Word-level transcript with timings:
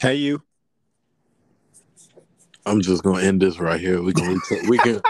Hey, 0.00 0.14
you. 0.14 0.42
I'm 2.66 2.80
just 2.80 3.02
gonna 3.02 3.22
end 3.22 3.40
this 3.42 3.58
right 3.58 3.80
here. 3.80 4.02
We 4.02 4.12
can 4.12 4.40
we 4.68 4.78
can 4.78 5.00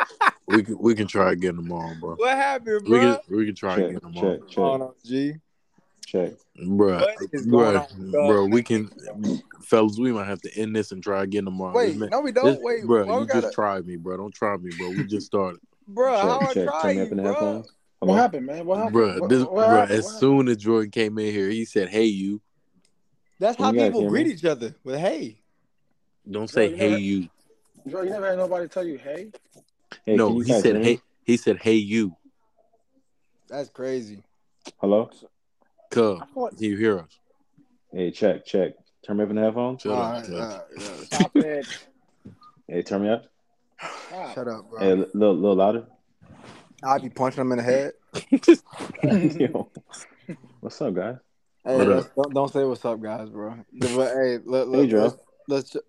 we 0.49 0.63
can 0.63 0.79
we 0.79 0.95
can 0.95 1.07
try 1.07 1.33
again 1.33 1.57
tomorrow, 1.57 1.95
bro. 2.01 2.15
What 2.17 2.37
happened, 2.37 2.83
We 2.85 2.99
bro? 3.01 3.19
can 3.27 3.37
we 3.37 3.47
can 3.47 3.55
try 3.55 3.77
Check, 3.77 3.85
again 3.91 4.01
tomorrow, 4.01 4.39
check, 4.39 4.55
Going 4.57 4.81
check, 4.81 4.89
on, 4.89 4.95
G. 5.05 5.35
check. 6.07 6.33
bruh. 6.65 7.01
What 7.01 7.17
is 7.33 7.47
going 7.47 7.77
Bruh, 7.77 7.93
on, 7.93 8.13
dog? 8.13 8.27
bro, 8.29 8.47
we 8.47 8.63
can, 8.63 8.89
fellas. 9.63 9.99
We 9.99 10.13
might 10.13 10.27
have 10.27 10.41
to 10.43 10.57
end 10.59 10.75
this 10.75 10.93
and 10.93 11.03
try 11.03 11.23
again 11.25 11.45
tomorrow. 11.45 11.75
Wait, 11.77 11.97
man- 11.97 12.09
no, 12.11 12.21
we 12.21 12.33
don't. 12.33 12.47
this- 12.47 12.59
Wait, 12.61 12.85
bro, 12.87 13.05
why 13.05 13.19
you 13.19 13.27
gotta- 13.27 13.41
just 13.43 13.55
tried 13.55 13.87
me, 13.87 13.97
bro. 13.97 14.17
Don't 14.17 14.35
try 14.35 14.57
me, 14.57 14.71
bro. 14.79 14.91
We 14.91 15.05
just 15.05 15.27
started, 15.27 15.61
bro. 15.89 16.17
How 16.17 16.39
I 16.41 16.45
Check, 16.47 16.55
check. 16.55 16.65
try 16.67 16.91
you, 16.93 17.03
up 17.03 17.11
in 17.11 17.17
the 17.19 17.23
bro? 17.25 17.65
What 18.01 18.15
happened, 18.15 18.47
man? 18.47 18.65
What 18.65 18.79
happened? 18.79 18.95
bruh. 18.97 19.21
What, 19.21 19.29
This, 19.29 19.43
what 19.43 19.53
bruh. 19.69 19.69
happened? 19.81 19.99
As 19.99 20.05
What 20.05 20.15
soon 20.21 20.49
as 20.49 20.57
Jordan 20.57 20.91
came 20.91 21.19
in 21.19 21.27
here, 21.35 21.49
he 21.51 21.65
said, 21.65 21.89
"Hey, 21.89 22.05
you." 22.07 22.41
That's 23.41 23.57
how 23.59 23.73
you 23.73 23.81
people 23.81 24.07
greet 24.09 24.27
me? 24.29 24.33
each 24.35 24.45
other 24.45 24.75
with 24.85 25.01
"Hey." 25.01 25.41
Don't 26.31 26.49
say, 26.49 26.71
you 26.71 26.77
"Hey, 26.77 26.89
never- 26.91 27.01
you." 27.01 27.21
happened? 27.23 27.31
Bro, 27.87 28.03
you 28.03 28.11
never 28.11 28.27
had 28.29 28.37
nobody 28.39 28.69
tell 28.69 28.87
you, 28.87 28.99
hey? 28.99 29.33
Hey, 30.05 30.15
no, 30.15 30.29
you 30.35 30.41
he 30.43 30.53
said, 30.53 30.77
hear 30.77 30.85
"Hey." 30.85 31.01
He 31.25 31.37
said, 31.39 31.57
"Hey, 31.57 31.75
you." 31.75 32.15
That's 33.49 33.71
crazy. 33.71 34.23
Hello? 34.77 35.11
Cub, 35.91 36.19
I 36.23 36.27
thought, 36.27 36.57
can 36.57 36.65
you 36.65 36.77
hear 36.77 37.01
us? 37.01 37.19
Hey, 37.93 38.11
check, 38.13 38.45
check. 38.45 38.75
Turn 39.05 39.17
me 39.17 39.25
up 39.25 39.31
in 39.31 39.37
the 39.37 39.43
headphones. 39.43 39.83
Shut 39.83 39.93
All 39.93 40.03
up. 40.03 40.13
right, 40.13 40.25
Cub. 40.27 40.35
all 40.35 40.39
right, 40.41 40.51
all 40.51 40.97
right. 40.97 40.99
stop 41.07 41.37
it. 41.37 41.67
Hey, 42.69 42.83
turn 42.83 43.03
me 43.03 43.09
up. 43.09 43.25
Stop. 44.07 44.35
Shut 44.35 44.47
up, 44.49 44.69
bro. 44.71 44.79
Hey, 44.79 44.91
a 44.93 44.97
little, 44.97 45.35
little 45.35 45.57
louder. 45.57 45.87
I'll 46.85 47.01
be 47.01 47.09
punching 47.09 47.41
him 47.41 47.53
in 47.53 47.59
the 47.59 47.65
head. 47.65 47.93
Yo. 49.41 49.71
What's 50.61 50.81
up, 50.83 50.95
guys? 50.95 51.17
Hey, 51.65 51.77
What 51.77 51.89
let's, 51.89 52.09
don't, 52.17 52.35
don't 52.35 52.53
say 52.53 52.65
what's 52.65 52.85
up, 52.85 53.01
guys, 53.01 53.29
bro. 53.29 53.55
But 53.73 53.91
hey, 54.15 54.39
let, 54.45 54.69
let, 54.69 54.81
Hey, 54.81 54.87
Joe. 54.87 55.03
let's 55.03 55.17
let's 55.49 55.71
ju- 55.71 55.81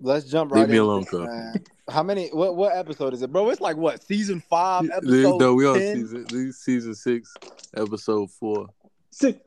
let's 0.00 0.24
jump 0.30 0.52
right. 0.52 0.60
Leave 0.60 0.70
me 0.70 0.76
alone, 0.78 1.00
this, 1.02 1.10
Cub. 1.10 1.26
man. 1.26 1.54
How 1.90 2.02
many? 2.02 2.28
What 2.28 2.56
what 2.56 2.74
episode 2.74 3.12
is 3.12 3.22
it, 3.22 3.30
bro? 3.32 3.50
It's 3.50 3.60
like 3.60 3.76
what 3.76 4.02
season 4.02 4.40
five, 4.40 4.88
episode 4.90 5.38
no, 5.38 5.54
we 5.54 5.66
on 5.66 5.78
10? 5.78 5.96
season 5.96 6.26
this 6.30 6.58
season 6.60 6.94
six, 6.94 7.34
episode 7.76 8.30
four. 8.30 8.68
Six. 9.10 9.38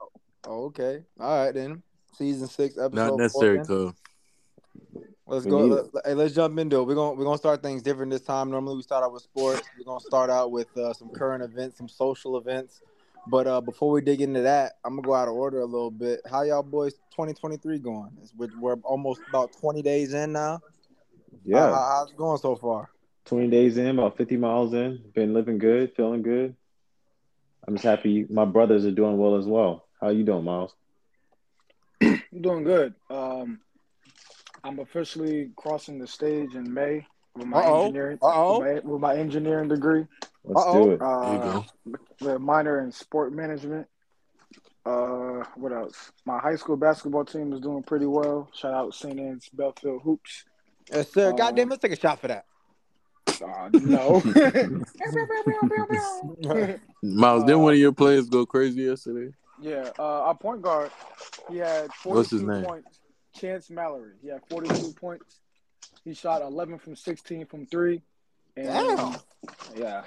Oh, 0.47 0.66
okay, 0.66 1.03
all 1.20 1.45
right 1.45 1.53
then. 1.53 1.81
Season 2.16 2.47
six, 2.47 2.77
episode. 2.77 2.94
Not 2.95 3.09
four, 3.09 3.17
necessary, 3.17 3.61
then. 3.67 3.94
Let's 5.27 5.45
We 5.45 5.52
go. 5.52 5.59
Let, 5.66 6.05
hey, 6.05 6.14
let's 6.14 6.36
jump 6.36 6.59
into 6.59 6.77
it. 6.77 6.83
We're 6.83 6.94
gonna 6.94 7.16
we're 7.16 7.25
gonna 7.25 7.38
start 7.39 7.64
things 7.64 7.81
different 7.81 8.11
this 8.11 8.22
time. 8.22 8.52
Normally 8.52 8.75
we 8.75 8.83
start 8.83 9.03
out 9.03 9.11
with 9.11 9.23
sports. 9.23 9.64
We're 9.77 9.86
gonna 9.86 9.99
start 9.99 10.30
out 10.30 10.52
with 10.52 10.75
uh, 10.77 10.94
some 10.94 11.09
current 11.09 11.44
events, 11.44 11.77
some 11.77 11.89
social 11.89 12.38
events. 12.38 12.81
But 13.27 13.47
uh, 13.47 13.61
before 13.61 13.91
we 13.91 14.01
dig 14.01 14.21
into 14.21 14.41
that, 14.41 14.73
I'm 14.83 14.95
gonna 14.95 15.05
go 15.07 15.13
out 15.15 15.27
of 15.27 15.33
order 15.33 15.59
a 15.61 15.65
little 15.65 15.91
bit. 15.91 16.21
How 16.29 16.43
y'all 16.43 16.61
boys 16.63 16.93
2023 17.11 17.79
going? 17.79 18.11
We're, 18.37 18.49
we're 18.59 18.75
almost 18.83 19.21
about 19.29 19.51
20 19.59 19.81
days 19.81 20.13
in 20.13 20.31
now. 20.31 20.61
Yeah. 21.43 21.59
How- 21.69 21.73
how- 21.73 21.89
how's 21.99 22.11
it 22.11 22.17
going 22.17 22.37
so 22.37 22.55
far? 22.55 22.89
20 23.25 23.47
days 23.49 23.77
in, 23.77 23.87
about 23.97 24.17
50 24.17 24.37
miles 24.37 24.73
in. 24.73 24.99
Been 25.15 25.33
living 25.33 25.57
good, 25.57 25.91
feeling 25.95 26.21
good. 26.21 26.55
I'm 27.67 27.73
just 27.73 27.83
happy 27.83 28.27
my 28.29 28.45
brothers 28.45 28.85
are 28.85 28.91
doing 28.91 29.17
well 29.17 29.35
as 29.35 29.47
well. 29.47 29.87
How 29.99 30.09
you 30.09 30.23
doing, 30.23 30.43
Miles? 30.43 30.75
I'm 32.03 32.21
doing 32.41 32.63
good. 32.63 32.93
Um, 33.09 33.59
I'm 34.63 34.77
officially 34.77 35.49
crossing 35.55 35.97
the 35.97 36.05
stage 36.05 36.53
in 36.53 36.71
May 36.71 37.07
with 37.35 37.47
my 37.47 37.61
Uh-oh. 37.63 37.81
engineering 37.85 38.19
Uh-oh. 38.21 38.59
with 38.59 38.83
my, 38.85 38.91
with 38.91 39.01
my 39.01 39.15
engineering 39.15 39.69
degree. 39.69 40.05
Let's 40.47 40.67
Uh-oh. 40.67 40.85
do 40.85 40.91
it. 40.91 40.99
There 40.99 41.07
you 41.07 41.13
Uh, 41.39 41.53
go. 41.53 41.65
with 42.21 42.41
minor 42.41 42.81
in 42.81 42.91
sport 42.91 43.33
management. 43.33 43.88
Uh, 44.85 45.43
what 45.55 45.71
else? 45.71 46.11
My 46.25 46.37
high 46.37 46.55
school 46.55 46.77
basketball 46.77 47.25
team 47.25 47.52
is 47.53 47.59
doing 47.59 47.81
pretty 47.81 48.05
well. 48.05 48.49
Shout 48.53 48.73
out 48.73 48.93
St. 48.93 49.20
Anne's 49.20 49.49
Belfield 49.49 50.03
Hoops. 50.03 50.45
Yes, 50.93 51.11
sir. 51.11 51.30
Uh, 51.30 51.36
Goddamn, 51.36 51.70
let's 51.70 51.81
take 51.81 51.93
a 51.93 51.99
shot 51.99 52.20
for 52.20 52.27
that. 52.27 52.45
Uh, 53.43 53.70
no. 53.73 54.21
Miles, 57.03 57.43
didn't 57.43 57.61
one 57.61 57.73
of 57.73 57.80
your 57.80 57.91
players 57.91 58.30
go 58.30 58.45
crazy 58.45 58.83
yesterday? 58.83 59.33
yeah, 59.59 59.89
uh, 59.97 60.21
our 60.23 60.36
point 60.36 60.61
guard, 60.61 60.91
he 61.49 61.58
had 61.58 61.91
42 61.93 62.09
What's 62.15 62.30
his 62.31 62.43
name? 62.43 62.64
points. 62.65 62.99
Chance 63.33 63.70
Mallory. 63.71 64.14
He 64.21 64.30
had 64.30 64.41
42 64.49 64.93
points. 64.93 65.39
He 66.03 66.14
shot 66.14 66.41
11 66.41 66.77
from 66.80 66.95
16 66.95 67.45
from 67.47 67.65
three. 67.65 68.02
And, 68.55 68.67
Damn. 68.67 69.15
Yeah. 69.75 70.03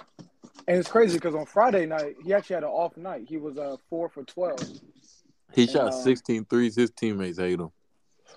And 0.69 0.77
it's 0.77 0.89
crazy 0.89 1.17
because 1.17 1.35
on 1.35 1.47
Friday 1.47 1.87
night, 1.87 2.17
he 2.23 2.35
actually 2.35 2.55
had 2.55 2.63
an 2.63 2.69
off 2.69 2.95
night. 2.99 3.25
He 3.27 3.39
was 3.39 3.57
uh, 3.57 3.77
4 3.89 4.11
for 4.11 4.23
12. 4.23 4.61
He 5.55 5.67
shot 5.67 5.95
Um, 5.95 6.03
16 6.03 6.45
threes. 6.45 6.77
His 6.77 6.91
teammates 6.91 7.39
hate 7.39 7.59
him. 7.59 7.71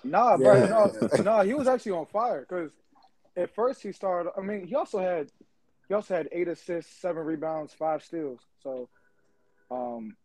Nah, 0.02 0.38
bro. 0.38 0.54
Yeah. 0.54 0.66
No, 0.66 1.22
no, 1.22 1.40
he 1.42 1.52
was 1.52 1.68
actually 1.68 1.92
on 1.92 2.06
fire 2.06 2.40
because 2.40 2.70
at 3.36 3.54
first 3.54 3.82
he 3.82 3.92
started. 3.92 4.32
I 4.36 4.40
mean, 4.40 4.66
he 4.66 4.74
also 4.74 4.98
had 4.98 5.30
he 5.88 5.94
also 5.94 6.16
had 6.16 6.30
eight 6.32 6.48
assists, 6.48 7.00
seven 7.02 7.22
rebounds, 7.22 7.74
five 7.74 8.02
steals. 8.02 8.40
So, 8.62 8.88
um, 9.70 10.16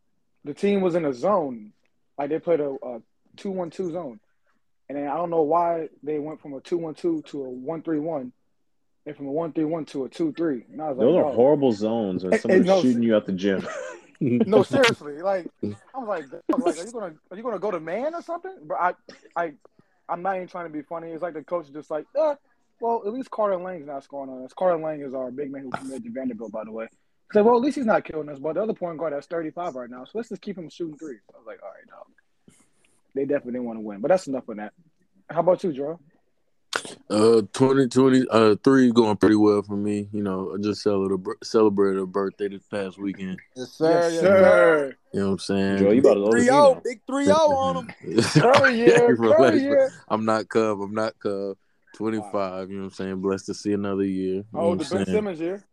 the 0.46 0.54
team 0.54 0.80
was 0.80 0.96
in 0.96 1.04
a 1.04 1.14
zone, 1.14 1.74
like 2.18 2.30
they 2.30 2.40
played 2.40 2.62
a, 2.62 2.76
a 2.82 3.02
two-one-two 3.36 3.92
zone, 3.92 4.22
and 4.88 4.98
then 4.98 5.08
I 5.08 5.16
don't 5.16 5.30
know 5.30 5.42
why 5.42 5.90
they 6.04 6.20
went 6.20 6.42
from 6.42 6.54
a 6.54 6.62
two-one-two 6.62 7.24
to 7.24 7.44
a 7.44 7.50
one-three-one, 7.50 8.32
and 9.08 9.16
from 9.16 9.28
a 9.28 9.32
one-three-one 9.32 9.86
to 9.86 10.04
a 10.06 10.10
two-three. 10.10 10.66
And 10.72 10.82
I 10.82 10.90
was 10.90 10.98
like, 10.98 11.08
Those 11.08 11.16
are 11.16 11.24
"Dog." 11.24 11.36
horrible 11.36 11.72
zones 11.72 12.24
when 12.24 12.34
Hey, 12.34 12.38
somebody's 12.42 12.66
no, 12.68 12.82
shooting 12.82 13.02
you 13.04 13.16
at 13.18 13.26
the 13.26 13.32
gym. 13.34 13.66
No, 14.20 14.64
seriously. 14.64 15.22
Like 15.22 15.46
I 15.64 15.68
was 16.00 16.08
like, 16.08 16.26
I 16.52 16.56
was 16.58 16.66
like, 16.66 16.80
are 16.80 16.86
you 16.88 16.92
gonna 16.92 17.14
are 17.30 17.38
you 17.38 17.44
gonna 17.44 17.60
go 17.60 17.70
to 17.70 17.80
man 17.80 18.16
or 18.16 18.24
something? 18.24 18.56
But 18.64 18.78
I 18.82 18.94
I 19.36 19.54
I'm 20.10 20.24
not 20.24 20.38
even 20.38 20.48
trying 20.48 20.66
to 20.66 20.74
be 20.74 20.82
funny. 20.82 21.12
It's 21.12 21.22
like 21.22 21.36
the 21.36 21.44
coach 21.44 21.68
is 21.68 21.72
just 21.72 21.92
like, 21.92 22.06
uh, 22.20 22.34
well, 22.82 23.04
at 23.06 23.14
least 23.14 23.30
Carter 23.30 23.58
Lang's 23.58 23.86
not 23.86 24.04
scoring 24.04 24.32
on 24.32 24.44
us. 24.44 24.54
Carter 24.58 24.84
Lang 24.84 25.02
is 25.02 25.14
our 25.14 25.30
big 25.30 25.52
man 25.52 25.62
who 25.62 25.70
committed 25.70 26.04
to 26.04 26.10
Vanderbilt, 26.10 26.52
by 26.52 26.64
the 26.64 26.72
way. 26.72 26.88
He's 27.30 27.36
like, 27.36 27.46
well, 27.46 27.58
at 27.58 27.62
least 27.62 27.76
he's 27.76 27.86
not 27.86 28.06
killing 28.06 28.28
us. 28.30 28.40
But 28.40 28.54
the 28.56 28.64
other 28.64 28.74
point 28.74 28.98
guard 28.98 29.14
that's 29.14 29.28
35 29.28 29.76
right 29.76 29.90
now, 29.90 30.04
so 30.06 30.14
let's 30.16 30.30
just 30.30 30.42
keep 30.42 30.58
him 30.58 30.68
shooting 30.70 30.98
threes. 30.98 31.20
I 31.36 31.38
was 31.38 31.46
like, 31.46 31.62
all 31.62 31.70
right, 31.70 31.88
dog. 31.88 32.56
They 33.14 33.26
definitely 33.26 33.52
didn't 33.52 33.66
want 33.66 33.78
to 33.78 33.82
win, 33.86 34.00
but 34.02 34.08
that's 34.08 34.26
enough 34.26 34.50
of 34.50 34.58
that. 34.58 34.74
How 35.30 35.42
about 35.42 35.64
you, 35.64 35.74
Joe? 35.74 36.00
Uh, 37.10 37.42
2020, 37.54 38.26
uh, 38.30 38.56
three 38.64 38.92
going 38.92 39.16
pretty 39.16 39.36
well 39.38 39.62
for 39.62 39.78
me. 39.78 40.10
You 40.12 40.24
know, 40.24 40.54
I 40.54 40.62
just 40.62 40.82
celebrated 40.82 41.26
celebrated 41.44 42.02
a 42.02 42.06
birthday 42.06 42.50
this 42.50 42.64
past 42.64 42.98
weekend. 42.98 43.40
Yes, 43.56 43.72
sir. 43.72 43.92
yes, 44.10 44.20
sir. 44.20 44.96
You 45.14 45.20
know 45.22 45.26
what 45.28 45.32
I'm 45.34 45.40
saying? 45.40 45.78
Joe, 45.78 45.92
you 45.92 46.02
about 46.02 46.16
to 46.16 46.32
Three 46.32 46.42
us 46.42 46.48
in 46.48 46.54
zero, 46.54 46.74
now. 46.74 46.82
big 46.84 47.02
three 47.08 47.26
zero 47.26 47.38
on 47.38 47.76
him. 47.78 47.88
Curry 48.34 48.76
year, 48.76 49.16
Relax, 49.16 49.38
Curry 49.38 49.50
bro. 49.52 49.58
year. 49.60 49.94
I'm 50.10 50.26
not 50.26 50.50
Cub. 50.50 50.82
I'm 50.82 50.94
not 50.94 51.18
Cub. 51.20 51.56
25. 51.96 52.70
You 52.70 52.76
know 52.76 52.82
what 52.82 52.86
I'm 52.88 52.92
saying? 52.94 53.22
Blessed 53.22 53.46
to 53.48 53.54
see 53.54 53.72
another 53.74 54.04
year. 54.04 54.44
Oh, 54.54 54.76
the 54.76 54.84
I'm 54.84 54.90
Ben 54.90 55.06
saying? 55.06 55.06
Simmons 55.06 55.40
year. 55.40 55.64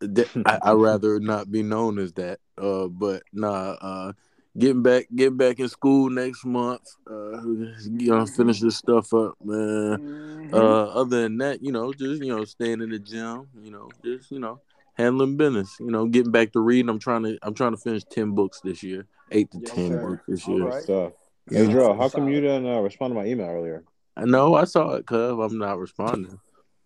That- 0.00 0.28
I, 0.44 0.58
I'd 0.62 0.72
rather 0.72 1.20
not 1.20 1.50
be 1.50 1.62
known 1.62 1.98
as 2.00 2.12
that. 2.14 2.40
Uh, 2.60 2.88
but 2.88 3.22
nah, 3.32 3.76
uh, 3.80 4.12
getting 4.58 4.82
back, 4.82 5.06
getting 5.14 5.36
back 5.36 5.60
in 5.60 5.68
school 5.68 6.10
next 6.10 6.44
month. 6.44 6.82
Uh, 7.08 7.40
you 7.42 8.10
know, 8.10 8.26
finish 8.26 8.60
this 8.60 8.76
stuff 8.76 9.12
up, 9.14 9.34
man. 9.42 9.98
Mhm. 9.98 10.52
Uh, 10.52 10.84
other 10.88 11.22
than 11.22 11.38
that, 11.38 11.62
you 11.62 11.72
know, 11.72 11.92
just 11.92 12.22
you 12.22 12.34
know, 12.34 12.44
staying 12.44 12.80
in 12.80 12.90
the 12.90 12.98
gym. 12.98 13.46
You 13.62 13.70
know, 13.70 13.88
just 14.04 14.30
you 14.30 14.38
know, 14.38 14.60
handling 14.94 15.36
business. 15.36 15.76
You 15.78 15.90
know, 15.90 16.06
getting 16.06 16.32
back 16.32 16.52
to 16.52 16.60
reading. 16.60 16.88
I'm 16.88 16.98
trying 16.98 17.22
to, 17.24 17.38
I'm 17.42 17.54
trying 17.54 17.72
to 17.72 17.78
finish 17.78 18.04
ten 18.04 18.32
books 18.32 18.60
this 18.62 18.82
year, 18.82 19.06
eight 19.30 19.50
to 19.52 19.58
Yes, 19.60 19.74
ten 19.74 19.88
sir. 19.88 20.06
books 20.06 20.22
this 20.26 20.48
year. 20.48 20.64
right. 20.64 20.74
Good 20.74 20.82
stuff. 20.84 21.12
Yeah. 21.50 21.64
Hey, 21.64 21.72
Joe, 21.72 21.94
how 21.94 22.08
come 22.08 22.28
you 22.28 22.40
didn't 22.40 22.66
uh, 22.66 22.80
respond 22.80 23.12
to 23.12 23.14
my 23.14 23.26
email 23.26 23.46
earlier? 23.46 23.84
I 24.16 24.24
know, 24.24 24.54
I 24.54 24.64
saw 24.64 24.94
it, 24.94 25.06
Cub. 25.06 25.38
I'm 25.38 25.58
not 25.58 25.78
responding. 25.78 26.38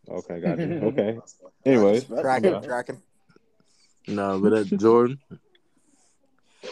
Okay, 0.08 0.40
got 0.40 0.58
you. 0.58 0.66
Okay. 0.82 1.18
Anyways, 1.64 2.04
tracking, 2.04 2.54
okay. 2.54 2.66
tracking. 2.66 3.02
No, 4.08 4.38
but 4.40 4.50
that 4.50 4.78
Jordan. 4.78 5.18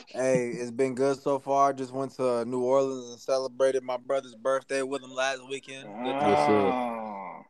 Hey, 0.09 0.49
it's 0.51 0.71
been 0.71 0.95
good 0.95 1.21
so 1.21 1.39
far. 1.39 1.73
Just 1.73 1.93
went 1.93 2.13
to 2.17 2.45
New 2.45 2.61
Orleans 2.61 3.11
and 3.11 3.21
celebrated 3.21 3.83
my 3.83 3.97
brother's 3.97 4.35
birthday 4.35 4.83
with 4.83 5.03
him 5.03 5.13
last 5.15 5.47
weekend. 5.49 5.89
Ah. 5.89 7.43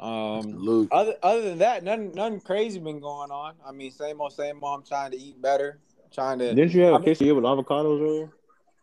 Um, 0.00 0.42
Luke. 0.56 0.88
other 0.92 1.14
other 1.24 1.42
than 1.42 1.58
that, 1.58 1.82
nothing 1.82 2.12
nothing 2.14 2.40
crazy 2.40 2.78
been 2.78 3.00
going 3.00 3.32
on. 3.32 3.54
I 3.66 3.72
mean, 3.72 3.90
same 3.90 4.20
old 4.20 4.32
same 4.32 4.62
old. 4.62 4.80
I'm 4.80 4.86
trying 4.86 5.10
to 5.10 5.16
eat 5.16 5.42
better. 5.42 5.80
Trying 6.12 6.38
to. 6.38 6.54
didn't 6.54 6.72
you 6.72 6.82
have 6.82 6.92
a 6.92 6.96
I 6.96 6.98
mean- 7.00 7.08
quesadilla 7.08 7.34
with 7.34 7.44
avocados 7.44 8.00
earlier? 8.00 8.30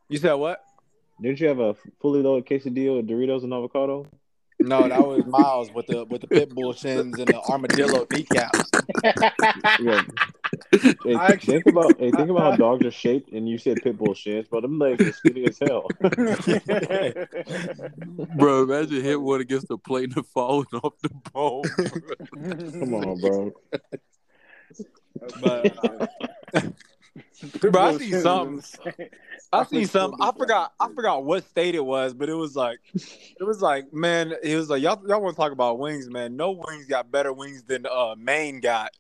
You 0.09 0.17
said 0.17 0.33
what? 0.33 0.61
Didn't 1.21 1.39
you 1.39 1.47
have 1.47 1.59
a 1.59 1.73
fully 2.01 2.21
loaded 2.21 2.45
quesadilla 2.45 2.97
with 2.97 3.07
Doritos 3.07 3.43
and 3.43 3.53
avocado? 3.53 4.05
No, 4.59 4.87
that 4.87 4.99
was 5.05 5.25
Miles 5.25 5.71
with 5.71 5.87
the 5.87 6.03
with 6.05 6.21
the 6.21 6.27
pit 6.27 6.53
bull 6.53 6.73
shins 6.73 7.17
and 7.17 7.27
the 7.27 7.39
armadillo 7.41 8.05
kneecaps. 8.11 8.69
Yeah. 9.81 10.01
Hey, 11.03 11.15
actually- 11.15 11.53
think 11.53 11.65
about 11.67 11.99
hey, 11.99 12.11
think 12.11 12.29
about 12.29 12.51
how 12.51 12.55
dogs 12.57 12.85
are 12.85 12.91
shaped, 12.91 13.31
and 13.31 13.47
you 13.49 13.57
said 13.57 13.81
pit 13.81 13.97
bull 13.97 14.13
shins, 14.13 14.47
but 14.49 14.61
them 14.61 14.77
legs 14.79 15.03
are 15.05 15.11
skinny 15.13 15.45
as 15.45 15.59
hell. 15.59 15.87
Bro, 18.37 18.63
imagine 18.63 19.01
hit 19.03 19.19
one 19.21 19.41
against 19.41 19.67
the 19.67 19.77
plate 19.77 20.15
and 20.15 20.25
falling 20.27 20.67
off 20.83 20.93
the 21.01 21.09
bone. 21.33 21.63
Come 22.79 22.93
on, 22.93 23.19
bro. 23.19 23.51
But, 25.41 26.09
uh, 26.53 26.61
Bro, 27.59 27.81
I 27.81 27.97
see 27.97 28.11
something. 28.11 28.63
I 29.51 29.63
see 29.63 29.69
seen 29.69 29.79
think 29.79 29.89
some. 29.89 30.15
I 30.21 30.31
forgot. 30.31 30.73
I 30.79 30.89
forgot 30.93 31.23
what 31.23 31.47
state 31.47 31.75
it 31.75 31.85
was, 31.85 32.13
but 32.13 32.29
it 32.29 32.33
was 32.33 32.55
like, 32.55 32.79
it 32.93 33.43
was 33.43 33.61
like, 33.61 33.93
man, 33.93 34.33
it 34.43 34.55
was 34.55 34.69
like 34.69 34.81
y'all. 34.81 35.01
Y'all 35.07 35.21
want 35.21 35.35
to 35.35 35.41
talk 35.41 35.51
about 35.51 35.79
wings, 35.79 36.09
man? 36.09 36.35
No 36.35 36.51
wings 36.51 36.85
got 36.87 37.11
better 37.11 37.33
wings 37.33 37.63
than 37.63 37.85
uh 37.85 38.15
Maine 38.17 38.59
got, 38.59 38.91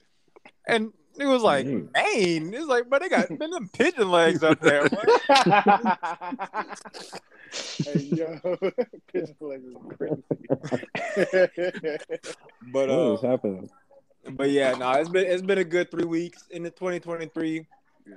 and 0.67 0.91
it 1.19 1.25
was 1.25 1.41
like 1.41 1.65
Maine. 1.65 1.89
Maine. 1.93 2.53
It's 2.53 2.67
like, 2.67 2.89
but 2.89 3.01
they 3.01 3.09
got 3.09 3.29
man, 3.39 3.49
them 3.49 3.69
pigeon 3.69 4.09
legs 4.09 4.43
up 4.43 4.59
there. 4.61 4.87
hey 7.83 7.99
yo, 7.99 8.39
pigeon 9.13 9.35
legs 9.41 9.65
is 9.65 9.75
crazy. 9.97 10.23
But 12.71 12.89
What 12.89 12.89
uh, 12.89 13.13
is 13.13 13.21
happening? 13.21 13.69
but 14.31 14.49
yeah, 14.49 14.73
no, 14.73 14.91
it's 14.93 15.09
been 15.09 15.25
it's 15.27 15.41
been 15.41 15.59
a 15.59 15.63
good 15.63 15.91
three 15.91 16.05
weeks 16.05 16.45
into 16.51 16.69
2023. 16.69 17.65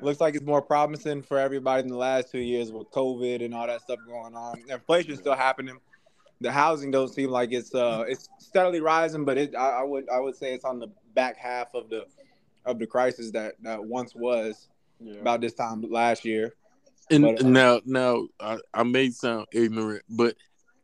Looks 0.02 0.20
like 0.20 0.34
it's 0.34 0.44
more 0.44 0.60
promising 0.60 1.22
for 1.22 1.38
everybody 1.38 1.82
in 1.82 1.88
the 1.88 1.96
last 1.96 2.30
two 2.30 2.40
years 2.40 2.70
with 2.70 2.90
COVID 2.90 3.42
and 3.44 3.54
all 3.54 3.66
that 3.66 3.80
stuff 3.80 3.98
going 4.06 4.34
on. 4.34 4.62
Inflation's 4.68 5.18
still 5.18 5.34
happening. 5.34 5.78
The 6.40 6.52
housing 6.52 6.90
don't 6.90 7.08
seem 7.08 7.30
like 7.30 7.52
it's 7.52 7.74
uh 7.74 8.04
it's 8.06 8.28
steadily 8.38 8.80
rising, 8.80 9.24
but 9.24 9.38
it 9.38 9.54
I, 9.54 9.80
I 9.80 9.82
would 9.82 10.08
I 10.08 10.20
would 10.20 10.36
say 10.36 10.52
it's 10.52 10.64
on 10.64 10.78
the 10.78 10.88
back 11.14 11.36
half 11.36 11.74
of 11.74 11.88
the 11.90 12.04
of 12.64 12.78
the 12.78 12.86
crisis 12.86 13.30
that 13.32 13.54
that 13.62 13.84
once 13.84 14.14
was 14.14 14.68
yeah. 15.00 15.20
about 15.20 15.40
this 15.40 15.54
time 15.54 15.82
last 15.82 16.24
year. 16.24 16.54
And 17.10 17.22
But, 17.22 17.44
uh, 17.44 17.48
now, 17.48 17.80
now 17.86 18.26
I, 18.38 18.58
I 18.74 18.82
may 18.82 19.10
sound 19.10 19.46
ignorant, 19.52 20.02
but 20.10 20.36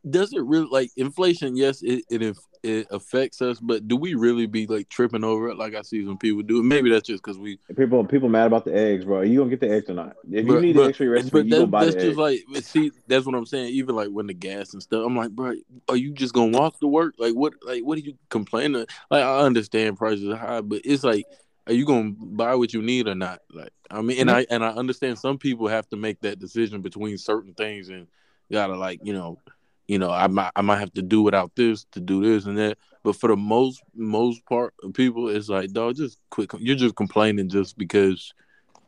does 0.09 0.33
it 0.33 0.41
really 0.43 0.67
like 0.69 0.91
inflation? 0.97 1.55
Yes, 1.55 1.81
it 1.83 2.03
it 2.09 2.35
it 2.63 2.87
affects 2.89 3.43
us, 3.43 3.59
but 3.59 3.87
do 3.87 3.95
we 3.95 4.15
really 4.15 4.47
be 4.47 4.65
like 4.65 4.89
tripping 4.89 5.23
over 5.23 5.49
it 5.49 5.57
like 5.57 5.75
I 5.75 5.83
see 5.83 6.03
some 6.03 6.17
people 6.17 6.41
do? 6.41 6.63
Maybe 6.63 6.89
that's 6.89 7.07
just 7.07 7.23
because 7.23 7.37
we. 7.37 7.59
People 7.75 8.03
people 8.05 8.27
mad 8.27 8.47
about 8.47 8.65
the 8.65 8.75
eggs, 8.75 9.05
bro. 9.05 9.19
Are 9.19 9.23
you 9.23 9.39
gonna 9.39 9.51
get 9.51 9.59
the 9.59 9.71
eggs 9.71 9.89
or 9.89 9.93
not? 9.93 10.15
If 10.31 10.45
you 10.45 10.53
But- 10.53 10.61
need 10.61 10.75
but- 10.75 10.83
the 10.83 10.89
extra 10.89 11.09
recipe, 11.09 11.29
But 11.31 11.45
you 11.45 11.51
that, 11.51 11.57
go 11.57 11.65
buy 11.67 11.85
that's 11.85 11.95
the 11.95 12.01
just 12.01 12.19
eggs. 12.19 12.41
like 12.53 12.63
see, 12.63 12.91
that's 13.07 13.25
what 13.25 13.35
I'm 13.35 13.45
saying. 13.45 13.69
Even 13.73 13.95
like 13.95 14.09
when 14.09 14.27
the 14.27 14.33
gas 14.33 14.73
and 14.73 14.81
stuff, 14.81 15.03
I'm 15.05 15.15
like, 15.15 15.31
bro, 15.31 15.53
are 15.89 15.95
you 15.95 16.11
just 16.11 16.33
gonna 16.33 16.57
walk 16.57 16.79
to 16.79 16.87
work? 16.87 17.15
Like 17.19 17.33
what? 17.33 17.53
Like 17.63 17.83
what 17.83 17.97
are 17.97 18.01
you 18.01 18.15
complaining? 18.29 18.85
Like 19.11 19.23
I 19.23 19.39
understand 19.41 19.97
prices 19.97 20.27
are 20.27 20.35
high, 20.35 20.61
but 20.61 20.81
it's 20.85 21.03
like, 21.03 21.25
are 21.67 21.73
you 21.73 21.85
gonna 21.85 22.13
buy 22.17 22.55
what 22.55 22.73
you 22.73 22.81
need 22.81 23.07
or 23.07 23.15
not? 23.15 23.39
Like 23.51 23.73
I 23.89 24.01
mean, 24.01 24.19
and 24.19 24.29
mm-hmm. 24.29 24.37
I 24.37 24.45
and 24.49 24.63
I 24.63 24.69
understand 24.69 25.19
some 25.19 25.37
people 25.37 25.67
have 25.67 25.87
to 25.89 25.97
make 25.97 26.21
that 26.21 26.39
decision 26.39 26.81
between 26.81 27.17
certain 27.17 27.53
things 27.53 27.89
and 27.89 28.07
gotta 28.51 28.75
like 28.75 28.99
you 29.03 29.13
know, 29.13 29.39
you 29.87 29.99
know, 29.99 30.11
I 30.11 30.27
might 30.27 30.51
I 30.55 30.61
might 30.61 30.79
have 30.79 30.93
to 30.93 31.01
do 31.01 31.21
without 31.21 31.55
this 31.55 31.85
to 31.91 31.99
do 31.99 32.21
this 32.21 32.45
and 32.45 32.57
that. 32.57 32.77
But 33.03 33.15
for 33.15 33.27
the 33.27 33.37
most 33.37 33.81
most 33.93 34.45
part 34.45 34.73
of 34.83 34.93
people, 34.93 35.29
it's 35.29 35.49
like, 35.49 35.71
dog, 35.71 35.95
just 35.95 36.19
quit. 36.29 36.49
You're 36.59 36.75
just 36.75 36.95
complaining 36.95 37.49
just 37.49 37.77
because 37.77 38.33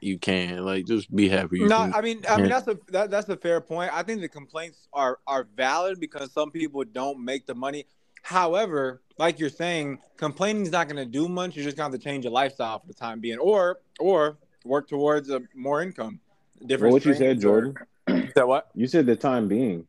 you 0.01 0.17
can. 0.17 0.65
Like, 0.65 0.85
just 0.85 1.13
be 1.15 1.29
happy. 1.29 1.59
No, 1.59 1.77
can- 1.77 1.93
I 1.93 2.01
mean, 2.01 2.23
I 2.27 2.37
mean 2.37 2.49
that's 2.49 2.67
a 2.67 2.77
that, 2.89 3.11
that's 3.11 3.29
a 3.29 3.37
fair 3.37 3.61
point. 3.61 3.91
I 3.93 4.03
think 4.03 4.21
the 4.21 4.29
complaints 4.29 4.87
are 4.93 5.19
are 5.27 5.47
valid 5.55 5.99
because 5.99 6.31
some 6.31 6.51
people 6.51 6.83
don't 6.83 7.23
make 7.23 7.45
the 7.45 7.55
money. 7.55 7.85
However, 8.23 9.01
like 9.17 9.39
you're 9.39 9.49
saying, 9.49 9.99
complaining 10.17 10.63
is 10.63 10.71
not 10.71 10.87
going 10.87 10.97
to 10.97 11.05
do 11.05 11.27
much. 11.27 11.55
You're 11.55 11.65
just 11.65 11.77
going 11.77 11.89
to 11.89 11.95
have 11.95 12.01
to 12.01 12.03
change 12.03 12.23
your 12.25 12.33
lifestyle 12.33 12.79
for 12.79 12.87
the 12.87 12.93
time 12.93 13.19
being, 13.19 13.37
or 13.39 13.79
or 13.99 14.37
work 14.65 14.87
towards 14.87 15.29
a 15.29 15.41
more 15.55 15.81
income. 15.81 16.19
Different. 16.65 16.91
Well, 16.91 16.99
what 16.99 17.05
you 17.05 17.13
said, 17.13 17.39
Jordan. 17.39 17.75
You 18.07 18.29
said 18.35 18.43
what? 18.43 18.69
You 18.75 18.87
said 18.87 19.05
the 19.05 19.15
time 19.15 19.47
being. 19.47 19.87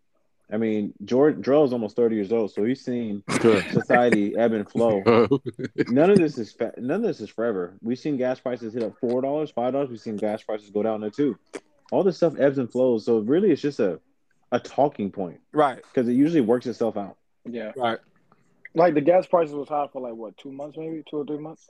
I 0.50 0.56
mean, 0.56 0.94
Jordan 1.04 1.42
Drell's 1.42 1.72
almost 1.74 1.94
thirty 1.94 2.16
years 2.16 2.32
old, 2.32 2.52
so 2.52 2.64
he's 2.64 2.82
seen 2.82 3.22
Sure. 3.42 3.60
society 3.70 4.34
ebb 4.38 4.52
and 4.54 4.68
flow. 4.68 5.02
None 5.88 6.10
of 6.10 6.16
this 6.18 6.38
is 6.38 6.52
fa- 6.52 6.72
none 6.78 6.96
of 6.96 7.06
this 7.06 7.20
is 7.20 7.28
forever. 7.28 7.74
We've 7.82 7.98
seen 7.98 8.16
gas 8.16 8.40
prices 8.40 8.72
hit 8.72 8.82
up 8.82 8.94
four 8.98 9.20
dollars, 9.20 9.50
five 9.50 9.72
dollars. 9.74 9.90
We've 9.90 10.00
seen 10.00 10.16
gas 10.16 10.42
prices 10.42 10.70
go 10.70 10.82
down 10.82 11.02
there 11.02 11.10
too. 11.10 11.38
All 11.92 12.02
this 12.02 12.16
stuff 12.16 12.38
ebbs 12.38 12.56
and 12.58 12.70
flows. 12.70 13.04
So 13.04 13.18
really, 13.18 13.50
it's 13.50 13.60
just 13.60 13.78
a 13.78 14.00
a 14.50 14.58
talking 14.58 15.10
point 15.10 15.40
Right. 15.52 15.82
because 15.82 16.08
it 16.08 16.14
usually 16.14 16.40
works 16.40 16.66
itself 16.66 16.96
out. 16.96 17.18
yeah. 17.44 17.72
Right. 17.76 17.98
Like 18.74 18.94
the 18.94 19.00
gas 19.00 19.26
prices 19.26 19.54
was 19.54 19.68
high 19.68 19.86
for 19.92 20.00
like 20.02 20.14
what 20.14 20.36
two 20.36 20.52
months, 20.52 20.76
maybe 20.76 21.02
two 21.08 21.18
or 21.18 21.24
three 21.24 21.38
months. 21.38 21.68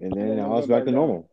And 0.00 0.12
then 0.12 0.28
Yeah, 0.28 0.34
now 0.34 0.58
it's 0.58 0.66
back 0.66 0.78
back 0.78 0.84
to 0.86 0.90
down. 0.90 0.94
normal. 0.94 1.30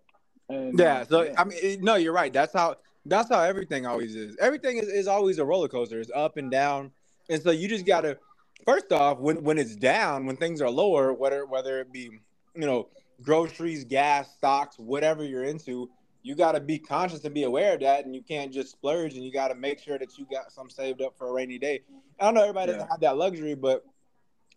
And 0.49 0.77
Yeah. 0.77 1.03
So 1.03 1.23
yeah. 1.23 1.33
I 1.37 1.43
mean, 1.43 1.81
no, 1.81 1.95
you're 1.95 2.13
right. 2.13 2.31
That's 2.31 2.53
how 2.53 2.77
that's 3.05 3.29
how 3.29 3.41
everything 3.41 3.85
always 3.85 4.15
is. 4.15 4.35
Everything 4.39 4.77
is, 4.77 4.87
is 4.87 5.07
always 5.07 5.39
a 5.39 5.45
roller 5.45 5.67
coaster. 5.67 5.99
It's 5.99 6.11
up 6.15 6.37
and 6.37 6.51
down, 6.51 6.91
and 7.29 7.41
so 7.41 7.51
you 7.51 7.67
just 7.67 7.85
gotta. 7.85 8.17
First 8.65 8.91
off, 8.91 9.19
when 9.19 9.43
when 9.43 9.57
it's 9.57 9.75
down, 9.75 10.25
when 10.25 10.35
things 10.35 10.61
are 10.61 10.69
lower, 10.69 11.13
whether 11.13 11.45
whether 11.45 11.79
it 11.79 11.91
be 11.91 12.09
you 12.55 12.65
know 12.65 12.89
groceries, 13.21 13.83
gas, 13.83 14.33
stocks, 14.35 14.77
whatever 14.77 15.23
you're 15.23 15.45
into, 15.45 15.89
you 16.23 16.35
got 16.35 16.53
to 16.53 16.59
be 16.59 16.77
conscious 16.77 17.23
and 17.23 17.33
be 17.33 17.43
aware 17.43 17.73
of 17.73 17.79
that, 17.81 18.05
and 18.05 18.13
you 18.13 18.21
can't 18.21 18.51
just 18.53 18.71
splurge, 18.71 19.13
and 19.15 19.23
you 19.23 19.31
got 19.31 19.47
to 19.47 19.55
make 19.55 19.79
sure 19.79 19.97
that 19.97 20.17
you 20.17 20.25
got 20.29 20.51
some 20.51 20.69
saved 20.69 21.01
up 21.01 21.17
for 21.17 21.29
a 21.29 21.31
rainy 21.31 21.57
day. 21.57 21.81
I 22.19 22.25
don't 22.25 22.33
know 22.33 22.41
everybody 22.41 22.73
doesn't 22.73 22.89
have 22.89 22.99
that 22.99 23.17
luxury, 23.17 23.55
but 23.55 23.83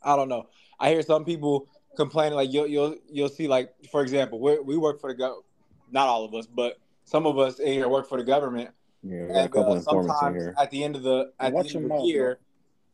I 0.04 0.16
don't 0.16 0.28
know. 0.28 0.48
I 0.78 0.90
hear 0.90 1.02
some 1.02 1.24
people 1.24 1.68
complaining 1.96 2.36
like 2.36 2.52
you'll 2.52 2.66
you'll 2.66 2.96
you'll 3.10 3.28
see 3.28 3.48
like 3.48 3.72
for 3.90 4.02
example, 4.02 4.40
we 4.40 4.58
we 4.60 4.76
work 4.76 5.00
for 5.00 5.10
the 5.10 5.14
go, 5.14 5.44
not 5.90 6.08
all 6.08 6.24
of 6.24 6.34
us, 6.34 6.46
but 6.46 6.78
some 7.04 7.26
of 7.26 7.38
us 7.38 7.58
in 7.58 7.72
here 7.72 7.88
work 7.88 8.08
for 8.08 8.18
the 8.18 8.24
government, 8.24 8.70
Yeah, 9.02 9.26
got 9.28 9.44
a 9.44 9.48
couple 9.48 9.72
uh, 9.72 9.76
informants 9.76 10.22
in 10.22 10.34
here. 10.34 10.54
at 10.58 10.70
the 10.70 10.84
end 10.84 10.96
of 10.96 11.02
the 11.02 11.32
at 11.38 11.52
Watch 11.52 11.72
the 11.72 11.78
end 11.78 11.92
of 11.92 11.98
the 11.98 12.04
year, 12.06 12.38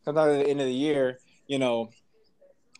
sometimes 0.05 0.38
at 0.38 0.44
the 0.44 0.50
end 0.50 0.60
of 0.60 0.66
the 0.66 0.72
year, 0.72 1.19
you 1.46 1.58
know, 1.58 1.90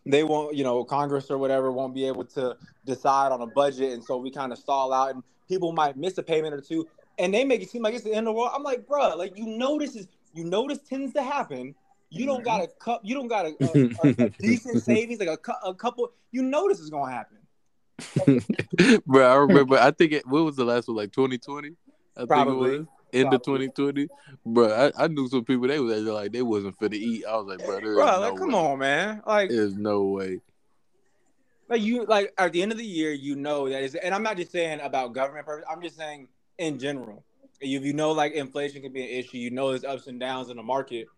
they 0.07 0.25
won't, 0.25 0.57
you 0.57 0.65
know, 0.65 0.85
Congress 0.85 1.31
or 1.31 1.39
whatever 1.39 1.71
won't 1.71 1.95
be 1.95 2.07
able 2.07 2.25
to 2.25 2.57
decide 2.87 3.31
on 3.33 3.43
a 3.43 3.47
budget, 3.47 3.93
and 3.93 4.03
so 4.03 4.17
we 4.17 4.31
kind 4.31 4.53
of 4.53 4.59
stall 4.59 4.93
out, 4.93 5.15
and 5.15 5.23
people 5.49 5.73
might 5.73 5.97
miss 5.97 6.17
a 6.19 6.23
payment 6.23 6.55
or 6.55 6.61
two, 6.61 6.87
and 7.19 7.33
they 7.33 7.45
make 7.45 7.63
it 7.63 7.71
seem 7.71 7.83
like 7.83 7.95
it's 7.95 8.05
the 8.05 8.13
end 8.13 8.27
of 8.27 8.35
the 8.35 8.39
world. 8.39 8.51
I'm 8.55 8.63
like, 8.63 8.87
bro, 8.87 9.17
like 9.17 9.37
you 9.37 9.47
know 9.47 9.79
this 9.79 9.95
is 9.97 10.09
you 10.33 10.45
know 10.45 10.67
this 10.67 10.81
tends 10.89 11.13
to 11.15 11.23
happen. 11.23 11.75
You 12.11 12.27
don't 12.27 12.45
got 12.45 12.61
a 12.61 12.65
mm-hmm. 12.65 12.79
cup. 12.79 13.01
You 13.05 13.15
don't 13.15 13.29
got 13.29 13.47
a, 13.47 13.55
a, 13.61 14.25
a, 14.25 14.31
decent 14.39 14.83
savings, 14.83 15.21
like 15.21 15.29
a, 15.29 15.37
cou- 15.37 15.53
a 15.63 15.75
couple. 15.75 16.11
You 16.31 16.43
know 16.43 16.69
this 16.69 16.81
is 16.81 16.91
gonna 16.91 17.13
happen. 17.13 17.39
Bro, 19.07 19.27
I 19.27 19.35
remember. 19.35 19.77
I 19.77 19.91
think 19.91 20.13
it. 20.13 20.27
What 20.27 20.45
was 20.45 20.57
the 20.57 20.65
last 20.65 20.89
one? 20.89 20.97
Like 20.97 21.13
2020. 21.13 21.73
I 22.17 22.25
Probably. 22.25 22.71
think 22.71 22.75
it 22.75 22.79
was 22.81 22.89
end 23.13 23.35
of 23.35 23.43
2020. 23.43 24.09
Bro, 24.47 24.93
I, 24.97 25.05
I 25.05 25.09
knew 25.09 25.29
some 25.29 25.45
people. 25.45 25.69
They 25.69 25.81
was 25.81 26.03
like 26.03 26.33
they 26.33 26.43
wasn't 26.43 26.79
fit 26.79 26.93
to 26.93 26.99
eat. 26.99 27.25
I 27.27 27.37
was 27.37 27.47
like, 27.47 27.65
bro, 27.65 27.81
there 27.81 27.91
is 27.91 27.97
Bro, 27.97 28.07
no 28.07 28.21
like, 28.21 28.37
come 28.37 28.53
way. 28.53 28.59
on, 28.59 28.79
man. 28.79 29.23
Like, 29.27 29.51
There's 29.51 29.75
no 29.75 30.05
way. 30.05 30.41
like 31.69 31.83
you, 31.83 32.05
like 32.07 32.33
at 32.39 32.53
the 32.53 32.63
end 32.63 32.73
of 32.73 32.79
the 32.79 32.85
year, 32.85 33.13
you 33.13 33.37
know 33.37 33.69
that 33.69 33.83
is, 33.83 33.95
and 33.95 34.15
I'm 34.15 34.23
not 34.23 34.37
just 34.37 34.53
saying 34.53 34.81
about 34.81 35.13
government 35.13 35.47
purpose. 35.47 35.67
I'm 35.71 35.83
just 35.83 35.97
saying 35.97 36.29
in 36.59 36.79
general. 36.79 37.25
If 37.61 37.85
you 37.85 37.93
know, 37.93 38.13
like 38.13 38.35
inflation 38.35 38.83
can 38.83 38.93
be 38.93 39.03
an 39.03 39.09
issue, 39.09 39.39
you 39.39 39.51
know 39.51 39.71
there's 39.71 39.85
ups 39.85 40.07
and 40.07 40.21
downs 40.21 40.49
in 40.49 40.57
the 40.57 40.63
market. 40.63 41.09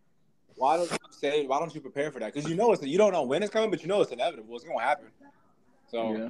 Why 0.57 0.77
don't 0.77 0.91
you 0.91 0.99
say? 1.11 1.47
Why 1.47 1.59
don't 1.59 1.75
you 1.75 1.81
prepare 1.81 2.11
for 2.11 2.21
that? 2.21 2.35
Because 2.35 2.49
you 2.49 2.57
know 2.57 2.73
it's 2.73 2.83
you 2.83 2.99
don't 2.99 3.13
know 3.13 3.23
when 3.23 3.43
it's 3.43 3.53
coming, 3.53 3.71
but 3.71 3.83
you 3.83 3.89
know 3.89 4.01
it's 4.01 4.13
inevitable. 4.13 4.57
It's 4.57 4.65
gonna 4.65 4.81
happen. 4.81 5.07
So, 5.91 6.17
yeah. 6.17 6.29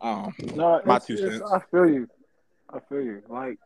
um, 0.00 0.34
No, 0.54 0.80
My 0.84 0.98
two 0.98 1.16
cents. 1.16 1.42
I 1.50 1.60
feel 1.70 1.88
you. 1.88 2.08
I 2.72 2.80
feel 2.88 3.00
you. 3.00 3.22
Like 3.28 3.58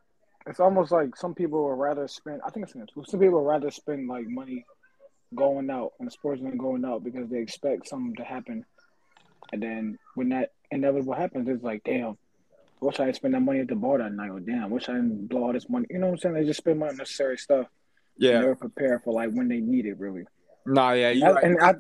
it's 0.46 0.60
almost 0.60 0.92
like 0.92 1.16
some 1.16 1.34
people 1.34 1.64
would 1.64 1.78
rather 1.78 2.06
spend. 2.08 2.40
I 2.46 2.50
think 2.50 2.66
it's 2.66 3.10
some 3.10 3.20
people 3.20 3.42
would 3.42 3.48
rather 3.48 3.70
spend 3.70 4.08
like 4.08 4.26
money 4.28 4.64
going 5.34 5.70
out 5.70 5.92
on 6.00 6.06
the 6.06 6.10
sports 6.10 6.42
than 6.42 6.56
going 6.56 6.84
out 6.84 7.04
because 7.04 7.28
they 7.28 7.38
expect 7.38 7.88
something 7.88 8.14
to 8.16 8.24
happen, 8.24 8.64
and 9.52 9.62
then 9.62 9.98
when 10.14 10.30
that 10.30 10.50
inevitable 10.70 11.14
happens, 11.14 11.48
it's 11.48 11.62
like, 11.62 11.82
damn, 11.84 12.16
wish 12.80 13.00
I 13.00 13.06
had 13.06 13.16
spent 13.16 13.34
that 13.34 13.40
money 13.40 13.60
at 13.60 13.68
the 13.68 13.74
bar 13.76 13.98
that 13.98 14.12
night, 14.12 14.30
or 14.30 14.40
damn, 14.40 14.70
wish 14.70 14.88
I 14.88 14.92
didn't 14.92 15.28
blow 15.28 15.44
all 15.44 15.52
this 15.52 15.68
money. 15.68 15.86
You 15.90 15.98
know 15.98 16.06
what 16.06 16.12
I'm 16.12 16.18
saying? 16.18 16.34
They 16.34 16.44
just 16.44 16.58
spend 16.58 16.78
money 16.78 16.90
on 16.90 16.94
unnecessary 16.94 17.38
stuff. 17.38 17.66
And 18.16 18.24
yeah, 18.24 18.40
they're 18.40 18.54
prepared 18.56 19.02
for 19.02 19.12
like 19.14 19.30
when 19.32 19.48
they 19.48 19.60
need 19.60 19.86
it, 19.86 19.98
really. 19.98 20.24
Nah, 20.66 20.92
yeah, 20.92 21.10
And, 21.10 21.18
you're 21.20 21.28
I, 21.28 21.32
right. 21.32 21.44
and 21.44 21.60
I, 21.60 21.74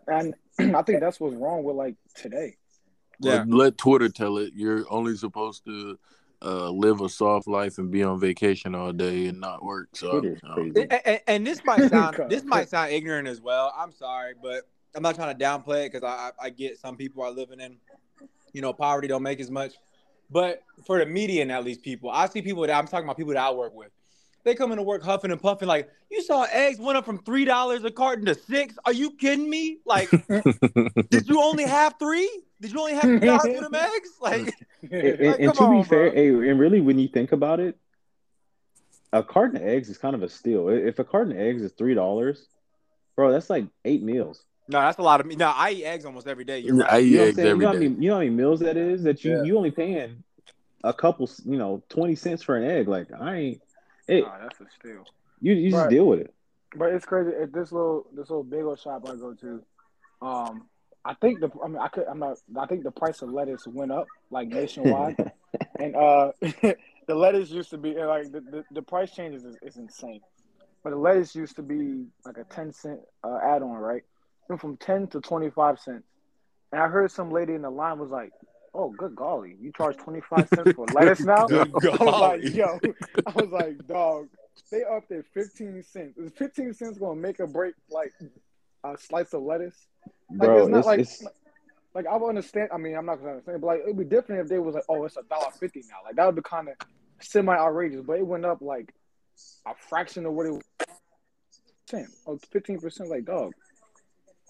and 0.58 0.76
I 0.76 0.82
think 0.82 1.00
that's 1.00 1.20
what's 1.20 1.36
wrong 1.36 1.64
with 1.64 1.76
like 1.76 1.96
today. 2.14 2.56
yeah, 3.20 3.32
Let, 3.32 3.48
let 3.48 3.78
Twitter 3.78 4.08
tell 4.08 4.38
it. 4.38 4.52
You're 4.54 4.84
only 4.90 5.16
supposed 5.16 5.64
to 5.66 5.98
uh, 6.42 6.70
live 6.70 7.00
a 7.02 7.08
soft 7.08 7.46
life 7.46 7.76
and 7.78 7.90
be 7.90 8.02
on 8.02 8.18
vacation 8.18 8.74
all 8.74 8.92
day 8.92 9.26
and 9.26 9.40
not 9.40 9.62
work. 9.62 9.88
So 9.94 10.36
um. 10.44 10.72
And, 10.76 11.00
and- 11.04 11.20
and 11.26 11.46
this 11.46 11.62
might 11.64 11.88
sound 11.90 12.18
this 12.28 12.44
might 12.44 12.68
sound 12.68 12.92
ignorant 12.92 13.28
as 13.28 13.40
well. 13.40 13.74
I'm 13.76 13.92
sorry, 13.92 14.34
but 14.42 14.62
I'm 14.94 15.02
not 15.02 15.14
trying 15.14 15.36
to 15.36 15.44
downplay 15.44 15.86
it 15.86 15.92
because 15.92 16.02
I, 16.04 16.30
I 16.42 16.46
I 16.46 16.50
get 16.50 16.78
some 16.78 16.96
people 16.96 17.22
are 17.22 17.30
living 17.30 17.60
in, 17.60 17.76
you 18.52 18.62
know, 18.62 18.72
poverty 18.72 19.08
don't 19.08 19.22
make 19.22 19.40
as 19.40 19.50
much. 19.50 19.74
But 20.30 20.62
for 20.86 20.98
the 20.98 21.06
median, 21.06 21.50
at 21.50 21.64
least 21.64 21.82
people, 21.82 22.08
I 22.08 22.26
see 22.26 22.40
people 22.40 22.62
that 22.62 22.72
I'm 22.72 22.86
talking 22.86 23.04
about 23.04 23.16
people 23.16 23.34
that 23.34 23.42
I 23.42 23.50
work 23.50 23.74
with. 23.74 23.90
They 24.44 24.54
come 24.54 24.70
into 24.72 24.82
work 24.82 25.02
huffing 25.02 25.30
and 25.30 25.40
puffing 25.40 25.68
like 25.68 25.90
you 26.10 26.22
saw 26.22 26.44
eggs 26.50 26.78
went 26.78 26.96
up 26.96 27.04
from 27.04 27.18
three 27.18 27.44
dollars 27.44 27.84
a 27.84 27.90
carton 27.90 28.24
to 28.26 28.34
six. 28.34 28.74
Are 28.86 28.92
you 28.92 29.10
kidding 29.12 29.48
me? 29.50 29.78
Like, 29.84 30.10
did 31.10 31.28
you 31.28 31.42
only 31.42 31.64
have 31.64 31.94
three? 31.98 32.28
Did 32.60 32.72
you 32.72 32.78
only 32.80 32.92
have 32.94 33.02
three 33.02 33.18
dollars 33.20 33.42
for 33.56 33.60
them 33.62 33.74
eggs? 33.74 34.10
Like, 34.20 34.54
And, 34.82 34.92
and- 34.92 35.20
Like, 35.20 35.40
and 35.40 35.52
to 35.52 35.58
come 35.58 35.70
be 35.72 35.78
on, 35.78 35.84
fair, 35.84 36.10
hey, 36.10 36.28
and 36.28 36.58
really, 36.58 36.80
when 36.80 36.98
you 36.98 37.08
think 37.08 37.32
about 37.32 37.60
it, 37.60 37.76
a 39.12 39.22
carton 39.22 39.56
of 39.56 39.62
eggs 39.62 39.88
is 39.90 39.98
kind 39.98 40.14
of 40.14 40.22
a 40.22 40.28
steal. 40.28 40.68
If 40.68 40.98
a 40.98 41.04
carton 41.04 41.32
of 41.32 41.38
eggs 41.38 41.62
is 41.62 41.72
three 41.72 41.94
dollars, 41.94 42.46
bro, 43.16 43.32
that's 43.32 43.50
like 43.50 43.66
eight 43.84 44.02
meals. 44.02 44.42
no, 44.68 44.80
that's 44.80 44.98
a 44.98 45.02
lot 45.02 45.20
of 45.20 45.26
me. 45.26 45.36
No, 45.36 45.52
I 45.54 45.72
eat 45.72 45.84
eggs 45.84 46.04
almost 46.04 46.26
every 46.26 46.44
day. 46.44 46.60
You're 46.60 46.82
I 46.84 46.92
right. 46.94 47.02
eat 47.02 47.06
You 47.08 47.16
know 47.16 47.20
what 47.20 47.24
I'm 47.24 47.28
eggs 47.28 47.36
saying? 47.36 47.48
You 47.48 47.56
know, 47.60 47.66
how 47.66 47.72
day. 47.74 47.78
many, 47.88 48.02
you 48.04 48.08
know 48.08 48.14
how 48.14 48.18
many 48.20 48.30
meals 48.30 48.60
that 48.60 48.76
is? 48.76 49.02
That 49.02 49.24
you 49.24 49.32
Yeah. 49.36 49.42
you 49.42 49.56
only 49.56 49.70
paying 49.70 50.22
a 50.84 50.94
couple, 50.94 51.28
you 51.44 51.58
know, 51.58 51.82
twenty 51.88 52.14
cents 52.14 52.42
for 52.42 52.56
an 52.56 52.64
egg. 52.70 52.88
Like 52.88 53.08
I 53.18 53.36
ain't. 53.36 53.60
Hey, 54.10 54.22
Nah, 54.22 54.38
that's 54.40 54.60
a 54.60 54.66
steal. 54.68 55.04
you 55.40 55.52
you 55.52 55.70
just 55.70 55.82
Right. 55.82 55.90
deal 55.90 56.04
with 56.06 56.18
it. 56.20 56.34
But 56.74 56.92
it's 56.92 57.06
crazy. 57.06 57.30
At 57.40 57.52
this 57.52 57.70
little 57.70 58.06
this 58.12 58.28
little 58.28 58.42
bagel 58.42 58.74
shop 58.74 59.08
I 59.08 59.14
go 59.14 59.34
to, 59.34 59.62
um, 60.20 60.68
I 61.04 61.14
think 61.14 61.38
the 61.40 61.48
I 61.62 61.68
mean 61.68 61.78
I 61.78 61.86
could 61.86 62.06
I'm 62.08 62.18
not 62.18 62.38
I 62.58 62.66
think 62.66 62.82
the 62.82 62.90
price 62.90 63.22
of 63.22 63.30
lettuce 63.30 63.68
went 63.68 63.92
up 63.92 64.08
like 64.30 64.48
nationwide, 64.48 65.16
and 65.78 65.94
uh, 65.94 66.32
the 66.42 67.14
lettuce 67.14 67.50
used 67.50 67.70
to 67.70 67.78
be 67.78 67.94
like 67.94 68.32
the, 68.32 68.40
the, 68.40 68.64
the 68.72 68.82
price 68.82 69.12
changes 69.12 69.44
is, 69.44 69.56
is 69.62 69.76
insane. 69.76 70.20
But 70.82 70.90
the 70.90 70.96
lettuce 70.96 71.36
used 71.36 71.54
to 71.56 71.62
be 71.62 72.06
like 72.24 72.36
a 72.36 72.44
ten 72.44 72.72
cent 72.72 72.98
uh, 73.22 73.38
add 73.44 73.62
on, 73.62 73.76
right? 73.76 74.02
Went 74.48 74.60
from 74.60 74.76
ten 74.76 75.06
to 75.08 75.20
twenty 75.20 75.50
five 75.50 75.78
cents, 75.78 76.08
and 76.72 76.82
I 76.82 76.88
heard 76.88 77.12
some 77.12 77.30
lady 77.30 77.54
in 77.54 77.62
the 77.62 77.70
line 77.70 78.00
was 78.00 78.10
like. 78.10 78.32
Oh, 78.72 78.90
good 78.90 79.16
golly! 79.16 79.56
You 79.60 79.72
charge 79.72 79.96
twenty 79.96 80.20
five 80.20 80.48
cents 80.48 80.72
for 80.72 80.86
lettuce 80.94 81.20
now? 81.20 81.46
Good 81.48 81.68
I 81.84 81.90
was 81.90 81.98
golly. 81.98 82.42
like, 82.42 82.54
yo, 82.54 82.78
I 83.26 83.30
was 83.32 83.50
like, 83.50 83.86
dog, 83.88 84.28
they 84.70 84.84
up 84.84 85.08
there 85.08 85.24
15 85.34 85.82
cents. 85.82 86.16
Is 86.18 86.30
15 86.32 86.74
cents 86.74 86.98
going 86.98 87.16
to 87.16 87.20
make 87.22 87.40
or 87.40 87.48
break 87.48 87.74
like 87.90 88.12
a 88.84 88.96
slice 88.96 89.32
of 89.34 89.42
lettuce? 89.42 89.74
Like, 90.30 90.38
Bro, 90.48 90.58
it's 90.58 90.68
not 90.68 90.78
it's, 90.78 90.86
like, 90.86 91.00
it's 91.00 91.24
like 91.94 92.06
I 92.06 92.16
would 92.16 92.28
understand. 92.28 92.68
I 92.72 92.76
mean, 92.76 92.96
I'm 92.96 93.06
not 93.06 93.16
going 93.16 93.24
to 93.26 93.30
understand, 93.32 93.60
but 93.60 93.66
like 93.66 93.80
it'd 93.80 93.98
be 93.98 94.04
different 94.04 94.42
if 94.42 94.48
they 94.48 94.60
was 94.60 94.76
like, 94.76 94.84
oh, 94.88 95.04
it's 95.04 95.16
a 95.16 95.22
dollar 95.24 95.50
fifty 95.58 95.80
now. 95.88 95.96
Like 96.04 96.14
that 96.14 96.26
would 96.26 96.36
be 96.36 96.42
kind 96.42 96.68
of 96.68 96.74
semi 97.20 97.52
outrageous, 97.52 98.02
but 98.06 98.18
it 98.18 98.26
went 98.26 98.44
up 98.44 98.62
like 98.62 98.94
a 99.66 99.72
fraction 99.88 100.26
of 100.26 100.32
what 100.34 100.46
it 100.46 100.52
was. 100.52 100.62
10 101.88 102.06
or 102.24 102.38
15 102.52 102.78
percent. 102.78 103.10
Like 103.10 103.24
dog, 103.24 103.52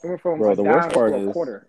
it 0.04 0.08
went 0.08 0.20
from 0.20 0.38
Bro, 0.40 0.52
a 0.52 0.56
the 0.56 0.64
dime 0.64 0.74
worst 0.74 0.90
part 0.92 1.12
to 1.12 1.16
a 1.16 1.26
is- 1.28 1.32
quarter. 1.32 1.66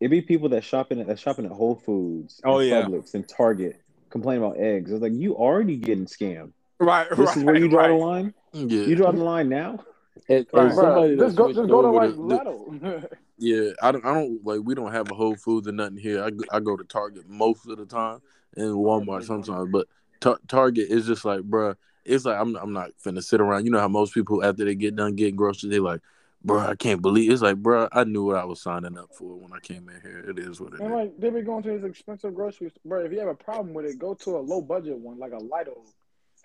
It 0.00 0.08
be 0.08 0.20
people 0.20 0.48
that 0.50 0.64
shopping 0.64 1.00
at 1.00 1.06
that 1.06 1.18
shopping 1.18 1.44
at 1.46 1.52
Whole 1.52 1.76
Foods, 1.76 2.40
Oh, 2.44 2.58
and 2.58 2.68
yeah. 2.68 2.82
Publix 2.82 3.14
and 3.14 3.28
Target 3.28 3.80
complain 4.10 4.38
about 4.38 4.56
eggs. 4.58 4.90
It's 4.92 5.02
like 5.02 5.12
you 5.12 5.36
already 5.36 5.76
getting 5.76 6.06
scammed. 6.06 6.52
Right, 6.78 7.08
This 7.10 7.18
right. 7.18 7.36
is 7.36 7.44
where 7.44 7.56
you 7.56 7.68
draw 7.68 7.82
right. 7.82 7.88
the 7.88 7.94
line. 7.94 8.34
Yeah, 8.52 8.82
You 8.86 8.96
draw 8.96 9.10
the 9.12 9.22
line 9.24 9.48
now. 9.48 9.84
and, 10.28 10.46
Right. 10.52 10.64
and 10.66 10.74
somebody 10.74 11.16
Bruh, 11.16 11.18
just 11.20 11.36
go, 11.36 11.48
just 11.52 11.68
go 11.68 11.82
to 11.82 11.88
over 11.88 12.08
like 12.08 12.44
to- 12.44 13.08
Yeah, 13.38 13.70
I 13.82 13.90
don't, 13.90 14.04
I 14.04 14.14
don't 14.14 14.44
like. 14.46 14.60
We 14.62 14.74
don't 14.76 14.92
have 14.92 15.10
a 15.10 15.14
Whole 15.14 15.34
Foods 15.34 15.66
or 15.66 15.72
nothing 15.72 15.96
here. 15.96 16.22
I, 16.22 16.30
go- 16.30 16.44
I 16.52 16.60
go 16.60 16.76
to 16.76 16.84
Target 16.84 17.28
most 17.28 17.66
of 17.66 17.76
the 17.78 17.86
time 17.86 18.20
and 18.56 18.74
Walmart 18.76 19.24
sometimes, 19.24 19.70
but 19.72 19.88
Tar- 20.20 20.38
Target 20.46 20.88
is 20.90 21.06
just 21.06 21.24
like, 21.24 21.40
bruh, 21.40 21.74
It's 22.04 22.24
like 22.24 22.38
I'm, 22.38 22.54
I'm 22.56 22.72
not 22.72 22.90
finna 23.04 23.22
sit 23.24 23.40
around. 23.40 23.64
You 23.64 23.72
know 23.72 23.80
how 23.80 23.88
most 23.88 24.14
people 24.14 24.44
after 24.44 24.64
they 24.64 24.76
get 24.76 24.94
done 24.94 25.16
getting 25.16 25.34
groceries, 25.34 25.72
they 25.72 25.80
like, 25.80 26.00
bruh, 26.46 26.68
I 26.68 26.74
can't 26.76 27.00
believe. 27.02 27.30
It's 27.30 27.42
like, 27.42 27.56
bro, 27.56 27.88
I 27.92 28.04
knew 28.04 28.24
what 28.24 28.36
I 28.36 28.44
was 28.44 28.60
signing 28.62 28.96
up 28.98 29.10
for 29.14 29.36
when 29.36 29.52
I 29.52 29.60
came 29.60 29.88
in 29.88 30.00
here. 30.00 30.18
It 30.28 30.38
is 30.38 30.60
what 30.60 30.74
it 30.74 30.80
And 30.80 30.88
is. 30.90 30.94
like 30.94 31.18
they 31.18 31.30
be 31.30 31.42
going 31.42 31.62
to 31.64 31.70
these 31.72 31.84
expensive 31.84 32.34
grocery 32.34 32.70
stores. 32.70 32.82
Bro, 32.84 33.04
if 33.06 33.12
you 33.12 33.18
have 33.20 33.28
a 33.28 33.34
problem 33.34 33.74
with 33.74 33.86
it, 33.86 33.98
go 33.98 34.14
to 34.14 34.36
a 34.36 34.40
low 34.40 34.60
budget 34.60 34.98
one 34.98 35.18
like 35.18 35.32
a 35.32 35.38
Lido. 35.38 35.82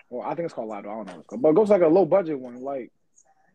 Or 0.08 0.26
I 0.26 0.34
think 0.34 0.46
it's 0.46 0.54
called 0.54 0.68
Lido. 0.68 0.90
I 0.90 0.94
don't 0.94 1.06
know. 1.06 1.12
What 1.12 1.18
it's 1.20 1.26
called. 1.28 1.42
But 1.42 1.52
go 1.52 1.64
to 1.64 1.70
like 1.70 1.82
a 1.82 1.86
low 1.88 2.04
budget 2.04 2.38
one. 2.40 2.60
Like 2.62 2.90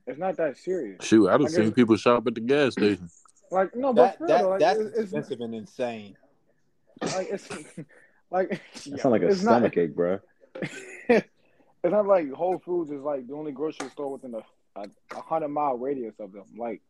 it's 0.07 0.19
not 0.19 0.37
that 0.37 0.57
serious. 0.57 1.03
Shoot, 1.03 1.27
I'd 1.29 1.39
I 1.41 1.43
have 1.43 1.51
seen 1.51 1.71
people 1.71 1.95
shop 1.97 2.25
at 2.27 2.35
the 2.35 2.41
gas 2.41 2.73
station. 2.73 3.09
Like 3.51 3.75
no, 3.75 3.93
but 3.93 4.17
That, 4.19 4.21
real, 4.21 4.27
that 4.37 4.47
like, 4.49 4.59
that's 4.59 4.79
it's 4.79 4.97
expensive 4.99 5.39
and 5.41 5.53
insane. 5.55 6.15
like 7.01 7.27
it's 7.31 7.49
like 8.31 8.49
That 8.49 8.85
yo, 8.85 8.97
sound 8.97 9.11
like 9.11 9.21
a 9.23 9.27
it's 9.27 9.43
not- 9.43 9.51
stomach 9.53 9.77
ache, 9.77 9.95
bro. 9.95 10.19
it's 11.09 11.27
not 11.83 12.07
like 12.07 12.31
Whole 12.31 12.59
Foods 12.59 12.91
is 12.91 13.01
like 13.01 13.27
the 13.27 13.33
only 13.33 13.51
grocery 13.51 13.89
store 13.89 14.11
within 14.13 14.33
a, 14.35 14.39
a, 14.75 14.87
a 15.15 15.21
hundred 15.21 15.49
mile 15.49 15.77
radius 15.77 16.15
of 16.19 16.31
them. 16.31 16.45
Like 16.57 16.81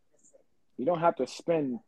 you 0.77 0.85
don't 0.85 0.99
have 0.99 1.15
to 1.17 1.27
spend, 1.27 1.79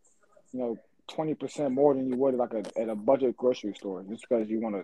you 0.54 0.60
know, 0.60 0.78
twenty 1.08 1.34
percent 1.34 1.72
more 1.74 1.94
than 1.94 2.08
you 2.08 2.16
would 2.18 2.36
like 2.36 2.54
a, 2.54 2.64
at 2.80 2.90
a 2.90 2.96
budget 2.96 3.36
grocery 3.38 3.74
store 3.76 4.04
just 4.10 4.26
because 4.28 4.50
you 4.50 4.60
want 4.60 4.76
to. 4.76 4.84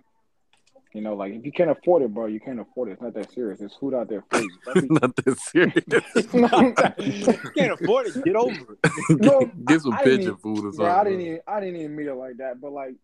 You 0.92 1.00
know, 1.00 1.14
like 1.14 1.32
if 1.32 1.44
you 1.44 1.50
can't 1.50 1.70
afford 1.70 2.02
it, 2.02 2.14
bro, 2.14 2.26
you 2.26 2.38
can't 2.38 2.60
afford 2.60 2.88
it. 2.88 2.92
It's 2.92 3.02
not 3.02 3.14
that 3.14 3.32
serious. 3.32 3.58
There's 3.58 3.74
food 3.74 3.94
out 3.94 4.08
there 4.08 4.22
for 4.30 4.40
you. 4.40 4.50
Let 4.64 4.76
me- 4.76 4.88
not 5.02 5.16
that 5.16 5.38
serious. 5.40 5.74
you 7.44 7.50
can't 7.56 7.72
afford 7.72 8.06
it. 8.06 8.24
Get 8.24 8.36
over 8.36 8.78
it. 8.84 9.20
No, 9.20 9.40
get, 9.40 9.64
get 9.66 9.80
some 9.82 9.92
I- 9.92 9.96
I 9.96 10.04
pigeon 10.04 10.20
even- 10.22 10.36
food 10.36 10.58
or 10.58 10.70
something. 10.70 10.76
Bro, 10.78 10.94
I 10.94 11.02
didn't 11.04 11.20
even 11.22 11.40
I 11.48 11.58
didn't 11.60 11.76
even 11.80 11.96
mean 11.96 12.08
it 12.08 12.14
like 12.14 12.36
that. 12.36 12.60
But 12.60 12.70
like 12.72 12.94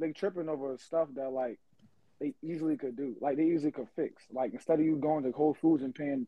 they 0.00 0.10
tripping 0.10 0.48
over 0.48 0.76
stuff 0.78 1.06
that 1.14 1.30
like 1.30 1.60
they 2.20 2.34
easily 2.42 2.76
could 2.76 2.96
do. 2.96 3.14
Like 3.20 3.36
they 3.36 3.44
easily 3.44 3.70
could 3.70 3.86
fix. 3.94 4.20
Like 4.32 4.52
instead 4.52 4.80
of 4.80 4.84
you 4.84 4.96
going 4.96 5.22
to 5.22 5.30
Whole 5.30 5.56
Foods 5.62 5.84
and 5.84 5.94
paying 5.94 6.26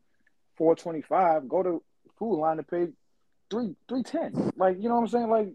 four 0.61 0.75
twenty 0.75 1.01
five, 1.01 1.49
go 1.49 1.63
to 1.63 1.81
Food 2.19 2.35
Lion 2.39 2.57
to 2.57 2.63
pay 2.63 2.85
three 3.49 3.75
three 3.89 4.03
ten. 4.03 4.51
Like 4.55 4.77
you 4.79 4.89
know 4.89 4.95
what 4.97 5.01
I'm 5.01 5.07
saying? 5.07 5.27
Like 5.31 5.47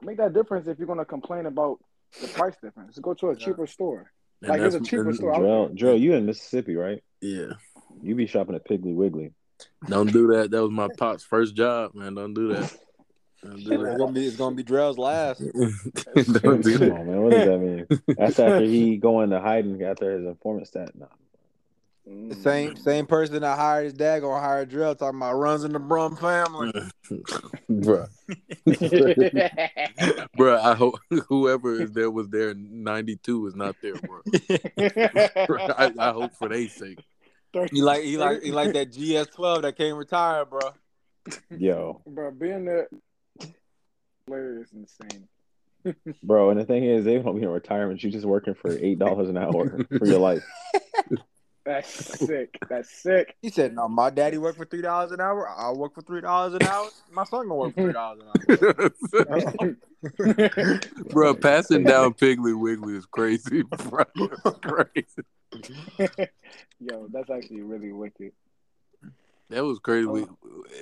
make 0.00 0.16
that 0.16 0.32
difference 0.32 0.66
if 0.68 0.78
you're 0.78 0.86
gonna 0.88 1.04
complain 1.04 1.44
about 1.44 1.80
the 2.22 2.28
price 2.28 2.54
difference. 2.62 2.98
Go 2.98 3.12
to 3.12 3.26
a 3.28 3.32
Yeah. 3.34 3.44
cheaper 3.44 3.66
store. 3.66 4.10
And 4.40 4.48
like, 4.48 4.62
it's 4.62 4.74
a 4.74 4.80
cheaper 4.80 5.12
store 5.12 5.34
out 5.34 5.40
Drill, 5.40 5.68
Drill, 5.74 5.98
you 5.98 6.14
in 6.14 6.24
Mississippi, 6.24 6.76
right? 6.76 7.04
Yeah. 7.20 7.50
You 8.00 8.14
be 8.14 8.26
shopping 8.26 8.54
at 8.54 8.66
Piggly 8.66 8.94
Wiggly. 8.94 9.32
Don't 9.86 10.10
do 10.10 10.28
that. 10.28 10.50
That 10.50 10.62
was 10.62 10.70
my 10.70 10.88
pop's 10.96 11.24
first 11.24 11.54
job, 11.54 11.94
man. 11.94 12.14
Don't 12.14 12.32
do 12.32 12.54
that. 12.54 12.74
Don't 13.44 13.62
do 13.62 13.84
It's 13.84 13.98
gonna 13.98 14.12
be 14.12 14.26
it's 14.26 14.36
gonna 14.36 14.56
be 14.56 14.62
Drell's 14.62 14.96
last. 14.96 15.40
Don't 15.40 15.52
do 16.14 16.24
Come 16.24 16.62
that. 16.62 16.92
on, 16.92 17.06
man. 17.06 17.22
What 17.22 17.32
does 17.32 17.44
that 17.48 17.58
mean? 17.58 17.86
That's 18.16 18.38
after 18.38 18.64
he 18.64 18.96
going 18.96 19.28
to 19.28 19.40
hiding 19.40 19.82
after 19.82 20.16
his 20.16 20.26
informant 20.26 20.68
stat. 20.68 20.92
Nah. 20.96 21.06
The 22.28 22.34
same 22.34 22.70
mm-hmm. 22.70 22.82
same 22.82 23.06
person 23.06 23.40
that 23.42 23.58
hired 23.58 23.84
his 23.84 23.92
dad 23.92 24.20
gonna 24.20 24.40
hire 24.40 24.64
Drell 24.64 24.96
talking 24.96 25.18
about 25.18 25.34
runs 25.34 25.64
in 25.64 25.72
the 25.72 25.78
Brum 25.78 26.16
family. 26.16 26.72
Bruh. 27.70 28.08
Bruh, 30.38 30.60
I 30.60 30.74
hope 30.74 30.98
whoever 31.28 31.80
is 31.82 31.92
there 31.92 32.10
was 32.10 32.28
there 32.28 32.50
in 32.50 32.82
92 32.82 33.46
is 33.48 33.54
not 33.54 33.76
there, 33.82 33.94
bro. 33.96 34.22
I, 35.76 35.92
I 35.98 36.12
hope 36.12 36.32
for 36.34 36.48
their 36.48 36.68
sake. 36.68 36.98
He 37.72 37.82
like 37.82 38.02
he 38.02 38.16
like 38.16 38.42
he 38.42 38.52
like 38.52 38.72
that 38.72 38.92
GS 38.92 39.34
twelve 39.34 39.62
that 39.62 39.76
came 39.76 39.96
retired, 39.96 40.48
bro. 40.50 40.60
Yo, 41.58 42.00
Bro, 42.06 42.30
being 42.32 42.64
there 42.64 42.88
player 44.26 44.62
is 44.62 44.72
insane. 44.72 45.28
bro, 46.22 46.50
and 46.50 46.60
the 46.60 46.64
thing 46.64 46.84
is, 46.84 47.04
they 47.04 47.18
won't 47.18 47.36
be 47.36 47.42
in 47.42 47.48
retirement. 47.48 48.02
You're 48.02 48.12
just 48.12 48.26
working 48.26 48.54
for 48.54 48.70
eight 48.78 48.98
dollars 48.98 49.28
an 49.28 49.36
hour 49.36 49.84
for 49.98 50.06
your 50.06 50.20
life. 50.20 50.42
That's 51.64 52.18
sick. 52.18 52.58
That's 52.68 52.90
sick. 52.90 53.36
He 53.42 53.50
said, 53.50 53.74
"No, 53.74 53.88
my 53.88 54.10
daddy 54.10 54.38
worked 54.38 54.56
for 54.56 54.64
three 54.64 54.82
dollars 54.82 55.12
an 55.12 55.20
hour. 55.20 55.48
I 55.48 55.70
work 55.72 55.94
for 55.94 56.02
three 56.02 56.20
dollars 56.20 56.54
an 56.54 56.62
hour. 56.62 56.88
My 57.10 57.24
son 57.24 57.48
gonna 57.48 57.54
work 57.56 57.74
for 57.74 57.82
three 57.82 57.92
dollars 57.92 58.22
an 58.22 59.28
hour." 59.60 59.76
bro, 61.10 61.34
passing 61.34 61.84
down 61.84 62.14
Piggly 62.14 62.58
Wiggly 62.58 62.94
is 62.94 63.06
crazy, 63.06 63.62
bro. 63.88 64.04
Crazy. 64.62 65.22
Yo, 66.80 67.08
that's 67.10 67.30
actually 67.30 67.62
really 67.62 67.92
wicked. 67.92 68.32
That 69.50 69.64
was 69.64 69.78
crazy. 69.78 70.06
Oh. 70.06 70.12
We 70.12 70.26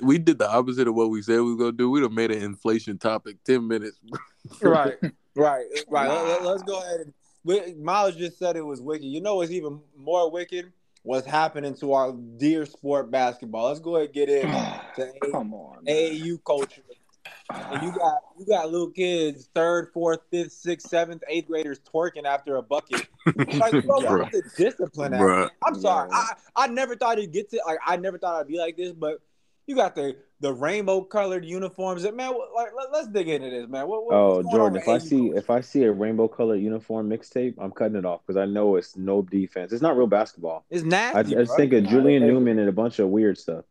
we 0.02 0.18
did 0.18 0.38
the 0.38 0.50
opposite 0.50 0.88
of 0.88 0.94
what 0.94 1.10
we 1.10 1.22
said 1.22 1.36
we 1.36 1.54
was 1.54 1.56
gonna 1.56 1.72
do. 1.72 1.90
We'd 1.90 2.02
have 2.02 2.12
made 2.12 2.30
an 2.30 2.42
inflation 2.42 2.98
topic 2.98 3.36
ten 3.44 3.66
minutes. 3.66 3.98
right, 4.60 4.96
right, 5.34 5.66
right. 5.88 6.08
Let, 6.08 6.42
us 6.42 6.62
go 6.62 6.80
ahead. 6.80 7.00
And, 7.00 7.14
we, 7.14 7.25
Miles 7.46 8.16
just 8.16 8.38
said 8.38 8.56
it 8.56 8.64
was 8.64 8.80
wicked. 8.80 9.06
You 9.06 9.20
know 9.20 9.36
what's 9.36 9.50
even 9.50 9.80
more 9.96 10.30
wicked? 10.30 10.72
What's 11.02 11.26
happening 11.26 11.74
to 11.76 11.92
our 11.92 12.12
dear 12.12 12.66
sport 12.66 13.10
basketball? 13.10 13.68
Let's 13.68 13.78
go 13.80 13.96
ahead 13.96 14.06
and 14.06 14.14
get 14.14 14.28
in 14.28 14.50
to 14.50 15.12
A- 15.22 15.30
Come 15.30 15.54
on. 15.54 15.84
AAU 15.84 16.42
culture. 16.44 16.82
And 17.50 17.82
you 17.82 17.92
got 17.92 18.18
you 18.38 18.44
got 18.46 18.72
little 18.72 18.90
kids, 18.90 19.48
third, 19.54 19.90
fourth, 19.92 20.20
fifth, 20.32 20.50
sixth, 20.52 20.88
seventh, 20.88 21.22
eighth 21.28 21.46
graders 21.46 21.78
twerking 21.80 22.24
after 22.24 22.56
a 22.56 22.62
bucket. 22.62 23.06
Like, 23.26 23.84
bro, 23.84 23.98
what's 23.98 24.30
the 24.30 24.42
discipline? 24.56 25.12
I'm 25.14 25.74
sorry. 25.80 26.08
Yeah. 26.12 26.24
I, 26.56 26.64
I 26.64 26.66
never 26.68 26.94
thought 26.94 27.18
it'd 27.18 27.32
get 27.32 27.50
to 27.50 27.60
like 27.66 27.78
I 27.84 27.96
never 27.96 28.18
thought 28.18 28.40
I'd 28.40 28.46
be 28.46 28.58
like 28.58 28.76
this, 28.76 28.92
but 28.92 29.18
you 29.66 29.74
got 29.74 29.94
the 29.94 30.16
the 30.40 30.52
rainbow 30.52 31.00
colored 31.02 31.44
uniforms. 31.44 32.02
That 32.02 32.14
man, 32.14 32.32
like 32.54 32.68
let, 32.76 33.02
us 33.02 33.08
dig 33.08 33.28
into 33.28 33.48
this, 33.50 33.68
man. 33.68 33.88
What, 33.88 34.04
what, 34.06 34.14
Oh, 34.14 34.36
what's 34.36 34.42
going 34.44 34.46
on 34.46 34.52
Jordan, 34.74 34.82
if 34.82 34.88
I 34.88 34.98
see 34.98 35.18
culture? 35.28 35.38
if 35.38 35.50
I 35.50 35.60
see 35.60 35.82
a 35.84 35.92
rainbow 35.92 36.28
colored 36.28 36.56
uniform 36.60 37.08
mixtape, 37.08 37.54
I'm 37.58 37.70
cutting 37.72 37.96
it 37.96 38.04
off 38.04 38.20
because 38.26 38.36
I 38.36 38.44
know 38.46 38.76
it's 38.76 38.96
no 38.96 39.22
defense. 39.22 39.72
It's 39.72 39.82
not 39.82 39.96
real 39.96 40.06
basketball. 40.06 40.64
it's 40.70 40.84
I, 40.92 41.20
I 41.20 41.22
just 41.22 41.48
bro. 41.48 41.56
think 41.56 41.72
of 41.72 41.84
Julian 41.86 42.22
it- 42.22 42.26
Newman 42.26 42.58
and 42.58 42.68
a 42.68 42.72
bunch 42.72 42.98
of 42.98 43.08
weird 43.08 43.38
stuff. 43.38 43.64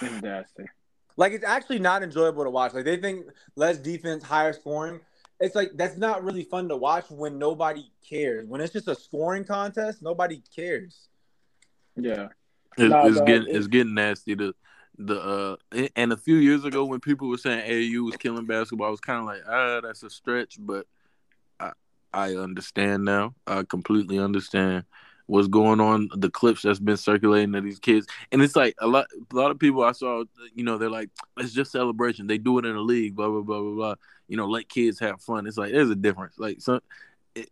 It's 0.00 0.22
nasty. 0.22 0.64
Like 1.16 1.32
it's 1.32 1.44
actually 1.44 1.80
not 1.80 2.02
enjoyable 2.02 2.44
to 2.44 2.50
watch. 2.50 2.72
Like 2.74 2.84
they 2.84 2.96
think 2.96 3.26
less 3.56 3.76
defense, 3.78 4.22
higher 4.22 4.52
scoring. 4.52 5.00
It's 5.40 5.54
like 5.54 5.72
that's 5.74 5.96
not 5.96 6.24
really 6.24 6.44
fun 6.44 6.68
to 6.68 6.76
watch 6.76 7.10
when 7.10 7.38
nobody 7.38 7.90
cares. 8.08 8.46
When 8.48 8.60
it's 8.60 8.72
just 8.72 8.88
a 8.88 8.94
scoring 8.94 9.44
contest, 9.44 10.00
nobody 10.02 10.42
cares. 10.54 11.08
Yeah. 11.96 12.28
It's, 12.76 12.90
Nah, 12.90 13.06
it's 13.06 13.16
dog, 13.18 13.26
getting 13.26 13.48
it- 13.48 13.56
it's 13.56 13.66
getting 13.66 13.94
nasty. 13.94 14.34
The 14.34 14.54
the 14.98 15.20
uh 15.72 15.86
and 15.96 16.12
a 16.12 16.16
few 16.16 16.36
years 16.36 16.64
ago 16.64 16.84
when 16.84 17.00
people 17.00 17.28
were 17.28 17.38
saying 17.38 17.70
AAU 17.70 18.04
was 18.04 18.16
killing 18.16 18.46
basketball, 18.46 18.88
I 18.88 18.90
was 18.90 19.00
kind 19.00 19.20
of 19.20 19.26
like, 19.26 19.42
ah, 19.48 19.80
that's 19.80 20.02
a 20.02 20.10
stretch, 20.10 20.56
but 20.58 20.86
I 21.60 21.72
I 22.12 22.34
understand 22.34 23.04
now. 23.04 23.34
I 23.46 23.62
completely 23.62 24.18
understand 24.18 24.84
what's 25.26 25.46
going 25.48 25.78
on. 25.80 26.08
The 26.16 26.30
clips 26.30 26.62
that's 26.62 26.78
been 26.80 26.96
circulating 26.96 27.54
of 27.54 27.62
these 27.62 27.78
kids, 27.78 28.06
and 28.32 28.42
it's 28.42 28.56
like 28.56 28.74
a 28.78 28.86
lot 28.86 29.06
a 29.32 29.36
lot 29.36 29.50
of 29.50 29.58
people 29.58 29.84
I 29.84 29.92
saw, 29.92 30.24
you 30.54 30.64
know, 30.64 30.78
they're 30.78 30.90
like, 30.90 31.10
it's 31.36 31.52
just 31.52 31.70
celebration. 31.70 32.26
They 32.26 32.38
do 32.38 32.58
it 32.58 32.64
in 32.64 32.74
a 32.74 32.80
league, 32.80 33.14
blah 33.14 33.28
blah 33.28 33.42
blah 33.42 33.60
blah 33.60 33.74
blah. 33.74 33.94
You 34.26 34.36
know, 34.36 34.46
let 34.46 34.68
kids 34.68 34.98
have 35.00 35.20
fun. 35.22 35.46
It's 35.46 35.56
like 35.58 35.70
there's 35.72 35.90
a 35.90 35.94
difference. 35.96 36.38
Like 36.38 36.60
some. 36.60 36.80
It, 37.34 37.50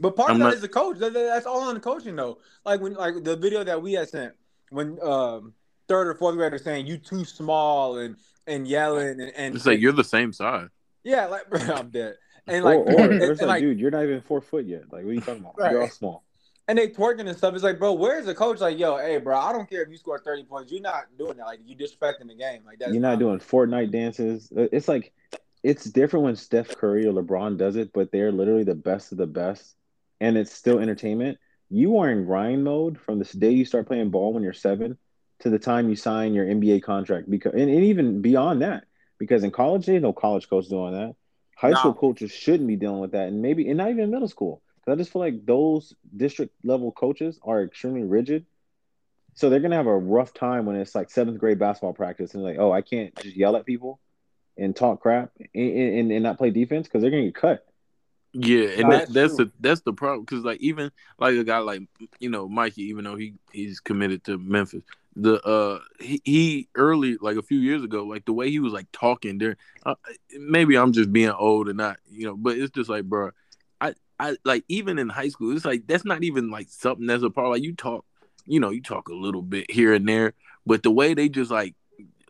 But 0.00 0.16
part 0.16 0.30
I'm 0.30 0.36
of 0.36 0.38
that 0.40 0.44
not- 0.46 0.54
is 0.54 0.60
the 0.62 0.68
coach. 0.68 0.98
That- 0.98 1.12
that- 1.12 1.26
That's 1.26 1.46
all 1.46 1.60
on 1.60 1.74
the 1.74 1.80
coaching 1.80 2.16
though. 2.16 2.38
Like 2.64 2.80
when 2.80 2.94
like 2.94 3.22
the 3.22 3.36
video 3.36 3.62
that 3.64 3.80
we 3.80 3.92
had 3.92 4.08
sent 4.08 4.34
when 4.70 4.98
um 5.02 5.52
third 5.92 6.08
or 6.08 6.14
fourth 6.14 6.36
grader 6.36 6.58
saying 6.58 6.86
you 6.86 6.96
too 6.96 7.24
small 7.24 7.98
and 7.98 8.16
and 8.46 8.66
yelling 8.66 9.20
and, 9.20 9.32
and 9.36 9.54
It's 9.54 9.66
like 9.66 9.80
you're 9.80 9.92
the 9.92 10.02
same 10.04 10.32
size. 10.32 10.68
yeah 11.04 11.26
like 11.26 11.42
I'm 11.68 11.90
dead 11.90 12.14
and 12.46 12.64
like 12.64 12.78
or, 12.78 12.82
or 13.00 13.12
it's 13.12 13.40
and, 13.40 13.48
like, 13.48 13.48
like 13.48 13.60
dude, 13.60 13.78
you're 13.78 13.90
not 13.90 14.02
even 14.04 14.20
four 14.22 14.40
foot 14.40 14.64
yet. 14.66 14.84
Like, 14.90 15.04
what 15.04 15.10
are 15.10 15.12
you 15.12 15.20
talking 15.20 15.40
about? 15.42 15.54
Right. 15.58 15.72
You're 15.72 15.82
all 15.82 15.88
small. 15.88 16.24
and 16.66 16.76
they 16.76 16.88
twerking 16.88 17.28
and 17.28 17.36
stuff. 17.36 17.54
It's 17.54 17.62
like 17.62 17.78
bro, 17.78 17.92
where's 17.92 18.26
the 18.26 18.34
coach? 18.34 18.60
Like 18.60 18.78
yo, 18.78 18.96
hey 18.96 19.18
bro, 19.18 19.38
I 19.38 19.52
don't 19.52 19.68
care 19.68 19.82
if 19.82 19.90
you 19.90 19.96
score 19.96 20.18
thirty 20.18 20.44
points. 20.44 20.72
You're 20.72 20.80
not 20.80 21.04
doing 21.18 21.36
that. 21.36 21.46
Like 21.46 21.60
you 21.64 21.76
disrespecting 21.76 22.28
the 22.28 22.34
game. 22.34 22.62
Like 22.66 22.78
that's 22.78 22.92
You're 22.92 23.02
not 23.02 23.18
doing 23.18 23.38
Fortnite 23.38 23.92
dances. 23.92 24.50
Uh, 24.56 24.66
It's 24.72 24.88
like 24.88 25.12
it's 25.62 25.84
different 25.84 26.24
when 26.24 26.36
Steph 26.36 26.76
Curry 26.76 27.06
or 27.06 27.12
LeBron 27.12 27.56
does 27.56 27.76
it, 27.76 27.92
but 27.92 28.10
they're 28.10 28.32
literally 28.32 28.64
the 28.64 28.74
best 28.74 29.12
of 29.12 29.18
the 29.18 29.26
best, 29.28 29.76
and 30.20 30.36
it's 30.36 30.52
still 30.52 30.80
entertainment. 30.80 31.38
You 31.70 31.98
are 31.98 32.10
in 32.10 32.24
grind 32.26 32.64
mode 32.64 32.98
from 32.98 33.20
the 33.20 33.24
day 33.38 33.52
you 33.52 33.64
start 33.64 33.86
playing 33.86 34.10
ball 34.10 34.32
when 34.32 34.42
you're 34.42 34.52
seven 34.52 34.98
to 35.42 35.50
the 35.50 35.58
time 35.58 35.88
you 35.88 35.96
sign 35.96 36.34
your 36.34 36.46
NBA 36.46 36.82
contract. 36.82 37.30
Because 37.30 37.52
and, 37.52 37.62
and 37.70 37.84
even 37.84 38.22
beyond 38.22 38.62
that, 38.62 38.84
because 39.18 39.44
in 39.44 39.50
college, 39.50 39.86
there's 39.86 40.02
no 40.02 40.12
college 40.12 40.48
coach 40.48 40.68
doing 40.68 40.92
that. 40.94 41.14
High 41.56 41.70
No. 41.70 41.76
school 41.76 41.94
coaches 41.94 42.32
shouldn't 42.32 42.66
be 42.68 42.76
dealing 42.76 43.00
with 43.00 43.12
that, 43.12 43.28
and 43.28 43.42
maybe 43.42 43.68
and 43.68 43.78
not 43.78 43.90
even 43.90 44.10
middle 44.10 44.28
school. 44.28 44.62
'Cause 44.84 44.92
I 44.92 44.96
just 44.96 45.12
feel 45.12 45.20
like 45.22 45.46
those 45.46 45.94
district 46.16 46.54
level 46.64 46.90
coaches 46.90 47.38
are 47.44 47.62
extremely 47.62 48.02
rigid. 48.02 48.46
So 49.34 49.48
they're 49.48 49.60
gonna 49.60 49.76
have 49.76 49.86
a 49.86 49.96
rough 49.96 50.34
time 50.34 50.66
when 50.66 50.76
it's 50.76 50.94
like 50.94 51.08
seventh 51.10 51.38
grade 51.38 51.58
basketball 51.58 51.92
practice 51.94 52.34
and 52.34 52.42
like, 52.42 52.58
oh, 52.58 52.72
I 52.72 52.82
can't 52.82 53.14
just 53.16 53.36
yell 53.36 53.56
at 53.56 53.64
people 53.64 54.00
and 54.58 54.74
talk 54.74 55.00
crap 55.00 55.30
and, 55.54 55.78
and, 55.78 56.12
and 56.12 56.22
not 56.22 56.36
play 56.38 56.50
defense 56.50 56.86
because 56.86 57.02
they're 57.02 57.10
gonna 57.10 57.24
get 57.24 57.34
cut. 57.34 57.64
Yeah, 58.34 58.64
and 58.68 58.82
No, 58.82 58.88
that, 58.90 58.98
that's 58.98 59.12
that's 59.12 59.36
true. 59.36 59.44
the 59.46 59.52
that's 59.60 59.80
the 59.82 59.92
problem 59.92 60.24
because 60.24 60.44
like 60.44 60.60
even 60.60 60.90
like 61.18 61.36
a 61.36 61.44
guy 61.44 61.58
like 61.58 61.82
you 62.18 62.30
know 62.30 62.48
Mikey, 62.48 62.82
even 62.84 63.04
though 63.04 63.16
he 63.16 63.34
he's 63.52 63.78
committed 63.80 64.24
to 64.24 64.38
Memphis, 64.38 64.82
the 65.14 65.40
uh 65.42 65.78
he, 66.00 66.20
he 66.24 66.68
early 66.74 67.16
like 67.20 67.36
a 67.36 67.42
few 67.42 67.58
years 67.58 67.84
ago, 67.84 68.04
like 68.04 68.24
the 68.24 68.32
way 68.32 68.50
he 68.50 68.60
was 68.60 68.72
like 68.72 68.86
talking 68.92 69.38
there, 69.38 69.56
uh, 69.84 69.94
maybe 70.38 70.76
I'm 70.76 70.92
just 70.92 71.12
being 71.12 71.30
old 71.30 71.68
and 71.68 71.78
not 71.78 71.98
you 72.10 72.26
know, 72.26 72.36
but 72.36 72.56
it's 72.56 72.72
just 72.72 72.88
like 72.88 73.04
bro, 73.04 73.30
I 73.80 73.94
I 74.18 74.36
like 74.44 74.64
even 74.68 74.98
in 74.98 75.08
high 75.08 75.28
school, 75.28 75.54
it's 75.54 75.64
like 75.64 75.86
that's 75.86 76.04
not 76.04 76.24
even 76.24 76.50
like 76.50 76.68
something 76.70 77.06
that's 77.06 77.22
a 77.22 77.30
part. 77.30 77.50
Like 77.50 77.62
you 77.62 77.74
talk, 77.74 78.04
you 78.46 78.60
know, 78.60 78.70
you 78.70 78.82
talk 78.82 79.08
a 79.08 79.14
little 79.14 79.42
bit 79.42 79.70
here 79.70 79.92
and 79.92 80.08
there, 80.08 80.32
but 80.64 80.82
the 80.82 80.90
way 80.90 81.14
they 81.14 81.28
just 81.28 81.50
like 81.50 81.74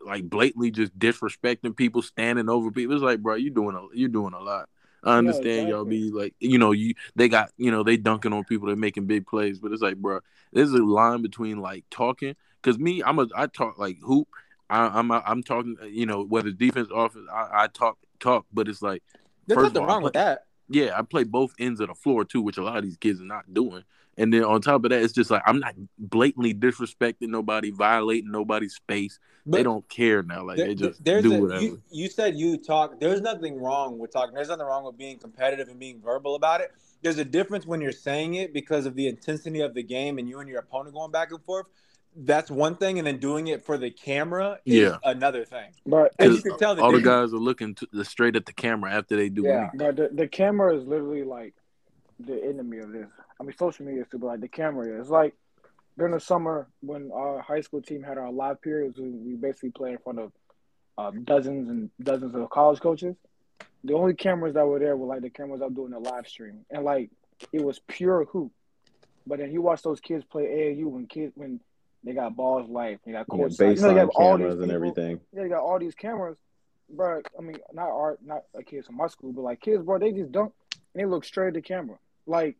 like 0.05 0.29
blatantly 0.29 0.69
just 0.71 0.97
disrespecting 0.99 1.75
people, 1.75 2.01
standing 2.01 2.49
over 2.49 2.71
people, 2.71 2.95
it's 2.95 3.03
like 3.03 3.21
bro, 3.21 3.35
you 3.35 3.49
doing 3.49 3.75
a 3.75 3.95
you're 3.95 4.09
doing 4.09 4.33
a 4.33 4.39
lot. 4.39 4.67
I 5.05 5.17
understand 5.17 5.67
y'all 5.69 5.85
be 5.85 6.11
like, 6.11 6.33
you 6.39 6.57
know, 6.57 6.71
you 6.71 6.95
they 7.15 7.27
got, 7.27 7.51
you 7.57 7.71
know, 7.71 7.83
they 7.83 7.97
dunking 7.97 8.31
on 8.33 8.45
people 8.45 8.69
that 8.69 8.77
making 8.77 9.05
big 9.05 9.27
plays, 9.27 9.59
but 9.59 9.71
it's 9.71 9.81
like, 9.81 9.97
bro, 9.97 10.19
there's 10.53 10.71
a 10.71 10.83
line 10.83 11.21
between 11.21 11.59
like 11.59 11.83
talking. 11.89 12.35
Cause 12.63 12.79
me, 12.79 13.03
I'm 13.03 13.19
a, 13.19 13.27
I 13.35 13.47
talk 13.47 13.77
like 13.77 13.97
hoop. 14.01 14.27
I, 14.69 14.87
I'm, 14.87 15.11
a, 15.11 15.21
I'm 15.25 15.43
talking, 15.43 15.75
uh, 15.81 15.85
you 15.85 16.05
know, 16.05 16.23
whether 16.23 16.49
defense, 16.51 16.87
offense, 16.93 17.27
I, 17.31 17.63
I 17.63 17.67
talk, 17.67 17.97
talk, 18.19 18.45
but 18.51 18.67
it's 18.67 18.81
like, 18.81 19.03
There's 19.45 19.61
nothing 19.61 19.81
all, 19.81 19.87
wrong 19.87 20.01
with 20.01 20.13
that. 20.13 20.45
yeah, 20.69 20.97
I 20.97 21.03
play 21.03 21.25
both 21.25 21.53
ends 21.59 21.79
of 21.79 21.89
the 21.89 21.93
floor 21.95 22.25
too, 22.25 22.41
which 22.41 22.57
a 22.57 22.63
lot 22.63 22.77
of 22.77 22.83
these 22.83 22.97
kids 22.97 23.21
are 23.21 23.25
not 23.25 23.53
doing. 23.53 23.83
And 24.17 24.31
then 24.31 24.43
on 24.43 24.61
top 24.61 24.83
of 24.83 24.91
that, 24.91 25.01
it's 25.01 25.13
just 25.13 25.31
like 25.31 25.41
I'm 25.45 25.59
not 25.59 25.73
blatantly 25.97 26.53
disrespecting 26.53 27.29
nobody, 27.29 27.71
violating 27.71 28.31
nobody's 28.31 28.75
space. 28.75 29.19
But 29.45 29.57
they 29.57 29.63
don't 29.63 29.87
care 29.89 30.21
now. 30.23 30.43
Like 30.45 30.57
there- 30.57 30.67
they 30.67 30.75
just 30.75 31.03
there's 31.03 31.23
do 31.23 31.33
a, 31.33 31.41
whatever. 31.41 31.63
you, 31.63 31.81
you 31.89 32.09
said 32.09 32.35
you 32.35 32.57
talk. 32.57 32.99
There's 32.99 33.21
nothing 33.21 33.59
wrong 33.59 33.97
with 33.97 34.13
talking. 34.13 34.35
There's 34.35 34.49
nothing 34.49 34.65
wrong 34.65 34.85
with 34.85 34.97
being 34.97 35.17
competitive 35.17 35.67
and 35.67 35.79
being 35.79 35.99
verbal 35.99 36.35
about 36.35 36.61
it. 36.61 36.71
There's 37.01 37.17
a 37.17 37.25
difference 37.25 37.65
when 37.65 37.81
you're 37.81 37.91
saying 37.91 38.35
it 38.35 38.53
because 38.53 38.85
of 38.85 38.95
the 38.95 39.07
intensity 39.07 39.61
of 39.61 39.73
the 39.73 39.83
game 39.83 40.19
and 40.19 40.29
you 40.29 40.39
and 40.39 40.47
your 40.47 40.59
opponent 40.59 40.95
going 40.95 41.11
back 41.11 41.31
and 41.31 41.43
forth. 41.43 41.65
That's 42.15 42.51
one 42.51 42.75
thing, 42.75 42.99
and 42.99 43.07
then 43.07 43.17
doing 43.17 43.47
it 43.47 43.65
for 43.65 43.77
the 43.77 43.89
camera 43.89 44.59
is 44.65 44.75
Yeah. 44.75 44.97
another 45.03 45.45
thing. 45.45 45.71
But 45.85 46.13
And 46.19 46.33
you 46.33 46.41
can 46.41 46.57
tell 46.57 46.75
the 46.75 46.83
all 46.83 46.91
the 46.91 47.01
guys 47.01 47.33
are 47.33 47.37
looking 47.37 47.75
to, 47.75 47.87
the 47.91 48.05
straight 48.05 48.35
at 48.35 48.45
the 48.45 48.53
camera 48.53 48.91
after 48.91 49.15
they 49.15 49.29
do. 49.29 49.43
Yeah. 49.43 49.65
it. 49.73 49.77
But 49.77 49.95
the, 49.95 50.09
the 50.13 50.27
camera 50.27 50.75
is 50.75 50.85
literally 50.85 51.23
like 51.23 51.55
the 52.19 52.43
enemy 52.43 52.77
of 52.79 52.91
this. 52.91 53.07
I 53.39 53.43
mean, 53.43 53.55
social 53.57 53.85
media 53.85 54.03
is 54.03 54.07
too, 54.09 54.19
but 54.19 54.27
like 54.27 54.41
the 54.41 54.47
camera 54.47 55.01
is 55.01 55.09
like 55.09 55.33
during 55.97 56.13
the 56.13 56.19
summer 56.19 56.67
when 56.81 57.11
our 57.11 57.41
high 57.41 57.61
school 57.61 57.81
team 57.81 58.03
had 58.03 58.17
our 58.17 58.31
live 58.31 58.61
periods, 58.61 58.97
we, 58.99 59.09
we 59.09 59.35
basically 59.35 59.71
played 59.71 59.93
in 59.93 59.97
front 59.99 60.19
of 60.19 60.31
uh, 60.97 61.11
dozens 61.23 61.69
and 61.69 61.89
dozens 62.01 62.35
of 62.35 62.49
college 62.49 62.79
coaches. 62.79 63.15
The 63.83 63.93
only 63.93 64.13
cameras 64.13 64.53
that 64.53 64.65
were 64.65 64.79
there 64.79 64.95
were 64.95 65.07
like 65.07 65.21
the 65.21 65.29
cameras 65.29 65.59
that 65.59 65.69
were 65.69 65.75
doing 65.87 65.91
the 65.91 65.99
live 65.99 66.27
stream, 66.27 66.65
and 66.69 66.83
like 66.83 67.09
it 67.51 67.63
was 67.63 67.79
pure 67.87 68.25
hoop. 68.25 68.51
But 69.25 69.39
then 69.39 69.51
you 69.51 69.61
watch 69.61 69.81
those 69.81 69.99
kids 69.99 70.23
play 70.23 70.43
AAU 70.45 70.85
when 70.85 71.07
kids 71.07 71.33
when 71.35 71.59
they 72.03 72.13
got 72.13 72.35
balls 72.35 72.69
life, 72.69 72.99
they 73.05 73.11
got 73.11 73.25
You 73.31 73.37
know, 73.37 73.43
court 73.49 73.51
you 73.59 73.65
know, 73.81 73.89
you 73.91 73.97
have 73.97 74.09
all 74.15 74.37
these 74.37 74.45
cameras 74.47 74.59
and 74.59 74.71
everything. 74.71 75.19
yeah, 75.33 75.43
you 75.43 75.49
got 75.49 75.61
all 75.63 75.79
these 75.79 75.95
cameras, 75.95 76.37
bro. 76.89 77.21
I 77.37 77.41
mean, 77.41 77.57
not 77.73 77.89
art, 77.89 78.19
not 78.23 78.43
like 78.53 78.67
kids 78.67 78.87
from 78.87 78.97
my 78.97 79.07
school, 79.07 79.31
but 79.31 79.41
like 79.41 79.61
kids, 79.61 79.83
bro. 79.83 79.99
They 79.99 80.11
just 80.11 80.31
dunk 80.31 80.53
and 80.93 81.01
they 81.01 81.05
look 81.05 81.23
straight 81.23 81.49
at 81.49 81.53
the 81.53 81.61
camera, 81.61 81.97
like 82.25 82.57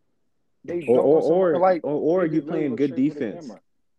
they 0.63 0.81
Or 0.87 0.95
dunk 0.95 0.99
or 1.07 1.21
or, 1.53 1.59
like 1.59 1.83
or, 1.83 2.21
or 2.21 2.25
you 2.25 2.41
playing 2.41 2.71
look 2.71 2.77
good 2.77 2.91
straight 2.93 3.13
for 3.13 3.19
the 3.19 3.25
defense. 3.31 3.51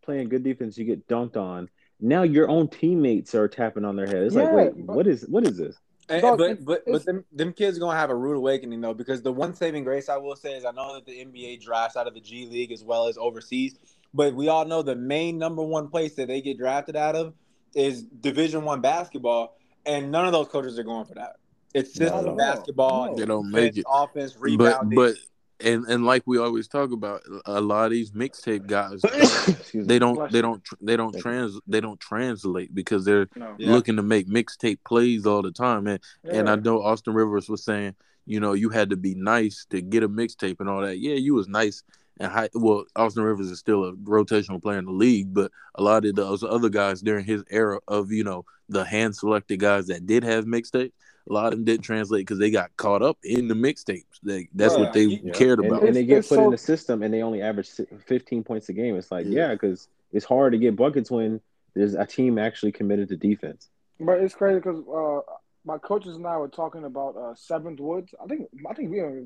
Playing 0.02 0.28
good 0.28 0.42
defense, 0.44 0.76
you 0.78 0.84
get 0.84 1.06
dunked 1.08 1.36
on. 1.36 1.68
Now 2.00 2.22
your 2.22 2.48
own 2.48 2.68
teammates 2.68 3.34
are 3.34 3.48
tapping 3.48 3.84
on 3.84 3.96
their 3.96 4.06
head. 4.06 4.22
It's 4.24 4.34
like, 4.34 4.52
wait, 4.52 4.86
but- 4.86 4.96
what 4.96 5.06
is 5.06 5.22
what 5.28 5.46
is 5.46 5.56
this? 5.56 5.76
And- 6.06 6.20
Dog, 6.20 6.36
but 6.36 6.50
it's- 6.50 6.64
but 6.64 6.82
it's- 6.86 6.92
but 6.92 7.04
them, 7.06 7.24
them 7.32 7.52
kids 7.54 7.78
gonna 7.78 7.96
have 7.98 8.10
a 8.10 8.14
rude 8.14 8.36
awakening 8.36 8.80
though 8.82 8.92
because 8.92 9.22
the 9.22 9.32
one 9.32 9.54
saving 9.54 9.84
grace 9.84 10.10
I 10.10 10.18
will 10.18 10.36
say 10.36 10.54
is 10.54 10.66
I 10.66 10.70
know 10.72 10.94
that 10.94 11.06
the 11.06 11.18
NBA 11.24 11.56
drafts 11.62 11.96
out 11.96 12.06
of 12.06 12.12
the 12.12 12.20
G 12.20 12.44
League 12.46 12.72
as 12.72 12.84
well 12.84 13.08
as 13.08 13.16
overseas, 13.16 13.78
but 14.14 14.34
we 14.34 14.48
all 14.48 14.64
know 14.64 14.82
the 14.82 14.96
main 14.96 15.36
number 15.38 15.62
one 15.62 15.88
place 15.88 16.14
that 16.14 16.28
they 16.28 16.40
get 16.40 16.56
drafted 16.56 16.96
out 16.96 17.16
of 17.16 17.34
is 17.74 18.04
Division 18.04 18.64
One 18.64 18.80
basketball, 18.80 19.56
and 19.84 20.10
none 20.10 20.24
of 20.26 20.32
those 20.32 20.48
coaches 20.48 20.78
are 20.78 20.84
going 20.84 21.04
for 21.04 21.14
that. 21.14 21.36
It's 21.74 21.98
No, 21.98 22.06
system 22.06 22.24
no. 22.26 22.36
basketball, 22.36 23.10
No. 23.10 23.16
They 23.16 23.26
don't 23.26 23.50
make 23.50 23.76
it. 23.76 23.84
offense, 23.92 24.32
But 24.34 24.40
rebounding. 24.42 24.96
but 24.96 25.14
but 25.14 25.66
and 25.66 25.84
and 25.86 26.04
like 26.04 26.22
we 26.26 26.38
always 26.38 26.68
talk 26.68 26.92
about, 26.92 27.22
a 27.46 27.60
lot 27.60 27.86
of 27.86 27.90
these 27.92 28.12
mixtape 28.12 28.66
guys, 28.66 29.02
Excuse 29.04 29.86
they 29.86 29.98
don't 29.98 30.30
they 30.30 30.40
don't 30.42 30.62
tr- 30.62 30.74
they 30.80 30.96
don't 30.96 31.16
trans 31.18 31.58
they 31.66 31.80
don't 31.80 31.98
translate 32.00 32.74
because 32.74 33.04
they're 33.04 33.28
No, 33.36 33.54
Yeah. 33.58 33.72
looking 33.72 33.96
to 33.96 34.02
make 34.02 34.28
mixtape 34.28 34.78
plays 34.86 35.26
all 35.26 35.42
the 35.42 35.52
time. 35.52 35.86
And 35.88 36.00
and 36.24 36.48
I 36.48 36.54
know 36.56 36.82
Austin 36.82 37.14
Rivers 37.14 37.48
was 37.48 37.64
saying, 37.64 37.94
you 38.26 38.40
know, 38.40 38.52
you 38.52 38.68
had 38.68 38.90
to 38.90 38.96
be 38.96 39.14
nice 39.14 39.66
to 39.70 39.80
get 39.80 40.02
a 40.02 40.08
mixtape 40.08 40.56
and 40.60 40.68
all 40.68 40.80
that. 40.82 40.98
Yeah, 40.98 41.14
you 41.14 41.34
was 41.34 41.48
nice 41.48 41.82
and 42.20 42.30
high. 42.30 42.48
Well, 42.54 42.84
Austin 42.96 43.22
Rivers 43.24 43.50
is 43.50 43.58
still 43.58 43.84
a 43.84 43.92
rotational 43.94 44.62
player 44.62 44.78
in 44.78 44.84
the 44.86 44.92
league, 44.92 45.32
but 45.34 45.50
a 45.74 45.82
lot 45.82 46.04
of 46.04 46.14
those 46.14 46.42
other 46.42 46.68
guys 46.68 47.00
during 47.00 47.24
his 47.24 47.42
era 47.50 47.80
of 47.88 48.10
you 48.12 48.24
know 48.24 48.44
the 48.68 48.84
hand 48.84 49.14
selected 49.16 49.58
guys 49.60 49.86
that 49.88 50.06
did 50.06 50.24
have 50.24 50.44
mixtapes, 50.46 50.92
a 51.28 51.32
lot 51.32 51.46
of 51.46 51.52
them 51.52 51.64
didn't 51.64 51.84
translate 51.84 52.22
because 52.22 52.38
they 52.38 52.50
got 52.50 52.74
caught 52.76 53.02
up 53.02 53.18
in 53.22 53.48
the 53.48 53.54
mixtapes. 53.54 54.04
They, 54.22 54.48
that's 54.54 54.74
Yeah. 54.74 54.80
what 54.80 54.92
they 54.92 55.04
Yeah. 55.04 55.32
cared 55.32 55.58
about. 55.64 55.82
and 55.84 55.94
they 55.94 56.04
get 56.04 56.18
it's 56.18 56.28
put 56.28 56.36
so- 56.36 56.44
in 56.46 56.50
the 56.50 56.58
system 56.58 57.02
and 57.02 57.12
they 57.12 57.22
only 57.22 57.42
average 57.42 57.68
15 58.06 58.42
points 58.42 58.68
a 58.70 58.72
game. 58.72 58.96
It's 58.96 59.10
like, 59.10 59.26
Yeah. 59.26 59.48
yeah, 59.48 59.52
because 59.54 59.88
it's 60.12 60.24
hard 60.24 60.52
to 60.52 60.58
get 60.58 60.76
buckets 60.76 61.10
when 61.10 61.40
there's 61.74 61.94
a 61.94 62.06
team 62.06 62.38
actually 62.38 62.72
committed 62.72 63.08
to 63.08 63.16
defense. 63.16 63.68
but 64.00 64.20
it's 64.20 64.34
crazy 64.34 64.60
because 64.60 64.82
uh, 64.88 65.20
my 65.66 65.76
coaches 65.78 66.16
and 66.16 66.26
I 66.26 66.36
were 66.38 66.48
talking 66.48 66.84
about 66.84 67.16
uh, 67.16 67.34
Seventh 67.34 67.80
Woods. 67.80 68.14
I 68.22 68.26
think 68.26 68.48
I 68.68 68.74
think 68.74 68.90
we 68.90 69.00
were, 69.00 69.22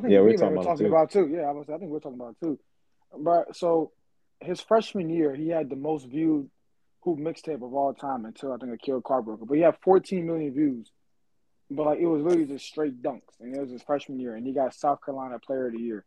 I 0.00 0.02
think 0.02 0.12
Yeah, 0.12 0.20
we 0.20 0.26
we 0.26 0.32
were 0.32 0.38
talking 0.38 0.56
were 0.56 0.60
about 0.62 0.64
talking 0.70 0.86
him, 0.86 0.90
too. 0.90 0.96
about 0.96 1.10
too. 1.10 1.28
Yeah, 1.28 1.42
I 1.42 1.52
was. 1.52 1.68
I 1.68 1.78
think 1.78 1.90
we 1.90 1.96
are 1.96 2.00
talking 2.00 2.20
about 2.20 2.36
too. 2.42 2.58
But 3.18 3.56
so 3.56 3.92
his 4.40 4.60
freshman 4.60 5.10
year, 5.10 5.34
he 5.34 5.48
had 5.48 5.68
the 5.68 5.76
most 5.76 6.06
viewed 6.06 6.50
hoop 7.02 7.18
mixtape 7.18 7.62
of 7.62 7.74
all 7.74 7.92
time 7.94 8.24
until 8.24 8.52
I 8.52 8.56
think 8.56 8.72
Akil 8.72 9.02
Carbroker. 9.02 9.46
But 9.46 9.54
he 9.54 9.62
had 9.62 9.76
14 9.82 10.26
million 10.26 10.52
views. 10.52 10.90
But 11.70 11.86
like 11.86 11.98
it 12.00 12.06
was 12.06 12.22
literally 12.22 12.46
just 12.46 12.64
straight 12.66 13.00
dunks, 13.02 13.38
and 13.40 13.54
it 13.54 13.60
was 13.60 13.70
his 13.70 13.82
freshman 13.82 14.18
year, 14.18 14.34
and 14.34 14.46
he 14.46 14.52
got 14.52 14.74
South 14.74 15.04
Carolina 15.04 15.38
Player 15.38 15.66
of 15.66 15.72
the 15.74 15.78
Year. 15.80 16.04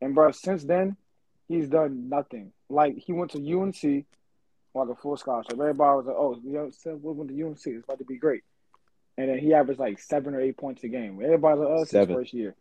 And 0.00 0.14
bro, 0.14 0.32
since 0.32 0.64
then, 0.64 0.96
he's 1.48 1.68
done 1.68 2.08
nothing. 2.08 2.52
Like 2.68 2.96
he 2.98 3.12
went 3.12 3.30
to 3.30 3.38
UNC, 3.38 4.04
like 4.74 4.88
a 4.88 4.94
full 4.96 5.16
scholarship. 5.16 5.52
Everybody 5.52 5.96
was 5.96 6.06
like, 6.06 6.16
"Oh, 6.18 6.38
you 6.44 6.52
know, 6.52 6.70
Seventh 6.70 7.02
Woods 7.02 7.18
went 7.18 7.30
to 7.30 7.42
UNC. 7.42 7.60
It's 7.66 7.84
about 7.84 7.98
to 8.00 8.04
be 8.04 8.18
great." 8.18 8.42
And 9.16 9.28
then 9.30 9.38
he 9.38 9.54
averaged 9.54 9.80
like 9.80 9.98
seven 9.98 10.34
or 10.34 10.40
eight 10.40 10.56
points 10.56 10.82
a 10.84 10.88
game. 10.88 11.20
Everybody 11.22 11.58
was 11.58 11.68
like, 11.68 11.78
"Oh, 11.78 11.98
his 12.00 12.08
first 12.16 12.34
year." 12.34 12.54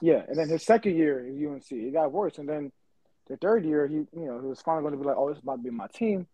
Yeah, 0.00 0.22
and 0.28 0.38
then 0.38 0.48
his 0.48 0.64
second 0.64 0.96
year 0.96 1.20
at 1.20 1.26
UNC, 1.26 1.70
it 1.72 1.92
got 1.92 2.12
worse. 2.12 2.38
And 2.38 2.48
then 2.48 2.72
the 3.28 3.36
third 3.36 3.64
year, 3.64 3.86
he 3.86 3.96
you 3.96 4.08
know 4.26 4.40
he 4.40 4.46
was 4.46 4.60
finally 4.60 4.82
going 4.82 4.94
to 4.94 5.00
be 5.00 5.06
like, 5.06 5.16
"Oh, 5.18 5.28
this 5.28 5.38
is 5.38 5.42
about 5.42 5.56
to 5.56 5.62
be 5.62 5.70
my 5.70 5.88
team." 5.88 6.26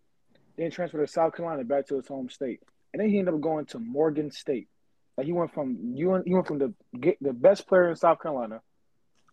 Then 0.56 0.66
he 0.66 0.70
transferred 0.70 1.04
to 1.04 1.12
South 1.12 1.34
Carolina 1.34 1.64
back 1.64 1.86
to 1.88 1.96
his 1.96 2.06
home 2.06 2.28
state, 2.28 2.60
and 2.92 3.00
then 3.00 3.08
he 3.08 3.18
ended 3.18 3.34
up 3.34 3.40
going 3.40 3.66
to 3.66 3.78
Morgan 3.78 4.30
State. 4.30 4.68
Like 5.16 5.26
he 5.26 5.32
went 5.32 5.54
from 5.54 5.78
UN, 5.94 6.22
he 6.26 6.34
went 6.34 6.46
from 6.46 6.58
the 6.58 6.74
get 6.98 7.16
the 7.20 7.32
best 7.32 7.66
player 7.66 7.88
in 7.88 7.96
South 7.96 8.20
Carolina, 8.20 8.60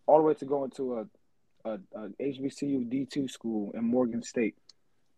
all 0.06 0.18
the 0.18 0.24
way 0.24 0.34
to 0.34 0.44
going 0.44 0.70
to 0.72 0.98
a 1.00 1.06
a, 1.64 1.72
a 1.94 2.08
HBCU 2.20 2.88
D 2.88 3.06
two 3.10 3.28
school 3.28 3.72
in 3.74 3.84
Morgan 3.84 4.22
State. 4.22 4.56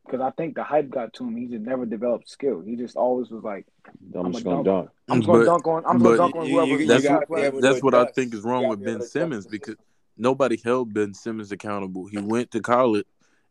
Because 0.04 0.20
I 0.20 0.30
think 0.32 0.54
the 0.54 0.62
hype 0.62 0.90
got 0.90 1.12
to 1.14 1.24
him. 1.26 1.36
He 1.36 1.46
just 1.46 1.62
never 1.62 1.86
developed 1.86 2.28
skill. 2.28 2.60
He 2.60 2.76
just 2.76 2.96
always 2.96 3.30
was 3.30 3.42
like, 3.42 3.66
I'm, 4.14 4.26
I'm 4.26 4.32
just 4.32 4.44
going 4.44 4.62
to 4.62 4.70
dunk. 4.70 4.86
dunk. 4.86 4.90
I'm 5.08 5.18
just 5.20 5.26
gonna 5.26 5.44
dunk 5.46 5.66
on. 5.66 5.82
I'm 5.86 5.98
gonna 5.98 6.16
dunk 6.16 6.36
on 6.36 6.46
whoever. 6.48 6.66
you- 6.66 6.78
the 6.78 6.86
that's 6.86 7.02
you 7.04 7.08
gotta 7.08 7.18
what 7.20 7.28
be 7.28 7.34
player. 7.34 7.46
able 7.46 7.60
to 7.60 7.68
that's 7.68 7.82
what 7.82 7.94
I 7.94 8.04
think 8.06 8.34
is 8.34 8.40
wrong 8.42 8.68
with 8.68 8.84
Ben 8.84 9.00
Simmons 9.02 9.46
because 9.46 9.76
nobody 10.16 10.58
held 10.62 10.92
Ben 10.94 11.14
Simmons 11.14 11.52
accountable. 11.52 12.06
He 12.06 12.18
went 12.18 12.50
to 12.52 12.60
college, 12.60 13.06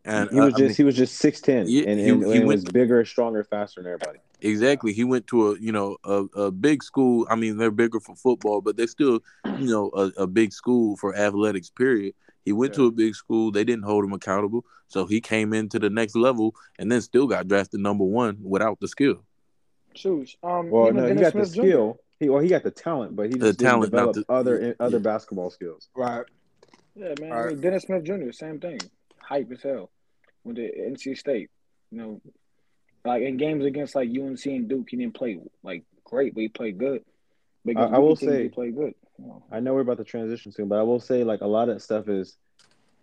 and 0.05 0.29
he 0.31 0.39
uh, 0.39 0.45
was 0.45 0.53
I 0.55 0.57
just 0.57 0.69
mean, 0.69 0.75
he 0.75 0.83
was 0.83 0.95
just 0.95 1.15
six 1.15 1.41
ten, 1.41 1.65
Yeah, 1.67 1.83
and, 1.87 1.99
he- 1.99 2.05
he 2.05 2.09
and 2.11 2.23
went- 2.47 2.47
was 2.47 2.63
bigger, 2.65 3.03
stronger, 3.05 3.43
faster 3.43 3.81
than 3.81 3.91
everybody. 3.93 4.19
exactly. 4.41 4.93
He 4.93 5.03
went 5.03 5.25
to 5.27 5.51
a 5.51 5.59
you 5.59 5.71
know 5.71 5.97
a, 6.03 6.25
a 6.35 6.51
big 6.51 6.83
school. 6.83 7.25
I 7.29 7.35
mean, 7.35 7.57
they're 7.57 7.71
bigger 7.71 7.99
for 7.99 8.15
football, 8.15 8.61
but 8.61 8.77
they're 8.77 8.87
still 8.87 9.21
you 9.59 9.67
know 9.71 9.89
a, 9.95 10.23
a 10.23 10.27
big 10.27 10.53
school 10.53 10.97
for 10.97 11.15
athletics. 11.15 11.69
Period. 11.71 12.13
He 12.45 12.51
went 12.51 12.73
to 12.75 12.85
a 12.87 12.91
big 12.91 13.15
school. 13.15 13.51
They 13.51 13.63
didn't 13.63 13.83
hold 13.85 14.03
him 14.03 14.13
accountable, 14.13 14.65
so 14.87 15.05
he 15.05 15.21
came 15.21 15.53
into 15.53 15.79
the 15.79 15.89
next 15.89 16.15
level, 16.15 16.55
and 16.77 16.91
then 16.91 17.01
still 17.01 17.27
got 17.27 17.47
drafted 17.47 17.79
number 17.79 18.03
one 18.03 18.37
without 18.41 18.79
the 18.79 18.87
skill. 18.87 19.23
Shoes. 19.95 20.35
Um, 20.43 20.69
Well, 20.69 20.87
even 20.87 20.95
no, 20.97 21.07
he 21.07 21.15
got 21.15 21.33
the 21.33 21.45
Smith 21.45 21.53
Jr. 21.55 21.61
skill. 21.61 21.99
He 22.19 22.29
well, 22.29 22.41
he 22.41 22.49
got 22.49 22.63
the 22.63 22.71
talent, 22.71 23.15
but 23.15 23.27
he 23.27 23.33
The 23.33 23.47
just 23.47 23.59
didn't 23.59 23.71
talent, 23.71 23.93
not 23.93 24.13
develop 24.13 24.27
the- 24.27 24.33
other 24.33 24.61
yeah. 24.67 24.73
other 24.79 24.99
basketball 24.99 25.49
skills. 25.49 25.89
Right. 25.95 26.25
Yeah, 26.95 27.13
man. 27.19 27.31
All 27.31 27.39
I 27.45 27.47
mean, 27.49 27.61
Dennis 27.61 27.83
Smith 27.83 28.03
Jr. 28.03 28.31
Same 28.31 28.59
thing. 28.59 28.79
Hype 29.19 29.51
as 29.51 29.61
hell. 29.63 29.89
Went 30.43 30.57
to 30.57 30.63
NC 30.89 31.17
State. 31.17 31.49
You 31.91 31.97
know, 31.97 32.21
like 33.05 33.21
in 33.23 33.37
games 33.37 33.65
against 33.65 33.95
like 33.95 34.09
UNC 34.09 34.45
and 34.45 34.67
Duke, 34.67 34.87
he 34.89 34.97
didn't 34.97 35.13
play 35.15 35.39
like 35.63 35.83
great, 36.03 36.33
but 36.33 36.41
he 36.41 36.49
played 36.49 36.77
good. 36.77 37.03
But 37.65 37.77
I- 37.77 37.95
I 37.95 37.97
will 37.99 38.15
say- 38.15 38.43
he 38.43 38.49
played 38.49 38.75
good. 38.75 38.93
You 39.19 39.27
know. 39.27 39.43
I 39.51 39.59
know 39.59 39.73
we're 39.73 39.81
about 39.81 39.97
to 39.97 40.03
transition 40.03 40.51
soon, 40.51 40.67
but 40.67 40.79
I 40.79 40.83
will 40.83 40.99
say 40.99 41.23
like 41.23 41.41
a 41.41 41.47
lot 41.47 41.69
of 41.69 41.75
that 41.75 41.81
stuff 41.81 42.07
is 42.07 42.37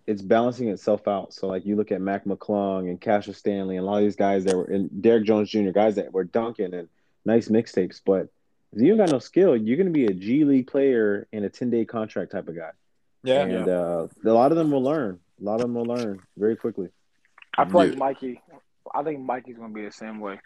it's 0.06 0.22
balancing 0.22 0.68
itself 0.68 1.06
out. 1.06 1.32
So 1.32 1.46
like 1.46 1.64
you 1.64 1.76
look 1.76 1.92
at 1.92 2.00
Mac 2.00 2.24
McClung 2.24 2.88
and 2.88 3.00
Cassius 3.00 3.38
Stanley 3.38 3.76
and 3.76 3.86
a 3.86 3.88
lot 3.88 3.98
of 3.98 4.04
these 4.04 4.16
guys 4.16 4.44
that 4.44 4.56
were 4.56 4.64
and 4.64 5.02
Derrick 5.02 5.24
Jones 5.24 5.50
Jr. 5.50 5.70
guys 5.70 5.96
that 5.96 6.12
were 6.12 6.24
dunking 6.24 6.74
and 6.74 6.88
nice 7.24 7.48
mixtapes, 7.48 8.00
but 8.04 8.28
if 8.72 8.80
you 8.80 8.88
don't 8.88 8.98
got 8.98 9.10
no 9.10 9.18
skill, 9.18 9.56
you're 9.56 9.76
gonna 9.76 9.90
be 9.90 10.06
a 10.06 10.14
G 10.14 10.44
League 10.44 10.66
player 10.66 11.26
and 11.32 11.44
a 11.44 11.48
ten 11.48 11.70
day 11.70 11.84
contract 11.84 12.32
type 12.32 12.48
of 12.48 12.56
guy. 12.56 12.70
Yeah. 13.22 13.42
and 13.42 13.68
uh, 13.68 14.08
a 14.24 14.30
lot 14.30 14.50
of 14.50 14.56
them 14.56 14.70
will 14.70 14.82
learn. 14.82 15.18
A 15.40 15.44
lot 15.44 15.56
of 15.56 15.62
them 15.62 15.74
will 15.74 15.84
learn 15.84 16.20
very 16.36 16.56
quickly. 16.56 16.88
I 17.56 17.64
feel 17.64 17.74
like 17.74 17.96
Mikey. 17.96 18.40
I 18.94 19.02
think 19.02 19.20
Mikey's 19.20 19.56
gonna 19.56 19.74
be 19.74 19.84
the 19.84 19.92
same 19.92 20.20
way. 20.20 20.40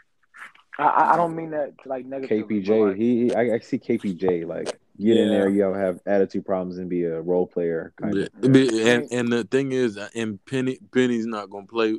I, 0.79 0.85
I 0.85 1.13
I 1.13 1.17
don't 1.17 1.37
mean 1.37 1.51
that 1.51 1.75
like 1.85 2.07
negative. 2.07 2.49
KPJ, 2.49 2.89
like, 2.89 2.97
he, 2.97 3.25
he 3.25 3.35
I, 3.35 3.55
I 3.55 3.59
see 3.61 3.79
KPJ 3.79 4.47
like 4.47 4.79
get 4.99 5.17
in 5.17 5.29
there, 5.29 5.49
you 5.49 5.63
have, 5.63 5.75
have 5.77 6.01
attitude 6.07 6.45
problems 6.47 6.79
and 6.79 6.89
be 6.89 7.05
a 7.05 7.21
role 7.21 7.47
player 7.47 7.93
kind 8.01 8.15
Yeah. 8.17 8.23
of. 8.25 8.53
But- 8.53 8.73
And 8.75 9.13
and 9.13 9.33
the 9.33 9.45
thing 9.45 9.73
is, 9.73 9.97
uh, 9.97 10.09
and 10.15 10.45
Penny 10.47 10.79
Penny's 10.93 11.27
not 11.27 11.51
gonna 11.51 11.67
play. 11.67 11.99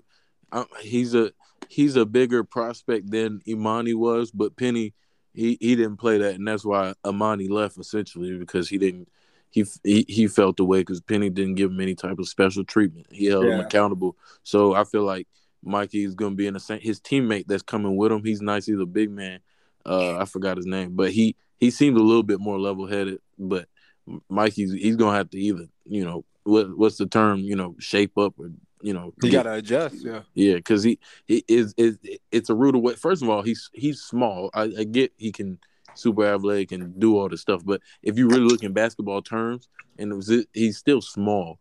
Um, 0.52 0.66
he's 0.82 1.14
a 1.16 1.32
he's 1.70 1.96
a 1.96 2.06
bigger 2.06 2.44
prospect 2.44 3.10
than 3.12 3.42
Emoni 3.48 3.96
was, 3.96 4.32
but 4.32 4.56
Penny 4.56 4.94
he, 5.34 5.58
he 5.60 5.76
didn't 5.76 5.98
play 5.98 6.18
that, 6.20 6.36
and 6.36 6.48
that's 6.48 6.64
why 6.64 6.94
Emoni 7.04 7.50
left 7.50 7.78
essentially 7.78 8.38
because 8.38 8.70
he 8.70 8.78
didn't. 8.78 9.10
He, 9.52 9.66
he, 9.86 10.06
he 10.10 10.28
felt 10.28 10.58
the 10.58 10.66
way 10.66 10.80
because 10.82 11.00
Penny 11.00 11.30
didn't 11.30 11.56
give 11.56 11.72
him 11.72 11.80
any 11.80 11.96
type 11.96 12.20
of 12.20 12.28
special 12.28 12.66
treatment. 12.66 13.08
He 13.10 13.28
held 13.28 13.46
him 13.46 13.60
accountable. 13.62 14.18
So 14.44 14.74
I 14.74 14.84
feel 14.84 15.04
like 15.04 15.30
Mikey 15.64 16.04
is 16.04 16.14
going 16.14 16.34
to 16.34 16.36
be 16.36 16.46
in 16.48 16.56
the 16.56 16.60
same. 16.60 16.82
His 16.82 17.00
teammate 17.00 17.48
that's 17.48 17.64
coming 17.64 17.96
with 17.96 18.12
him, 18.12 18.22
he's 18.24 18.42
nice. 18.42 18.66
He's 18.66 18.80
a 18.80 18.86
big 18.86 19.12
man. 19.12 19.40
Uh, 19.86 20.18
I 20.18 20.26
forgot 20.26 20.58
his 20.58 20.66
name, 20.66 20.96
but 20.96 21.12
he 21.12 21.38
he 21.60 21.72
seemed 21.72 21.98
a 21.98 22.04
little 22.04 22.24
bit 22.24 22.40
more 22.40 22.60
level 22.60 22.88
headed. 22.88 23.20
But 23.38 23.68
Mikey's 24.30 24.72
he's 24.74 24.96
gonna 24.96 25.18
have 25.18 25.30
to 25.32 25.38
either 25.38 25.68
you 25.86 26.04
know 26.04 26.26
what 26.44 26.78
what's 26.78 26.98
the 26.98 27.08
term 27.08 27.40
you 27.40 27.56
know 27.56 27.76
shape 27.80 28.18
up 28.18 28.34
or 28.38 28.52
you 28.82 28.94
know 28.94 29.14
he 29.22 29.30
gotta 29.30 29.54
adjust. 29.54 29.96
Yeah. 30.04 30.22
yeah 30.34 30.56
because 30.56 30.84
he, 30.84 31.00
he 31.26 31.44
is 31.48 31.74
is 31.78 31.98
it's 32.32 32.50
a 32.50 32.56
rude 32.56 32.76
way. 32.76 32.96
First 32.96 33.24
of 33.24 33.30
all, 33.30 33.42
he's 33.42 33.70
he's 33.74 34.02
small. 34.02 34.50
I, 34.54 34.64
I 34.80 34.84
get 34.84 35.12
he 35.18 35.32
can 35.32 35.60
super 35.96 36.26
athletic 36.26 36.72
and 36.72 37.00
do 37.00 37.18
all 37.18 37.30
this 37.30 37.42
stuff, 37.42 37.62
but 37.66 37.82
if 38.04 38.18
you 38.18 38.28
really 38.28 38.44
look 38.44 38.64
in 38.64 38.74
basketball 38.74 39.22
terms, 39.22 39.70
and 39.98 40.12
it 40.12 40.16
was 40.16 40.46
he's 40.54 40.78
still 40.78 41.02
small. 41.02 41.60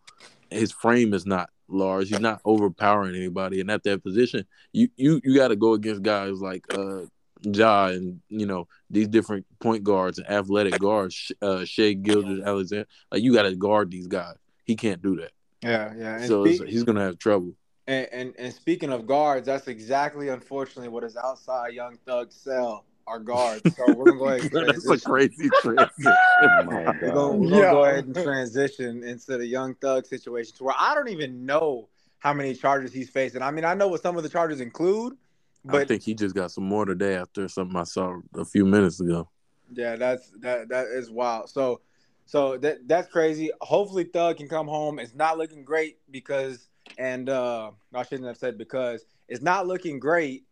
His 0.51 0.73
frame 0.73 1.15
is 1.15 1.25
not 1.25 1.51
large. 1.69 2.09
He's 2.09 2.21
not 2.21 2.41
overpowering 2.45 3.15
anybody, 3.15 3.61
and 3.61 3.71
at 3.71 3.85
that 3.85 4.03
position, 4.03 4.45
you 4.73 4.89
you 4.97 5.21
you 5.25 5.35
got 5.37 5.49
to 5.49 5.57
go 5.57 5.73
against 5.73 6.03
guys 6.03 6.41
like 6.41 6.65
uh 6.75 7.03
Ja 7.45 7.87
and 7.89 8.21
you 8.29 8.47
know 8.47 8.67
these 8.91 9.09
different 9.09 9.47
point 9.61 9.85
guards 9.85 10.19
and 10.19 10.29
athletic 10.31 10.79
guards, 10.79 11.31
uh, 11.43 11.65
Shai 11.65 11.93
Gilgeous-Alexander. 11.93 12.87
Like 13.13 13.23
you 13.23 13.33
got 13.35 13.43
to 13.43 13.55
guard 13.55 13.91
these 13.91 14.07
guys. 14.07 14.37
He 14.65 14.77
can't 14.77 15.03
do 15.03 15.17
that, 15.17 15.33
Yeah. 15.63 15.93
Yeah. 15.97 16.17
And, 16.17 16.27
so 16.27 16.45
speak- 16.47 16.69
he's 16.69 16.85
gonna 16.85 17.03
have 17.05 17.19
trouble. 17.19 17.55
and, 17.87 18.09
and 18.13 18.35
and 18.39 18.53
speaking 18.55 18.91
of 18.93 19.07
guards, 19.07 19.47
that's 19.47 19.69
exactly 19.69 20.29
unfortunately 20.29 20.89
what 20.89 21.05
is 21.05 21.17
outside 21.17 21.75
Young 21.75 21.99
Thug 22.07 22.33
cell. 22.33 22.85
our 23.07 23.19
guards. 23.19 23.61
So 23.77 23.93
we're 23.93 24.07
gonna 24.07 24.19
go 24.19 24.29
ahead. 24.29 24.51
And 24.55 24.69
That's 24.69 24.89
a 24.89 24.99
crazy 25.01 25.51
transition. 25.61 25.91
Oh 26.07 26.63
We're 26.65 26.65
gonna, 26.65 27.37
we're 27.37 27.51
gonna 27.51 27.71
go 27.73 27.85
ahead 27.85 28.05
and 28.07 28.15
transition 28.15 29.05
into 29.05 29.37
the 29.37 29.47
Young 29.47 29.75
Thug 29.75 30.07
situation 30.07 30.55
to 30.57 30.65
where 30.65 30.75
I 30.79 30.95
don't 30.95 31.09
even 31.11 31.45
know 31.45 31.89
how 32.21 32.33
many 32.33 32.55
charges 32.55 32.91
he's 32.95 33.11
facing. 33.11 33.43
I 33.43 33.51
mean, 33.51 33.67
I 33.67 33.75
know 33.75 33.89
what 33.89 34.01
some 34.01 34.17
of 34.17 34.23
the 34.23 34.31
charges 34.31 34.63
include, 34.63 35.19
I 35.69 35.85
think 35.85 36.03
he 36.03 36.15
just 36.15 36.35
got 36.35 36.51
some 36.51 36.65
more 36.65 36.85
today 36.85 37.17
after 37.17 37.49
something 37.49 37.77
I 37.77 37.85
saw 37.85 38.21
a 38.37 38.45
few 38.45 38.65
minutes 38.67 39.01
ago. 39.01 39.29
Yeah, 39.73 39.97
that's 39.97 40.31
that 40.41 40.69
that 40.69 40.87
is 40.87 41.11
wild. 41.11 41.49
So 41.51 41.81
so 42.27 42.57
that 42.59 42.87
that's 42.87 43.09
crazy. 43.11 43.51
Hopefully 43.61 44.05
Thug 44.05 44.37
can 44.37 44.49
come 44.49 44.67
home. 44.67 44.99
It's 44.99 45.15
not 45.15 45.39
looking 45.39 45.65
great 45.65 45.99
because 46.11 46.69
and 46.99 47.29
uh 47.29 47.71
I 47.95 48.03
shouldn't 48.03 48.29
have 48.29 48.37
said 48.37 48.59
because 48.59 49.05
it's 49.29 49.43
not 49.43 49.67
looking 49.67 49.99
great 49.99 50.45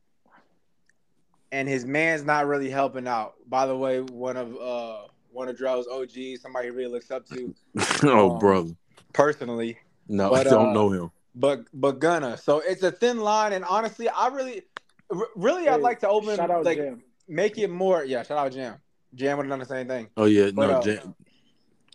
and 1.51 1.69
his 1.69 1.85
man's 1.85 2.25
not 2.25 2.47
really 2.47 2.71
helping 2.71 3.07
out. 3.07 3.35
By 3.47 3.67
the 3.67 3.77
way, 3.77 4.01
one 4.01 4.37
of 4.37 4.57
uh 4.57 5.09
one 5.31 5.49
of 5.49 5.57
Drell's 5.57 5.87
OGs, 5.89 6.43
somebody 6.43 6.69
he 6.69 6.71
really 6.71 6.93
looks 6.93 7.11
up 7.11 7.27
to 7.29 7.55
oh, 8.05 8.33
Um, 8.33 8.39
brother. 8.39 8.71
personally. 9.13 9.79
No, 10.09 10.31
but, 10.31 10.47
I 10.47 10.51
don't 10.51 10.71
uh, 10.71 10.73
know 10.73 10.91
him. 10.91 11.11
But 11.35 11.65
but 11.73 11.99
gonna. 12.01 12.37
So 12.37 12.61
it's 12.61 12.83
a 12.83 12.91
thin 12.91 13.21
line 13.21 13.53
and 13.53 13.65
honestly 13.65 14.09
I 14.09 14.29
really 14.29 14.63
r- 15.13 15.29
really 15.37 15.69
I'd 15.69 15.81
like 15.81 16.01
to 16.01 16.09
open 16.09 16.37
Shout 16.37 16.51
out 16.51 16.65
like 16.65 16.79
Jam. 16.79 17.03
make 17.29 17.59
it 17.59 17.69
more 17.69 18.05
yeah, 18.05 18.23
shout 18.23 18.39
out 18.39 18.53
Jam. 18.53 18.77
Jam 19.15 19.37
would 19.37 19.45
have 19.45 19.51
done 19.51 19.59
the 19.59 19.67
same 19.67 19.87
thing. 19.87 20.09
Oh 20.17 20.25
yeah, 20.25 20.51
but, 20.53 20.67
no, 20.69 20.77
uh, 20.79 20.83
Jam, 20.83 21.15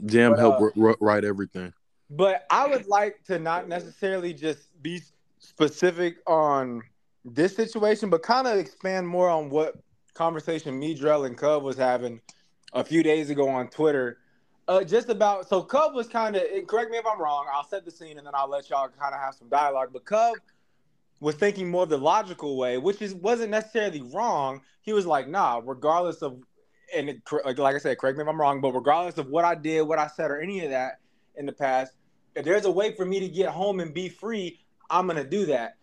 Jam 0.05 0.31
but, 0.31 0.39
helped 0.39 0.61
uh, 0.61 0.81
r- 0.81 0.89
r- 0.89 0.97
write 0.99 1.23
everything. 1.25 1.73
But 2.09 2.45
I 2.49 2.67
would 2.67 2.87
like 2.87 3.23
to 3.25 3.39
not 3.39 3.67
necessarily 3.67 4.33
just 4.33 4.81
be 4.81 5.01
specific 5.39 6.17
on 6.25 6.81
this 7.25 7.55
situation, 7.55 8.09
but 8.09 8.21
kind 8.23 8.47
of 8.47 8.57
expand 8.57 9.07
more 9.07 9.29
on 9.29 9.49
what 9.49 9.75
conversation 10.13 10.77
me, 10.77 10.97
Drell, 10.97 11.25
and 11.25 11.37
Cub 11.37 11.63
was 11.63 11.77
having 11.77 12.21
a 12.73 12.83
few 12.83 13.03
days 13.03 13.29
ago 13.29 13.49
on 13.49 13.67
Twitter. 13.69 14.19
Uh, 14.67 14.83
just 14.83 15.09
about 15.09 15.47
so 15.47 15.61
Cub 15.61 15.93
was 15.93 16.07
kind 16.07 16.35
of 16.35 16.43
correct 16.67 16.91
me 16.91 16.97
if 16.97 17.05
I'm 17.05 17.21
wrong. 17.21 17.45
I'll 17.53 17.67
set 17.67 17.85
the 17.85 17.91
scene 17.91 18.17
and 18.17 18.27
then 18.27 18.33
I'll 18.35 18.49
let 18.49 18.69
y'all 18.69 18.89
kind 18.89 19.13
of 19.13 19.21
have 19.21 19.33
some 19.33 19.47
dialogue. 19.49 19.89
But 19.93 20.05
Cub 20.05 20.35
was 21.19 21.35
thinking 21.35 21.69
more 21.69 21.83
of 21.83 21.89
the 21.89 21.97
logical 21.97 22.57
way, 22.57 22.77
which 22.77 23.01
is 23.01 23.13
wasn't 23.13 23.51
necessarily 23.51 24.01
wrong. 24.01 24.61
He 24.81 24.93
was 24.93 25.05
like, 25.05 25.27
nah, 25.27 25.61
regardless 25.63 26.21
of 26.21 26.39
and 26.95 27.09
it, 27.09 27.21
like 27.45 27.57
like 27.57 27.75
I 27.75 27.79
said, 27.79 27.97
correct 27.97 28.17
me 28.17 28.23
if 28.23 28.29
I'm 28.29 28.39
wrong, 28.39 28.61
but 28.61 28.73
regardless 28.73 29.17
of 29.17 29.27
what 29.27 29.45
I 29.45 29.55
did, 29.55 29.81
what 29.81 29.99
I 29.99 30.07
said, 30.07 30.31
or 30.31 30.39
any 30.39 30.63
of 30.63 30.71
that 30.71 30.99
in 31.35 31.45
the 31.45 31.53
past, 31.53 31.93
if 32.35 32.45
there's 32.45 32.65
a 32.65 32.71
way 32.71 32.95
for 32.95 33.05
me 33.05 33.19
to 33.19 33.27
get 33.27 33.49
home 33.49 33.79
and 33.79 33.93
be 33.93 34.09
free, 34.09 34.59
I'm 34.89 35.07
gonna 35.07 35.23
do 35.23 35.47
that. 35.47 35.77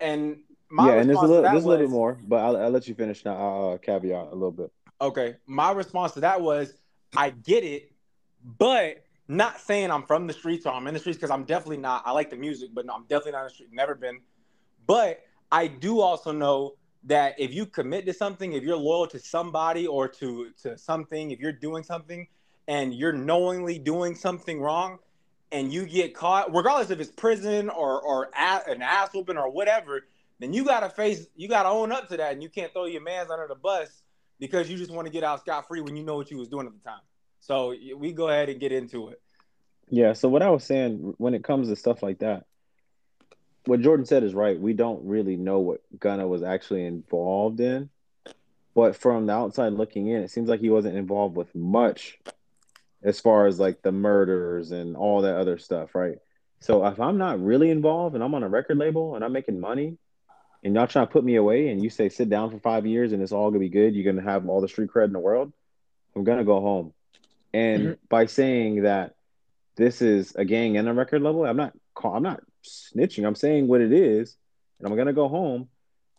And 0.00 0.38
my 0.70 0.88
yeah, 0.88 1.00
and 1.00 1.08
there's 1.08 1.18
a 1.18 1.26
little 1.26 1.42
there's 1.42 1.64
a 1.64 1.68
little 1.68 1.86
bit 1.86 1.92
more, 1.92 2.18
but 2.26 2.36
I'll, 2.36 2.56
I'll 2.56 2.70
let 2.70 2.88
you 2.88 2.94
finish 2.94 3.24
now. 3.24 3.36
I'll 3.36 3.72
uh, 3.74 3.78
caveat 3.78 4.28
a 4.28 4.34
little 4.34 4.50
bit. 4.50 4.72
Okay, 5.00 5.36
my 5.46 5.70
response 5.72 6.12
to 6.12 6.20
that 6.20 6.40
was, 6.40 6.74
I 7.16 7.30
get 7.30 7.64
it, 7.64 7.92
but 8.58 9.04
not 9.28 9.60
saying 9.60 9.90
I'm 9.90 10.02
from 10.02 10.26
the 10.26 10.32
streets 10.32 10.66
or 10.66 10.72
I'm 10.72 10.86
in 10.86 10.94
the 10.94 11.00
streets 11.00 11.16
because 11.16 11.30
I'm 11.30 11.44
definitely 11.44 11.78
not. 11.78 12.02
I 12.06 12.12
like 12.12 12.30
the 12.30 12.36
music, 12.36 12.70
but 12.72 12.86
no, 12.86 12.94
I'm 12.94 13.04
definitely 13.04 13.32
not 13.32 13.40
in 13.40 13.44
the 13.46 13.50
street. 13.50 13.68
Never 13.72 13.94
been. 13.94 14.20
But 14.86 15.20
I 15.50 15.66
do 15.66 16.00
also 16.00 16.32
know 16.32 16.74
that 17.04 17.34
if 17.38 17.52
you 17.52 17.66
commit 17.66 18.06
to 18.06 18.12
something, 18.12 18.52
if 18.52 18.62
you're 18.62 18.76
loyal 18.76 19.06
to 19.08 19.18
somebody 19.18 19.86
or 19.86 20.08
to 20.08 20.50
to 20.62 20.78
something, 20.78 21.30
if 21.30 21.40
you're 21.40 21.52
doing 21.52 21.82
something 21.82 22.26
and 22.66 22.94
you're 22.94 23.12
knowingly 23.12 23.78
doing 23.78 24.14
something 24.14 24.60
wrong, 24.60 24.98
and 25.52 25.72
you 25.72 25.86
get 25.86 26.14
caught, 26.14 26.52
regardless 26.54 26.90
if 26.90 27.00
it's 27.00 27.12
prison 27.12 27.68
or 27.68 28.00
or 28.00 28.30
an 28.36 28.82
ass 28.82 29.10
whooping 29.14 29.36
or 29.36 29.50
whatever, 29.50 30.06
then 30.40 30.52
you 30.52 30.64
gotta 30.64 30.90
face, 30.90 31.26
you 31.36 31.48
gotta 31.48 31.68
own 31.68 31.92
up 31.92 32.08
to 32.08 32.16
that, 32.16 32.32
and 32.32 32.42
you 32.42 32.48
can't 32.48 32.72
throw 32.72 32.86
your 32.86 33.02
man's 33.02 33.30
under 33.30 33.46
the 33.46 33.54
bus 33.54 34.02
because 34.40 34.68
you 34.68 34.76
just 34.76 34.90
want 34.90 35.06
to 35.06 35.12
get 35.12 35.22
out 35.22 35.40
scot 35.40 35.68
free 35.68 35.80
when 35.80 35.96
you 35.96 36.02
know 36.02 36.16
what 36.16 36.30
you 36.30 36.38
was 36.38 36.48
doing 36.48 36.66
at 36.66 36.72
the 36.72 36.80
time. 36.80 37.00
So 37.40 37.74
we 37.96 38.12
go 38.12 38.28
ahead 38.28 38.48
and 38.48 38.58
get 38.58 38.72
into 38.72 39.08
it. 39.08 39.20
Yeah. 39.88 40.14
So 40.14 40.28
what 40.28 40.42
I 40.42 40.50
was 40.50 40.64
saying 40.64 41.14
when 41.18 41.34
it 41.34 41.44
comes 41.44 41.68
to 41.68 41.76
stuff 41.76 42.02
like 42.02 42.18
that, 42.18 42.46
what 43.66 43.80
Jordan 43.80 44.06
said 44.06 44.22
is 44.24 44.34
right. 44.34 44.58
We 44.58 44.72
don't 44.72 45.04
really 45.06 45.36
know 45.36 45.60
what 45.60 45.80
Gunna 45.98 46.26
was 46.26 46.42
actually 46.42 46.84
involved 46.84 47.60
in, 47.60 47.88
but 48.74 48.96
from 48.96 49.26
the 49.26 49.32
outside 49.32 49.72
looking 49.72 50.08
in, 50.08 50.22
it 50.22 50.30
seems 50.30 50.48
like 50.48 50.60
he 50.60 50.70
wasn't 50.70 50.96
involved 50.96 51.36
with 51.36 51.54
much, 51.54 52.18
as 53.02 53.20
far 53.20 53.46
as 53.46 53.60
like 53.60 53.82
the 53.82 53.92
murders 53.92 54.70
and 54.70 54.96
all 54.96 55.22
that 55.22 55.36
other 55.36 55.58
stuff, 55.58 55.94
right? 55.94 56.18
So 56.60 56.84
if 56.86 56.98
I'm 56.98 57.18
not 57.18 57.42
really 57.42 57.70
involved 57.70 58.14
and 58.14 58.24
I'm 58.24 58.34
on 58.34 58.42
a 58.42 58.48
record 58.48 58.78
label 58.78 59.14
and 59.14 59.24
I'm 59.24 59.32
making 59.32 59.60
money, 59.60 59.98
and 60.62 60.74
y'all 60.74 60.86
trying 60.86 61.06
to 61.06 61.12
put 61.12 61.24
me 61.24 61.36
away, 61.36 61.68
and 61.68 61.82
you 61.82 61.90
say 61.90 62.08
sit 62.08 62.30
down 62.30 62.50
for 62.50 62.58
five 62.58 62.86
years 62.86 63.12
and 63.12 63.22
it's 63.22 63.32
all 63.32 63.50
gonna 63.50 63.60
be 63.60 63.68
good, 63.68 63.94
you're 63.94 64.10
gonna 64.10 64.26
have 64.26 64.48
all 64.48 64.62
the 64.62 64.68
street 64.68 64.90
cred 64.90 65.04
in 65.04 65.12
the 65.12 65.18
world. 65.18 65.52
I'm 66.16 66.24
gonna 66.24 66.44
go 66.44 66.60
home, 66.60 66.92
and 67.52 67.82
mm-hmm. 67.82 67.92
by 68.08 68.26
saying 68.26 68.82
that 68.82 69.14
this 69.76 70.00
is 70.00 70.34
a 70.36 70.44
gang 70.44 70.76
and 70.76 70.88
a 70.88 70.92
record 70.94 71.22
label, 71.22 71.44
I'm 71.44 71.56
not 71.56 71.74
I'm 72.02 72.22
not 72.22 72.42
snitching. 72.64 73.26
I'm 73.26 73.34
saying 73.34 73.68
what 73.68 73.80
it 73.80 73.92
is, 73.92 74.36
and 74.78 74.88
I'm 74.88 74.96
gonna 74.96 75.12
go 75.12 75.28
home. 75.28 75.68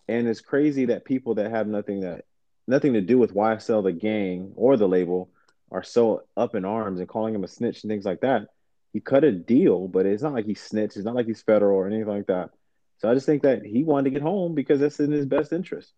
And 0.08 0.28
it's 0.28 0.42
crazy 0.42 0.86
that 0.86 1.06
people 1.06 1.36
that 1.36 1.50
have 1.50 1.68
nothing 1.68 2.02
that 2.02 2.26
nothing 2.68 2.94
to 2.94 3.02
do 3.02 3.18
with 3.18 3.34
YSL 3.34 3.84
the 3.84 3.92
gang 3.92 4.54
or 4.56 4.78
the 4.78 4.88
label 4.88 5.30
are 5.72 5.84
so 5.84 6.24
up 6.38 6.56
in 6.56 6.66
arms 6.66 7.00
and 7.00 7.10
calling 7.10 7.34
him 7.34 7.44
a 7.44 7.48
snitch 7.48 7.84
and 7.84 7.90
things 7.90 8.06
like 8.06 8.22
that. 8.22 8.48
He 8.94 9.00
cut 9.00 9.24
a 9.24 9.32
deal, 9.32 9.88
but 9.88 10.06
it's 10.06 10.24
not 10.24 10.34
like 10.34 10.46
he 10.46 10.54
snitched. 10.54 10.96
It's 10.96 11.06
not 11.06 11.16
like 11.16 11.26
he's 11.26 11.42
federal 11.42 11.76
or 11.76 11.88
anything 11.88 12.08
like 12.08 12.28
that. 12.28 12.52
So 13.00 13.10
I 13.10 13.14
just 13.14 13.26
think 13.26 13.44
that 13.44 13.66
he 13.66 13.84
wanted 13.84 14.06
to 14.06 14.10
get 14.12 14.22
home 14.22 14.56
because 14.56 14.80
that's 14.80 15.00
in 15.00 15.12
his 15.12 15.26
best 15.26 15.52
interest. 15.52 15.92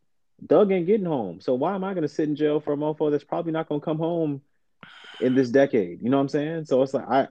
Thug 0.49 0.71
ain't 0.71 0.87
getting 0.87 1.05
home. 1.05 1.41
So 1.41 1.53
why 1.53 1.75
am 1.75 1.83
I 1.83 1.93
gonna 1.93 2.07
sit 2.07 2.29
in 2.29 2.35
jail 2.35 2.59
for 2.59 2.73
a 2.73 2.77
mofo 2.77 3.11
that's 3.11 3.23
probably 3.23 3.51
not 3.51 3.69
gonna 3.69 3.81
come 3.81 3.97
home 3.97 4.41
in 5.21 5.35
this 5.35 5.49
decade? 5.49 6.01
You 6.01 6.09
know 6.09 6.17
what 6.17 6.21
I'm 6.21 6.29
saying? 6.29 6.65
So 6.65 6.81
it's 6.81 6.93
like 6.93 7.07
I 7.07 7.27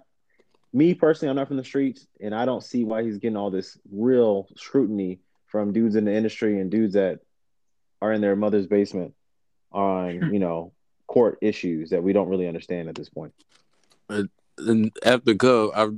me 0.77 0.93
personally, 0.93 1.31
I'm 1.31 1.37
not 1.37 1.49
from 1.49 1.57
the 1.57 1.65
streets, 1.65 2.07
and 2.21 2.35
I 2.35 2.45
don't 2.45 2.62
see 2.62 2.85
why 2.85 3.03
he's 3.03 3.17
getting 3.17 3.37
all 3.37 3.51
this 3.51 3.79
real 3.91 4.47
scrutiny 4.57 5.21
from 5.47 5.73
dudes 5.73 5.97
in 5.97 6.05
the 6.05 6.12
industry 6.12 6.61
and 6.61 6.71
dudes 6.71 6.93
that 6.93 7.21
are 8.03 8.12
in 8.12 8.21
their 8.21 8.37
mother's 8.37 8.67
basement 8.67 9.15
on 9.73 10.31
you 10.33 10.39
know 10.39 10.73
court 11.07 11.39
issues 11.41 11.91
that 11.91 12.03
we 12.03 12.12
don't 12.12 12.29
really 12.29 12.47
understand 12.47 12.91
at 12.91 12.95
this 12.95 13.09
point. 13.09 13.33
And 14.59 14.93
after 15.03 15.35
Cub, 15.35 15.71
I, 15.75 15.89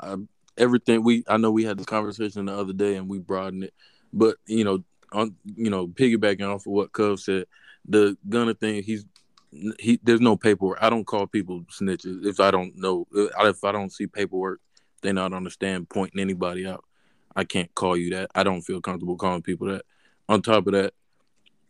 I 0.00 0.16
everything 0.56 1.02
we 1.02 1.24
I 1.26 1.36
know 1.36 1.50
we 1.50 1.64
had 1.64 1.76
this 1.76 1.86
conversation 1.86 2.46
the 2.46 2.56
other 2.56 2.72
day 2.72 2.94
and 2.94 3.08
we 3.08 3.18
broadened 3.18 3.64
it, 3.64 3.74
but 4.12 4.36
you 4.46 4.62
know 4.62 4.84
on 5.10 5.34
you 5.56 5.70
know 5.70 5.88
piggybacking 5.88 6.48
off 6.48 6.64
of 6.66 6.72
what 6.72 6.92
Cub 6.92 7.18
said, 7.18 7.46
the 7.88 8.16
Gunna 8.28 8.54
thing 8.54 8.84
he's 8.84 9.04
he 9.50 9.98
there's 10.02 10.20
no 10.20 10.36
paperwork. 10.36 10.78
I 10.80 10.90
don't 10.90 11.06
call 11.06 11.26
people 11.26 11.62
snitches 11.70 12.24
if 12.26 12.40
I 12.40 12.50
don't 12.50 12.76
know 12.76 13.06
uh, 13.16 13.48
if 13.48 13.64
I 13.64 13.72
don't 13.72 13.92
see 13.92 14.06
paperwork. 14.06 14.60
They 15.00 15.12
not 15.12 15.32
understand 15.32 15.88
pointing 15.88 16.20
anybody 16.20 16.66
out. 16.66 16.84
I 17.36 17.44
can't 17.44 17.72
call 17.74 17.96
you 17.96 18.10
that. 18.10 18.30
I 18.34 18.42
don't 18.42 18.62
feel 18.62 18.80
comfortable 18.80 19.16
calling 19.16 19.42
people 19.42 19.68
that. 19.68 19.84
On 20.28 20.42
top 20.42 20.66
of 20.66 20.72
that, 20.72 20.92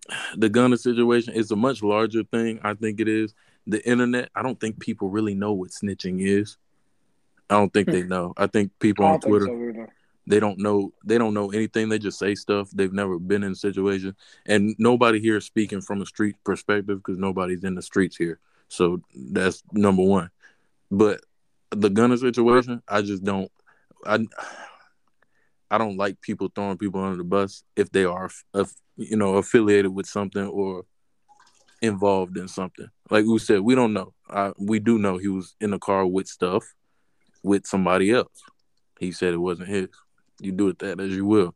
the 0.36 0.48
Gunna 0.48 0.76
situation 0.76 1.34
is 1.34 1.50
a 1.50 1.56
much 1.56 1.82
larger 1.82 2.24
thing. 2.24 2.60
I 2.62 2.74
think 2.74 3.00
it 3.00 3.08
is. 3.08 3.34
The 3.66 3.86
internet. 3.86 4.30
I 4.34 4.42
don't 4.42 4.58
think 4.58 4.80
people 4.80 5.10
really 5.10 5.34
know 5.34 5.52
what 5.52 5.70
snitching 5.70 6.26
is. 6.26 6.56
I 7.50 7.54
don't 7.54 7.72
think 7.72 7.88
they 7.88 8.02
know. 8.02 8.34
I 8.36 8.46
think 8.46 8.72
people 8.78 9.04
on 9.04 9.20
Twitter. 9.20 9.46
So 9.46 9.86
they 10.28 10.40
don't 10.40 10.58
know 10.58 10.92
they 11.04 11.18
don't 11.18 11.34
know 11.34 11.50
anything. 11.50 11.88
They 11.88 11.98
just 11.98 12.18
say 12.18 12.34
stuff. 12.34 12.70
They've 12.70 12.92
never 12.92 13.18
been 13.18 13.42
in 13.42 13.52
a 13.52 13.56
situation. 13.56 14.14
And 14.46 14.74
nobody 14.78 15.20
here 15.20 15.38
is 15.38 15.46
speaking 15.46 15.80
from 15.80 16.02
a 16.02 16.06
street 16.06 16.36
perspective 16.44 16.98
because 16.98 17.18
nobody's 17.18 17.64
in 17.64 17.74
the 17.74 17.82
streets 17.82 18.16
here. 18.16 18.38
So 18.68 19.00
that's 19.14 19.62
number 19.72 20.02
one. 20.02 20.30
But 20.90 21.20
the 21.70 21.90
Gunna 21.90 22.16
situation 22.16 22.82
i 22.88 23.02
just 23.02 23.22
don't 23.24 23.50
i 24.06 24.18
i 25.70 25.78
don't 25.78 25.96
like 25.96 26.20
people 26.20 26.50
throwing 26.54 26.78
people 26.78 27.02
under 27.02 27.18
the 27.18 27.24
bus 27.24 27.62
if 27.76 27.90
they 27.90 28.04
are 28.04 28.30
you 28.96 29.16
know 29.16 29.36
affiliated 29.36 29.92
with 29.92 30.06
something 30.06 30.46
or 30.46 30.84
involved 31.80 32.36
in 32.36 32.48
something. 32.48 32.88
Like 33.10 33.24
we 33.24 33.38
said 33.38 33.60
we 33.60 33.74
don't 33.74 33.92
know. 33.92 34.12
I, 34.28 34.52
we 34.58 34.80
do 34.80 34.98
know 34.98 35.18
he 35.18 35.28
was 35.28 35.54
in 35.60 35.70
the 35.70 35.78
car 35.78 36.04
with 36.06 36.26
stuff 36.26 36.64
with 37.42 37.66
somebody 37.66 38.10
else. 38.10 38.42
He 38.98 39.12
said 39.12 39.32
it 39.32 39.38
wasn't 39.38 39.68
his 39.68 39.88
you 40.40 40.52
do 40.52 40.68
it 40.68 40.78
that 40.80 41.00
as 41.00 41.14
you 41.14 41.26
will. 41.26 41.54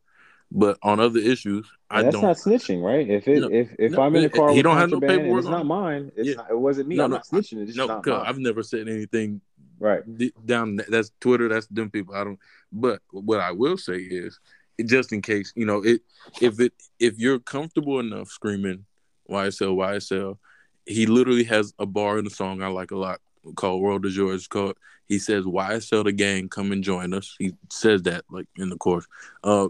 But 0.54 0.78
on 0.82 1.00
other 1.00 1.18
issues, 1.18 1.66
I 1.90 2.02
that's 2.02 2.12
don't. 2.14 2.22
That's 2.22 2.46
not 2.46 2.54
snitching, 2.54 2.82
right? 2.82 3.08
If 3.08 3.26
it, 3.26 3.40
no, 3.40 3.48
if 3.48 3.74
if 3.78 3.92
no, 3.92 4.02
I'm 4.02 4.14
in 4.16 4.24
a 4.24 4.28
car, 4.28 4.52
he 4.52 4.60
don't 4.60 4.76
have 4.76 4.90
no 4.90 5.00
paperwork. 5.00 5.40
It's 5.40 5.48
not 5.48 5.64
mine. 5.64 6.12
It's 6.14 6.28
yeah. 6.28 6.34
not, 6.34 6.50
it 6.50 6.58
wasn't 6.58 6.88
me. 6.88 6.96
No, 6.96 7.04
I'm 7.04 7.10
no, 7.10 7.16
not 7.16 7.26
snitching. 7.26 7.66
It's 7.66 7.76
no, 7.76 7.86
not 7.86 8.06
mine. 8.06 8.20
I've 8.26 8.38
never 8.38 8.62
said 8.62 8.86
anything. 8.86 9.40
Right 9.78 10.02
down. 10.44 10.78
That's 10.88 11.10
Twitter. 11.20 11.48
That's 11.48 11.66
them 11.68 11.90
people. 11.90 12.14
I 12.14 12.24
don't. 12.24 12.38
But 12.70 13.00
what 13.10 13.40
I 13.40 13.52
will 13.52 13.78
say 13.78 13.96
is, 13.96 14.38
just 14.84 15.12
in 15.12 15.22
case 15.22 15.52
you 15.56 15.64
know 15.64 15.82
it, 15.82 16.02
if 16.40 16.60
it 16.60 16.74
if 16.98 17.18
you're 17.18 17.38
comfortable 17.38 17.98
enough 17.98 18.28
screaming 18.28 18.84
YSL 19.30 19.74
YSL, 19.74 20.38
he 20.84 21.06
literally 21.06 21.44
has 21.44 21.72
a 21.78 21.86
bar 21.86 22.18
in 22.18 22.24
the 22.24 22.30
song 22.30 22.62
I 22.62 22.68
like 22.68 22.90
a 22.90 22.96
lot 22.96 23.20
called 23.56 23.82
World 23.82 24.06
of 24.06 24.14
Yours. 24.14 24.46
Called 24.46 24.76
he 25.08 25.18
says, 25.18 25.44
"YSL 25.44 26.04
the 26.04 26.12
gang, 26.12 26.48
come 26.48 26.72
and 26.72 26.82
join 26.82 27.12
us." 27.12 27.34
He 27.38 27.54
says 27.70 28.02
that 28.02 28.24
like 28.30 28.46
in 28.56 28.70
the 28.70 28.76
course. 28.76 29.06
Uh, 29.44 29.68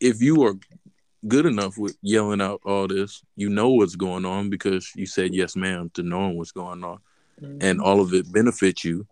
if 0.00 0.20
you 0.20 0.42
are 0.44 0.54
good 1.26 1.46
enough 1.46 1.78
with 1.78 1.96
yelling 2.02 2.40
out 2.40 2.60
all 2.64 2.88
this, 2.88 3.22
you 3.36 3.48
know 3.48 3.70
what's 3.70 3.96
going 3.96 4.24
on 4.24 4.50
because 4.50 4.90
you 4.96 5.06
said 5.06 5.34
yes, 5.34 5.56
ma'am, 5.56 5.90
to 5.94 6.02
knowing 6.02 6.36
what's 6.36 6.52
going 6.52 6.84
on, 6.84 6.98
mm-hmm. 7.40 7.58
and 7.60 7.80
all 7.80 8.00
of 8.00 8.12
it 8.12 8.32
benefits 8.32 8.84
you. 8.84 9.06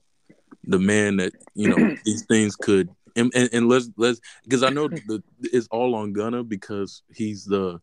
The 0.64 0.79
man 0.79 1.16
that 1.16 1.33
you 1.55 1.69
know 1.69 1.97
these 2.05 2.25
things 2.27 2.57
could, 2.57 2.88
and, 3.16 3.33
and, 3.35 3.49
and 3.53 3.69
let's 3.69 3.88
let's 3.97 4.21
because 4.45 4.62
I 4.62 4.71
know 4.71 4.88
the, 4.88 5.23
it's 5.40 5.69
all 5.71 5.95
on 5.95 6.12
Gunna 6.12 6.45
because 6.45 7.03
he's 7.12 7.45
the 7.45 7.81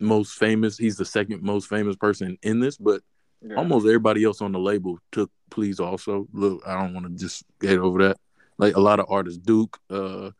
most 0.00 0.32
famous. 0.32 0.76
He's 0.76 0.96
the 0.96 1.04
second 1.04 1.42
most 1.42 1.68
famous 1.68 1.96
person 1.96 2.38
in 2.42 2.60
this, 2.60 2.76
but 2.76 3.02
yeah. 3.44 3.56
Almost 3.56 3.86
everybody 3.86 4.24
else 4.24 4.40
on 4.40 4.52
the 4.52 4.58
label 4.58 4.98
took 5.12 5.30
pleas 5.50 5.80
also. 5.80 6.26
Look, 6.32 6.62
I 6.66 6.80
don't 6.80 6.94
want 6.94 7.06
to 7.06 7.12
just 7.12 7.44
get 7.60 7.78
over 7.78 8.08
that. 8.08 8.16
Like 8.58 8.76
a 8.76 8.80
lot 8.80 9.00
of 9.00 9.06
artists, 9.08 9.38
Duke, 9.38 9.78
uh, 9.90 10.30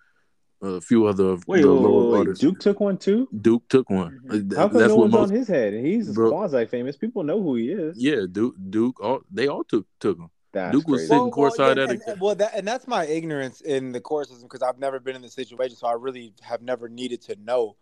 a 0.62 0.80
few 0.80 1.06
other 1.06 1.36
wait, 1.46 1.64
wait, 1.64 1.66
wait, 1.66 2.26
wait. 2.26 2.38
Duke 2.38 2.58
took 2.60 2.80
one 2.80 2.96
too. 2.96 3.28
Duke 3.40 3.68
took 3.68 3.90
one. 3.90 4.20
Mm-hmm. 4.26 4.56
How 4.56 4.68
come 4.68 4.78
That's 4.78 4.88
no 4.88 4.96
one's 4.96 5.12
most, 5.12 5.30
on 5.30 5.36
his 5.36 5.48
head? 5.48 5.74
He's 5.74 6.14
quasi 6.14 6.64
famous. 6.66 6.96
People 6.96 7.22
know 7.22 7.42
who 7.42 7.56
he 7.56 7.70
is. 7.70 7.98
Yeah, 7.98 8.22
Duke. 8.30 8.54
Duke. 8.70 9.00
All 9.02 9.20
they 9.30 9.48
all 9.48 9.64
took 9.64 9.86
took 10.00 10.18
him. 10.18 10.30
That's 10.52 10.72
Duke 10.72 10.86
was 10.86 11.00
crazy. 11.00 11.08
sitting 11.08 11.22
well, 11.24 11.50
courtside 11.50 11.76
well, 11.76 11.76
yeah, 11.76 11.92
at 12.08 12.16
a, 12.16 12.18
well, 12.20 12.34
that, 12.36 12.52
and 12.54 12.66
that's 12.66 12.86
my 12.86 13.04
ignorance 13.06 13.60
in 13.60 13.90
the 13.90 14.00
court 14.00 14.28
system 14.28 14.44
because 14.44 14.62
I've 14.62 14.78
never 14.78 15.00
been 15.00 15.16
in 15.16 15.22
the 15.22 15.28
situation, 15.28 15.76
so 15.76 15.88
I 15.88 15.94
really 15.94 16.32
have 16.42 16.62
never 16.62 16.88
needed 16.88 17.22
to 17.22 17.36
know. 17.44 17.76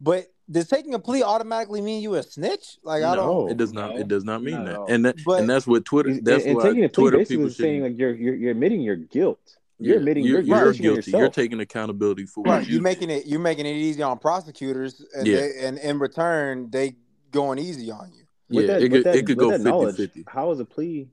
But 0.00 0.26
does 0.50 0.68
taking 0.68 0.94
a 0.94 0.98
plea 0.98 1.22
automatically 1.22 1.80
mean 1.80 2.02
you 2.02 2.14
a 2.14 2.22
snitch? 2.22 2.78
Like 2.82 3.02
I 3.02 3.16
don't. 3.16 3.50
It 3.50 3.56
does 3.56 3.72
not. 3.72 3.94
No. 3.94 4.00
It 4.00 4.08
does 4.08 4.24
not 4.24 4.42
mean 4.42 4.64
that. 4.64 4.86
And 4.88 5.04
that, 5.04 5.16
but, 5.24 5.40
and 5.40 5.50
that's 5.50 5.66
what 5.66 5.84
Twitter. 5.84 6.18
That's 6.20 6.44
and, 6.44 6.52
and 6.52 6.62
taking 6.62 6.84
a 6.84 6.88
plea 6.88 7.02
Twitter 7.02 7.18
basically 7.18 7.36
people 7.36 7.50
saying 7.50 7.82
like 7.82 7.98
you're, 7.98 8.14
you're 8.14 8.34
you're 8.34 8.50
admitting 8.52 8.80
your 8.80 8.96
guilt. 8.96 9.40
You're 9.80 9.94
yeah, 9.94 9.98
admitting 10.00 10.24
you're, 10.24 10.40
you're, 10.40 10.72
you're 10.72 10.72
guilty. 10.72 11.10
You're 11.12 11.28
taking 11.28 11.60
accountability 11.60 12.26
for 12.26 12.42
right. 12.42 12.66
you. 12.66 12.78
are 12.78 12.82
making 12.82 13.10
it. 13.10 13.26
You're 13.26 13.40
making 13.40 13.66
it 13.66 13.76
easy 13.76 14.02
on 14.02 14.18
prosecutors, 14.18 15.04
and 15.14 15.26
yeah. 15.26 15.36
They, 15.36 15.66
and 15.66 15.78
in 15.78 15.98
return, 16.00 16.68
they 16.70 16.96
going 17.30 17.58
easy 17.58 17.90
on 17.90 18.10
you. 18.12 18.24
With 18.48 18.64
yeah, 18.64 18.74
that, 18.74 18.82
it, 18.82 18.88
could, 18.88 19.04
that, 19.04 19.14
it 19.14 19.26
could 19.26 19.36
go 19.36 19.50
50, 19.50 19.92
50 19.92 20.24
How 20.26 20.50
is 20.50 20.58
a 20.58 20.64
plea? 20.64 21.08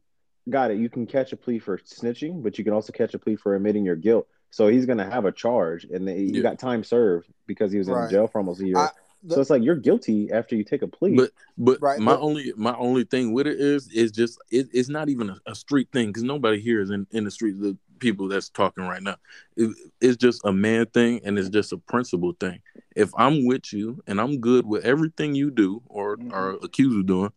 Got 0.49 0.71
it. 0.71 0.77
You 0.77 0.89
can 0.89 1.05
catch 1.05 1.33
a 1.33 1.37
plea 1.37 1.59
for 1.59 1.77
snitching, 1.79 2.41
but 2.41 2.57
you 2.57 2.63
can 2.63 2.73
also 2.73 2.93
catch 2.93 3.13
a 3.13 3.19
plea 3.19 3.35
for 3.35 3.55
admitting 3.55 3.83
your 3.83 3.95
guilt. 3.95 4.27
So 4.55 4.69
he's 4.69 4.85
going 4.85 4.99
to 4.99 5.03
have 5.03 5.25
a 5.25 5.33
charge, 5.33 5.83
and 5.83 6.07
he 6.07 6.27
yeah. 6.27 6.41
got 6.41 6.57
time 6.57 6.85
served 6.85 7.27
because 7.45 7.73
he 7.73 7.77
was 7.77 7.89
in 7.89 8.09
jail 8.09 8.25
for 8.25 8.37
almost 8.37 8.61
a 8.61 8.65
year. 8.65 8.77
I, 8.77 8.89
so 9.27 9.41
it's 9.41 9.49
like 9.49 9.61
you're 9.61 9.75
guilty 9.75 10.31
after 10.31 10.55
you 10.55 10.63
take 10.63 10.81
a 10.81 10.87
plea. 10.87 11.13
But 11.13 11.31
but 11.57 11.81
right, 11.81 11.99
my 11.99 12.13
but, 12.13 12.21
only 12.21 12.53
my 12.55 12.73
only 12.75 13.03
thing 13.03 13.33
with 13.33 13.47
it 13.47 13.59
is 13.59 13.89
is 13.89 14.13
just 14.13 14.39
it, 14.49 14.69
it's 14.71 14.87
not 14.87 15.09
even 15.09 15.29
a, 15.29 15.37
a 15.45 15.55
street 15.55 15.89
thing 15.91 16.07
because 16.07 16.23
nobody 16.23 16.61
here 16.61 16.79
is 16.79 16.89
in 16.89 17.05
in 17.11 17.25
the 17.25 17.31
street. 17.31 17.59
The 17.59 17.77
people 17.99 18.29
that's 18.29 18.47
talking 18.47 18.85
right 18.85 19.03
now, 19.03 19.17
it, 19.57 19.75
it's 19.99 20.15
just 20.15 20.39
a 20.45 20.53
man 20.53 20.85
thing 20.85 21.19
and 21.25 21.37
it's 21.37 21.49
just 21.49 21.73
a 21.73 21.77
principle 21.77 22.31
thing. 22.39 22.61
If 22.95 23.11
I'm 23.17 23.45
with 23.45 23.73
you 23.73 24.01
and 24.07 24.21
I'm 24.21 24.39
good 24.39 24.65
with 24.65 24.85
everything 24.85 25.35
you 25.35 25.51
do 25.51 25.81
or 25.87 26.15
mm-hmm. 26.15 26.31
are 26.33 26.51
accused 26.63 26.97
of 26.97 27.05
doing, 27.07 27.33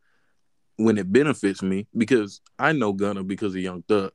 when 0.76 0.96
it 0.98 1.12
benefits 1.12 1.64
me, 1.64 1.88
because 1.96 2.42
I 2.61 2.70
know 2.70 2.92
Gunna 2.92 3.24
because 3.24 3.57
of 3.57 3.61
Young 3.61 3.83
Thug. 3.83 4.12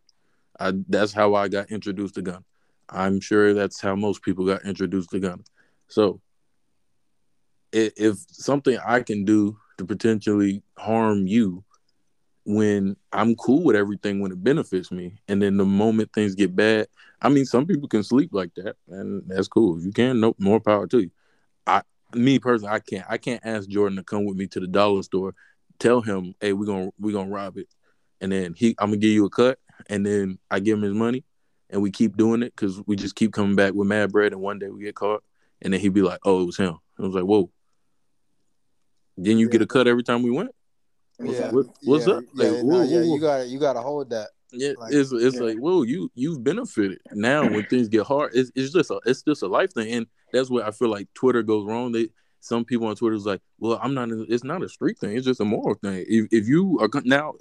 I 0.58 0.72
that's 0.88 1.12
how 1.12 1.36
I 1.36 1.50
got 1.50 1.70
introduced 1.70 2.16
to 2.16 2.22
Gunna. 2.22 2.46
I'm 2.90 3.20
sure 3.20 3.54
that's 3.54 3.82
how 3.82 3.96
most 3.96 4.22
people 4.22 4.46
got 4.46 4.66
introduced 4.66 5.10
to 5.12 5.20
Gunna. 5.20 5.44
So 5.88 6.22
if 7.72 8.18
something 8.30 8.78
I 8.86 9.02
can 9.02 9.26
do 9.26 9.58
to 9.78 9.86
potentially 9.86 10.62
harm 10.78 11.26
you 11.26 11.64
when 12.46 12.96
I'm 13.12 13.36
cool 13.36 13.64
with 13.64 13.76
everything 13.76 14.20
when 14.20 14.32
it 14.32 14.44
benefits 14.44 14.92
me, 14.92 15.16
and 15.28 15.42
then 15.42 15.58
the 15.58 15.66
moment 15.66 16.12
things 16.14 16.36
get 16.36 16.56
bad, 16.56 16.88
I 17.22 17.30
mean, 17.30 17.46
some 17.46 17.66
people 17.66 17.88
can 17.88 18.04
sleep 18.04 18.32
like 18.34 18.54
that, 18.56 18.76
and 18.90 19.24
that's 19.28 19.48
cool. 19.48 19.78
If 19.78 19.86
you 19.86 19.94
can, 19.94 20.20
no 20.20 20.36
more 20.38 20.60
power 20.60 20.86
to 20.88 21.00
you. 21.00 21.12
I, 21.66 21.82
me 22.14 22.40
personally, 22.40 22.74
I 22.74 22.80
can't. 22.80 23.06
I 23.10 23.18
can't 23.18 23.42
ask 23.46 23.70
Jordan 23.70 23.98
to 23.98 24.04
come 24.04 24.26
with 24.26 24.36
me 24.36 24.48
to 24.48 24.60
the 24.60 24.68
dollar 24.68 25.04
store, 25.04 25.34
tell 25.80 26.02
him, 26.02 26.36
"Hey, 26.42 26.54
we're 26.54 26.66
gonna 26.66 26.92
we're 27.00 27.14
gonna 27.14 27.32
rob 27.32 27.58
it," 27.58 27.68
and 28.20 28.32
then 28.32 28.54
he, 28.54 28.76
I'm 28.78 28.90
gonna 28.90 28.98
give 28.98 29.12
you 29.12 29.26
a 29.26 29.30
cut, 29.30 29.58
and 29.90 30.06
then 30.06 30.38
I 30.52 30.60
give 30.60 30.78
him 30.78 30.84
his 30.84 30.94
money, 30.94 31.24
and 31.74 31.82
we 31.82 31.92
keep 31.92 32.16
doing 32.16 32.44
it 32.44 32.54
because 32.56 32.82
we 32.86 32.96
just 32.96 33.16
keep 33.16 33.34
coming 33.34 33.56
back 33.56 33.74
with 33.74 33.88
mad 33.88 34.12
bread, 34.12 34.32
and 34.32 34.42
one 34.42 34.60
day 34.60 34.70
we 34.70 34.84
get 34.84 34.96
caught, 34.96 35.24
and 35.62 35.74
then 35.74 35.82
he'd 35.82 35.94
be 35.94 36.04
like, 36.04 36.20
"Oh, 36.24 36.44
it 36.44 36.46
was 36.46 36.58
him." 36.58 36.78
I 36.98 37.02
was 37.02 37.16
like, 37.16 37.26
"Whoa." 37.26 37.50
Didn't 39.20 39.40
you 39.40 39.48
yeah. 39.48 39.52
get 39.52 39.62
a 39.64 39.68
cut 39.68 39.88
every 39.88 40.04
time 40.04 40.24
we 40.24 40.32
went? 40.32 40.52
What's, 41.18 41.40
yeah. 41.40 41.52
What, 41.52 41.66
what's 41.84 42.08
yeah. 42.08 42.14
up? 42.14 42.24
Like, 42.34 42.52
yeah, 42.52 42.62
whoa, 42.62 42.82
yeah, 42.84 42.98
whoa, 43.00 43.14
you 43.16 43.20
got 43.20 43.48
you 43.48 43.60
got 43.60 43.74
to 43.74 43.82
hold 43.82 44.10
that. 44.12 44.30
Yeah, 44.52 44.74
like, 44.78 44.94
it's 44.94 45.12
it's 45.12 45.38
like 45.38 45.58
whoa, 45.58 45.82
you 45.82 46.12
you've 46.14 46.44
benefited. 46.44 47.00
Now 47.12 47.42
when 47.50 47.66
things 47.66 47.90
get 47.90 48.06
hard, 48.06 48.32
it's, 48.36 48.52
it's 48.56 48.72
just 48.72 48.92
a 48.92 49.00
it's 49.06 49.24
just 49.24 49.42
a 49.42 49.48
life 49.48 49.74
thing, 49.74 49.92
and 49.92 50.08
that's 50.32 50.52
where 50.52 50.66
I 50.66 50.70
feel 50.70 50.90
like 50.90 51.08
Twitter 51.16 51.42
goes 51.42 51.66
wrong. 51.66 51.92
They 51.92 52.10
some 52.44 52.66
people 52.66 52.88
on 52.88 52.96
Twitter 52.98 53.14
was 53.14 53.26
like, 53.26 53.40
"Well, 53.58 53.80
I'm 53.82 53.94
not. 53.94 54.10
It's 54.12 54.44
not 54.44 54.62
a 54.64 54.68
street 54.68 55.00
thing. 55.00 55.16
It's 55.16 55.26
just 55.26 55.40
a 55.40 55.46
moral 55.46 55.76
thing. 55.76 56.04
If, 56.10 56.28
if 56.30 56.46
you 56.46 56.78
are 56.82 56.90
now, 57.06 57.36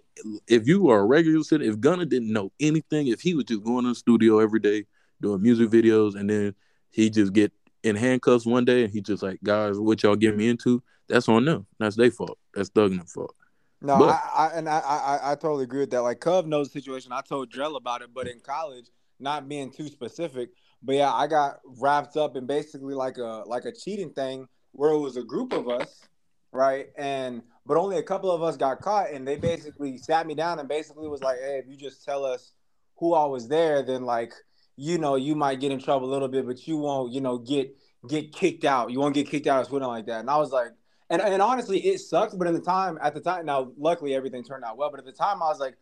if 0.47 0.69
you 0.69 0.91
are 0.91 1.01
a 1.01 1.05
regular 1.05 1.43
citizen, 1.43 1.73
if 1.73 1.81
Gunna 1.81 2.07
didn't 2.07 2.33
know 2.33 2.53
anything, 2.61 3.09
if 3.09 3.21
he 3.21 3.35
was 3.35 3.47
just 3.47 3.65
going 3.65 3.83
to 3.83 3.91
the 3.91 3.95
studio 3.97 4.39
every 4.39 4.61
day 4.61 4.85
doing 5.21 5.43
music 5.43 5.71
videos, 5.71 6.15
and 6.15 6.31
then 6.31 6.55
he 6.91 7.11
just 7.11 7.33
get 7.33 7.53
in 7.83 7.97
handcuffs 7.97 8.47
one 8.47 8.65
day, 8.65 8.85
and 8.85 8.93
he 8.93 9.01
just 9.01 9.25
like, 9.25 9.41
guys, 9.43 9.77
what 9.77 10.01
y'all 10.05 10.15
get 10.15 10.37
me 10.37 10.49
into? 10.49 10.81
That's 11.09 11.29
on 11.29 11.47
them. 11.47 11.67
That's 11.81 11.97
their 11.97 12.13
fault. 12.13 12.39
That's 12.55 12.69
Thug's 12.69 13.13
fault. 13.13 13.35
No, 13.81 13.99
but, 13.99 14.11
I, 14.11 14.21
I, 14.37 14.51
and 14.55 14.69
I, 14.69 14.79
I 14.79 15.33
I 15.33 15.35
totally 15.35 15.65
agree 15.65 15.81
with 15.81 15.91
that. 15.91 16.03
Like 16.03 16.21
Cub 16.21 16.47
knows 16.47 16.69
the 16.69 16.79
situation. 16.79 17.11
I 17.11 17.23
told 17.23 17.53
Drell 17.53 17.77
about 17.77 18.03
it, 18.03 18.11
but 18.15 18.29
in 18.29 18.39
college, 18.39 18.87
not 19.19 19.49
being 19.49 19.73
too 19.73 19.89
specific, 19.89 20.51
but 20.81 20.95
yeah, 20.95 21.13
I 21.13 21.27
got 21.27 21.59
wrapped 21.65 22.17
up 22.17 22.37
in 22.37 22.47
basically 22.47 22.95
like 22.95 23.19
a 23.19 23.43
like 23.47 23.65
a 23.65 23.73
cheating 23.73 24.11
thing 24.11 24.47
where 24.73 24.91
it 24.91 24.99
was 24.99 25.17
a 25.17 25.23
group 25.23 25.53
of 25.53 25.69
us, 25.69 26.09
right? 26.51 26.89
And 26.97 27.43
but 27.65 27.77
only 27.77 27.99
a 27.99 28.03
couple 28.03 28.31
of 28.31 28.43
us 28.43 28.57
got 28.57 28.81
caught, 28.81 29.11
and 29.11 29.27
they 29.27 29.37
basically 29.37 29.99
sat 29.99 30.27
me 30.27 30.35
down 30.35 30.59
and 30.59 30.69
basically 30.69 31.09
was 31.09 31.23
like, 31.23 31.39
"Hey, 31.39 31.61
if 31.63 31.69
you 31.69 31.77
just 31.77 32.05
tell 32.05 32.25
us 32.25 32.53
who 32.97 33.15
I 33.15 33.25
was 33.25 33.49
there, 33.49 33.83
then 33.83 34.05
like 34.05 34.33
you 34.77 34.99
know 34.99 35.17
you 35.17 35.35
might 35.37 35.61
get 35.61 35.73
in 35.73 35.79
trouble 35.79 36.09
a 36.09 36.13
little 36.13 36.29
bit, 36.29 36.47
but 36.47 36.67
you 36.67 36.77
won't, 36.77 37.13
you 37.13 37.21
know, 37.21 37.39
get 37.39 37.77
get 38.09 38.33
kicked 38.33 38.65
out. 38.65 38.91
You 38.91 38.99
won't 38.99 39.15
get 39.15 39.29
kicked 39.29 39.47
out 39.47 39.61
or 39.61 39.65
something 39.65 39.83
like 39.83 40.07
that." 40.07 40.21
And 40.21 40.31
I 40.31 40.39
was 40.39 40.51
like, 40.51 40.73
and 41.11 41.21
and 41.21 41.43
honestly, 41.43 41.79
it 41.79 41.99
sucks. 41.99 42.35
But 42.35 42.49
in 42.49 42.55
the 42.55 42.61
time, 42.61 42.99
at 43.03 43.15
the 43.15 43.21
time, 43.21 43.47
now 43.47 43.73
luckily 43.79 44.15
everything 44.15 44.43
turned 44.43 44.65
out 44.65 44.77
well. 44.77 44.91
But 44.91 45.01
at 45.01 45.07
the 45.07 45.13
time, 45.13 45.43
I 45.43 45.49
was 45.49 45.61
like, 45.61 45.77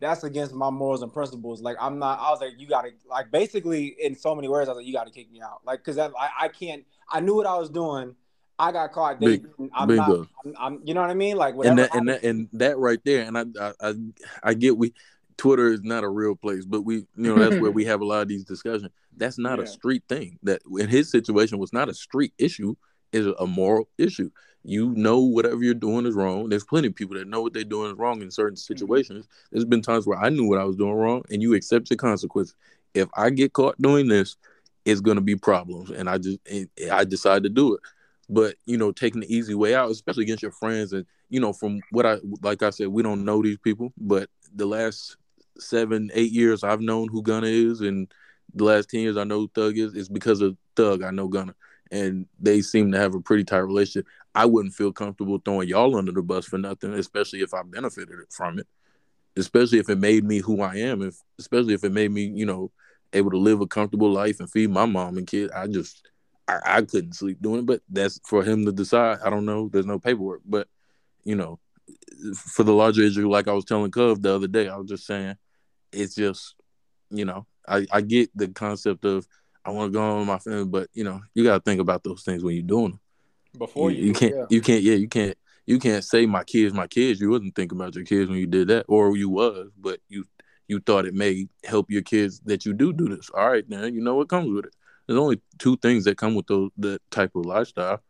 that's 0.00 0.24
against 0.24 0.52
my 0.52 0.68
morals 0.68 1.02
and 1.02 1.12
principles. 1.12 1.62
Like 1.62 1.76
I'm 1.80 1.98
not. 1.98 2.18
I 2.20 2.30
was 2.30 2.40
like, 2.40 2.54
you 2.58 2.68
gotta 2.68 2.90
like 3.08 3.30
basically 3.30 3.94
in 3.98 4.16
so 4.16 4.34
many 4.34 4.48
words. 4.48 4.68
I 4.68 4.72
was 4.72 4.78
like, 4.78 4.86
you 4.86 4.92
gotta 4.92 5.12
kick 5.12 5.30
me 5.30 5.40
out. 5.40 5.60
Like 5.64 5.78
because 5.78 5.96
I 5.96 6.10
I 6.38 6.48
can't. 6.48 6.84
I 7.08 7.20
knew 7.20 7.36
what 7.36 7.46
I 7.46 7.56
was 7.56 7.70
doing. 7.70 8.16
I 8.62 8.72
got 8.72 8.92
caught. 8.92 9.20
They, 9.20 9.38
Big, 9.38 9.48
I'm 9.74 9.88
bingo. 9.88 10.18
not. 10.18 10.28
I'm, 10.44 10.54
I'm, 10.58 10.80
You 10.84 10.94
know 10.94 11.00
what 11.00 11.10
I 11.10 11.14
mean? 11.14 11.36
Like 11.36 11.54
and 11.64 11.78
that, 11.78 11.94
and 11.94 12.08
that 12.08 12.22
and 12.22 12.48
that 12.54 12.78
right 12.78 13.00
there. 13.04 13.24
And 13.24 13.38
I 13.38 13.72
I 13.80 13.94
I 14.42 14.54
get 14.54 14.76
we. 14.76 14.94
Twitter 15.38 15.72
is 15.72 15.82
not 15.82 16.04
a 16.04 16.08
real 16.08 16.36
place, 16.36 16.64
but 16.64 16.82
we, 16.82 16.96
you 16.96 17.06
know, 17.16 17.34
that's 17.34 17.60
where 17.60 17.70
we 17.70 17.84
have 17.86 18.00
a 18.00 18.04
lot 18.04 18.22
of 18.22 18.28
these 18.28 18.44
discussions. 18.44 18.90
That's 19.16 19.38
not 19.38 19.58
yeah. 19.58 19.64
a 19.64 19.66
street 19.66 20.04
thing. 20.08 20.38
That 20.44 20.60
in 20.78 20.88
his 20.88 21.10
situation 21.10 21.58
was 21.58 21.72
not 21.72 21.88
a 21.88 21.94
street 21.94 22.32
issue, 22.38 22.76
is 23.12 23.26
a 23.26 23.46
moral 23.46 23.88
issue 23.98 24.30
you 24.64 24.90
know 24.90 25.20
whatever 25.20 25.62
you're 25.62 25.74
doing 25.74 26.06
is 26.06 26.14
wrong. 26.14 26.48
There's 26.48 26.64
plenty 26.64 26.88
of 26.88 26.94
people 26.94 27.16
that 27.16 27.28
know 27.28 27.42
what 27.42 27.52
they're 27.52 27.64
doing 27.64 27.90
is 27.90 27.98
wrong 27.98 28.22
in 28.22 28.30
certain 28.30 28.54
mm-hmm. 28.54 28.74
situations. 28.74 29.28
There's 29.50 29.64
been 29.64 29.82
times 29.82 30.06
where 30.06 30.18
I 30.18 30.28
knew 30.28 30.48
what 30.48 30.58
I 30.58 30.64
was 30.64 30.76
doing 30.76 30.94
wrong, 30.94 31.22
and 31.30 31.42
you 31.42 31.54
accept 31.54 31.88
the 31.88 31.96
consequences. 31.96 32.54
If 32.94 33.08
I 33.16 33.30
get 33.30 33.52
caught 33.52 33.80
doing 33.80 34.08
this, 34.08 34.36
it's 34.84 35.00
gonna 35.00 35.20
be 35.20 35.36
problems, 35.36 35.90
and 35.90 36.08
I 36.08 36.18
just 36.18 36.38
I 36.90 37.04
decide 37.04 37.42
to 37.44 37.48
do 37.48 37.74
it. 37.74 37.80
But 38.32 38.56
you 38.66 38.76
know, 38.78 38.92
taking 38.92 39.20
the 39.20 39.34
easy 39.34 39.54
way 39.54 39.74
out, 39.74 39.90
especially 39.90 40.24
against 40.24 40.42
your 40.42 40.52
friends, 40.52 40.92
and 40.92 41.06
you 41.28 41.40
know, 41.40 41.52
from 41.52 41.80
what 41.90 42.06
I 42.06 42.18
like 42.42 42.62
I 42.62 42.70
said, 42.70 42.88
we 42.88 43.02
don't 43.02 43.24
know 43.24 43.42
these 43.42 43.58
people, 43.58 43.92
but 43.98 44.28
the 44.54 44.66
last 44.66 45.16
seven, 45.58 46.10
eight 46.14 46.32
years 46.32 46.64
I've 46.64 46.80
known 46.80 47.08
who 47.08 47.22
Gunna 47.22 47.46
is, 47.46 47.80
and 47.80 48.12
the 48.54 48.64
last 48.64 48.90
ten 48.90 49.00
years 49.00 49.16
I 49.16 49.24
know 49.24 49.48
Thug 49.54 49.78
is. 49.78 49.94
It's 49.94 50.08
because 50.08 50.40
of 50.40 50.56
Thug 50.76 51.02
I 51.02 51.10
know 51.10 51.28
Gunna 51.28 51.54
and 51.92 52.26
they 52.40 52.62
seem 52.62 52.90
to 52.90 52.98
have 52.98 53.14
a 53.14 53.20
pretty 53.20 53.44
tight 53.44 53.58
relationship. 53.58 54.06
I 54.34 54.46
wouldn't 54.46 54.74
feel 54.74 54.92
comfortable 54.92 55.38
throwing 55.38 55.68
y'all 55.68 55.94
under 55.94 56.10
the 56.10 56.22
bus 56.22 56.46
for 56.46 56.58
nothing, 56.58 56.94
especially 56.94 57.42
if 57.42 57.52
I 57.52 57.62
benefited 57.62 58.16
from 58.30 58.58
it, 58.58 58.66
especially 59.36 59.78
if 59.78 59.90
it 59.90 59.98
made 59.98 60.24
me 60.24 60.38
who 60.38 60.62
I 60.62 60.76
am, 60.76 61.02
if 61.02 61.20
especially 61.38 61.74
if 61.74 61.84
it 61.84 61.92
made 61.92 62.10
me, 62.10 62.22
you 62.34 62.46
know, 62.46 62.72
able 63.12 63.30
to 63.30 63.36
live 63.36 63.60
a 63.60 63.66
comfortable 63.66 64.10
life 64.10 64.40
and 64.40 64.50
feed 64.50 64.70
my 64.70 64.86
mom 64.86 65.18
and 65.18 65.26
kid. 65.26 65.50
I 65.52 65.66
just 65.66 66.08
I, 66.48 66.58
I 66.64 66.82
couldn't 66.82 67.14
sleep 67.14 67.40
doing 67.40 67.60
it, 67.60 67.66
but 67.66 67.82
that's 67.88 68.20
for 68.26 68.42
him 68.42 68.64
to 68.64 68.72
decide. 68.72 69.18
I 69.24 69.30
don't 69.30 69.46
know. 69.46 69.68
There's 69.68 69.86
no 69.86 69.98
paperwork, 69.98 70.42
but 70.44 70.68
you 71.24 71.36
know, 71.36 71.60
for 72.34 72.64
the 72.64 72.72
larger 72.72 73.02
issue, 73.02 73.28
like 73.28 73.48
I 73.48 73.52
was 73.52 73.64
telling 73.64 73.90
Cove 73.90 74.22
the 74.22 74.34
other 74.34 74.48
day, 74.48 74.68
I 74.68 74.76
was 74.76 74.88
just 74.88 75.06
saying, 75.06 75.36
it's 75.92 76.14
just, 76.14 76.54
you 77.10 77.24
know, 77.24 77.46
I, 77.68 77.86
I 77.92 78.00
get 78.00 78.36
the 78.36 78.48
concept 78.48 79.04
of 79.04 79.26
I 79.64 79.70
want 79.70 79.92
to 79.92 79.96
go 79.96 80.00
home 80.00 80.20
with 80.20 80.28
my 80.28 80.38
family, 80.38 80.64
but 80.64 80.88
you 80.94 81.04
know, 81.04 81.20
you 81.34 81.44
got 81.44 81.54
to 81.54 81.70
think 81.70 81.80
about 81.80 82.02
those 82.02 82.22
things 82.22 82.42
when 82.42 82.54
you're 82.54 82.64
doing 82.64 82.92
them. 82.92 83.00
Before 83.58 83.90
you, 83.90 83.98
you, 83.98 84.06
you 84.06 84.12
can't, 84.14 84.34
yeah. 84.34 84.46
you 84.50 84.60
can't, 84.60 84.82
yeah, 84.82 84.94
you 84.94 85.08
can't, 85.08 85.36
you 85.66 85.78
can't 85.78 86.02
say 86.02 86.26
my 86.26 86.42
kids, 86.42 86.74
my 86.74 86.86
kids. 86.86 87.20
You 87.20 87.30
wasn't 87.30 87.54
thinking 87.54 87.78
about 87.78 87.94
your 87.94 88.04
kids 88.04 88.28
when 88.28 88.38
you 88.38 88.46
did 88.46 88.68
that, 88.68 88.86
or 88.88 89.16
you 89.16 89.28
was, 89.28 89.70
but 89.78 90.00
you, 90.08 90.24
you 90.66 90.80
thought 90.80 91.06
it 91.06 91.14
may 91.14 91.48
help 91.64 91.90
your 91.90 92.02
kids 92.02 92.40
that 92.46 92.64
you 92.64 92.72
do 92.72 92.92
do 92.92 93.08
this. 93.08 93.30
All 93.30 93.48
right, 93.48 93.68
now 93.68 93.84
you 93.84 94.00
know 94.00 94.14
what 94.14 94.28
comes 94.28 94.50
with 94.50 94.66
it. 94.66 94.74
There's 95.12 95.20
only 95.20 95.40
two 95.58 95.76
things 95.76 96.04
that 96.04 96.16
come 96.16 96.34
with 96.34 96.46
those 96.46 96.70
that 96.78 97.00
type 97.10 97.32
of 97.34 97.44
lifestyle: 97.44 98.00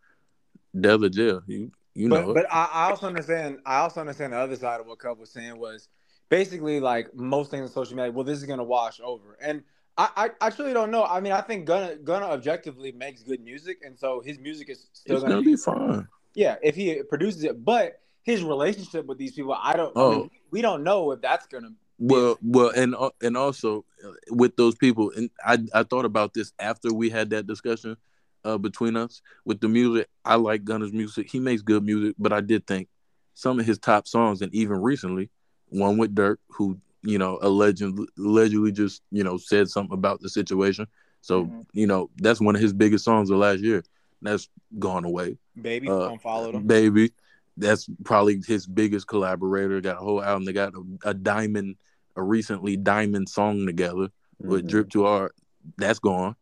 death 0.79 1.03
or 1.03 1.09
jail. 1.09 1.43
You, 1.47 1.73
you 1.95 2.09
but, 2.09 2.27
know. 2.27 2.35
But 2.35 2.47
I, 2.51 2.69
I 2.73 2.91
also 2.91 3.07
understand. 3.09 3.59
I 3.67 3.79
also 3.79 4.01
understand 4.01 4.33
the 4.33 4.39
other 4.39 4.57
side 4.57 4.81
of 4.81 4.87
what 4.87 4.99
Cub 4.99 5.19
was 5.19 5.31
saying 5.31 5.59
was 5.59 5.89
basically 6.29 6.81
like 6.81 7.15
most 7.15 7.51
things 7.51 7.63
on 7.63 7.69
social 7.73 7.97
media. 7.97 8.13
Well, 8.13 8.25
this 8.25 8.39
is 8.39 8.45
gonna 8.45 8.65
wash 8.65 9.01
over, 9.03 9.37
and 9.41 9.65
I, 9.99 10.09
I, 10.17 10.47
I 10.47 10.51
truly 10.51 10.73
don't 10.73 10.91
know. 10.91 11.05
I 11.05 11.21
mean, 11.21 11.33
I 11.33 11.41
think 11.41 11.67
Gunna 11.67 11.97
Gunna 11.97 12.27
objectively 12.27 12.93
makes 12.93 13.23
good 13.23 13.43
music, 13.43 13.81
and 13.85 13.99
so 13.99 14.21
his 14.21 14.39
music 14.39 14.71
is 14.71 14.89
still 14.93 15.21
gonna, 15.21 15.35
gonna, 15.35 15.43
be 15.43 15.57
fine. 15.57 16.07
Yeah, 16.35 16.57
if 16.63 16.75
he 16.75 17.03
produces 17.03 17.45
it, 17.45 17.65
but 17.65 18.01
his 18.23 18.43
relationship 18.43 19.07
with 19.07 19.19
these 19.19 19.33
people, 19.33 19.57
I 19.61 19.75
don't. 19.75 19.93
Oh. 19.97 20.11
I 20.11 20.15
mean, 20.15 20.31
oh. 20.33 20.37
we 20.51 20.63
don't 20.63 20.83
know 20.83 21.11
if 21.11 21.21
that's 21.21 21.47
gonna. 21.47 21.73
Well, 22.05 22.37
well, 22.43 22.71
and 22.75 22.95
uh, 22.97 23.11
and 23.23 23.37
also 23.37 23.85
uh, 24.05 24.11
with 24.31 24.57
those 24.57 24.75
people, 24.75 25.13
and 25.17 25.31
I 25.45 25.59
I 25.73 25.83
thought 25.85 26.05
about 26.05 26.35
this 26.35 26.53
after 26.59 26.93
we 26.93 27.11
had 27.11 27.31
that 27.31 27.47
discussion 27.47 27.97
uh, 28.45 28.59
between 28.59 28.97
us 28.97 29.23
with 29.45 29.61
the 29.61 29.69
music. 29.69 30.09
I 30.25 30.35
like 30.35 30.65
Gunna's 30.65 30.93
music. 30.93 31.31
He 31.31 31.39
makes 31.39 31.63
good 31.63 31.85
music, 31.85 32.17
but 32.19 32.33
I 32.33 32.41
did 32.41 32.67
think 32.67 32.89
some 33.35 33.61
of 33.61 33.67
his 33.67 33.79
top 33.79 34.09
songs, 34.09 34.43
and 34.43 34.53
even 34.53 34.83
recently, 34.83 35.31
one 35.69 35.97
with 35.97 36.15
Durk, 36.15 36.39
who 36.49 36.81
you 37.03 37.19
know, 37.19 37.39
allegedly, 37.43 38.07
allegedly 38.19 38.73
just, 38.73 39.03
you 39.11 39.25
know, 39.25 39.37
said 39.37 39.69
something 39.69 39.95
about 39.95 40.21
the 40.21 40.29
situation. 40.29 40.87
So, 41.21 41.45
mm-hmm. 41.45 41.61
you 41.73 41.87
know, 41.87 42.11
that's 42.17 42.41
one 42.41 42.55
of 42.55 42.63
his 42.63 42.73
biggest 42.73 43.05
songs 43.05 43.31
of 43.31 43.39
last 43.39 43.61
year. 43.61 43.85
That's 44.21 44.49
gone 44.79 45.05
away. 45.05 45.37
Baby, 45.61 45.89
uh, 45.89 46.17
followed 46.19 46.55
him. 46.55 46.67
Baby, 46.67 47.13
that's 47.57 47.89
probably 48.05 48.41
his 48.47 48.67
biggest 48.67 49.09
collaborator. 49.09 49.81
Got 49.81 49.97
a 49.97 50.01
whole 50.01 50.23
album. 50.23 50.45
They 50.45 50.53
got 50.53 50.75
a, 50.75 50.83
a 51.05 51.15
diamond, 51.15 51.77
a 52.17 52.23
recently 52.23 52.77
diamond 52.77 53.29
song 53.29 53.67
together 53.67 54.09
mm-hmm. 54.09 54.49
with 54.49 54.69
Drip 54.69 54.91
Too 54.91 55.05
Hard. 55.05 55.33
That's 55.77 55.99
gone. 55.99 56.37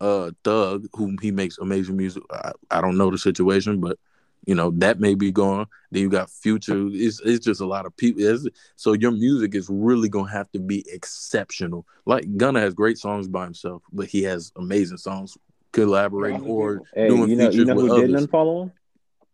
Uh, 0.00 0.32
Thug, 0.42 0.86
whom 0.94 1.16
he 1.22 1.30
makes 1.30 1.58
amazing 1.58 1.96
music. 1.96 2.22
I, 2.30 2.52
I 2.70 2.80
don't 2.80 2.96
know 2.96 3.10
the 3.10 3.18
situation, 3.18 3.80
but 3.80 3.98
you 4.46 4.54
know 4.56 4.72
that 4.78 4.98
may 4.98 5.14
be 5.14 5.30
gone. 5.30 5.66
Then 5.92 6.02
you 6.02 6.08
got 6.08 6.28
Future. 6.28 6.88
It's 6.90 7.20
it's 7.20 7.44
just 7.44 7.60
a 7.60 7.66
lot 7.66 7.86
of 7.86 7.96
people. 7.96 8.22
It's, 8.22 8.46
so 8.74 8.94
your 8.94 9.12
music 9.12 9.54
is 9.54 9.68
really 9.70 10.08
gonna 10.08 10.30
have 10.32 10.50
to 10.52 10.58
be 10.58 10.84
exceptional. 10.88 11.86
Like 12.04 12.36
Gunna 12.36 12.60
has 12.60 12.74
great 12.74 12.98
songs 12.98 13.28
by 13.28 13.44
himself, 13.44 13.82
but 13.92 14.06
he 14.06 14.24
has 14.24 14.52
amazing 14.56 14.96
songs 14.96 15.38
collaborating 15.72 16.42
or 16.42 16.82
hey, 16.94 17.08
doing 17.08 17.30
you 17.30 17.36
know, 17.36 17.44
features 17.44 17.56
you 17.56 17.64
know 17.64 17.74
who 17.74 17.82
with 17.84 17.96
didn't 17.96 18.16
others. 18.16 18.26
unfollow 18.26 18.62
him? 18.62 18.72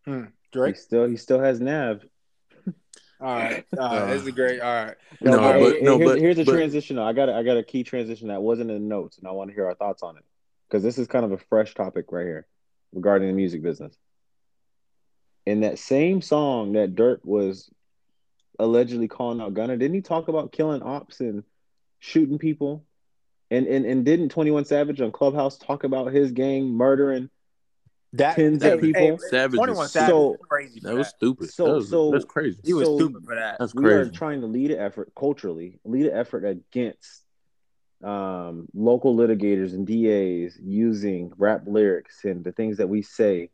Hmm. 0.05 0.25
Drake. 0.51 0.75
He 0.75 0.81
still 0.81 1.07
he 1.07 1.17
still 1.17 1.39
has 1.39 1.59
Nav. 1.59 2.03
All 3.21 3.35
right, 3.35 3.65
uh, 3.77 4.05
this 4.07 4.23
is 4.23 4.31
great. 4.31 4.61
All 4.61 4.85
right, 4.85 4.95
no, 5.19 5.31
no, 5.31 5.37
but, 5.37 5.81
no, 5.81 5.97
here's, 5.97 6.11
but, 6.11 6.19
here's 6.19 6.39
a 6.39 6.45
but, 6.45 6.53
transition. 6.53 6.97
I 6.97 7.13
got 7.13 7.29
a, 7.29 7.35
I 7.35 7.43
got 7.43 7.57
a 7.57 7.63
key 7.63 7.83
transition 7.83 8.29
that 8.29 8.41
wasn't 8.41 8.71
in 8.71 8.81
the 8.81 8.87
notes, 8.87 9.17
and 9.17 9.27
I 9.27 9.31
want 9.31 9.49
to 9.49 9.53
hear 9.53 9.65
our 9.65 9.75
thoughts 9.75 10.03
on 10.03 10.17
it 10.17 10.23
because 10.67 10.83
this 10.83 10.97
is 10.97 11.07
kind 11.07 11.25
of 11.25 11.31
a 11.31 11.37
fresh 11.37 11.73
topic 11.73 12.05
right 12.11 12.25
here 12.25 12.47
regarding 12.93 13.27
the 13.27 13.33
music 13.33 13.61
business 13.61 13.95
in 15.49 15.61
that 15.61 15.79
same 15.79 16.21
song 16.21 16.73
that 16.73 16.95
Durk 16.95 17.19
was 17.23 17.71
allegedly 18.59 19.07
calling 19.07 19.41
out 19.41 19.55
Gunna, 19.55 19.77
didn't 19.77 19.95
he 19.95 20.01
talk 20.01 20.27
about 20.27 20.51
killing 20.51 20.83
ops 20.83 21.21
and 21.21 21.43
shooting 21.97 22.37
people? 22.37 22.85
And 23.49 23.65
and, 23.65 23.83
and 23.83 24.05
didn't 24.05 24.29
21 24.29 24.65
Savage 24.65 25.01
on 25.01 25.11
Clubhouse 25.11 25.57
talk 25.57 25.83
about 25.83 26.13
his 26.13 26.31
gang 26.31 26.67
murdering 26.67 27.31
that, 28.13 28.35
tens 28.35 28.63
of 28.63 28.81
people? 28.81 29.01
Hey, 29.01 29.17
Savage 29.29 29.57
21 29.57 29.87
Savage 29.87 30.09
so, 30.09 30.37
crazy. 30.49 30.79
That 30.81 30.95
was 30.95 31.07
stupid. 31.07 31.51
So, 31.51 31.65
that 31.65 31.73
was, 31.75 31.89
so 31.89 32.11
that's 32.11 32.25
crazy. 32.25 32.59
He 32.63 32.73
was 32.73 32.87
so 32.87 32.97
stupid 32.97 33.23
for 33.25 33.35
that. 33.35 33.57
That's 33.59 33.73
crazy. 33.73 33.85
We 33.85 33.93
are 33.93 34.09
trying 34.09 34.41
to 34.41 34.47
lead 34.47 34.71
an 34.71 34.79
effort 34.79 35.11
culturally, 35.15 35.79
lead 35.83 36.07
an 36.07 36.17
effort 36.17 36.45
against 36.45 37.23
um, 38.03 38.67
local 38.73 39.15
litigators 39.15 39.73
and 39.73 39.85
DAs 39.85 40.57
using 40.61 41.33
rap 41.37 41.63
lyrics 41.67 42.23
and 42.23 42.43
the 42.43 42.51
things 42.51 42.77
that 42.77 42.87
we 42.87 43.01
say 43.01 43.49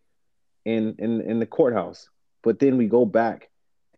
in 0.63 0.95
in 0.99 1.21
in 1.21 1.39
the 1.39 1.45
courthouse. 1.45 2.09
But 2.43 2.59
then 2.59 2.77
we 2.77 2.87
go 2.87 3.05
back 3.05 3.49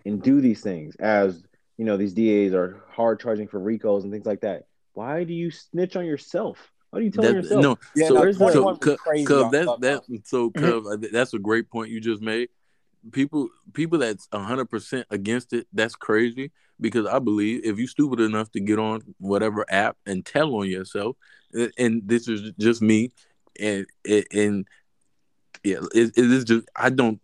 and 0.06 0.22
do 0.22 0.40
these 0.40 0.62
things 0.62 0.96
as 0.96 1.44
you 1.78 1.86
know 1.86 1.98
these 1.98 2.14
DAs 2.14 2.54
are 2.54 2.84
hard 2.90 3.20
charging 3.20 3.48
for 3.48 3.60
RICOs 3.60 4.04
and 4.04 4.12
things 4.12 4.26
like 4.26 4.42
that. 4.42 4.64
Why 4.94 5.24
do 5.24 5.34
you 5.34 5.52
snitch 5.52 5.96
on 5.96 6.06
yourself? 6.06 6.72
Why 6.90 7.00
do 7.00 7.06
you 7.06 7.12
tell 7.12 7.24
that, 7.24 7.34
yourself? 7.34 7.62
No, 7.62 7.78
yeah, 7.96 8.08
so, 8.08 8.14
no, 8.14 8.32
so 8.32 8.76
Cub, 8.76 9.52
that 9.52 9.78
that 9.82 10.04
so 10.24 10.50
mm-hmm. 10.52 10.90
Cub, 10.90 11.04
that's 11.12 11.34
a 11.34 11.40
great 11.40 11.70
point 11.70 11.90
you 11.90 12.00
just 12.00 12.22
made. 12.22 12.50
People 13.12 13.50
people 13.74 14.00
that's 14.00 14.28
hundred 14.34 14.70
percent 14.70 15.06
against 15.10 15.54
it, 15.54 15.68
that's 15.74 15.96
crazy 15.96 16.52
because 16.80 17.06
I 17.06 17.20
believe 17.20 17.66
if 17.66 17.78
you're 17.78 17.88
stupid 17.88 18.20
enough 18.20 18.52
to 18.52 18.60
get 18.60 18.80
on 18.80 19.02
whatever 19.20 19.66
app 19.70 19.98
and 20.06 20.26
tell 20.26 20.56
on 20.56 20.70
yourself, 20.70 21.16
and 21.78 22.02
this 22.06 22.28
is 22.28 22.54
just 22.58 22.82
me, 22.82 23.12
and 23.60 23.86
and 24.06 24.66
Yeah, 25.64 25.80
it, 25.94 26.14
it 26.16 26.32
is 26.32 26.44
just 26.44 26.70
I 26.76 26.90
don't. 26.90 27.20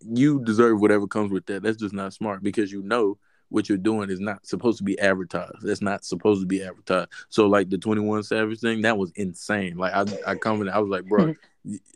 You 0.00 0.44
deserve 0.44 0.80
whatever 0.80 1.06
comes 1.06 1.32
with 1.32 1.46
that. 1.46 1.62
That's 1.62 1.76
just 1.76 1.94
not 1.94 2.12
smart 2.12 2.42
because 2.42 2.70
you 2.70 2.82
know 2.82 3.18
what 3.50 3.68
you're 3.68 3.78
doing 3.78 4.10
is 4.10 4.20
not 4.20 4.46
supposed 4.46 4.78
to 4.78 4.84
be 4.84 4.98
advertised. 4.98 5.62
That's 5.62 5.80
not 5.82 6.04
supposed 6.04 6.40
to 6.42 6.46
be 6.46 6.62
advertised. 6.62 7.08
So 7.28 7.46
like 7.46 7.70
the 7.70 7.78
21 7.78 8.22
Savage 8.22 8.60
thing, 8.60 8.82
that 8.82 8.98
was 8.98 9.10
insane. 9.16 9.76
Like 9.76 9.94
I 9.94 10.04
I 10.26 10.34
commented, 10.34 10.74
I 10.74 10.78
was 10.78 10.90
like, 10.90 11.04
bro, 11.06 11.34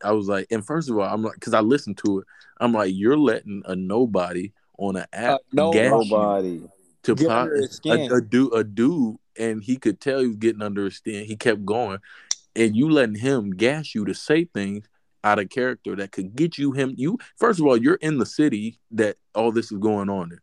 I 0.03 0.13
was 0.13 0.29
like, 0.29 0.47
and 0.51 0.65
first 0.65 0.89
of 0.91 0.99
all, 0.99 1.05
I'm 1.05 1.23
like, 1.23 1.35
because 1.35 1.55
I 1.55 1.61
listened 1.61 1.99
to 2.05 2.21
it, 2.21 2.27
I'm 2.61 2.73
like, 2.73 2.93
you're 2.95 3.17
letting 3.17 3.63
a 3.67 3.77
nobody 3.77 4.53
on 4.79 4.97
an 4.97 5.07
app 5.13 5.35
Uh, 5.35 5.39
Nobody. 5.53 6.63
to 7.05 7.15
Get 7.15 7.29
pop 7.29 7.43
under 7.45 7.57
his 7.57 7.71
a, 7.71 7.75
skin. 7.75 8.13
a 8.13 8.21
dude, 8.21 8.55
a 8.55 8.65
dude, 8.65 9.17
and 9.39 9.63
he 9.63 9.77
could 9.77 10.01
tell 10.01 10.21
he 10.21 10.29
was 10.29 10.37
getting 10.37 10.63
under 10.63 10.85
his 10.85 10.97
skin. 10.97 11.25
He 11.25 11.37
kept 11.37 11.65
going, 11.65 11.99
and 12.57 12.75
you 12.77 12.89
letting 12.91 13.17
him 13.17 13.51
gas 13.51 13.95
you 13.95 14.05
to 14.07 14.15
say 14.15 14.45
things 14.45 14.87
out 15.25 15.39
of 15.39 15.49
character 15.51 15.95
that 15.97 16.13
could 16.13 16.35
get 16.35 16.59
you 16.59 16.73
him. 16.73 16.95
You 16.97 17.19
first 17.37 17.61
of 17.61 17.67
all, 17.67 17.77
you're 17.77 17.95
in 17.97 18.19
the 18.19 18.27
city 18.27 18.79
that 18.93 19.17
all 19.35 19.53
this 19.53 19.71
is 19.71 19.79
going 19.79 20.09
on 20.09 20.33
in. 20.33 20.39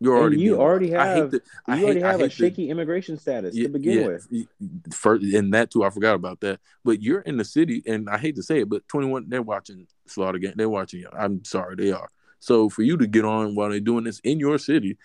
You're 0.00 0.14
And 0.14 0.22
already 0.22 0.40
you 0.40 0.60
already 0.60 0.90
watched. 0.92 1.00
I 1.00 1.14
hate 1.14 1.20
have- 1.20 1.30
to, 1.32 1.40
I 1.66 1.72
You 1.74 1.78
hate, 1.78 1.84
already 1.84 2.00
have 2.00 2.20
a 2.20 2.28
shaky 2.30 2.70
immigration 2.70 3.18
status 3.18 3.54
to 3.54 3.68
begin 3.68 4.06
with. 4.06 4.28
with. 4.30 4.94
First, 4.94 5.24
and 5.24 5.52
that 5.54 5.70
too, 5.70 5.82
I 5.82 5.90
forgot 5.90 6.14
about 6.14 6.40
that. 6.40 6.60
But 6.84 7.02
you're 7.02 7.20
in 7.22 7.36
the 7.36 7.44
city, 7.44 7.82
and 7.86 8.08
I 8.08 8.18
hate 8.18 8.36
to 8.36 8.42
say 8.42 8.60
it, 8.60 8.68
but 8.68 8.86
21, 8.88 9.28
they're 9.28 9.42
watching 9.42 9.86
Slaughter 10.06 10.38
Gang. 10.38 10.52
They're 10.56 10.68
watching 10.68 11.00
you. 11.00 11.08
I'm 11.12 11.44
sorry, 11.44 11.74
they 11.76 11.90
are. 11.90 12.08
So 12.38 12.68
for 12.68 12.82
you 12.82 12.96
to 12.96 13.06
get 13.08 13.24
on 13.24 13.56
while 13.56 13.70
they're 13.70 13.80
doing 13.80 14.04
this 14.04 14.20
in 14.20 14.38
your 14.38 14.58
city, 14.58 14.96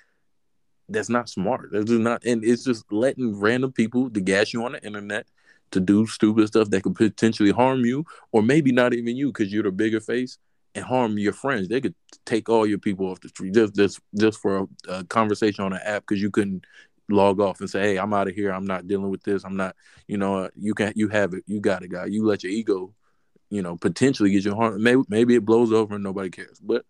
that's 0.89 1.09
not 1.09 1.27
smart. 1.29 1.69
That's 1.71 1.85
just 1.85 2.01
not, 2.01 2.23
and 2.25 2.43
it's 2.43 2.63
just 2.63 2.91
letting 2.91 3.39
random 3.39 3.71
people 3.71 4.11
to 4.11 4.21
gas 4.21 4.53
you 4.53 4.63
on 4.63 4.73
the 4.73 4.83
internet 4.85 5.25
to 5.71 5.79
do 5.79 6.05
stupid 6.05 6.47
stuff 6.47 6.69
that 6.69 6.83
could 6.83 6.93
potentially 6.95 7.49
harm 7.49 7.83
you, 7.83 8.05
or 8.31 8.43
maybe 8.43 8.71
not 8.71 8.93
even 8.93 9.15
you 9.15 9.29
because 9.29 9.51
you're 9.51 9.63
the 9.63 9.71
bigger 9.71 9.99
face 9.99 10.37
and 10.75 10.83
harm 10.85 11.17
your 11.17 11.33
friends. 11.33 11.67
They 11.67 11.81
could 11.81 11.95
take 12.25 12.49
all 12.49 12.65
your 12.65 12.77
people 12.77 13.09
off 13.09 13.21
the 13.21 13.29
street 13.29 13.53
just 13.53 13.75
just 13.75 13.99
just 14.15 14.39
for 14.41 14.59
a, 14.59 14.67
a 14.89 15.03
conversation 15.05 15.63
on 15.63 15.73
an 15.73 15.81
app 15.83 16.03
because 16.03 16.21
you 16.21 16.31
couldn't 16.31 16.65
log 17.09 17.39
off 17.39 17.59
and 17.59 17.69
say, 17.69 17.81
"Hey, 17.81 17.97
I'm 17.97 18.13
out 18.13 18.27
of 18.27 18.35
here. 18.35 18.51
I'm 18.51 18.65
not 18.65 18.87
dealing 18.87 19.09
with 19.09 19.23
this. 19.23 19.43
I'm 19.43 19.55
not." 19.55 19.75
You 20.07 20.17
know, 20.17 20.35
uh, 20.45 20.49
you 20.55 20.73
can 20.73 20.93
you 20.95 21.09
have 21.09 21.33
it. 21.33 21.43
You 21.47 21.59
got 21.59 21.83
it, 21.83 21.89
guy. 21.89 22.05
You 22.05 22.25
let 22.25 22.43
your 22.43 22.51
ego, 22.51 22.93
you 23.49 23.61
know, 23.61 23.77
potentially 23.77 24.31
get 24.31 24.45
you 24.45 24.55
harm. 24.55 24.81
Maybe 24.81 25.01
maybe 25.07 25.35
it 25.35 25.45
blows 25.45 25.71
over 25.71 25.95
and 25.95 26.03
nobody 26.03 26.29
cares, 26.29 26.59
but 26.59 26.85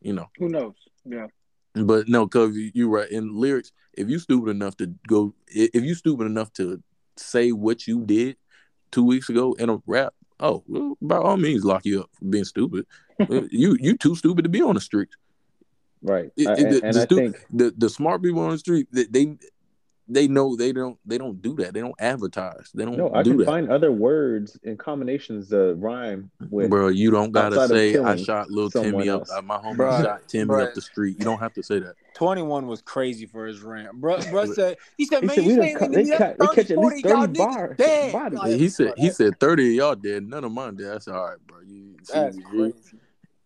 you 0.00 0.12
know. 0.12 0.28
Who 0.38 0.48
knows? 0.48 0.74
Yeah. 1.04 1.26
But 1.74 2.08
no, 2.08 2.26
cause 2.26 2.54
you 2.54 2.70
you 2.74 2.88
right 2.88 3.10
in 3.10 3.34
lyrics. 3.34 3.72
If 3.94 4.08
you 4.08 4.18
stupid 4.18 4.50
enough 4.50 4.76
to 4.78 4.86
go, 5.08 5.34
if 5.48 5.82
you 5.82 5.94
stupid 5.94 6.24
enough 6.24 6.52
to 6.54 6.82
say 7.16 7.52
what 7.52 7.86
you 7.86 8.04
did 8.04 8.36
two 8.90 9.04
weeks 9.04 9.28
ago 9.28 9.54
in 9.54 9.70
a 9.70 9.78
rap, 9.86 10.14
oh, 10.40 10.62
well, 10.66 10.96
by 11.00 11.16
all 11.16 11.36
means, 11.36 11.64
lock 11.64 11.84
you 11.86 12.00
up 12.00 12.10
for 12.12 12.24
being 12.26 12.44
stupid. 12.44 12.86
You 13.30 13.76
you 13.80 13.96
too 13.96 14.14
stupid 14.14 14.42
to 14.42 14.48
be 14.48 14.62
on 14.62 14.74
the 14.74 14.80
street. 14.80 15.08
Right. 16.02 16.30
It- 16.36 16.48
it- 16.48 16.58
and 16.58 16.72
the- 16.72 16.84
and 16.84 16.94
the 16.94 17.00
I 17.00 17.04
stu- 17.04 17.16
think 17.16 17.46
The 17.52 17.72
the 17.76 17.88
smart 17.88 18.22
people 18.22 18.40
on 18.40 18.50
the 18.50 18.58
street, 18.58 18.88
they 18.92 19.04
they, 19.04 19.36
they 20.08 20.26
know 20.26 20.56
they 20.56 20.72
don't 20.72 20.98
they 21.06 21.16
don't 21.16 21.40
do 21.40 21.54
that. 21.56 21.72
They 21.74 21.80
don't 21.80 21.94
advertise. 22.00 22.70
They 22.74 22.84
don't 22.84 22.96
no, 22.96 23.12
I 23.14 23.22
do 23.22 23.30
can 23.30 23.38
that. 23.38 23.46
find 23.46 23.70
other 23.70 23.92
words 23.92 24.58
and 24.64 24.76
combinations 24.76 25.48
that 25.50 25.76
rhyme 25.78 26.28
with 26.50 26.70
Bro, 26.70 26.88
you 26.88 27.12
don't 27.12 27.30
gotta 27.30 27.68
say 27.68 27.96
I 27.96 28.16
shot 28.16 28.50
little 28.50 28.68
someone 28.68 28.92
Timmy 28.94 29.08
up. 29.10 29.20
else. 29.20 29.30
uh, 29.30 29.42
My 29.42 29.58
homie 29.58 29.76
Bruh, 29.76 30.02
shot 30.02 30.28
Timmy 30.28 30.46
bruh. 30.54 30.66
up 30.66 30.74
the 30.74 30.80
street. 30.82 31.18
You 31.20 31.24
don't 31.24 31.38
have 31.38 31.54
to 31.54 31.62
say 31.62 31.78
that. 31.78 31.94
21 32.14 32.66
was 32.66 32.82
crazy 32.82 33.24
for 33.26 33.46
his 33.46 33.62
rant. 33.62 33.92
Bro, 33.94 34.18
bro 34.30 34.44
said, 34.46 34.76
he 34.98 35.06
said, 35.06 35.20
He 35.20 35.26
man, 35.28 35.36
said 35.36 35.44
you 35.44 35.50
we 35.50 35.54
done 35.56 35.64
saying 35.78 35.92
they 35.92 36.02
that's 36.04 36.38
they 36.38 36.46
30, 36.46 36.54
catch 36.56 36.70
at 36.72 36.78
least 36.78 37.04
y'all 37.06 37.20
30 37.22 37.38
bars- 37.38 37.76
dead. 37.78 38.12
Like, 38.32 38.56
he 38.58 38.68
said 38.68 38.94
he 38.96 39.10
said 39.10 39.38
thirty 39.38 39.68
of 39.68 39.74
y'all 39.74 39.94
dead. 39.94 40.24
None 40.28 40.42
of 40.44 40.50
mine 40.52 40.74
dead. 40.74 40.96
I 40.96 40.98
said, 40.98 41.14
all 41.14 41.28
right, 41.28 41.38
bro. 41.46 41.60
You 41.60 41.94
see, 42.02 42.12
That's 42.12 42.36
he, 42.36 42.42
crazy. 42.42 42.74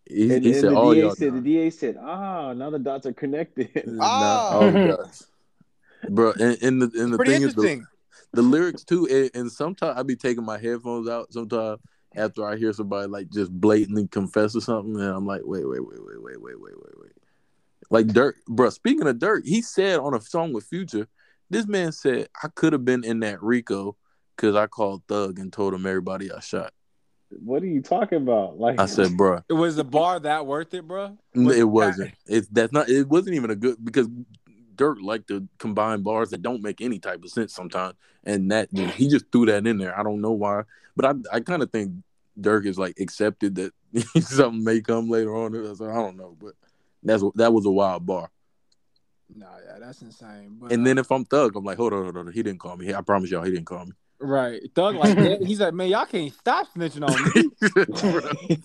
He, 0.09 0.33
and, 0.33 0.45
he 0.45 0.53
said 0.53 0.71
the 0.71 0.75
all 0.75 0.93
DA 0.93 1.01
y'all 1.01 1.15
said 1.15 1.35
the. 1.35 1.41
DA 1.41 1.69
said, 1.69 1.97
ah, 1.99 2.53
now 2.53 2.69
the 2.69 2.79
dots 2.79 3.05
are 3.05 3.13
connected. 3.13 3.69
Ah. 3.99 4.19
Not 4.19 4.55
all 4.55 4.71
the 4.71 4.97
dots. 4.97 5.27
Bro, 6.09 6.33
and, 6.33 6.57
and 6.61 6.81
the 6.81 7.01
and 7.01 7.13
the 7.13 7.17
Pretty 7.17 7.33
thing 7.33 7.41
is 7.43 7.55
the, 7.55 7.83
the 8.33 8.41
lyrics 8.41 8.83
too, 8.83 9.07
and, 9.07 9.31
and 9.33 9.51
sometimes 9.51 9.97
I 9.97 10.03
be 10.03 10.15
taking 10.15 10.45
my 10.45 10.57
headphones 10.57 11.09
out 11.09 11.33
sometimes 11.33 11.79
after 12.15 12.45
I 12.45 12.55
hear 12.55 12.73
somebody 12.73 13.07
like 13.07 13.29
just 13.29 13.51
blatantly 13.51 14.07
confess 14.07 14.55
or 14.55 14.61
something, 14.61 14.95
and 14.95 15.03
I'm 15.03 15.25
like, 15.25 15.41
wait, 15.43 15.67
wait, 15.67 15.81
wait, 15.81 15.99
wait, 15.99 16.23
wait, 16.23 16.41
wait, 16.41 16.61
wait, 16.61 16.75
wait, 16.75 16.93
wait. 17.01 17.11
Like 17.89 18.07
Durk, 18.07 18.33
bro. 18.47 18.69
Speaking 18.69 19.07
of 19.07 19.17
Durk, 19.17 19.45
he 19.45 19.61
said 19.61 19.99
on 19.99 20.13
a 20.13 20.21
song 20.21 20.53
with 20.53 20.65
Future, 20.65 21.07
this 21.49 21.67
man 21.67 21.91
said 21.91 22.27
I 22.43 22.49
could 22.49 22.73
have 22.73 22.85
been 22.85 23.03
in 23.03 23.19
that 23.21 23.41
Rico 23.41 23.95
because 24.35 24.55
I 24.55 24.67
called 24.67 25.03
Thug 25.07 25.39
and 25.39 25.51
told 25.51 25.73
him 25.73 25.85
everybody 25.85 26.31
I 26.31 26.39
shot. 26.39 26.73
What 27.29 27.63
are 27.63 27.67
you 27.67 27.81
talking 27.81 28.17
about? 28.17 28.57
Like 28.59 28.79
I 28.79 28.85
said, 28.85 29.15
bro, 29.17 29.41
It 29.49 29.53
was 29.53 29.75
the 29.75 29.83
bar 29.83 30.19
that 30.19 30.45
worth 30.45 30.73
it, 30.73 30.87
bro? 30.87 31.17
it 31.33 31.63
wasn't. 31.63 32.13
It's 32.25 32.47
that's 32.47 32.73
not. 32.73 32.89
It 32.89 33.07
wasn't 33.07 33.35
even 33.35 33.49
a 33.51 33.55
good 33.55 33.83
because 33.83 34.07
Durk 34.75 34.97
like 35.01 35.27
to 35.27 35.47
combine 35.57 36.01
bars 36.01 36.29
that 36.29 36.41
don't 36.41 36.61
make 36.61 36.81
any 36.81 36.99
type 36.99 37.23
of 37.23 37.29
sense 37.29 37.53
sometimes, 37.53 37.95
and 38.23 38.51
that 38.51 38.69
he 38.71 39.07
just 39.07 39.25
threw 39.31 39.45
that 39.47 39.67
in 39.67 39.77
there. 39.77 39.97
I 39.97 40.03
don't 40.03 40.21
know 40.21 40.31
why, 40.31 40.63
but 40.95 41.05
I 41.05 41.35
I 41.37 41.39
kind 41.39 41.61
of 41.61 41.71
think 41.71 41.93
Durk 42.39 42.65
is 42.65 42.77
like 42.77 42.99
accepted 42.99 43.55
that 43.55 43.73
something 44.21 44.63
may 44.63 44.81
come 44.81 45.09
later 45.09 45.35
on. 45.35 45.53
So 45.75 45.89
I 45.89 45.95
don't 45.95 46.17
know, 46.17 46.37
but 46.39 46.53
that's 47.03 47.23
that 47.35 47.53
was 47.53 47.65
a 47.65 47.71
wild 47.71 48.05
bar. 48.05 48.29
Nah, 49.35 49.45
yeah, 49.65 49.79
that's 49.79 50.01
insane. 50.01 50.57
But, 50.59 50.71
And 50.71 50.83
uh, 50.83 50.85
then 50.85 50.97
if 50.97 51.11
I'm 51.11 51.25
Thug, 51.25 51.55
I'm 51.55 51.65
like, 51.65 51.77
hold 51.77 51.93
on, 51.93 52.03
hold 52.03 52.17
on, 52.17 52.31
he 52.31 52.43
didn't 52.43 52.59
call 52.59 52.77
me. 52.77 52.93
I 52.93 53.01
promise 53.01 53.29
y'all, 53.29 53.43
he 53.43 53.51
didn't 53.51 53.65
call 53.65 53.85
me. 53.85 53.91
Right, 54.19 54.61
Thug 54.75 54.95
like 54.95 55.15
that, 55.15 55.43
he's 55.43 55.59
like, 55.59 55.73
man, 55.73 55.89
y'all 55.89 56.05
can't 56.05 56.33
stop 56.33 56.67
snitching 56.73 57.07
on 57.07 57.23
me. 57.23 58.59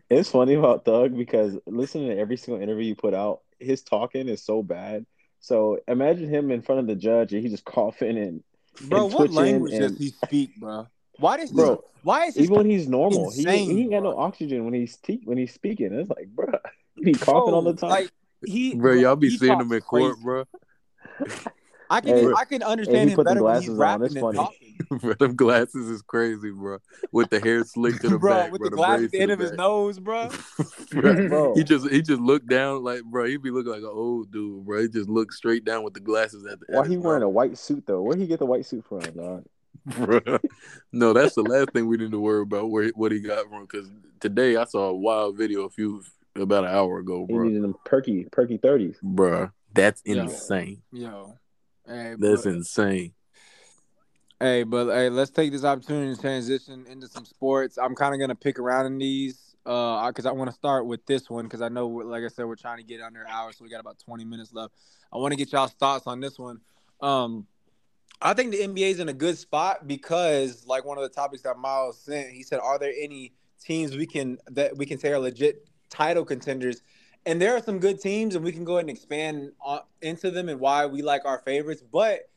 it's 0.10 0.30
funny 0.30 0.54
about 0.54 0.84
Thug 0.84 1.16
because 1.16 1.56
listening 1.66 2.08
to 2.08 2.18
every 2.18 2.36
single 2.36 2.62
interview 2.62 2.84
you 2.84 2.94
put 2.94 3.14
out, 3.14 3.40
his 3.58 3.82
talking 3.82 4.28
is 4.28 4.42
so 4.42 4.62
bad. 4.62 5.06
So 5.40 5.78
imagine 5.86 6.28
him 6.28 6.50
in 6.50 6.62
front 6.62 6.80
of 6.80 6.86
the 6.86 6.96
judge 6.96 7.32
and 7.32 7.42
he 7.42 7.48
just 7.48 7.64
coughing 7.64 8.18
and 8.18 8.42
bro, 8.80 9.04
And 9.04 9.14
what 9.14 9.30
language 9.30 9.72
and- 9.72 9.96
does 9.96 9.98
he 9.98 10.10
speak, 10.10 10.56
bro? 10.56 10.86
Why 11.18 11.38
does 11.38 11.50
bro, 11.50 11.82
Why 12.02 12.26
is 12.26 12.34
he 12.34 12.42
even 12.42 12.56
when 12.56 12.70
he's 12.70 12.88
normal, 12.88 13.30
he 13.30 13.38
insane, 13.38 13.70
he 13.70 13.82
ain't 13.82 13.90
got 13.90 14.02
no 14.02 14.18
oxygen 14.18 14.64
when 14.64 14.74
he's 14.74 14.96
te- 14.98 15.22
when 15.24 15.38
he's 15.38 15.54
speaking. 15.54 15.92
It's 15.94 16.10
like, 16.10 16.28
bro, 16.28 16.52
he 17.02 17.12
coughing 17.14 17.54
all 17.54 17.62
the 17.62 17.72
time. 17.74 17.90
Like 17.90 18.10
he, 18.44 18.74
bro, 18.74 18.92
y'all 18.92 19.16
be 19.16 19.30
seeing 19.30 19.58
him 19.58 19.72
in 19.72 19.80
court, 19.80 20.16
crazy. 20.16 20.22
bro. 20.22 20.44
I 21.90 22.00
can, 22.00 22.16
Hey, 22.16 22.32
I 22.36 22.44
can 22.44 22.62
understand 22.62 23.08
he 23.08 23.12
him 23.12 23.16
put 23.16 23.24
the 23.24 23.30
better 23.30 23.42
when 23.42 23.52
glasses 23.52 23.68
he's 23.68 23.70
on. 23.74 23.78
rapping 23.78 24.14
than 24.14 24.22
funny. 24.22 24.36
talking. 24.38 24.76
bro, 25.00 25.14
them 25.14 25.34
glasses 25.36 25.88
is 25.88 26.02
crazy, 26.02 26.50
bro. 26.50 26.78
With 27.12 27.30
the 27.30 27.40
hair 27.40 27.64
slicked 27.64 28.02
to 28.02 28.10
the 28.10 28.18
bro, 28.18 28.34
back, 28.34 28.52
with 28.52 28.60
bro, 28.60 28.70
the 28.70 28.76
glass 28.76 29.02
at 29.02 29.10
the 29.10 29.20
end 29.20 29.30
the 29.30 29.34
of 29.34 29.40
his 29.40 29.50
back. 29.50 29.58
nose, 29.58 29.98
bro. 30.00 30.30
Bro, 30.92 31.28
Bro. 31.28 31.54
he 31.54 31.64
just 31.64 31.88
he 31.90 32.02
just 32.02 32.20
looked 32.20 32.48
down 32.48 32.82
like 32.84 33.02
bro. 33.04 33.24
He'd 33.26 33.42
be 33.42 33.50
looking 33.50 33.72
like 33.72 33.82
an 33.82 33.90
old 33.92 34.30
dude, 34.30 34.64
bro. 34.64 34.82
He 34.82 34.88
just 34.88 35.08
looked 35.08 35.34
straight 35.34 35.64
down 35.64 35.82
with 35.84 35.94
the 35.94 36.00
glasses 36.00 36.44
at 36.46 36.60
the. 36.60 36.66
Why 36.68 36.80
at 36.82 36.86
he 36.88 36.94
his 36.94 37.02
wearing 37.02 37.22
a 37.22 37.28
white 37.28 37.58
suit 37.58 37.84
though? 37.86 38.02
Where 38.02 38.16
he 38.16 38.26
get 38.26 38.38
the 38.38 38.46
white 38.46 38.66
suit 38.66 38.84
from, 38.88 39.00
dog? 39.00 39.44
Bro. 39.86 40.20
No, 40.92 41.12
that's 41.12 41.34
the 41.34 41.42
last 41.42 41.70
thing 41.72 41.86
we 41.86 41.96
need 41.96 42.10
to 42.10 42.20
worry 42.20 42.42
about 42.42 42.70
where 42.70 42.88
what 42.90 43.12
he 43.12 43.20
got 43.20 43.48
from. 43.48 43.62
Because 43.62 43.88
today 44.20 44.56
I 44.56 44.64
saw 44.64 44.88
a 44.90 44.94
wild 44.96 45.36
video 45.36 45.62
a 45.64 45.70
few 45.70 46.02
about 46.34 46.64
an 46.64 46.70
hour 46.70 46.98
ago, 46.98 47.26
bro. 47.26 47.26
He 47.26 47.34
bro. 47.34 47.44
needed 47.48 47.62
them 47.62 47.74
perky, 47.84 48.24
perky 48.32 48.56
thirties. 48.58 48.96
Bro, 49.02 49.50
that's 49.74 50.02
Yeah. 50.04 50.22
insane. 50.22 50.82
Yo, 50.92 51.34
hey, 51.86 52.14
That's 52.18 52.44
but, 52.44 52.52
insane. 52.54 53.12
hey, 54.40 54.62
but 54.62 54.86
hey, 54.88 55.08
let's 55.08 55.30
take 55.30 55.52
this 55.52 55.64
opportunity 55.64 56.14
to 56.14 56.20
transition 56.20 56.86
into 56.86 57.08
some 57.08 57.24
sports. 57.24 57.78
I'm 57.78 57.94
kind 57.94 58.14
of 58.14 58.20
gonna 58.20 58.34
pick 58.34 58.58
around 58.58 58.86
in 58.86 58.98
these, 58.98 59.54
uh, 59.64 60.06
because 60.08 60.26
I 60.26 60.32
want 60.32 60.50
to 60.50 60.56
start 60.56 60.86
with 60.86 61.04
this 61.06 61.28
one 61.28 61.44
because 61.44 61.62
I 61.62 61.68
know, 61.68 61.88
like 61.88 62.22
I 62.24 62.28
said, 62.28 62.46
we're 62.46 62.56
trying 62.56 62.78
to 62.78 62.84
get 62.84 63.00
under 63.00 63.22
an 63.22 63.28
hour, 63.28 63.52
so 63.52 63.64
we 63.64 63.70
got 63.70 63.80
about 63.80 63.98
20 63.98 64.24
minutes 64.24 64.52
left. 64.52 64.74
I 65.12 65.18
want 65.18 65.32
to 65.32 65.36
get 65.36 65.52
y'all's 65.52 65.72
thoughts 65.72 66.06
on 66.06 66.20
this 66.20 66.38
one. 66.38 66.60
Um, 67.00 67.46
I 68.20 68.34
think 68.34 68.52
the 68.52 68.58
NBA 68.58 68.90
is 68.92 69.00
in 69.00 69.08
a 69.08 69.12
good 69.12 69.36
spot 69.36 69.86
because, 69.86 70.66
like 70.66 70.84
one 70.84 70.96
of 70.96 71.02
the 71.02 71.10
topics 71.10 71.42
that 71.42 71.58
Miles 71.58 71.98
sent, 71.98 72.30
he 72.30 72.42
said, 72.42 72.60
"Are 72.60 72.78
there 72.78 72.92
any 72.98 73.32
teams 73.60 73.96
we 73.96 74.06
can 74.06 74.38
that 74.52 74.76
we 74.76 74.86
can 74.86 74.98
say 74.98 75.12
are 75.12 75.18
legit 75.18 75.68
title 75.90 76.24
contenders?" 76.24 76.82
And 77.26 77.42
there 77.42 77.56
are 77.56 77.62
some 77.62 77.80
good 77.80 78.00
teams, 78.00 78.36
and 78.36 78.44
we 78.44 78.52
can 78.52 78.64
go 78.64 78.74
ahead 78.74 78.84
and 78.88 78.96
expand 78.96 79.50
on, 79.60 79.80
into 80.00 80.30
them 80.30 80.48
and 80.48 80.60
why 80.60 80.86
we 80.86 81.02
like 81.02 81.24
our 81.24 81.38
favorites. 81.40 81.82
But 81.82 82.28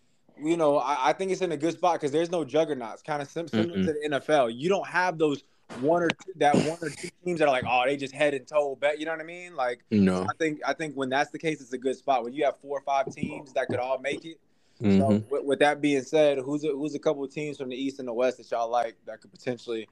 you 0.41 0.57
know, 0.57 0.77
I, 0.77 1.09
I 1.09 1.13
think 1.13 1.31
it's 1.31 1.41
in 1.41 1.51
a 1.51 1.57
good 1.57 1.73
spot 1.73 1.95
because 1.95 2.11
there's 2.11 2.31
no 2.31 2.43
juggernauts, 2.43 3.03
kind 3.03 3.21
of 3.21 3.29
sim- 3.29 3.47
similar 3.47 3.77
Mm-mm. 3.79 3.85
to 3.85 3.93
the 3.93 4.17
NFL. 4.19 4.53
You 4.55 4.69
don't 4.69 4.87
have 4.87 5.17
those 5.17 5.43
one 5.81 6.01
or 6.01 6.07
two, 6.09 6.31
that 6.37 6.55
one 6.55 6.77
or 6.81 6.89
two 6.89 7.09
teams 7.23 7.39
that 7.39 7.47
are 7.47 7.51
like, 7.51 7.65
oh, 7.67 7.83
they 7.85 7.97
just 7.97 8.13
head 8.15 8.33
and 8.33 8.47
toe 8.47 8.75
bet. 8.75 8.99
You 8.99 9.05
know 9.05 9.11
what 9.11 9.19
I 9.19 9.25
mean? 9.25 9.55
Like, 9.55 9.83
No. 9.91 10.23
I 10.23 10.33
think 10.39 10.59
I 10.65 10.73
think 10.73 10.95
when 10.95 11.09
that's 11.09 11.29
the 11.29 11.39
case, 11.39 11.61
it's 11.61 11.73
a 11.73 11.77
good 11.77 11.95
spot. 11.97 12.23
When 12.23 12.33
you 12.33 12.45
have 12.45 12.57
four 12.61 12.77
or 12.79 12.81
five 12.81 13.13
teams 13.13 13.53
that 13.53 13.67
could 13.67 13.79
all 13.79 13.99
make 13.99 14.25
it. 14.25 14.39
So 14.81 14.85
Mhm. 14.87 15.29
with, 15.29 15.43
with 15.43 15.59
that 15.59 15.81
being 15.81 16.01
said, 16.03 16.37
who's 16.39 16.63
a, 16.63 16.69
who's 16.69 16.95
a 16.95 16.99
couple 16.99 17.23
of 17.23 17.31
teams 17.33 17.57
from 17.57 17.67
the 17.69 17.75
East 17.75 17.99
and 17.99 18.07
the 18.07 18.13
West 18.13 18.37
that 18.37 18.49
y'all 18.49 18.69
like 18.71 18.95
that 19.05 19.19
could 19.19 19.29
potentially, 19.31 19.89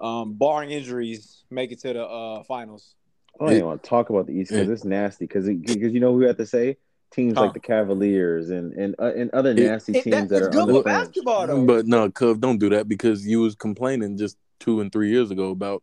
um, 0.00 0.32
barring 0.32 0.70
injuries, 0.70 1.44
make 1.50 1.70
it 1.72 1.78
to 1.80 1.92
the 1.92 2.02
uh, 2.04 2.42
finals? 2.44 2.94
I 3.40 3.44
don't 3.44 3.52
even 3.54 3.66
want 3.66 3.82
to 3.82 3.88
talk 3.88 4.10
about 4.10 4.26
the 4.26 4.32
East 4.34 4.50
because 4.50 4.66
Yeah. 4.68 4.72
it's 4.74 4.84
nasty. 4.84 5.24
Because 5.24 5.46
because 5.46 5.92
you 5.92 6.00
know 6.00 6.12
who 6.12 6.18
we 6.18 6.26
have 6.26 6.36
to 6.36 6.46
say 6.46 6.76
teams 7.10 7.34
Huh. 7.34 7.42
like 7.46 7.54
the 7.54 7.60
Cavaliers 7.60 8.50
and 8.50 8.72
and 8.74 8.94
uh, 8.98 9.12
and 9.16 9.30
other 9.32 9.54
nasty 9.54 9.92
It- 9.98 10.04
teams 10.04 10.14
that- 10.14 10.28
that 10.28 10.42
it's 10.46 10.56
are 10.56 10.60
on 10.60 10.66
good 10.66 10.74
the 10.76 10.78
for 10.80 10.84
basketball 10.84 11.46
though. 11.46 11.64
But 11.64 11.86
no, 11.86 12.10
Cub, 12.10 12.40
don't 12.40 12.58
do 12.58 12.68
that 12.70 12.86
because 12.88 13.26
you 13.26 13.40
was 13.40 13.54
complaining 13.54 14.16
just 14.18 14.36
two 14.60 14.80
and 14.80 14.92
three 14.92 15.10
years 15.10 15.30
ago 15.30 15.50
about 15.50 15.82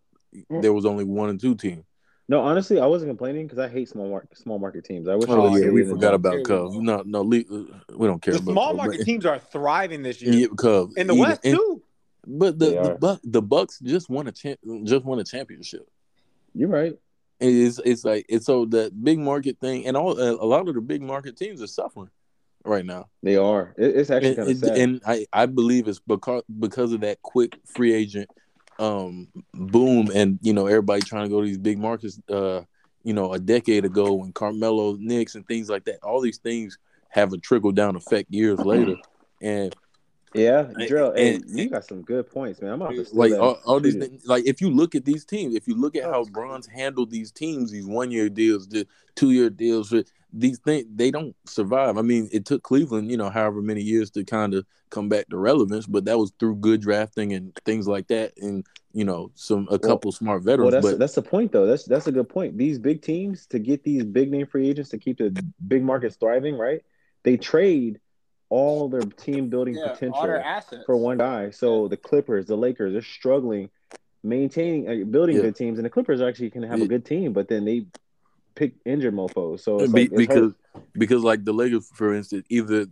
there 0.61 0.73
was 0.73 0.85
only 0.85 1.03
one 1.03 1.29
and 1.29 1.39
two 1.39 1.55
teams. 1.55 1.83
No, 2.29 2.41
honestly, 2.41 2.77
I 2.79 2.85
wasn't 2.85 3.09
complaining 3.09 3.47
because 3.47 3.57
I 3.59 3.69
hate 3.69 3.87
small 3.89 4.09
market 4.09 4.37
small 4.37 4.59
market 4.59 4.83
teams. 4.83 5.07
I 5.07 5.15
wish. 5.15 5.25
Oh 5.29 5.47
I 5.55 5.57
yeah, 5.59 5.69
we 5.69 5.83
forgot 5.85 6.11
top. 6.11 6.15
about 6.15 6.33
Here 6.47 6.63
we 6.67 6.79
No, 6.79 7.01
no, 7.05 7.21
we 7.23 7.43
don't 8.07 8.21
care 8.21 8.33
The 8.33 8.39
about 8.41 8.51
small 8.51 8.67
Cubs, 8.67 8.77
market 8.77 8.97
but- 8.99 9.05
teams 9.05 9.25
are 9.25 9.39
thriving 9.39 10.03
this 10.03 10.21
year. 10.21 10.33
Yeah, 10.33 10.47
Cubs 10.57 10.95
In 10.95 11.07
the 11.07 11.13
even- 11.13 11.25
West 11.29 11.41
and- 11.45 11.55
too. 11.55 11.81
But 12.29 12.59
the 12.59 12.65
the, 12.71 12.91
are. 12.91 12.97
Buck, 12.97 13.21
the 13.23 13.41
Bucks 13.41 13.79
just 13.79 14.09
won 14.09 14.27
a 14.27 14.33
champ, 14.33 14.59
just 14.83 15.05
won 15.05 15.17
a 15.19 15.23
championship. 15.23 15.87
You're 16.53 16.67
right. 16.67 16.97
It's 17.39 17.79
it's 17.85 18.03
like 18.03 18.25
it's 18.29 18.45
so 18.45 18.65
the 18.65 18.91
big 19.03 19.19
market 19.19 19.59
thing, 19.59 19.85
and 19.85 19.95
all 19.95 20.19
a 20.19 20.33
lot 20.45 20.67
of 20.67 20.75
the 20.75 20.81
big 20.81 21.01
market 21.01 21.37
teams 21.37 21.61
are 21.61 21.67
suffering 21.67 22.09
right 22.63 22.85
now. 22.85 23.09
They 23.23 23.37
are. 23.37 23.73
It's 23.77 24.09
actually 24.09 24.29
and, 24.29 24.37
kind 24.37 24.49
of 24.49 24.57
sad. 24.57 24.77
and 24.77 25.01
I, 25.05 25.25
I 25.31 25.45
believe 25.45 25.87
it's 25.87 25.99
because 25.99 26.43
because 26.59 26.93
of 26.93 27.01
that 27.01 27.21
quick 27.21 27.59
free 27.65 27.93
agent 27.93 28.29
um 28.79 29.27
boom 29.53 30.11
and 30.13 30.37
you 30.41 30.53
know 30.53 30.67
everybody 30.67 31.01
trying 31.01 31.23
to 31.23 31.29
go 31.29 31.41
to 31.41 31.47
these 31.47 31.57
big 31.57 31.79
markets 31.79 32.19
uh 32.29 32.61
you 33.03 33.11
know 33.11 33.33
a 33.33 33.39
decade 33.39 33.85
ago 33.85 34.13
when 34.13 34.31
Carmelo 34.31 34.95
Knicks 34.99 35.33
and 35.33 35.47
things 35.47 35.67
like 35.67 35.85
that 35.85 35.97
all 36.03 36.21
these 36.21 36.37
things 36.37 36.77
have 37.09 37.33
a 37.33 37.37
trickle 37.39 37.71
down 37.71 37.95
effect 37.95 38.31
years 38.31 38.59
later 38.59 38.95
and 39.41 39.75
yeah, 40.33 40.63
Drill. 40.87 41.13
Hey, 41.15 41.35
and- 41.35 41.49
you 41.49 41.69
got 41.69 41.85
some 41.85 42.01
good 42.01 42.29
points, 42.29 42.61
man. 42.61 42.71
I'm 42.73 42.81
about 42.81 42.95
to 42.95 43.05
like 43.13 43.33
all, 43.33 43.59
all 43.65 43.79
these 43.79 43.95
things, 43.95 44.25
like 44.25 44.45
if 44.45 44.61
you 44.61 44.69
look 44.69 44.95
at 44.95 45.05
these 45.05 45.25
teams 45.25 45.55
if 45.55 45.67
you 45.67 45.75
look 45.75 45.95
at 45.95 46.03
how 46.03 46.25
Bron's 46.25 46.67
handled 46.67 47.11
these 47.11 47.31
teams 47.31 47.71
these 47.71 47.85
one 47.85 48.11
year 48.11 48.29
deals 48.29 48.67
the 48.67 48.87
two 49.15 49.31
year 49.31 49.49
deals 49.49 49.93
these 50.33 50.59
things 50.59 50.85
they 50.93 51.11
don't 51.11 51.35
survive 51.45 51.97
I 51.97 52.01
mean 52.01 52.29
it 52.31 52.45
took 52.45 52.63
Cleveland 52.63 53.09
you 53.09 53.17
know 53.17 53.29
however 53.29 53.61
many 53.61 53.81
years 53.81 54.09
to 54.11 54.23
kind 54.23 54.53
of 54.53 54.65
come 54.89 55.09
back 55.09 55.27
to 55.29 55.37
relevance 55.37 55.85
but 55.87 56.05
that 56.05 56.17
was 56.17 56.31
through 56.39 56.55
good 56.57 56.81
drafting 56.81 57.33
and 57.33 57.53
things 57.65 57.87
like 57.87 58.07
that 58.07 58.33
and 58.37 58.65
you 58.93 59.05
know 59.05 59.31
some 59.35 59.67
a 59.71 59.79
couple 59.79 60.11
smart 60.11 60.43
Well, 60.43 60.45
veterans 60.45 60.71
that's 60.71 60.85
but 60.85 60.99
that's 60.99 61.15
the 61.15 61.21
point 61.21 61.51
though. 61.51 61.65
That's 61.65 61.85
that's 61.85 62.07
a 62.07 62.11
good 62.11 62.29
point. 62.29 62.57
These 62.57 62.79
big 62.79 63.01
teams 63.01 63.45
to 63.47 63.59
get 63.59 63.83
these 63.83 64.03
big 64.03 64.31
name 64.31 64.47
free 64.47 64.69
agents 64.69 64.89
to 64.91 64.97
keep 64.97 65.17
the 65.17 65.29
big 65.67 65.83
markets 65.83 66.15
thriving, 66.15 66.57
right? 66.57 66.81
They 67.23 67.37
trade 67.37 67.99
all 68.49 68.87
their 68.89 69.01
team 69.01 69.49
building 69.49 69.75
potential 69.75 70.41
for 70.85 70.95
one 70.95 71.17
guy. 71.17 71.49
So 71.49 71.87
the 71.87 71.97
Clippers, 71.97 72.45
the 72.45 72.55
Lakers, 72.55 72.93
they're 72.93 73.01
struggling 73.01 73.69
maintaining 74.23 74.87
uh, 74.89 75.05
building 75.05 75.35
Yeah. 75.37 75.43
good 75.43 75.55
teams, 75.55 75.77
and 75.77 75.85
the 75.85 75.89
Clippers 75.89 76.21
actually 76.21 76.49
can 76.49 76.63
have 76.63 76.79
Yeah. 76.79 76.85
a 76.85 76.87
good 76.87 77.05
team, 77.05 77.33
but 77.33 77.47
then 77.47 77.65
they 77.65 77.85
pick 78.55 78.73
injured 78.85 79.13
mofos. 79.13 79.61
So 79.61 79.79
it's 79.79 79.93
Be- 79.93 80.01
like, 80.01 80.11
it's 80.11 80.17
because 80.17 80.53
hard. 80.73 80.85
because 80.93 81.23
like 81.23 81.45
the 81.45 81.53
Lakers, 81.53 81.89
for 81.93 82.13
instance, 82.13 82.45
either 82.49 82.85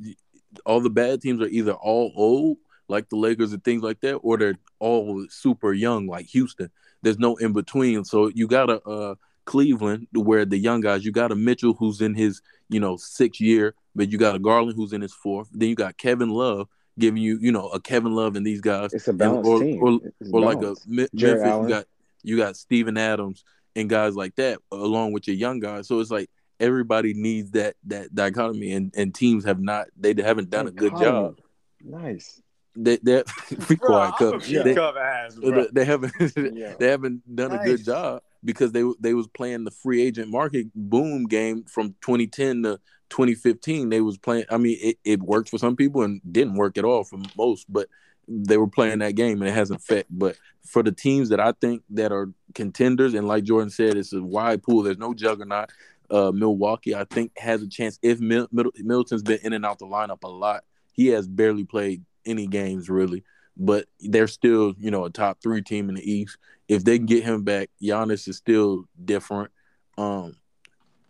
all 0.65 0.79
the 0.79 0.89
bad 0.89 1.21
teams 1.21 1.41
are 1.41 1.47
either 1.47 1.73
all 1.73 2.13
old, 2.15 2.57
like 2.87 3.09
the 3.09 3.15
Lakers 3.17 3.51
and 3.51 3.63
things 3.63 3.81
like 3.81 3.99
that, 4.01 4.15
or 4.17 4.37
they're 4.37 4.57
all 4.79 5.25
super 5.29 5.73
young, 5.73 6.07
like 6.07 6.27
Houston. 6.27 6.69
There's 7.01 7.19
no 7.19 7.35
in 7.37 7.51
between. 7.53 8.05
So 8.05 8.27
you 8.27 8.47
got 8.47 8.69
a 8.69 8.81
uh, 8.83 9.15
Cleveland 9.45 10.07
where 10.13 10.45
the 10.45 10.57
young 10.57 10.81
guys, 10.81 11.03
you 11.03 11.11
got 11.11 11.31
a 11.31 11.35
Mitchell 11.35 11.73
who's 11.73 12.01
in 12.01 12.13
his 12.13 12.41
you 12.69 12.79
know 12.79 12.97
sixth 12.97 13.41
year, 13.41 13.73
but 13.95 14.11
you 14.11 14.17
got 14.17 14.35
a 14.35 14.39
Garland 14.39 14.75
who's 14.75 14.93
in 14.93 15.01
his 15.01 15.13
fourth. 15.13 15.47
Then 15.51 15.69
you 15.69 15.75
got 15.75 15.97
Kevin 15.97 16.29
Love 16.29 16.67
giving 16.97 17.21
you 17.21 17.37
you 17.41 17.51
know 17.51 17.67
a 17.69 17.79
Kevin 17.79 18.13
Love 18.13 18.35
and 18.35 18.45
these 18.45 18.61
guys, 18.61 18.93
it's 18.93 19.07
a 19.07 19.13
balanced 19.13 19.49
or- 19.49 19.59
team. 19.59 19.81
or- 19.83 19.99
It's 20.21 20.31
or 20.31 20.41
like 20.41 20.61
a. 20.61 20.75
Me- 20.87 21.07
Memphis, 21.13 21.41
Allen. 21.41 21.63
you 21.63 21.75
got 21.75 21.85
you 22.23 22.37
got 22.37 22.55
Steven 22.57 22.97
Adams 22.97 23.43
and 23.75 23.89
guys 23.89 24.15
like 24.15 24.35
that, 24.35 24.59
along 24.71 25.11
with 25.13 25.27
your 25.27 25.35
young 25.35 25.59
guys. 25.59 25.87
So 25.87 25.99
it's 25.99 26.11
like 26.11 26.29
everybody 26.59 27.13
needs 27.13 27.51
that 27.51 27.75
that 27.87 28.13
dichotomy, 28.15 28.71
and 28.73 28.93
and 28.95 29.13
teams 29.13 29.43
have 29.45 29.59
not 29.59 29.87
they 29.97 30.13
haven't 30.21 30.49
done 30.49 30.67
a 30.67 30.71
good 30.71 30.93
job. 30.97 31.37
Nice. 31.83 32.41
They 32.77 32.97
they 32.97 33.23
be 33.69 33.75
quiet, 33.77 33.79
Bro, 34.17 34.27
I'm 34.27 34.31
Cubs. 34.39 34.51
a 34.51 34.63
They, 34.63 34.75
ass, 34.77 35.35
they, 35.35 35.49
bro. 35.51 35.67
they 35.71 35.85
haven't 35.85 36.13
Yeah. 36.57 36.75
they 36.79 36.87
haven't 36.87 37.35
done 37.35 37.51
a 37.53 37.63
good 37.63 37.85
job 37.85 38.21
because 38.43 38.71
they 38.73 38.83
they 38.99 39.13
was 39.13 39.27
playing 39.27 39.63
the 39.63 39.71
free 39.71 40.01
agent 40.01 40.29
market 40.29 40.67
boom 40.75 41.25
game 41.25 41.63
from 41.65 41.95
2010 42.01 42.63
to 42.63 42.79
2015. 43.09 43.89
They 43.89 44.01
was 44.01 44.17
playing. 44.17 44.45
I 44.49 44.57
mean, 44.57 44.77
it, 44.81 44.97
it 45.03 45.21
worked 45.21 45.49
for 45.49 45.57
some 45.57 45.75
people 45.75 46.03
and 46.03 46.21
didn't 46.29 46.55
work 46.55 46.77
at 46.77 46.85
all 46.85 47.03
for 47.03 47.19
most, 47.37 47.71
but 47.71 47.87
they 48.27 48.57
were 48.57 48.67
playing 48.67 48.99
that 48.99 49.15
game 49.15 49.41
and 49.41 49.49
it 49.49 49.53
hasn't 49.53 49.81
fit. 49.81 50.07
But 50.09 50.37
for 50.65 50.83
the 50.83 50.91
teams 50.91 51.29
that 51.29 51.39
I 51.39 51.53
think 51.53 51.83
that 51.91 52.11
are 52.11 52.31
contenders, 52.53 53.13
and 53.13 53.27
like 53.27 53.43
Jordan 53.43 53.69
said, 53.69 53.97
it's 53.97 54.13
a 54.13 54.21
wide 54.21 54.63
pool. 54.63 54.83
There's 54.83 54.97
no 54.97 55.13
juggernaut. 55.13 55.69
Uh, 56.09 56.31
Milwaukee, 56.31 56.95
I 56.95 57.05
think, 57.05 57.31
has 57.37 57.61
a 57.61 57.67
chance 57.67 57.97
if 58.01 58.19
Mil- 58.19 58.47
middleton's 58.51 59.23
been 59.23 59.39
in 59.43 59.53
and 59.53 59.65
out 59.65 59.79
the 59.79 59.87
lineup 59.87 60.23
a 60.23 60.27
lot. 60.27 60.63
He 60.93 61.07
has 61.07 61.27
barely 61.27 61.63
played 61.63 62.03
any 62.25 62.47
games 62.47 62.89
really, 62.89 63.23
but 63.57 63.87
they're 63.99 64.27
still, 64.27 64.73
you 64.77 64.91
know, 64.91 65.05
a 65.05 65.09
top 65.09 65.41
three 65.41 65.61
team 65.61 65.89
in 65.89 65.95
the 65.95 66.11
East. 66.11 66.37
If 66.67 66.83
they 66.83 66.99
get 66.99 67.23
him 67.23 67.43
back, 67.43 67.69
Giannis 67.81 68.27
is 68.27 68.37
still 68.37 68.85
different. 69.03 69.51
Um, 69.97 70.35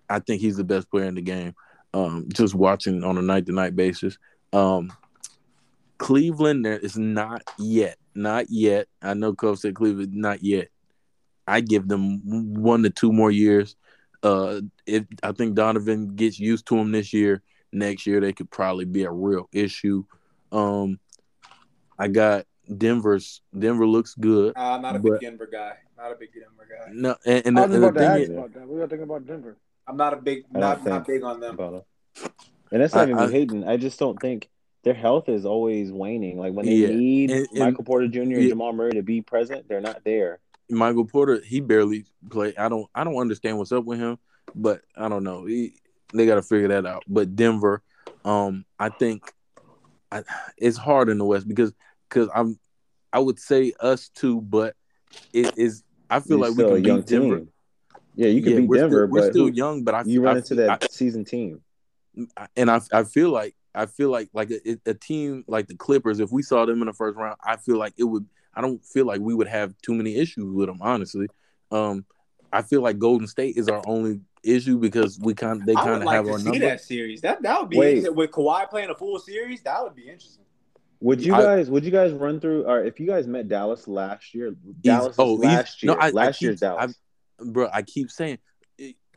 I 0.09 0.19
think 0.19 0.41
he's 0.41 0.57
the 0.57 0.63
best 0.63 0.89
player 0.89 1.05
in 1.05 1.15
the 1.15 1.21
game. 1.21 1.55
Um, 1.95 2.27
just 2.27 2.53
watching 2.53 3.05
on 3.05 3.17
a 3.17 3.21
night 3.21 3.45
to 3.45 3.53
night 3.53 3.73
basis. 3.73 4.17
Um, 4.51 4.91
Cleveland, 5.97 6.65
there 6.65 6.77
is 6.77 6.97
not 6.97 7.41
yet, 7.57 7.97
not 8.13 8.47
yet. 8.49 8.87
I 9.01 9.13
know 9.13 9.33
Cove 9.33 9.59
said 9.59 9.75
Cleveland, 9.75 10.13
not 10.13 10.43
yet. 10.43 10.67
I 11.47 11.61
give 11.61 11.87
them 11.87 12.53
one 12.53 12.83
to 12.83 12.89
two 12.89 13.13
more 13.13 13.31
years. 13.31 13.77
Uh, 14.21 14.59
if 14.85 15.05
I 15.23 15.31
think 15.31 15.55
Donovan 15.55 16.15
gets 16.15 16.37
used 16.37 16.65
to 16.67 16.77
him 16.77 16.91
this 16.91 17.13
year, 17.13 17.41
next 17.71 18.05
year 18.05 18.19
they 18.19 18.33
could 18.33 18.51
probably 18.51 18.85
be 18.85 19.03
a 19.03 19.11
real 19.11 19.47
issue. 19.53 20.03
Um, 20.51 20.99
I 21.97 22.09
got 22.09 22.45
Denver's. 22.77 23.41
Denver 23.57 23.87
looks 23.87 24.15
good. 24.15 24.57
Uh, 24.57 24.71
I'm 24.71 24.81
not 24.81 24.97
a 24.97 24.99
But- 24.99 25.13
big 25.13 25.21
Denver 25.21 25.47
guy. 25.49 25.77
Not 25.97 26.11
a 26.11 26.15
big 26.15 26.33
Denver 26.33 26.67
guy. 26.69 26.91
No, 26.91 27.15
and, 27.25 27.45
and, 27.47 27.57
I 27.59 27.67
the, 27.67 27.67
was 27.67 27.75
and 27.75 27.83
the 27.83 27.91
to 27.91 27.99
thing 27.99 28.09
ask 28.09 28.21
is, 28.21 28.29
about 28.31 28.53
that. 28.53 28.67
We 28.67 28.79
got 28.79 28.89
to 28.89 28.89
think 28.89 29.03
about 29.03 29.25
Denver. 29.25 29.57
I'm 29.88 29.97
not 29.97 30.13
a 30.13 30.17
big, 30.17 30.45
I 30.53 30.59
don't 30.59 30.61
not 30.61 30.86
not 30.86 31.07
big 31.07 31.23
on 31.23 31.39
them. 31.39 31.53
About. 31.55 31.86
And 32.71 32.81
that's 32.81 32.93
not 32.95 33.07
I- 33.07 33.11
even 33.11 33.17
I- 33.23 33.31
hating. 33.31 33.63
I 33.67 33.77
just 33.77 33.99
don't 33.99 34.19
think 34.19 34.49
their 34.83 34.93
health 34.93 35.29
is 35.29 35.45
always 35.45 35.91
waning. 35.91 36.38
Like 36.39 36.53
when 36.53 36.65
they 36.65 36.75
Yeah. 36.75 36.89
need 36.89 37.31
And- 37.31 37.47
and- 37.49 37.59
Michael 37.59 37.83
Porter 37.83 38.07
Jr. 38.07 38.21
and 38.21 38.31
Yeah. 38.43 38.49
Jamal 38.49 38.73
Murray 38.73 38.91
to 38.93 39.03
be 39.03 39.21
present, 39.21 39.67
they're 39.67 39.81
not 39.81 40.03
there. 40.03 40.39
Michael 40.69 41.05
Porter, 41.05 41.39
he 41.41 41.59
barely 41.59 42.05
play. 42.29 42.53
I 42.57 42.69
don't, 42.69 42.88
I 42.95 43.03
don't 43.03 43.15
understand 43.17 43.57
what's 43.59 43.71
up 43.71 43.86
with 43.86 43.99
him, 43.99 44.17
but 44.55 44.81
I 44.95 45.07
don't 45.09 45.23
know. 45.23 45.45
He, 45.45 45.75
they 46.13 46.25
got 46.25 46.36
to 46.36 46.41
figure 46.41 46.67
that 46.69 46.86
out. 46.86 47.03
But 47.07 47.36
Denver, 47.36 47.83
um, 48.23 48.65
I 48.79 48.89
think, 48.89 49.31
I, 50.11 50.23
it's 50.57 50.77
hard 50.77 51.09
in 51.09 51.17
the 51.19 51.25
West 51.25 51.47
because, 51.47 51.73
because 52.09 52.29
I'm, 52.33 52.59
I 53.13 53.19
would 53.19 53.39
say 53.39 53.73
us 53.79 54.09
too, 54.09 54.41
but 54.41 54.75
it 55.33 55.57
is. 55.57 55.83
I 56.09 56.19
feel 56.19 56.38
You're 56.38 56.49
like 56.49 56.57
we 56.57 56.81
can 56.81 56.97
beat 56.97 57.05
Denver. 57.07 57.38
team. 57.39 57.49
Yeah, 58.16 58.28
you 58.30 58.41
can 58.41 58.51
yeah, 58.53 58.59
beat 58.59 58.70
we're 58.70 58.78
Denver, 58.78 59.07
still, 59.07 59.11
we're 59.11 59.32
still 59.32 59.47
who- 59.47 59.53
young. 59.53 59.84
But 59.84 59.95
I, 59.95 60.03
you 60.05 60.22
run 60.22 60.36
I, 60.36 60.38
into 60.39 60.55
that 60.55 60.84
I- 60.84 60.88
seasoned 60.89 61.28
team. 61.28 61.61
and 62.55 62.70
I 62.72 62.80
I 62.93 63.03
feel 63.03 63.30
like 63.30 63.55
I 63.74 63.86
feel 63.88 64.09
like 64.09 64.30
like 64.34 64.51
a, 64.51 64.78
a 64.86 64.93
team 64.93 65.43
like 65.47 65.68
the 65.68 65.76
Clippers, 65.76 66.20
if 66.20 66.32
we 66.32 66.41
saw 66.41 66.66
them 66.66 66.82
in 66.82 66.88
the 66.88 66.93
first 66.93 67.18
round, 67.18 67.38
I 67.43 67.57
feel 67.57 67.78
like 67.78 67.93
it 67.97 68.03
would. 68.05 68.26
I 68.53 68.61
don't 68.61 68.84
feel 68.86 69.05
like 69.05 69.20
we 69.20 69.34
would 69.34 69.47
have 69.47 69.74
too 69.82 69.93
many 69.93 70.16
issues 70.16 70.45
with 70.45 70.68
them, 70.68 70.78
honestly. 70.82 71.28
Um, 71.72 72.05
I 72.53 72.61
feel 72.61 72.82
like 72.82 72.97
Golden 72.99 73.28
State 73.28 73.57
is 73.57 73.68
our 73.68 73.84
only 73.86 74.22
issue 74.43 74.78
because 74.78 75.20
we 75.20 75.34
kind 75.34 75.66
they 75.66 75.74
kind 75.74 75.89
of 75.95 76.03
like 76.03 76.16
have 76.16 76.26
to 76.26 76.32
our 76.32 76.39
see 76.39 76.45
number. 76.45 76.59
that 76.59 76.80
series. 76.80 77.20
That 77.20 77.41
that 77.41 77.59
would 77.59 77.70
be 77.70 77.78
Wait. 77.78 78.13
with 78.16 78.32
Kawhi 78.32 78.70
playing 78.70 78.91
a 78.91 78.95
full 78.95 79.20
series. 79.20 79.61
That 79.63 79.84
would 79.84 79.93
be 79.95 80.03
interesting. 80.03 80.45
Would 81.01 81.26
you 81.26 81.34
I- 81.36 81.41
guys? 81.41 81.70
Would 81.70 81.84
you 81.84 81.91
guys 81.91 82.13
run 82.13 82.39
through? 82.39 82.63
Or 82.66 82.82
if 82.82 82.97
you 83.01 83.07
guys 83.07 83.28
met 83.28 83.49
Dallas 83.49 83.89
last 83.89 84.34
year, 84.34 84.55
Dallas 84.82 85.16
oh, 85.20 85.34
last 85.34 85.84
year, 85.84 85.93
no, 85.93 85.99
I- 85.99 86.07
I 86.07 86.09
last 86.11 86.38
keep- 86.39 86.45
year's 86.45 86.59
Dallas. 86.61 86.95
Bro. 87.39 87.69
I 87.73 87.81
keep 87.81 88.09
saying, 88.11 88.38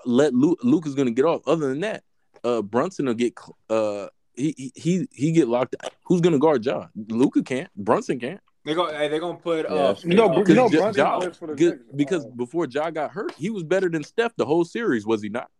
let 0.05 0.35
Luke. 0.35 0.59
Luke 0.63 0.87
is 0.87 0.95
gonna 0.95 1.11
get 1.11 1.25
off. 1.25 1.43
Other 1.47 1.69
than 1.69 1.81
that, 1.81 2.05
uh, 2.45 2.63
Brunson 2.63 3.07
will 3.07 3.15
get. 3.15 3.35
Uh, 3.69 4.09
he 4.35 4.55
he 4.57 4.73
he, 4.77 5.09
he 5.13 5.33
get 5.33 5.49
locked. 5.49 5.75
Who's 6.05 6.21
gonna 6.21 6.39
guard 6.39 6.63
John? 6.63 6.89
Luka 7.09 7.43
can't. 7.43 7.69
Brunson 7.77 8.19
can't. 8.21 8.41
They 8.65 8.75
go. 8.75 8.87
They're 8.87 9.19
gonna 9.21 9.39
put. 9.39 9.67
Yeah, 9.69 9.75
uh, 9.75 9.87
that's 9.89 10.05
You 10.05 10.15
know, 10.15 10.31
uh, 10.33 10.45
you 10.47 10.55
know, 10.55 10.69
Ja- 10.69 10.91
Ja- 10.93 11.31
for 11.31 11.47
the 11.49 11.55
good- 11.55 11.97
because 11.97 12.25
Uh, 12.25 12.31
before 12.31 12.67
Ja 12.71 12.91
got 12.91 13.11
hurt, 13.11 13.33
he 13.35 13.51
was 13.51 13.63
better 13.63 13.89
than 13.89 14.05
Steph 14.05 14.35
the 14.37 14.45
whole 14.45 14.65
series, 14.65 15.07
was 15.07 15.23
he 15.23 15.29
not? 15.29 15.51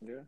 yeah. 0.00 0.20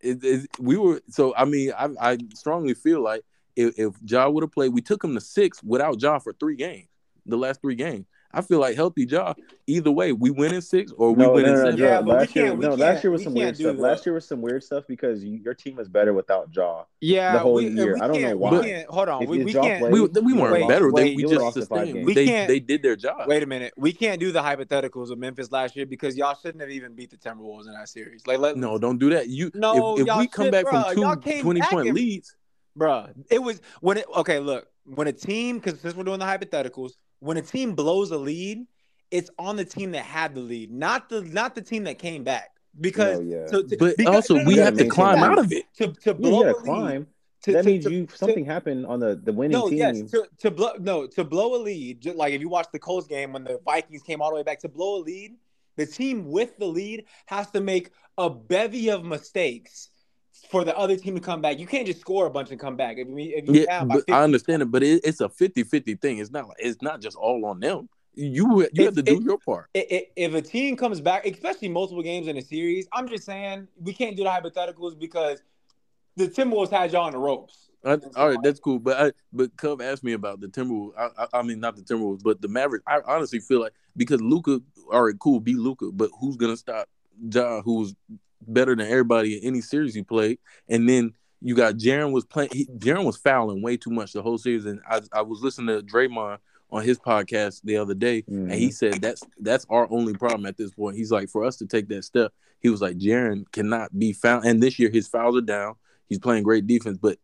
It, 0.00 0.24
it, 0.24 0.46
we 0.58 0.78
were 0.78 1.02
so. 1.10 1.34
I 1.36 1.44
mean, 1.44 1.72
I, 1.76 1.88
I 2.00 2.18
strongly 2.34 2.72
feel 2.74 3.02
like 3.02 3.22
if, 3.54 3.78
if 3.78 3.94
Ja 4.06 4.28
would 4.30 4.42
have 4.42 4.50
played, 4.52 4.72
we 4.72 4.80
took 4.80 5.04
him 5.04 5.14
to 5.14 5.20
six 5.20 5.62
without 5.62 6.00
Ja 6.00 6.18
for 6.18 6.32
three 6.32 6.56
games, 6.56 6.88
the 7.26 7.36
last 7.36 7.60
three 7.60 7.74
games. 7.74 8.06
I 8.32 8.42
feel 8.42 8.60
like 8.60 8.76
healthy 8.76 9.06
Ja. 9.06 9.34
Either 9.66 9.90
way, 9.90 10.12
we 10.12 10.30
win 10.30 10.54
in 10.54 10.62
six 10.62 10.92
or 10.92 11.12
we 11.12 11.22
No, 11.24 11.32
win 11.32 11.42
no, 11.44 11.48
in 11.48 11.54
no, 11.54 11.60
no, 11.62 11.70
seven. 11.70 11.80
Yeah, 11.84 11.96
but 12.00 12.04
we 12.04 12.12
last 12.12 12.36
year, 12.36 12.46
can't- 12.46 12.60
no, 12.60 12.74
last 12.74 13.04
year 13.04 13.10
was 13.10 13.20
we 13.20 13.24
some 13.24 13.34
weird 13.34 13.56
stuff. 13.56 13.76
the- 13.76 13.82
Last 13.82 14.06
year 14.06 14.14
was 14.14 14.24
some 14.28 14.40
weird 14.40 14.62
stuff 14.62 14.84
because 14.86 15.24
you, 15.24 15.40
your 15.44 15.54
team 15.54 15.76
was 15.76 15.88
better 15.88 16.12
without 16.12 16.48
Ja. 16.54 16.84
Yeah, 17.00 17.32
the 17.32 17.38
whole 17.40 17.54
we, 17.54 17.66
year. 17.68 17.94
We 17.94 18.00
I 18.00 18.06
don't 18.06 18.22
know 18.22 18.36
why. 18.36 18.84
Hold 18.88 19.08
on. 19.08 19.22
If 19.24 19.28
We, 19.28 19.36
your 19.38 19.46
we 19.46 19.52
can't. 19.52 19.80
played- 19.80 19.92
We, 19.92 20.00
we 20.22 20.32
weren't 20.32 20.52
Wait, 20.52 20.68
better. 20.68 20.92
They, 20.92 21.14
we 21.16 21.22
just 21.24 21.34
lost 21.40 21.54
the 21.56 21.62
sustained. 21.62 22.04
We 22.06 22.14
They 22.14 22.26
can't- 22.26 22.48
they 22.48 22.60
did 22.60 22.82
their 22.82 22.94
job. 22.96 23.26
Wait 23.26 23.42
a 23.42 23.46
minute. 23.46 23.72
We 23.76 23.92
can't 23.92 24.20
do 24.20 24.30
the 24.30 24.40
hypotheticals 24.42 25.10
of 25.10 25.18
Memphis 25.18 25.50
last 25.50 25.74
year 25.76 25.86
because 25.86 26.16
y'all 26.16 26.36
shouldn't 26.40 26.60
have 26.60 26.70
even 26.70 26.94
beat 26.94 27.10
the 27.10 27.16
Timberwolves 27.16 27.66
in 27.66 27.72
that 27.72 27.88
series. 27.88 28.26
Like, 28.28 28.38
let 28.38 28.56
No, 28.56 28.78
don't 28.78 28.98
do 28.98 29.10
that. 29.10 29.28
You 29.28 29.50
No, 29.54 29.96
if, 29.96 30.06
if 30.06 30.16
we 30.18 30.28
come 30.28 30.46
should- 30.46 30.52
back 30.52 30.66
bruh, 30.66 30.94
from 30.94 31.20
two 31.22 31.42
20 31.42 31.60
back 31.60 31.70
point 31.70 31.86
and- 31.88 31.96
leads, 31.96 32.36
Bruh, 32.78 33.12
it 33.28 33.42
was 33.42 33.60
when 33.80 33.96
it 33.96 34.06
okay, 34.18 34.38
look, 34.38 34.68
when 34.84 35.08
a 35.08 35.12
team, 35.12 35.58
because 35.58 35.80
since 35.80 35.94
we're 35.96 36.04
doing 36.04 36.20
the 36.20 36.24
hypotheticals, 36.24 36.92
when 37.20 37.36
a 37.36 37.42
team 37.42 37.74
blows 37.74 38.10
a 38.10 38.18
lead 38.18 38.66
it's 39.10 39.28
on 39.40 39.56
the 39.56 39.64
team 39.64 39.90
that 39.90 40.04
had 40.04 40.36
the 40.36 40.40
lead, 40.40 40.70
not 40.72 41.08
the 41.08 41.22
not 41.22 41.54
the 41.56 41.60
team 41.62 41.82
that 41.84 41.98
came 41.98 42.22
back. 42.22 42.50
Because 42.80 43.18
No, 43.18 43.24
yeah. 43.24 43.46
to- 43.48 43.64
to- 43.66 43.76
But 43.76 43.96
because- 43.96 44.14
also, 44.14 44.34
no, 44.36 44.42
no, 44.42 44.46
we 44.48 44.56
have 44.58 44.76
to 44.78 44.86
climb 44.86 45.18
out 45.18 45.38
of 45.40 45.50
it. 45.52 45.64
to 45.78 45.88
to 46.04 46.14
blow 46.14 46.30
you 46.30 46.44
gotta 46.44 46.56
a 46.56 46.58
lead, 46.58 46.64
climb. 46.64 47.06
to- 47.42 47.52
that 47.52 47.62
to- 47.64 47.68
means 47.70 47.84
to- 47.86 47.90
you 47.92 48.06
to- 48.06 48.16
something 48.16 48.44
happened 48.44 48.86
on 48.86 49.00
the 49.00 49.16
the 49.16 49.32
winning 49.32 49.58
no, 49.58 49.68
team. 49.68 49.78
yes, 49.78 50.10
to, 50.12 50.28
to 50.38 50.50
blow 50.52 50.74
no 50.78 51.08
to 51.08 51.24
blow 51.24 51.56
a 51.56 51.60
lead. 51.60 52.00
Just 52.00 52.16
like 52.16 52.32
if 52.34 52.40
you 52.40 52.48
watch 52.48 52.68
the 52.72 52.78
Colts 52.78 53.08
game 53.08 53.32
when 53.32 53.42
the 53.42 53.58
Vikings 53.64 54.02
came 54.04 54.22
all 54.22 54.30
the 54.30 54.36
way 54.36 54.44
back 54.44 54.60
to 54.60 54.68
blow 54.68 54.98
a 54.98 55.02
lead, 55.02 55.34
the 55.76 55.86
team 55.86 56.30
with 56.30 56.56
the 56.58 56.66
lead 56.66 57.06
has 57.26 57.50
to 57.50 57.60
make 57.60 57.90
a 58.18 58.30
bevy 58.30 58.90
of 58.90 59.04
mistakes 59.04 59.89
for 60.48 60.64
the 60.64 60.76
other 60.76 60.96
team 60.96 61.14
to 61.14 61.20
come 61.20 61.40
back. 61.40 61.58
You 61.58 61.66
can't 61.66 61.86
just 61.86 62.00
score 62.00 62.26
a 62.26 62.30
bunch 62.30 62.50
and 62.50 62.58
come 62.58 62.76
back. 62.76 62.96
If 62.98 63.08
you, 63.08 63.16
if 63.18 63.48
you 63.48 63.66
Yeah, 63.68 63.84
but 63.84 63.98
50, 63.98 64.12
I 64.12 64.22
understand 64.22 64.62
it, 64.62 64.70
but 64.70 64.82
it, 64.82 65.00
it's 65.04 65.20
a 65.20 65.28
50-50 65.28 66.00
thing. 66.00 66.18
It's 66.18 66.30
not 66.30 66.48
like 66.48 66.56
it's 66.58 66.80
not 66.82 67.00
just 67.00 67.16
all 67.16 67.44
on 67.46 67.60
them. 67.60 67.88
You 68.14 68.68
you 68.72 68.84
have 68.84 68.94
to 68.96 69.02
do 69.02 69.22
your 69.22 69.38
part. 69.38 69.68
if 69.72 70.34
a 70.34 70.42
team 70.42 70.76
comes 70.76 71.00
back, 71.00 71.26
especially 71.26 71.68
multiple 71.68 72.02
games 72.02 72.26
in 72.26 72.36
a 72.36 72.42
series, 72.42 72.88
I'm 72.92 73.08
just 73.08 73.24
saying 73.24 73.68
we 73.80 73.92
can't 73.92 74.16
do 74.16 74.24
the 74.24 74.30
hypotheticals 74.30 74.98
because 74.98 75.42
the 76.16 76.28
Timberwolves 76.28 76.70
had 76.70 76.92
y'all 76.92 77.04
on 77.04 77.12
the 77.12 77.18
ropes. 77.18 77.70
I, 77.84 77.98
all 78.16 78.28
right, 78.28 78.38
that's 78.42 78.60
cool. 78.60 78.78
But 78.78 79.00
I, 79.00 79.12
but 79.32 79.56
Cub 79.56 79.80
asked 79.80 80.04
me 80.04 80.12
about 80.12 80.40
the 80.40 80.48
Timberwolves. 80.48 80.92
I, 80.98 81.08
I, 81.16 81.38
I 81.38 81.42
mean, 81.42 81.60
not 81.60 81.76
the 81.76 81.82
Timberwolves, 81.82 82.22
but 82.22 82.42
the 82.42 82.48
Mavericks. 82.48 82.84
I 82.86 83.00
honestly 83.06 83.38
feel 83.38 83.60
like 83.60 83.72
because 83.96 84.20
Luka, 84.20 84.60
all 84.92 85.04
right, 85.04 85.18
cool, 85.18 85.40
be 85.40 85.54
Luka, 85.54 85.90
but 85.92 86.10
who's 86.18 86.36
gonna 86.36 86.56
stop 86.56 86.88
Ja, 87.32 87.62
who's 87.62 87.94
better 88.46 88.74
than 88.74 88.86
everybody 88.86 89.38
in 89.38 89.44
any 89.44 89.60
series 89.60 89.94
he 89.94 90.02
played? 90.02 90.38
And 90.68 90.88
then 90.88 91.14
you 91.40 91.54
got 91.54 91.74
Jaren 91.74 92.12
was 92.12 92.24
playing. 92.24 92.50
Jaren 92.78 93.04
was 93.04 93.16
fouling 93.16 93.62
way 93.62 93.76
too 93.76 93.90
much 93.90 94.12
the 94.12 94.22
whole 94.22 94.38
series. 94.38 94.66
And 94.66 94.80
I, 94.88 95.00
I 95.12 95.22
was 95.22 95.42
listening 95.42 95.68
to 95.68 95.82
Draymond 95.84 96.38
on 96.70 96.82
his 96.82 96.98
podcast 96.98 97.62
the 97.64 97.76
other 97.76 97.94
day, 97.94 98.22
and 98.28 98.52
he 98.52 98.66
mm-hmm. 98.66 98.70
said 98.70 99.00
that's 99.00 99.22
that's 99.40 99.66
our 99.70 99.90
only 99.90 100.14
problem 100.14 100.46
at 100.46 100.56
this 100.56 100.72
point. 100.72 100.96
He's 100.96 101.10
like, 101.10 101.28
for 101.28 101.44
us 101.44 101.56
to 101.56 101.66
take 101.66 101.88
that 101.88 102.04
step, 102.04 102.32
he 102.60 102.68
was 102.68 102.80
like, 102.80 102.98
Jaren 102.98 103.50
cannot 103.52 103.98
be 103.98 104.12
found. 104.12 104.44
And 104.44 104.62
this 104.62 104.78
year 104.78 104.90
his 104.90 105.08
fouls 105.08 105.36
are 105.36 105.42
down. 105.42 105.74
He's 106.08 106.18
playing 106.18 106.42
great 106.42 106.66
defense, 106.66 106.98
but 106.98 107.18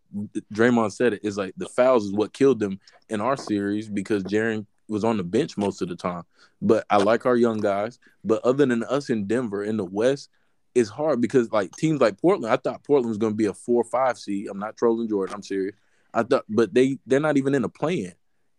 Draymond 0.55 0.93
said 0.93 1.12
it 1.12 1.21
is 1.25 1.37
like 1.37 1.55
the 1.57 1.69
fouls 1.69 2.05
is 2.05 2.12
what 2.12 2.33
killed 2.33 2.61
them 2.61 2.79
in 3.09 3.21
our 3.21 3.37
series 3.37 3.89
because 3.89 4.23
Jaren 4.23 4.64
was 4.89 5.03
on 5.05 5.17
the 5.17 5.25
bench 5.25 5.57
most 5.57 5.83
of 5.83 5.89
the 5.89 5.97
time. 5.97 6.23
But 6.62 6.87
I 6.89 6.99
like 6.99 7.27
our 7.27 7.37
young 7.37 7.59
guys. 7.59 7.99
But 8.25 8.45
other 8.45 8.64
than 8.64 8.85
us 8.85 9.11
in 9.11 9.27
Denver 9.27 9.64
in 9.64 9.77
the 9.77 9.85
West, 9.85 10.31
it's 10.77 10.91
hard 10.91 11.20
because 11.20 11.51
like 11.53 11.72
teams 11.77 12.01
like 12.01 12.20
Portland, 12.20 12.53
I 12.53 12.57
thought 12.57 12.85
Portland 12.85 13.09
was 13.09 13.18
going 13.18 13.33
to 13.33 13.37
be 13.37 13.47
a 13.47 13.55
four 13.55 13.81
or 13.81 13.85
five 13.85 14.18
seed. 14.18 14.49
I'm 14.51 14.59
not 14.59 14.77
trolling 14.77 15.09
Jordan. 15.09 15.35
I'm 15.35 15.43
serious. 15.43 15.74
I 16.14 16.22
thought, 16.22 16.45
but 16.49 16.72
they 16.74 16.99
they're 17.07 17.20
not 17.20 17.37
even 17.37 17.55
in 17.55 17.64
a 17.64 17.68
play-in, 17.68 18.12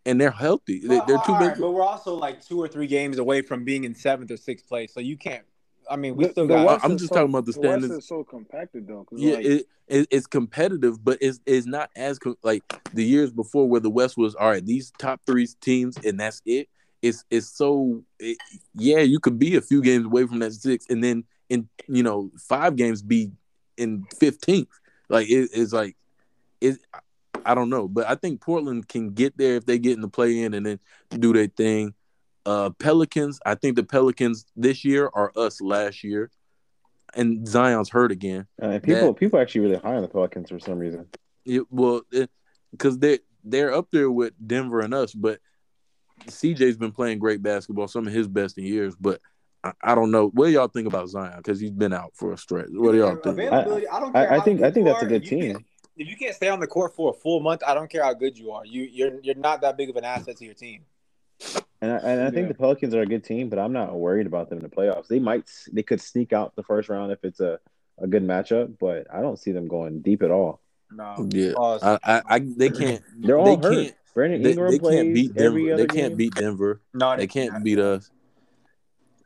and 0.05 0.19
they're 0.19 0.31
healthy. 0.31 0.79
They, 0.79 0.99
they're 1.07 1.17
too 1.25 1.37
big. 1.39 1.47
right, 1.49 1.57
but 1.59 1.71
we're 1.71 1.81
also 1.83 2.13
like 2.15 2.45
two 2.45 2.61
or 2.61 2.67
three 2.67 2.87
games 2.87 3.17
away 3.17 3.41
from 3.41 3.63
being 3.63 3.83
in 3.83 3.95
seventh 3.95 4.31
or 4.31 4.37
sixth 4.37 4.67
place, 4.67 4.93
so 4.93 4.99
you 4.99 5.17
can't. 5.17 5.43
I 5.89 5.95
mean, 5.95 6.15
we 6.17 6.25
The- 6.25 6.31
still 6.31 6.47
the 6.47 6.55
got. 6.55 6.65
West 6.67 6.85
I'm 6.85 6.97
just 6.97 7.09
so- 7.09 7.15
talking 7.15 7.29
about 7.29 7.45
the 7.45 7.51
West 7.51 7.59
standings. 7.81 7.91
is 8.03 8.07
so 8.07 8.23
compacted 8.23 8.87
though. 8.87 9.05
Yeah, 9.11 9.35
like, 9.35 9.45
it, 9.45 9.65
it 9.87 10.07
it's 10.11 10.27
competitive, 10.27 11.03
but 11.03 11.17
it's 11.21 11.39
it's 11.45 11.65
not 11.65 11.89
as 11.95 12.19
co- 12.19 12.35
like 12.43 12.61
the 12.93 13.03
years 13.05 13.31
before 13.31 13.67
where 13.69 13.79
the 13.79 13.89
West 13.89 14.17
was 14.17 14.35
all 14.35 14.49
right. 14.49 14.65
These 14.65 14.91
top 14.99 15.21
three 15.25 15.47
teams, 15.61 15.97
and 16.03 16.19
that's 16.19 16.41
it. 16.45 16.67
It's 17.01 17.23
it's 17.31 17.47
so 17.47 18.03
it, 18.19 18.37
yeah. 18.75 18.99
You 18.99 19.19
could 19.19 19.39
be 19.39 19.55
a 19.55 19.61
few 19.61 19.81
games 19.81 20.05
away 20.05 20.25
from 20.27 20.39
that 20.39 20.51
six, 20.53 20.85
and 20.89 21.03
then 21.03 21.23
in 21.49 21.69
you 21.87 22.03
know 22.03 22.31
five 22.47 22.75
games 22.75 23.01
be 23.01 23.31
in 23.77 24.05
fifteenth. 24.19 24.69
Like 25.09 25.29
it, 25.29 25.49
it's 25.53 25.73
like 25.73 25.95
it. 26.61 26.77
I 27.45 27.55
don't 27.55 27.69
know, 27.69 27.87
but 27.87 28.09
I 28.09 28.15
think 28.15 28.41
Portland 28.41 28.89
can 28.89 29.11
get 29.13 29.37
there 29.37 29.55
if 29.55 29.65
they 29.65 29.79
get 29.79 29.93
in 29.93 30.01
the 30.01 30.09
play 30.09 30.41
in 30.41 30.53
and 30.53 30.65
then 30.65 30.79
do 31.09 31.31
their 31.31 31.47
thing. 31.47 31.93
Uh, 32.45 32.71
Pelicans, 32.79 33.39
I 33.45 33.55
think 33.55 33.75
the 33.75 33.83
Pelicans 33.83 34.45
this 34.55 34.83
year 34.83 35.09
are 35.13 35.31
us 35.35 35.61
last 35.61 36.03
year, 36.03 36.29
and 37.13 37.47
Zion's 37.47 37.89
hurt 37.89 38.11
again. 38.11 38.47
Uh, 38.61 38.65
and 38.67 38.83
people 38.83 39.07
that- 39.07 39.19
people 39.19 39.39
actually 39.39 39.61
really 39.61 39.77
high 39.77 39.95
on 39.95 40.01
the 40.01 40.07
Pelicans 40.09 40.49
for 40.49 40.59
some 40.59 40.77
reason. 40.79 41.07
Yeah, 41.45 41.61
well, 41.69 42.01
because 42.71 42.99
they 42.99 43.19
they're 43.45 43.73
up 43.73 43.87
there 43.91 44.11
with 44.11 44.33
Denver 44.45 44.81
and 44.81 44.93
us, 44.93 45.13
but 45.13 45.39
CJ's 46.25 46.77
been 46.77 46.91
playing 46.91 47.19
great 47.19 47.41
basketball, 47.41 47.87
some 47.87 48.07
of 48.07 48.11
his 48.13 48.27
best 48.27 48.57
in 48.57 48.65
years. 48.65 48.95
But 48.99 49.21
I, 49.63 49.71
I 49.81 49.95
don't 49.95 50.11
know. 50.11 50.27
What 50.29 50.45
do 50.47 50.51
y'all 50.51 50.67
think 50.67 50.87
about 50.87 51.09
Zion? 51.09 51.33
Because 51.37 51.59
he's 51.59 51.71
been 51.71 51.93
out 51.93 52.11
for 52.13 52.31
a 52.33 52.37
stretch. 52.37 52.67
What 52.71 52.91
do 52.91 52.99
y'all 52.99 53.15
think? 53.15 53.25
Availability, 53.25 53.87
I, 53.87 53.99
don't 53.99 54.15
I- 54.15 54.23
care. 54.25 54.33
I 54.33 54.37
how 54.37 54.43
think- 54.43 54.61
I 54.61 54.71
think 54.71 54.85
you 54.87 54.93
that's 54.93 55.03
a 55.03 55.07
good 55.07 55.23
if 55.23 55.29
team. 55.29 55.53
can't- 55.53 55.65
If 55.97 56.07
you 56.07 56.15
can't 56.15 56.35
stay 56.35 56.47
on 56.49 56.59
the 56.59 56.67
court 56.67 56.95
for 56.95 57.09
a 57.09 57.13
full 57.13 57.39
month, 57.39 57.63
I 57.65 57.73
don't 57.73 57.89
care 57.89 58.03
how 58.03 58.13
good 58.13 58.37
you 58.37 58.51
are. 58.51 58.63
You 58.65 58.83
you're 58.83 59.19
you're 59.21 59.35
not 59.35 59.61
that 59.61 59.77
big 59.77 59.89
of 59.89 59.95
an 59.95 60.03
asset 60.05 60.37
to 60.37 60.45
your 60.45 60.53
team. 60.53 60.81
And 61.81 61.91
I, 61.91 61.97
and 61.97 62.21
I 62.21 62.29
think 62.31 62.43
Yeah. 62.45 62.47
the 62.49 62.53
Pelicans 62.55 62.93
are 62.95 63.01
a 63.01 63.05
good 63.05 63.23
team, 63.23 63.49
but 63.49 63.59
I'm 63.59 63.73
not 63.73 63.93
worried 63.95 64.25
about 64.27 64.49
them 64.49 64.59
in 64.59 64.63
the 64.63 64.69
playoffs. 64.69 65.07
They 65.07 65.19
might 65.19 65.49
they 65.71 65.83
could 65.83 66.01
sneak 66.01 66.33
out 66.33 66.55
the 66.55 66.63
first 66.63 66.89
round 66.89 67.11
if 67.11 67.23
it's 67.23 67.39
a, 67.39 67.59
a 67.99 68.07
good 68.07 68.23
matchup, 68.23 68.77
but 68.79 69.07
I 69.13 69.21
don't 69.21 69.37
see 69.39 69.51
them 69.51 69.67
going 69.67 70.01
deep 70.01 70.21
at 70.23 70.29
all. 70.31 70.61
No. 70.91 71.27
Yeah, 71.31 71.53
Pause. 71.55 71.83
I, 71.83 71.99
I, 72.03 72.21
I 72.27 72.39
they 72.39 72.69
can't. 72.69 73.01
They're 73.19 73.37
all 73.37 73.57
They 73.57 73.67
hurt. 73.67 73.75
can't- 73.85 73.95
Brandon 74.13 74.41
They, 74.41 74.49
Ingram 74.51 74.71
they 74.71 74.79
plays 74.79 74.95
can't 74.95 75.13
beat 75.13 75.37
every 75.37 75.61
Denver. 75.65 75.73
other 75.73 75.83
They 75.83 75.87
can't 75.99 76.09
game. 76.09 76.17
beat 76.17 76.33
Denver. 76.35 76.81
no, 76.93 77.15
They 77.17 77.27
can't 77.27 77.63
beat 77.63 77.77
us. 77.77 78.09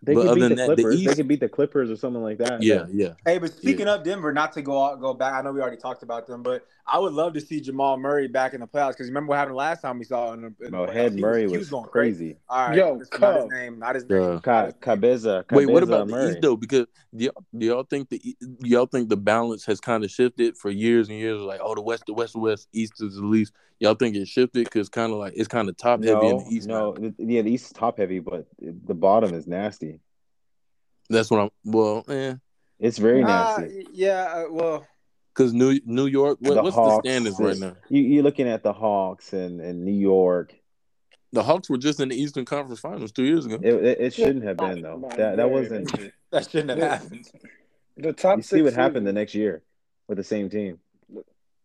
They 0.04 0.16
but 0.16 0.22
could 0.22 0.30
other 0.30 0.36
beat 0.36 0.42
the 0.42 0.48
than 0.50 0.58
that, 0.58 0.68
the 0.70 0.76
Clippers. 0.76 0.96
they 0.96 1.02
East- 1.04 1.16
could 1.18 1.28
beat 1.28 1.40
the 1.40 1.50
Clippers 1.50 1.92
or 1.92 1.96
something 1.96 2.24
like 2.24 2.40
that. 2.40 2.64
Yeah, 2.64 2.88
yeah. 2.92 3.14
Hey, 3.24 3.38
but 3.38 3.54
speaking 3.54 3.88
of 3.88 4.04
Denver, 4.04 4.34
not 4.34 4.52
to 4.54 4.62
go 4.62 4.84
out, 4.84 5.00
go 5.00 5.14
back. 5.14 5.34
I 5.34 5.42
know 5.42 5.52
we 5.52 5.62
already 5.62 5.78
talked 5.78 6.02
about 6.02 6.26
them, 6.26 6.42
but 6.42 6.66
I 6.94 7.00
would 7.00 7.14
love 7.14 7.34
to 7.36 7.42
see 7.42 7.62
Jamal 7.62 7.98
Murray 7.98 8.28
back 8.28 8.54
in 8.54 8.60
the 8.60 8.68
playoffs 8.68 8.90
because 8.90 9.08
remember 9.08 9.30
what 9.30 9.38
happened 9.38 9.56
last 9.56 9.82
time 9.82 9.98
we 9.98 10.04
saw 10.04 10.34
him. 10.34 10.44
in 10.44 10.56
the 10.60 10.70
No, 10.72 10.86
playoffs? 10.86 10.94
Head 10.94 11.14
He 11.14 11.22
Murray 11.22 11.48
he 11.50 11.58
was, 11.58 11.70
going 11.70 11.86
crazy. 11.86 12.38
All 12.50 12.68
right, 12.68 12.76
Yo, 12.78 12.96
it's 13.00 13.10
not 13.18 13.36
his 13.36 13.52
name, 13.52 13.80
not 13.80 13.96
his 13.96 14.06
Yeah. 14.10 14.18
name. 14.18 14.40
Ka- 14.42 14.52
not 14.52 14.66
his 14.66 14.74
name. 14.74 14.82
Cabeza, 14.82 15.46
Wait, 15.52 15.66
what 15.68 15.84
Cabeza 15.84 15.94
about 15.94 16.08
the 16.08 16.12
Murray. 16.14 16.30
East 16.32 16.42
though? 16.42 16.58
Because 16.58 16.88
do 17.16 17.24
y'all, 17.26 17.44
do 17.58 17.66
y'all 17.66 17.84
think 17.84 18.10
the 18.10 18.36
y'all 18.60 18.86
think 18.88 19.08
the 19.08 19.16
balance 19.18 19.66
has 19.66 19.80
kind 19.80 20.04
of 20.04 20.12
shifted 20.12 20.58
for 20.58 20.70
years 20.70 21.08
and 21.08 21.18
years? 21.18 21.40
Like, 21.42 21.62
oh, 21.64 21.76
the 21.76 21.82
West, 21.82 22.04
the 22.08 22.14
West, 22.14 22.34
the 22.34 22.40
West, 22.40 22.68
East 22.74 23.02
is 23.02 23.16
the 23.16 23.22
least. 23.26 23.54
Y'all 23.80 23.96
think 23.96 24.16
it 24.18 24.28
shifted 24.28 24.66
because 24.66 24.90
kind 24.90 25.14
of 25.14 25.20
like 25.20 25.34
it's 25.36 25.48
kind 25.48 25.70
of 25.70 25.78
top 25.78 26.04
heavy 26.04 26.28
in 26.28 26.38
the 26.40 26.46
East. 26.50 26.68
no, 26.68 26.92
now. 26.92 27.12
yeah, 27.18 27.42
the 27.42 27.52
East 27.52 27.68
is 27.68 27.72
top 27.72 27.98
heavy, 28.00 28.20
but 28.20 28.48
the 28.60 28.94
bottom 28.94 29.34
is 29.34 29.48
nasty. 29.48 30.02
that's 31.10 31.32
what 31.32 31.40
I'm. 31.40 31.50
Well, 31.64 32.04
eh, 32.10 32.36
It's 32.80 32.98
very 32.98 33.24
Uh, 33.24 33.28
nasty. 33.28 33.88
yeah, 33.94 34.24
uh, 34.24 34.52
well, 34.52 34.88
because 35.34 35.54
New 35.54 35.80
New 35.86 36.08
York. 36.08 36.38
What, 36.42 36.56
The 36.56 36.64
what's 36.64 36.76
Hawks, 36.76 37.04
the 37.04 37.10
standings 37.10 37.40
right 37.40 37.58
now? 37.58 37.76
You, 37.90 38.02
you're 38.02 38.24
looking 38.24 38.48
at 38.48 38.64
the 38.64 38.74
Hawks 38.74 39.34
and, 39.34 39.62
and 39.62 39.86
New 39.86 39.92
York. 39.92 40.56
The 41.34 41.44
Hawks 41.44 41.70
were 41.70 41.78
just 41.78 42.00
in 42.00 42.10
the 42.10 42.16
Eastern 42.16 42.44
Conference 42.44 42.80
Finals 42.82 43.12
two 43.12 43.24
years 43.24 43.46
ago. 43.46 43.56
It, 43.56 43.74
it, 43.74 44.02
it 44.02 44.14
shouldn't 44.14 44.44
have 44.44 44.58
been 44.58 44.82
though. 44.82 45.10
That 45.16 45.38
that 45.38 45.50
wasn't. 45.50 46.12
that 46.32 46.50
shouldn't 46.50 46.80
have 46.80 47.02
happened. 47.02 47.32
The 47.98 48.14
top 48.14 48.38
You 48.38 48.44
six 48.44 48.50
see 48.58 48.62
what 48.62 48.74
happened 48.74 49.06
the 49.08 49.14
next 49.14 49.36
year 49.36 49.62
with 50.08 50.18
the 50.18 50.24
same 50.24 50.50
team. 50.50 50.80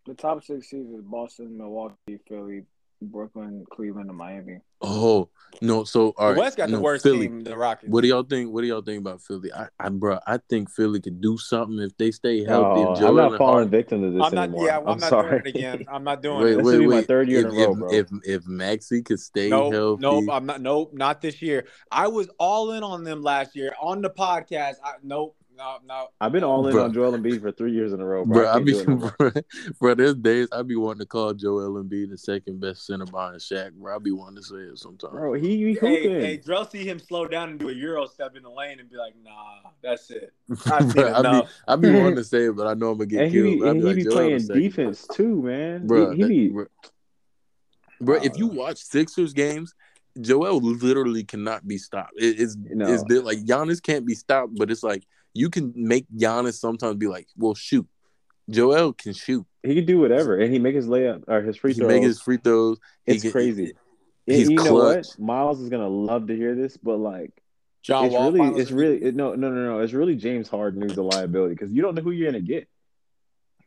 The 0.07 0.15
top 0.15 0.45
six 0.45 0.71
seeds 0.71 0.91
is 0.91 1.03
Boston, 1.03 1.59
Milwaukee, 1.59 2.21
Philly, 2.29 2.65
Brooklyn, 3.03 3.65
Cleveland, 3.71 4.09
and 4.09 4.19
Miami. 4.19 4.59
Oh 4.81 5.29
no! 5.63 5.85
So 5.85 6.15
all 6.19 6.29
right, 6.29 6.35
the 6.35 6.41
West 6.41 6.57
got 6.57 6.71
the 6.71 6.81
worst 6.81 7.03
Philly. 7.03 7.29
team, 7.29 7.41
the 7.43 7.57
Rockets. 7.57 7.91
What 7.91 8.03
do 8.03 8.09
y'all 8.09 8.23
think? 8.23 8.53
What 8.53 8.61
do 8.63 8.67
y'all 8.67 8.83
think 8.83 9.01
about 9.01 9.23
Philly? 9.23 9.53
I, 9.53 9.69
I, 9.79 9.89
bro, 9.89 10.19
I 10.27 10.39
think 10.51 10.71
Philly 10.71 11.01
could 11.01 11.21
do 11.21 11.39
something 11.39 11.79
if 11.79 11.97
they 11.97 12.11
stay 12.11 12.45
healthy. 12.45 12.83
Oh, 12.83 12.93
if 12.95 13.03
I'm 13.03 13.17
not 13.17 13.39
falling 13.39 13.55
Harden- 13.55 13.71
victim 13.71 14.03
to 14.03 14.11
this 14.11 14.23
I'm 14.23 14.35
not. 14.35 14.43
anymore. 14.45 14.67
Yeah, 14.67 14.79
I'm, 14.79 14.89
I'm, 14.89 14.99
not 14.99 15.09
sorry. 15.09 15.31
doing 15.31 15.43
it 15.47 15.59
again. 15.59 15.85
I'm 15.89 16.05
not 16.05 16.23
doing 16.23 16.41
Wait, 16.41 16.53
it. 16.53 16.57
This 16.57 16.67
wait, 16.67 16.73
will 16.73 16.81
be 16.81 16.87
my 16.87 17.03
third 17.03 17.29
year 17.29 17.47
if, 17.47 17.47
in 17.47 17.61
a 17.61 17.67
row, 17.67 17.73
if, 17.73 17.79
bro. 17.79 17.91
If 17.91 18.07
if 18.25 18.47
Maxey 18.47 19.03
could 19.03 19.21
stay 19.21 19.49
Nope, 19.49 19.73
healthy, 19.73 20.03
nope, 20.03 20.25
I'm 20.31 20.47
not. 20.47 20.61
Nope, 20.61 20.93
not 20.93 21.21
this 21.23 21.41
year. 21.41 21.67
I 21.91 22.09
was 22.09 22.29
all 22.39 22.73
in 22.73 22.83
on 22.83 23.05
them 23.05 23.23
last 23.23 23.57
year 23.57 23.75
on 23.81 24.03
the 24.03 24.11
podcast. 24.11 24.75
I, 24.85 24.95
nope, 25.03 25.37
no, 25.57 25.79
no. 25.87 26.09
I've 26.21 26.33
been 26.33 26.45
all 26.45 26.67
in 26.67 26.73
Bro. 26.75 26.85
on 26.85 26.93
Joel 26.93 27.13
Embiid 27.13 27.41
for 27.41 27.51
three 27.53 27.73
years 27.73 27.93
in 27.93 28.01
a 28.01 28.05
row, 28.05 28.25
bro. 28.25 28.43
bro, 28.43 28.49
I 28.49 28.57
I 28.57 28.59
be, 28.61 28.73
no 28.73 29.13
bro, 29.19 29.31
bro, 29.81 29.95
there's 29.95 30.15
days 30.15 30.49
I 30.53 30.63
be 30.63 30.77
wanting 30.77 31.01
to 31.01 31.07
call 31.07 31.33
Joel 31.35 31.83
Embiid 31.83 32.11
the 32.11 32.19
second 32.19 32.61
best 32.61 32.87
center 32.87 33.07
behind 33.07 33.37
Shaq, 33.37 33.73
bro. 33.73 33.97
I 33.97 33.99
be 33.99 34.11
wanting 34.13 34.37
to 34.37 34.43
say 34.43 34.57
it 34.57 34.79
sometimes. 34.79 35.13
Bro, 35.13 35.35
he, 35.35 35.57
he 35.57 35.65
Hey, 35.75 35.77
hooping. 35.81 36.21
hey, 36.21 36.39
Drell 36.39 36.71
see 36.71 36.85
him 36.89 36.99
slow 36.99 37.27
down 37.27 37.51
and 37.51 37.59
do 37.59 37.69
a 37.69 37.73
euro 37.73 38.07
step 38.07 38.37
in 38.37 38.43
the 38.43 38.51
lane 38.51 38.81
and 38.81 38.91
be 38.91 38.97
like, 38.97 39.15
"Nah, 39.25 39.71
that's 39.83 40.11
it." 40.11 40.33
I've 40.67 40.95
Bro, 40.95 41.15
I 41.15 41.23
be. 41.43 41.49
I 41.69 41.77
be 41.77 41.91
wanting 41.91 42.17
to 42.17 42.25
say 42.33 42.45
it, 42.47 42.57
but 42.57 42.67
I 42.67 42.75
know 42.75 42.91
I'm 42.91 42.99
gonna 42.99 43.07
get 43.07 43.23
and 43.23 43.33
killed. 43.33 43.55
be- 43.55 43.61
but 43.61 43.67
I 43.67 43.71
and 43.71 43.81
he 43.81 43.83
like, 43.87 43.97
be 43.97 44.05
Joel 44.05 44.13
playing 44.13 44.33
the 44.35 44.41
second 44.41 44.63
defense 44.63 45.07
too, 45.07 45.43
man. 45.43 45.87
bro. 45.87 46.11
he, 46.13 46.17
he 46.19 46.25
be, 46.29 46.49
bro, 46.49 46.67
bro, 48.01 48.17
if 48.23 48.37
you 48.39 48.51
Uh, 48.51 48.55
watch 48.55 48.79
Sixers 48.79 49.33
games, 49.33 49.75
Joel 50.21 50.61
literally 50.61 51.25
cannot 51.25 51.67
be 51.67 51.79
stopped. 51.79 52.13
It, 52.17 52.41
it's 52.41 52.57
No. 52.57 52.87
it's 52.87 53.03
like 53.25 53.39
Giannis 53.45 53.83
can't 53.83 54.07
be 54.07 54.15
stopped, 54.15 54.55
but 54.57 54.71
it's 54.71 54.83
like 54.83 55.05
you 55.37 55.51
can 55.51 55.73
make 55.77 56.07
Giannis 56.17 56.55
sometimes 56.59 56.97
be 56.97 57.07
like, 57.09 57.27
"Well, 57.37 57.55
shoot." 57.55 57.87
Joel 58.49 58.93
can 58.93 59.13
shoot. 59.13 59.45
he 59.63 59.75
can 59.75 59.85
do 59.87 59.99
whatever, 59.99 60.39
and 60.39 60.53
he 60.53 60.59
make 60.61 60.75
his 60.77 60.87
layup 60.87 61.25
or 61.27 61.43
his 61.43 61.57
free 61.57 61.73
He 61.73 61.81
throws. 61.81 61.89
make 61.89 62.03
his 62.05 62.21
free 62.21 62.37
throws. 62.37 62.79
He 63.05 63.13
it's 63.13 63.23
can- 63.23 63.33
crazy. 63.33 63.73
he's 64.25 64.43
and 64.49 64.51
you 64.53 64.57
know 64.65 64.71
clutch. 64.71 65.07
what? 65.09 65.19
Miles 65.19 65.61
is 65.61 65.69
gonna 65.69 65.89
love 65.89 66.29
to 66.29 66.37
hear 66.37 66.55
this, 66.55 66.77
but 66.77 66.99
like 66.99 67.33
John 67.83 68.05
it's 68.07 68.15
Wall. 68.15 68.27
really, 68.31 68.39
finals 68.39 68.61
it's 68.61 68.71
really 68.71 69.03
it, 69.03 69.15
no, 69.17 69.35
no, 69.35 69.51
no, 69.51 69.65
no. 69.65 69.81
It's 69.81 69.93
really 69.93 70.15
James 70.15 70.49
Harden 70.49 70.81
who's 70.83 70.95
the 70.95 71.03
liability 71.03 71.55
because 71.55 71.73
you 71.73 71.83
don't 71.83 71.95
know 71.97 72.03
who 72.03 72.13
you're 72.13 72.31
gonna 72.31 72.41
get. 72.43 72.69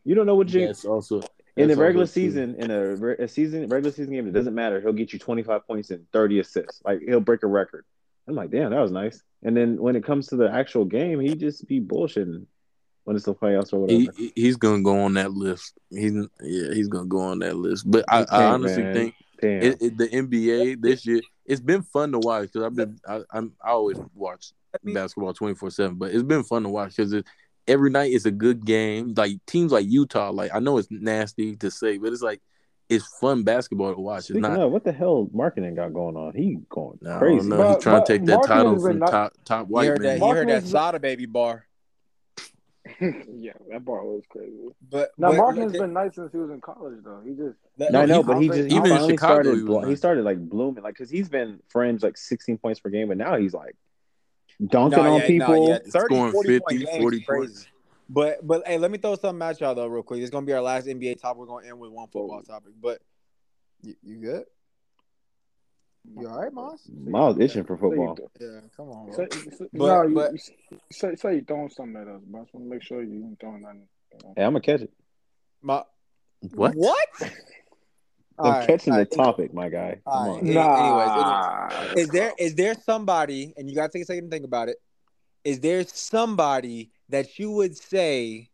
You 0.06 0.16
don't 0.16 0.26
know 0.26 0.36
what 0.36 0.48
James 0.48 0.78
That's 0.78 0.86
also 0.86 1.22
in 1.58 1.68
the 1.68 1.76
regular 1.76 2.04
also 2.04 2.14
true. 2.14 2.24
season. 2.24 2.56
In 2.56 2.72
a, 2.72 3.24
a 3.24 3.28
season 3.28 3.68
regular 3.68 3.92
season 3.92 4.14
game, 4.14 4.28
it 4.28 4.32
doesn't 4.34 4.56
matter. 4.56 4.80
He'll 4.80 4.94
get 4.94 5.12
you 5.12 5.20
25 5.20 5.68
points 5.68 5.92
and 5.92 6.06
30 6.14 6.40
assists. 6.40 6.82
Like 6.86 7.02
he'll 7.06 7.20
break 7.20 7.44
a 7.44 7.48
record. 7.48 7.84
I'm 8.30 8.36
like, 8.36 8.50
damn, 8.52 8.72
that 8.72 8.80
was 8.80 8.92
nice. 8.92 9.22
And 9.44 9.56
then 9.56 9.78
when 9.78 9.96
it 9.96 10.04
comes 10.04 10.28
to 10.28 10.36
the 10.36 10.52
actual 10.52 10.86
game, 10.86 11.20
he 11.20 11.36
just 11.36 11.68
be 11.68 11.80
bullshitting 11.80 12.46
when 13.06 13.16
it's 13.16 13.26
the 13.26 13.34
playoffs 13.34 13.74
or 13.74 13.80
whatever. 13.80 14.12
He, 14.18 14.34
he's 14.36 14.58
gonna 14.58 14.84
go 14.84 15.00
on 15.00 15.14
that 15.14 15.32
list. 15.32 15.74
He's 15.90 16.14
yeah, 16.42 16.74
he's 16.74 16.88
gonna 16.88 17.08
go 17.08 17.22
on 17.22 17.40
that 17.40 17.56
list. 17.56 17.90
But 17.90 18.06
I, 18.10 18.26
I 18.30 18.44
honestly 18.46 18.84
man. 18.84 18.94
think 18.94 19.16
it, 19.42 19.82
it, 19.82 19.98
the 19.98 20.08
NBA 20.10 20.82
this 20.82 21.06
year 21.06 21.22
it's 21.46 21.62
been 21.62 21.82
fun 21.82 22.12
to 22.12 22.20
watch 22.20 22.44
because 22.44 22.64
I've 22.64 22.76
been 22.76 23.00
I, 23.08 23.22
I'm 23.32 23.54
I 23.64 23.72
always 23.72 23.98
watch 24.14 24.52
basketball 24.84 25.34
twenty 25.34 25.56
four 25.56 25.72
seven, 25.72 25.96
but 25.96 26.12
it's 26.12 26.24
been 26.24 26.44
fun 26.44 26.64
to 26.64 26.70
watch 26.70 26.98
because 26.98 27.24
every 27.68 27.90
night 27.90 28.12
is 28.12 28.26
a 28.26 28.32
good 28.32 28.66
game. 28.66 29.14
Like 29.16 29.44
teams 29.48 29.72
like 29.72 29.88
Utah, 29.88 30.30
like 30.32 30.52
I 30.54 30.60
know 30.60 30.78
it's 30.78 30.90
nasty 30.92 31.56
to 31.58 31.72
say, 31.72 31.98
but 31.98 32.14
it's 32.14 32.22
like 32.22 32.42
it's 32.90 33.06
fun 33.20 33.44
basketball 33.44 33.94
to 33.94 34.02
watch. 34.02 34.24
Speaking 34.26 34.44
it's 34.46 34.50
not. 34.58 34.60
of, 34.66 34.72
what 34.72 34.84
the 34.84 34.92
hell 34.92 35.30
Markkanen 35.34 35.76
got 35.76 35.94
going 35.94 36.18
on? 36.18 36.34
He 36.36 36.58
going 36.70 36.98
I 37.08 37.20
crazy. 37.20 37.38
don't 37.40 37.50
know. 37.50 37.58
But- 37.58 37.74
He's 37.76 37.84
trying 37.84 38.00
but 38.00 38.06
to 38.08 38.14
take 38.14 38.26
that 38.26 38.44
title 38.46 38.80
from 38.80 39.00
not- 39.00 39.10
top 39.12 39.34
top 39.46 39.68
You 39.68 39.74
white 39.74 39.88
heard 39.88 40.00
that? 40.02 40.20
man. 40.20 40.28
You 40.30 40.36
heard 40.36 40.48
that 40.50 40.54
Marcus- 40.54 40.72
Sada 40.72 41.00
baby 41.00 41.26
bar. 41.26 41.66
yeah, 43.02 43.52
that 43.72 43.86
bar 43.86 44.04
was 44.04 44.24
crazy. 44.30 44.52
But 44.90 45.12
Now 45.18 45.30
but 45.30 45.38
Martin 45.38 45.64
look 45.64 45.74
has 45.74 45.82
been 45.82 45.94
nice 45.94 46.16
since 46.16 46.32
he 46.32 46.38
was 46.40 46.50
in 46.50 46.60
college, 46.60 46.96
though. 47.04 47.22
He 47.24 47.36
just 47.36 47.56
that- 47.78 47.92
No, 47.92 48.02
I 48.02 48.06
No, 48.06 48.24
but 48.24 48.42
he 48.42 48.48
just 48.48 48.60
think- 48.60 48.72
he 48.72 48.78
even 48.78 48.92
in 48.92 49.10
Chicago, 49.10 49.16
started. 49.18 49.46
he 49.46 49.52
was 49.56 49.64
blo- 49.64 49.82
he 49.84 49.96
started 49.96 50.24
like 50.26 50.40
blooming, 50.40 50.84
like 50.84 50.96
because 50.96 51.10
he's 51.10 51.30
been 51.30 51.60
fringe 51.70 52.02
like 52.02 52.18
16 52.18 52.58
points 52.58 52.80
per 52.80 52.90
game, 52.90 53.10
but 53.10 53.18
now 53.18 53.38
he's 53.38 53.54
like 53.54 53.76
dunking 54.66 55.04
No, 55.04 55.14
on 55.14 55.22
yeah, 55.22 55.28
people. 55.28 55.68
No, 55.68 55.68
yeah. 55.74 55.78
30, 55.88 56.16
Scoring 56.16 56.32
40 56.32 56.50
50, 56.50 56.60
point 56.60 56.86
games 56.92 57.02
40 57.02 57.26
points. 57.30 57.68
But 58.10 58.46
but 58.46 58.68
hey, 58.68 58.80
let 58.80 58.90
me 58.90 58.98
throw 58.98 59.16
something 59.16 59.48
at 59.48 59.62
y'all 59.62 59.76
though, 59.76 59.86
real 59.86 60.02
quick. 60.02 60.22
It's 60.22 60.32
gonna 60.32 60.46
be 60.46 60.54
our 60.54 60.62
last 60.62 60.88
NBA 60.88 61.22
topic. 61.22 61.38
We're 61.38 61.46
gonna 61.46 61.68
end 61.68 61.80
with 61.80 61.92
one 61.92 62.08
football 62.08 62.42
oh. 62.44 62.54
topic. 62.54 62.74
But 62.82 63.00
you, 63.84 63.96
you 64.02 64.18
good? 64.18 64.44
You 66.18 66.28
all 66.28 66.42
right, 66.42 66.52
Moss? 66.52 66.90
Miles 66.92 67.38
itching 67.40 67.66
for 67.66 67.78
football. 67.78 68.18
Yeah, 68.40 68.62
come 68.76 68.90
on. 68.90 69.14
Say, 69.14 69.28
say, 69.32 69.68
But- 69.74 69.88
no, 69.88 70.02
you, 70.04 70.16
but- 70.16 70.32
you 70.32 70.40
say, 70.92 71.16
say 71.16 71.36
you 71.36 71.42
throwing 71.48 71.70
something 71.70 72.02
at 72.02 72.08
us, 72.08 72.22
but 72.26 72.40
I 72.40 72.42
just 72.44 72.54
want 72.54 72.66
to 72.66 72.70
make 72.70 72.82
sure 72.82 73.04
you 73.04 73.26
ain't 73.26 73.40
throwing 73.40 73.62
nothing. 73.62 73.88
Hey, 74.36 74.44
I'm 74.44 74.54
gonna 74.54 74.62
catch 74.62 74.82
it. 74.82 74.92
My, 75.62 75.84
What? 76.56 76.74
What? 76.76 77.08
I'm 77.22 78.46
All 78.46 78.52
right, 78.54 78.68
catching 78.68 78.94
all 78.94 79.00
the 79.00 79.06
topic, 79.06 79.54
my 79.54 79.68
guy. 79.68 79.96
Come 79.96 80.02
All 80.06 80.30
on. 80.38 80.48
right. 80.48 81.72
Any- 81.72 81.84
anyways, 81.84 81.98
Is 81.98 82.08
there 82.08 82.34
is 82.40 82.56
there 82.56 82.74
somebody, 82.74 83.54
and 83.58 83.70
you 83.70 83.76
gotta 83.76 83.92
take 83.92 84.04
a 84.04 84.06
second 84.06 84.26
to 84.26 84.30
think 84.30 84.46
about 84.46 84.70
it? 84.70 84.78
Is 85.44 85.60
there 85.60 85.84
somebody 85.86 86.92
that 87.10 87.40
you 87.40 87.52
would 87.52 87.78
say 87.78 88.50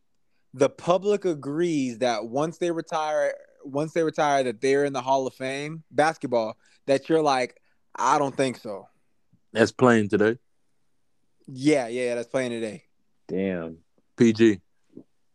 the 0.54 0.70
public 0.70 1.26
agrees 1.26 2.00
that 2.00 2.26
once 2.26 2.58
they 2.58 2.72
retire, 2.72 3.34
once 3.64 3.94
they 3.94 4.04
retire, 4.04 4.44
that 4.44 4.62
they're 4.62 4.86
in 4.86 4.94
the 4.94 5.02
Hall 5.02 5.28
of 5.28 5.34
Fame 5.34 5.84
basketball? 5.92 6.58
That 6.88 7.10
you're 7.10 7.22
like, 7.22 7.60
I 7.96 8.18
don't 8.20 8.36
think 8.36 8.58
so. 8.58 8.88
That's 9.54 9.72
playing 9.72 10.10
today. 10.10 10.38
Yeah, 11.48 11.88
yeah, 11.88 12.16
that's 12.16 12.28
playing 12.28 12.52
today. 12.52 12.84
Damn. 13.28 13.78
PG. 14.18 14.62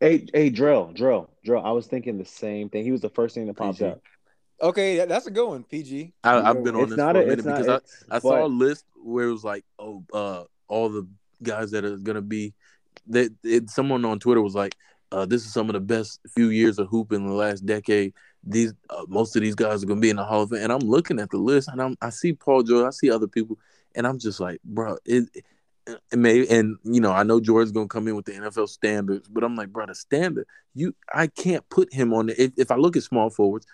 Hey, 0.01 0.27
hey, 0.33 0.49
drill, 0.51 0.93
drill, 0.95 1.29
drill. 1.45 1.63
I 1.65 1.73
was 1.73 1.87
thinking 1.87 2.19
the 2.19 2.25
same 2.25 2.71
thing. 2.71 2.85
He 2.85 2.93
was 2.93 3.01
the 3.03 3.11
first 3.11 3.35
thing 3.35 3.47
that 3.47 3.57
popped 3.57 3.79
PG. 3.79 3.91
up. 3.91 4.01
Okay, 4.63 5.05
that's 5.07 5.27
a 5.27 5.31
good 5.31 5.47
one, 5.47 5.65
PG. 5.65 6.13
I, 6.23 6.41
I've 6.41 6.63
been 6.63 6.75
on 6.75 6.83
It's 6.83 6.91
this 6.91 6.97
not 6.99 7.15
for 7.15 7.21
a. 7.21 7.25
a 7.25 7.27
minute 7.27 7.39
It's 7.41 7.47
not. 7.47 7.55
because 7.59 7.69
I, 7.69 7.77
It's, 7.77 8.05
I 8.11 8.19
saw 8.19 8.45
a 8.45 8.49
list 8.49 8.85
where 9.03 9.29
it 9.29 9.33
was 9.33 9.45
like, 9.45 9.65
oh, 9.79 10.05
uh, 10.13 10.45
all 10.69 10.89
the 10.89 11.09
guys 11.43 11.71
that 11.73 11.85
are 11.85 11.97
gonna 11.97 12.21
be 12.23 12.55
that 13.09 13.33
someone 13.69 14.05
on 14.05 14.19
Twitter 14.19 14.43
was 14.43 14.55
like, 14.55 14.77
uh, 15.13 15.27
this 15.27 15.45
is 15.45 15.53
some 15.53 15.69
of 15.69 15.73
the 15.73 15.81
best 15.81 16.21
few 16.29 16.51
years 16.51 16.79
of 16.79 16.89
hoop 16.89 17.13
in 17.13 17.27
the 17.27 17.33
last 17.33 17.67
decade. 17.67 18.15
These 18.45 18.75
uh, 18.91 19.05
most 19.09 19.35
of 19.35 19.43
these 19.43 19.55
guys 19.57 19.83
are 19.83 19.87
gonna 19.87 20.01
be 20.01 20.11
in 20.11 20.17
the 20.17 20.25
Hall 20.25 20.43
of 20.43 20.51
Fame, 20.51 20.63
and 20.63 20.73
I'm 20.73 20.81
looking 20.81 21.19
at 21.19 21.31
the 21.31 21.39
list, 21.39 21.69
and 21.69 21.83
I'm 21.83 21.97
I 22.01 22.11
see 22.11 22.33
Paul 22.33 22.63
George, 22.63 22.87
I 22.87 22.91
see 22.91 23.11
other 23.11 23.27
people, 23.27 23.59
and 23.95 24.07
I'm 24.07 24.19
just 24.19 24.41
like, 24.41 24.61
bro, 24.65 24.97
it. 25.05 25.29
it 25.35 26.19
may 26.19 26.47
and 26.47 26.77
you 26.85 27.01
know 27.01 27.11
I 27.11 27.25
know 27.25 27.41
George's 27.41 27.73
gonna 27.73 27.89
come 27.89 28.07
in 28.07 28.15
with 28.15 28.27
the 28.27 28.33
NFL 28.33 28.69
standards, 28.69 29.29
but 29.29 29.43
I'm 29.43 29.57
like, 29.57 29.71
bro, 29.71 29.87
the 29.87 29.95
standard 29.95 30.47
you 30.75 30.95
I 31.13 31.27
can't 31.27 31.69
put 31.69 31.93
him 31.93 32.13
on 32.15 32.27
the. 32.27 32.43
If, 32.43 32.53
if 32.57 32.71
I 32.71 32.77
look 32.77 32.97
at 32.97 33.03
small 33.03 33.31
forwards, 33.31 33.67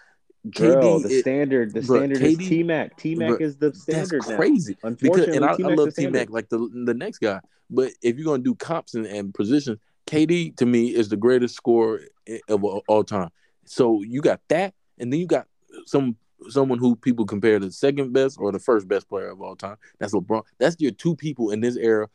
Drill, 0.51 1.01
KD, 1.01 1.03
the 1.03 1.15
it- 1.17 1.21
standard, 1.21 1.75
the 1.75 1.81
Bruh, 1.81 1.97
standard 1.99 2.23
is 2.23 2.37
KD 2.37 2.49
T 2.49 2.63
Mac. 2.63 2.97
T 2.97 3.15
Mac 3.15 3.41
is 3.41 3.57
the 3.57 3.71
that's 3.71 3.83
standard 3.83 4.23
now. 4.29 4.37
crazy. 4.37 4.75
Because 4.75 4.93
Unfortunately, 4.93 5.37
and 5.37 5.45
I, 5.45 5.53
I 5.53 5.75
love 5.75 5.95
T 5.95 6.07
Mac 6.09 6.31
like 6.31 6.49
the 6.49 6.59
the 6.85 6.95
next 6.95 7.19
guy, 7.19 7.41
but 7.71 7.93
if 8.03 8.17
you're 8.17 8.25
gonna 8.27 8.43
do 8.43 8.55
comps 8.55 8.95
and, 8.95 9.07
and 9.07 9.33
positions, 9.35 9.79
KD 10.07 10.57
to 10.57 10.67
me 10.67 10.95
is 10.95 11.09
the 11.09 11.17
greatest 11.17 11.55
scorer 11.57 12.01
of 12.49 12.65
all, 12.65 13.05
time. 13.05 13.31
So 13.65 14.03
you 14.03 14.21
got 14.21 14.41
that, 14.49 14.75
and 14.99 15.13
then 15.13 15.21
you 15.21 15.27
got 15.27 15.47
some 15.87 16.17
someone 16.49 16.79
who 16.79 16.95
people 16.95 17.25
compare 17.25 17.59
to 17.59 17.67
the 17.67 17.73
second 17.73 18.13
best 18.13 18.37
or 18.39 18.53
the 18.53 18.59
first 18.59 18.87
best 18.87 19.09
player 19.09 19.31
of 19.31 19.41
all 19.41 19.57
time. 19.57 19.77
That's 19.99 20.15
LeBron. 20.15 20.43
That's 20.59 20.77
your 20.79 20.93
two 20.93 21.17
people 21.17 21.51
in 21.51 21.61
this 21.61 21.77
era, 21.77 22.09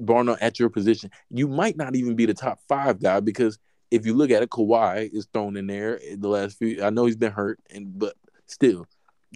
Barna 0.00 0.36
at 0.40 0.58
your 0.58 0.70
position. 0.70 1.10
You 1.30 1.46
might 1.46 1.76
not 1.76 1.94
even 1.94 2.16
be 2.16 2.26
the 2.26 2.34
top 2.34 2.60
five 2.68 3.00
guy 3.00 3.20
because 3.20 3.58
if 3.92 4.06
you 4.06 4.14
look 4.14 4.30
at 4.30 4.42
it, 4.42 4.50
Kawhi 4.50 5.12
is 5.12 5.26
thrown 5.32 5.56
in 5.56 5.66
there 5.66 5.94
in 5.94 6.20
the 6.20 6.28
last 6.28 6.58
few. 6.58 6.82
I 6.82 6.90
know 6.90 7.04
he's 7.06 7.16
been 7.16 7.32
hurt, 7.32 7.60
and 7.70 7.98
but 7.98 8.14
still, 8.46 8.86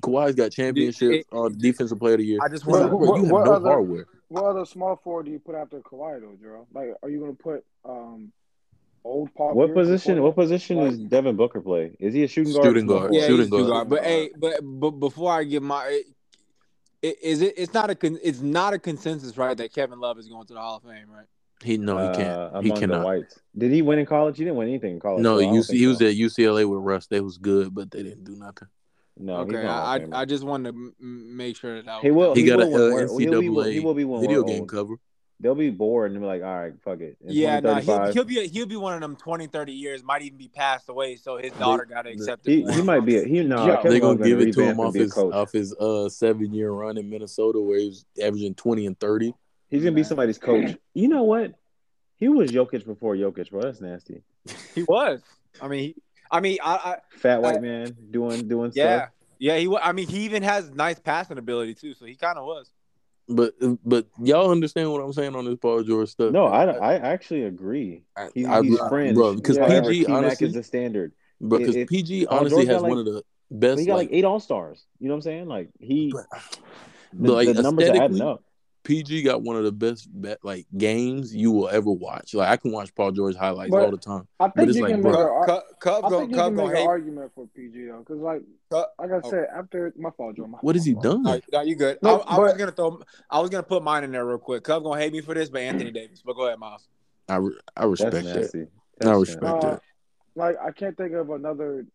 Kawhi's 0.03 0.35
got 0.35 0.51
championships, 0.53 1.27
on 1.31 1.53
uh, 1.53 1.55
defensive 1.57 1.99
player 1.99 2.15
of 2.15 2.21
the 2.21 2.27
year. 2.27 2.39
I 2.43 2.49
just 2.49 2.65
It's 2.65 2.67
like, 2.67 2.91
want 2.91 2.93
to. 2.93 2.97
bro, 2.99 3.17
you 3.17 3.23
have 3.25 3.31
What- 3.33 3.45
no 3.45 3.51
what 3.51 3.57
other- 3.57 3.69
hardware. 3.69 4.07
What 4.29 4.45
other 4.45 4.65
small 4.65 4.97
forward 4.97 5.27
do 5.27 5.31
you 5.33 5.39
put 5.39 5.55
after 5.55 5.79
Kawhi 5.81 6.21
though, 6.21 6.35
Gerald? 6.41 6.67
Like, 6.75 6.89
are 7.03 7.09
you 7.09 7.21
gonna 7.21 7.33
put 7.35 7.65
um 7.85 8.33
old 9.05 9.33
Paul? 9.35 9.55
What 9.55 9.73
position? 9.75 10.21
What 10.23 10.35
position 10.35 10.79
Like- 10.79 10.91
does 10.91 10.99
Devin 10.99 11.37
Booker 11.37 11.61
play? 11.61 11.95
Is 12.01 12.13
he 12.13 12.25
a 12.25 12.29
shooting 12.29 12.53
guard? 12.53 12.67
or 12.67 12.69
Shooting 12.71 12.87
guard. 12.87 13.15
Yeah, 13.15 13.27
shooting 13.29 13.49
guard. 13.51 13.67
guard. 13.69 13.89
But 13.89 14.03
hey, 14.05 14.31
but 14.37 14.61
but 14.63 14.91
before 14.93 15.33
I 15.33 15.45
give 15.45 15.63
my, 15.63 15.87
it, 15.87 16.07
it, 17.03 17.23
is 17.23 17.41
it? 17.41 17.55
It's 17.57 17.73
not 17.73 17.89
a 17.91 17.97
it's 18.27 18.41
not 18.41 18.73
a 18.75 18.79
consensus, 18.81 19.37
right? 19.39 19.57
That 19.57 19.73
Kevin 19.73 20.01
Love 20.01 20.19
is 20.19 20.27
going 20.29 20.47
to 20.49 20.55
the 20.55 20.61
Hall 20.61 20.79
of 20.79 20.83
Fame, 20.83 21.07
right? 21.09 21.27
He 21.63 21.79
no, 21.79 21.97
he 21.99 22.17
can't. 22.17 22.29
Uh, 22.29 22.61
he 22.61 22.69
among 22.69 22.69
the 22.69 22.81
cannot. 22.81 23.05
whites. 23.05 23.41
Did 23.57 23.73
he 23.73 23.83
win 23.83 23.99
in 23.99 24.07
college? 24.07 24.37
He 24.37 24.45
didn't 24.45 24.57
win 24.57 24.69
anything 24.69 24.93
in 24.93 25.01
college. 25.01 25.23
No, 25.23 25.39
so 25.39 25.47
UC, 25.47 25.67
think 25.69 25.79
he 25.79 25.87
was 25.87 25.99
so. 25.99 26.07
at 26.07 26.15
UCLA 26.15 26.69
with 26.69 26.81
Russ. 26.81 27.07
They 27.07 27.21
was 27.21 27.39
good, 27.39 27.75
but 27.75 27.91
they 27.91 28.03
didn't 28.03 28.25
do 28.25 28.37
nothing. 28.37 28.69
No, 29.19 29.37
okay, 29.39 29.63
not 29.63 30.03
I. 30.03 30.21
I 30.21 30.25
just 30.27 30.45
wanted 30.45 30.73
to 30.73 30.77
m- 30.77 30.95
m- 31.01 31.37
make 31.37 31.57
sure 31.57 31.77
that, 31.77 31.87
that 31.87 32.03
He 32.03 32.11
will. 32.11 32.35
He, 32.35 32.43
He 32.43 32.47
got 32.47 32.61
a 32.63 32.67
will 32.67 32.93
uh, 32.93 32.95
win- 32.95 33.21
he'll 33.21 33.41
be- 33.41 33.49
NCAA 33.49 33.73
he 33.73 33.81
will 33.81 33.95
be 33.95 34.05
when 34.05 34.21
video 34.21 34.43
we're 34.43 34.49
game 34.49 34.61
old. 34.61 34.69
cover. 34.69 34.95
They'll 35.41 35.55
be 35.55 35.71
bored 35.71 36.13
and 36.13 36.21
be 36.21 36.27
like, 36.27 36.43
"All 36.43 36.61
right, 36.61 36.73
fuck 36.83 37.01
it." 37.01 37.19
In 37.23 37.33
Yeah, 37.33 37.61
no, 37.61 37.75
he'll, 37.77 38.13
he'll 38.13 38.25
be 38.25 38.47
he'll 38.49 38.67
be 38.67 38.77
one 38.77 38.95
of 38.95 39.01
them 39.03 39.17
20, 39.17 39.47
30 39.49 39.73
years. 39.73 40.03
Might 40.03 40.23
even 40.23 40.39
be 40.39 40.49
passed 40.49 40.89
away, 40.89 41.17
so 41.17 41.37
his 41.37 41.53
daughter 41.53 41.85
got 41.85 42.03
to 42.03 42.11
accept 42.11 42.47
he, 42.47 42.61
it. 42.61 42.67
for 42.67 42.73
he 42.73 42.83
might 42.83 43.05
be. 43.05 43.19
A, 43.19 43.25
he 43.25 43.43
no. 43.43 43.67
Yeah. 43.67 43.83
They're 43.83 43.93
Love 44.01 44.19
gonna 44.19 44.29
give 44.29 44.41
it 44.41 44.55
to 44.55 44.63
him 44.63 44.81
off 44.81 44.95
his 44.95 45.17
off 45.17 45.53
his 45.53 45.75
uh 45.75 46.09
seven 46.09 46.55
year 46.55 46.71
run 46.71 46.97
in 46.97 47.11
Minnesota 47.11 47.61
where 47.61 47.79
he 47.79 47.87
was 47.87 48.07
averaging 48.23 48.55
twenty 48.55 48.87
and 48.87 48.99
thirty. 48.99 49.35
He's 49.71 49.83
gonna 49.83 49.95
be 49.95 50.05
somebody's 50.05 50.39
coach. 50.39 50.77
You 50.95 51.09
know 51.09 51.25
what? 51.25 51.55
He 52.19 52.29
was 52.29 52.51
Jokic 52.51 52.87
before 52.87 53.15
Jokic, 53.17 53.51
bro. 53.51 53.61
That's 53.63 53.81
nasty. 53.81 54.23
He 54.75 54.83
was. 54.85 55.21
I 55.61 55.69
mean, 55.69 55.81
he, 55.81 55.95
I 56.31 56.41
mean, 56.41 56.59
I, 56.65 56.75
I 56.75 56.97
Fat 57.11 57.43
white 57.43 57.59
Uh, 57.59 57.61
man 57.61 57.97
doing 58.11 58.49
doing 58.49 58.73
yeah, 58.75 58.97
stuff. 58.99 59.11
yeah. 59.39 59.59
He. 59.59 59.69
wa- 59.69 59.81
I 59.83 59.93
mean, 59.93 60.09
he 60.09 60.21
even 60.21 60.43
has 60.43 60.71
nice 60.71 60.99
passing 60.99 61.37
ability 61.37 61.75
too. 61.75 61.93
So 61.95 62.07
he 62.07 62.15
kind 62.15 62.39
of 62.39 62.47
was. 62.47 62.71
But 63.29 63.55
but 63.85 64.07
y'all 64.23 64.51
understand 64.53 64.91
what 64.93 65.03
I'm 65.03 65.13
saying 65.13 65.35
on 65.35 65.45
this 65.45 65.57
Paul 65.57 65.83
George 65.83 66.09
stuff? 66.11 66.33
No, 66.33 66.47
I, 66.47 66.65
I 66.71 66.95
actually 66.95 67.43
agree. 67.43 68.05
I- 68.17 68.29
He's, 68.33 68.47
I- 68.47 68.63
he's 68.63 68.81
I- 68.81 68.89
fringe. 68.89 69.15
bro, 69.17 69.35
because 69.35 69.59
However, 69.59 69.91
PG 69.91 70.05
T-Mac 70.05 70.17
honestly, 70.17 70.47
is 70.47 70.55
the 70.55 70.63
standard. 70.63 71.13
because 71.47 71.75
PG 71.89 72.27
honestly 72.29 72.65
George 72.65 72.69
has 72.69 72.81
got, 72.83 72.89
one 72.89 72.99
of 72.99 73.05
the 73.05 73.23
best. 73.51 73.81
he 73.81 73.87
got 73.87 73.97
like, 73.97 74.09
like 74.09 74.17
eight 74.17 74.25
All 74.25 74.39
Stars. 74.41 74.85
You 75.01 75.09
know 75.09 75.15
what 75.15 75.19
I'm 75.19 75.23
saying? 75.23 75.49
Like 75.49 75.69
he, 75.81 76.13
But- 76.15 76.27
the, 77.13 77.33
like, 77.33 77.53
the 77.55 77.63
numbers 77.63 77.89
are 77.89 77.91
adding 77.91 78.03
aesthetically, 78.03 78.21
up. 78.23 78.43
PG 78.87 79.23
got 79.25 79.43
one 79.43 79.57
of 79.57 79.65
the 79.65 79.73
best 79.73 80.09
bet, 80.13 80.39
like 80.45 80.67
games 80.77 81.35
you 81.35 81.51
will 81.51 81.69
ever 81.69 81.91
watch. 81.91 82.35
Like 82.35 82.49
I 82.49 82.57
can 82.57 82.71
watch 82.73 82.95
Paul 82.95 83.11
George 83.13 83.35
highlights 83.35 83.71
But- 83.73 83.85
all 83.85 83.91
the 83.91 83.97
time. 83.97 84.29
I 84.39 84.47
But 84.47 84.55
think 84.57 84.69
it's 84.69 84.77
you 84.79 84.85
like, 84.85 84.93
can 84.93 85.03
bro, 85.03 85.13
make 85.13 85.21
a, 85.21 85.47
Cub, 85.47 85.63
Cub, 85.81 86.05
I 86.05 86.09
go, 86.09 86.21
you 86.23 86.27
Cub 86.29 86.29
can 86.29 86.37
gonna 86.37 86.57
make 86.57 86.71
an 86.71 86.77
hate. 86.77 86.87
argument 86.87 87.33
for 87.35 87.47
PG 87.55 87.87
though, 87.87 87.99
because 87.99 88.19
like 88.21 88.43
Cub, 88.71 88.87
like 89.01 89.11
I 89.11 89.21
Oh. 89.25 89.31
said, 89.31 89.47
after 89.57 89.93
my 89.97 90.11
fault, 90.11 90.37
Joe. 90.37 90.47
My 90.47 90.59
What 90.59 90.77
has 90.77 90.85
he 90.85 90.95
done? 90.95 91.27
All 91.27 91.33
right, 91.33 91.45
no, 91.53 91.61
you 91.63 91.75
good. 91.75 91.99
No, 92.03 92.21
I, 92.21 92.37
I 92.37 92.39
was 92.39 92.53
gonna 92.55 92.71
throw. 92.73 93.01
I 93.31 93.41
was 93.41 93.51
gonna 93.51 93.63
put 93.65 93.83
mine 93.83 94.05
in 94.05 94.13
there 94.13 94.25
real 94.25 94.39
quick. 94.39 94.63
Cub 94.63 94.83
gonna 94.85 95.01
hate 95.01 95.13
me 95.13 95.21
for 95.21 95.35
this, 95.35 95.49
but 95.51 95.63
Anthony 95.63 95.91
Davis. 95.91 96.23
But 96.25 96.35
go 96.35 96.47
ahead, 96.47 96.59
Miles. 96.59 96.87
I 97.29 97.37
re- 97.37 97.59
I 97.77 97.85
respect 97.87 98.13
that. 98.13 98.69
I 99.05 99.11
respect 99.13 99.43
nasty. 99.43 99.67
Uh. 99.69 99.79
Like 100.37 100.57
I 100.65 100.71
can't 100.71 100.97
think 100.97 101.13
of 101.15 101.31
another 101.31 101.87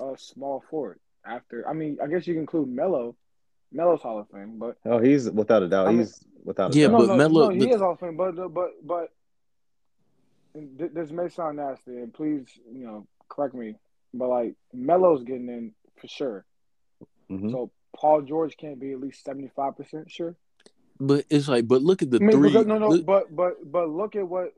uh, 0.00 0.16
small 0.16 0.62
forward 0.70 0.98
after. 1.24 1.66
I 1.68 1.72
mean, 1.72 1.98
I 2.02 2.06
guess 2.08 2.26
you 2.26 2.34
can 2.34 2.42
include 2.42 2.68
Melo. 2.68 3.16
Melo's 3.72 4.00
Hall 4.02 4.18
of 4.18 4.28
Fame, 4.30 4.58
but 4.58 4.76
Oh, 4.84 4.98
he's 4.98 5.30
without 5.30 5.62
a 5.62 5.68
doubt. 5.68 5.86
I 5.88 5.90
mean- 5.90 5.98
he's 6.00 6.20
without 6.44 6.74
a 6.74 6.78
Yeah, 6.78 6.88
doubt. 6.88 6.98
but 7.00 7.06
no, 7.08 7.16
Melo- 7.16 7.48
no, 7.48 7.54
he 7.54 7.60
but- 7.66 7.74
is 7.74 7.80
Hall 7.80 7.92
of 7.92 8.00
Fame. 8.00 8.16
But 8.16 8.36
but 8.54 8.70
but 8.86 9.12
and 10.54 10.78
th- 10.78 10.92
this 10.92 11.10
may 11.10 11.28
sound 11.28 11.58
nasty, 11.58 11.98
and 11.98 12.12
please, 12.12 12.46
you 12.72 12.84
know, 12.86 13.06
correct 13.28 13.54
me. 13.54 13.76
But 14.14 14.28
like 14.28 14.54
Melo's 14.72 15.22
getting 15.24 15.48
in 15.48 15.74
for 16.00 16.08
sure. 16.08 16.44
Mhm. 17.30 17.50
So 17.50 17.70
Paul 17.94 18.22
George 18.22 18.56
can't 18.56 18.78
be 18.80 18.92
at 18.92 19.00
least 19.00 19.24
seventy 19.24 19.48
five 19.48 19.76
percent 19.76 20.10
sure. 20.10 20.34
But 21.00 21.26
it's 21.30 21.48
like, 21.48 21.68
but 21.68 21.82
look 21.82 22.02
at 22.02 22.10
the 22.10 22.16
I 22.16 22.20
mean, 22.20 22.32
three. 22.32 22.48
because, 22.48 22.66
no, 22.66 22.78
no, 22.78 22.88
look- 22.88 23.04
but 23.06 23.34
but 23.34 23.70
but 23.70 23.88
look 23.90 24.16
at 24.16 24.26
what. 24.26 24.54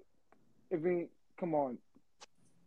I 0.72 0.76
mean, 0.76 1.08
come 1.36 1.54
on. 1.54 1.78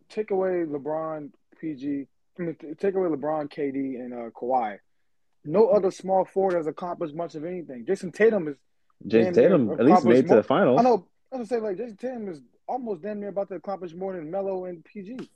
Take 0.09 0.31
away 0.31 0.65
LeBron, 0.65 1.31
PG. 1.59 2.05
I 2.37 2.41
mean, 2.41 2.55
t- 2.55 2.73
take 2.75 2.95
away 2.95 3.07
LeBron, 3.07 3.49
KD, 3.49 3.95
and 3.99 4.13
uh, 4.13 4.29
Kawhi. 4.31 4.77
No 5.45 5.69
other 5.69 5.91
small 5.91 6.25
forward 6.25 6.55
has 6.55 6.67
accomplished 6.67 7.15
much 7.15 7.35
of 7.35 7.43
anything. 7.43 7.85
Jayson 7.85 8.11
Tatum 8.11 8.47
is. 8.47 8.55
Jayson 9.07 9.33
Tatum 9.33 9.71
at 9.71 9.85
least 9.85 10.05
made 10.05 10.25
it 10.25 10.27
to 10.29 10.35
the 10.35 10.43
finals. 10.43 10.79
I 10.79 10.83
know. 10.83 11.05
I 11.31 11.37
was 11.37 11.49
gonna 11.49 11.61
say 11.61 11.67
like 11.67 11.77
Jayson 11.77 11.97
Tatum 11.97 12.29
is 12.29 12.41
almost 12.67 13.01
damn 13.01 13.19
near 13.19 13.29
about 13.29 13.49
to 13.49 13.55
accomplish 13.55 13.93
more 13.93 14.13
than 14.13 14.31
Melo 14.31 14.65
and 14.65 14.83
PG. 14.85 15.29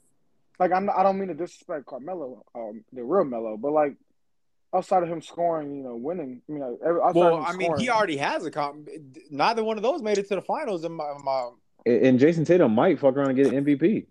Like 0.60 0.72
I'm, 0.72 0.86
not, 0.86 0.98
I 0.98 1.04
don't 1.04 1.20
mean 1.20 1.28
to 1.28 1.34
disrespect 1.34 1.86
Carmelo, 1.86 2.44
um, 2.56 2.84
the 2.92 3.04
real 3.04 3.26
Melo, 3.26 3.58
but 3.58 3.72
like 3.72 3.96
outside 4.74 5.04
of 5.04 5.10
him 5.10 5.22
scoring, 5.22 5.76
you 5.76 5.84
know, 5.84 5.96
winning. 5.96 6.42
I 6.48 6.52
mean, 6.52 6.62
like, 6.62 6.80
every, 6.84 7.02
Well, 7.14 7.44
I 7.46 7.56
mean, 7.56 7.78
he 7.78 7.90
already 7.90 8.18
has 8.18 8.46
a 8.46 8.52
comp. 8.52 8.90
Neither 9.30 9.64
one 9.64 9.78
of 9.78 9.84
those 9.84 10.02
made 10.02 10.18
it 10.18 10.28
to 10.30 10.36
the 10.36 10.42
finals. 10.42 10.84
In 10.84 10.94
my, 10.94 11.14
my 11.24 11.50
And 11.86 12.06
and 12.06 12.20
Jayson 12.20 12.46
Tatum 12.46 12.74
might 12.74 13.00
fuck 13.00 13.16
around 13.16 13.30
and 13.30 13.38
get 13.38 13.48
an 13.48 13.66
MVP. 13.66 14.08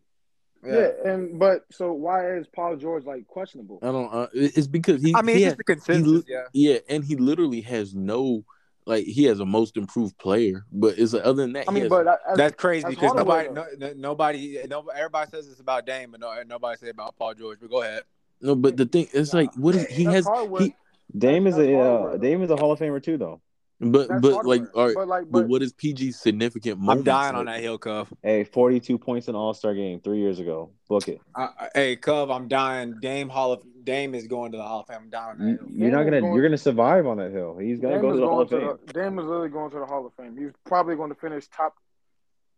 Yeah. 0.65 0.89
and 1.05 1.39
but 1.39 1.65
so 1.71 1.93
why 1.93 2.37
is 2.37 2.47
Paul 2.47 2.77
George 2.77 3.05
like 3.05 3.27
questionable? 3.27 3.79
I 3.83 3.87
don't. 3.87 4.13
Uh, 4.13 4.27
it's 4.33 4.67
because 4.67 5.03
he. 5.03 5.15
I 5.15 5.23
mean, 5.23 5.37
he 5.37 5.43
it's 5.45 5.45
had- 5.45 5.51
just 5.51 5.59
the 5.59 5.65
consensus. 5.65 6.25
he- 6.27 6.33
yeah. 6.33 6.45
yeah, 6.53 6.79
and 6.89 7.05
he 7.05 7.17
literally 7.17 7.61
has 7.63 7.95
no. 7.95 8.45
Like 8.89 9.05
he 9.05 9.25
has 9.25 9.41
a 9.41 9.45
most 9.45 9.77
improved 9.77 10.17
player, 10.17 10.65
but 10.71 10.97
it's 10.97 11.13
like, 11.13 11.25
other 11.25 11.43
than 11.43 11.55
that, 11.55 11.69
I 11.69 11.73
he 11.73 11.75
mean, 11.75 11.83
has- 11.85 11.91
but 11.91 12.05
that, 12.05 12.21
that's, 12.25 12.39
That's 12.39 12.55
crazy 12.55 12.87
because 12.89 13.11
Hardaway, 13.13 13.49
nobody, 13.49 13.77
no, 13.79 13.89
no, 13.89 13.93
nobody, 13.97 14.59
no, 14.71 14.87
everybody 14.95 15.29
says 15.29 15.49
it's 15.49 15.59
about 15.59 15.87
Dame, 15.87 16.13
but 16.13 16.21
no, 16.21 16.33
nobody 16.47 16.79
say 16.79 16.91
about 16.91 17.17
Paul 17.17 17.35
George. 17.35 17.59
But 17.61 17.69
go 17.71 17.83
ahead. 17.83 18.03
no. 18.41 18.55
But 18.55 18.77
the 18.77 18.87
thing, 18.87 19.09
it's 19.13 19.35
like 19.35 19.53
what 19.57 19.75
is 19.75 19.87
he 19.87 20.05
that's 20.05 20.15
has 20.15 20.25
Hardaway. 20.27 20.65
he, 20.67 20.75
Dame 21.19 21.49
is 21.49 21.59
a 21.59 21.77
uh. 21.77 22.17
Dame 22.17 22.43
is 22.45 22.51
a 22.51 22.57
Hall 22.57 22.71
of 22.71 22.79
Famer 22.79 23.03
too, 23.03 23.17
though. 23.17 23.41
But 23.81 24.09
That's 24.09 24.21
but 24.23 24.47
like 24.47 24.63
all 24.75 24.87
right, 24.87 24.95
but 24.95 25.07
like, 25.09 25.25
but 25.31 25.41
but, 25.43 25.49
what 25.49 25.63
is 25.63 25.73
PG's 25.73 26.19
significant? 26.19 26.79
I'm 26.79 26.85
Moments? 26.87 27.05
dying 27.05 27.35
on 27.35 27.45
that 27.47 27.61
hill, 27.61 27.77
Cub. 27.79 28.09
Hey, 28.23 28.45
42 28.45 28.97
points 28.99 29.29
in 29.29 29.35
All 29.35 29.53
Star 29.55 29.75
game 29.75 30.01
three 30.01 30.19
years 30.19 30.39
ago. 30.41 30.71
Book 30.89 31.09
it. 31.09 31.21
I, 31.35 31.43
I- 31.59 31.69
hey, 31.75 31.97
Cub, 31.97 32.31
I'm 32.31 32.49
dying. 32.49 32.95
Dame 33.01 33.29
Hall 33.29 33.53
of 33.53 33.63
Dame 33.85 34.15
is 34.15 34.27
going 34.27 34.53
to 34.53 34.59
the 34.59 34.65
Hall 34.65 34.81
of 34.81 34.87
Fame. 34.87 34.97
I'm 35.05 35.11
dying 35.11 35.31
on 35.33 35.39
that 35.39 35.45
You, 35.45 35.57
hill. 35.59 35.67
you're 35.71 35.91
not 35.91 35.99
Dame 35.99 36.07
is 36.07 36.11
gonna 36.11 36.21
going- 36.23 36.35
you're 36.35 36.43
gonna 36.43 36.59
survive 36.59 37.07
on 37.07 37.19
that 37.19 37.31
hill. 37.33 37.59
He's 37.59 37.79
gonna 37.79 37.95
Dame 37.95 38.03
go 38.03 38.13
to 38.13 38.19
the 38.21 38.27
Hall 38.27 38.45
going 38.45 38.63
of 38.65 38.79
Fame. 38.81 38.87
the, 38.87 38.93
Dame 38.95 39.19
is 39.19 39.25
literally 39.27 39.49
going 39.51 39.71
to 39.73 39.79
the 39.79 39.87
Hall 39.87 40.07
of 40.07 40.13
Fame. 40.15 40.37
He's 40.39 40.53
probably 40.65 40.97
going 40.97 41.11
to 41.11 41.15
finish 41.21 41.47
top 41.49 41.75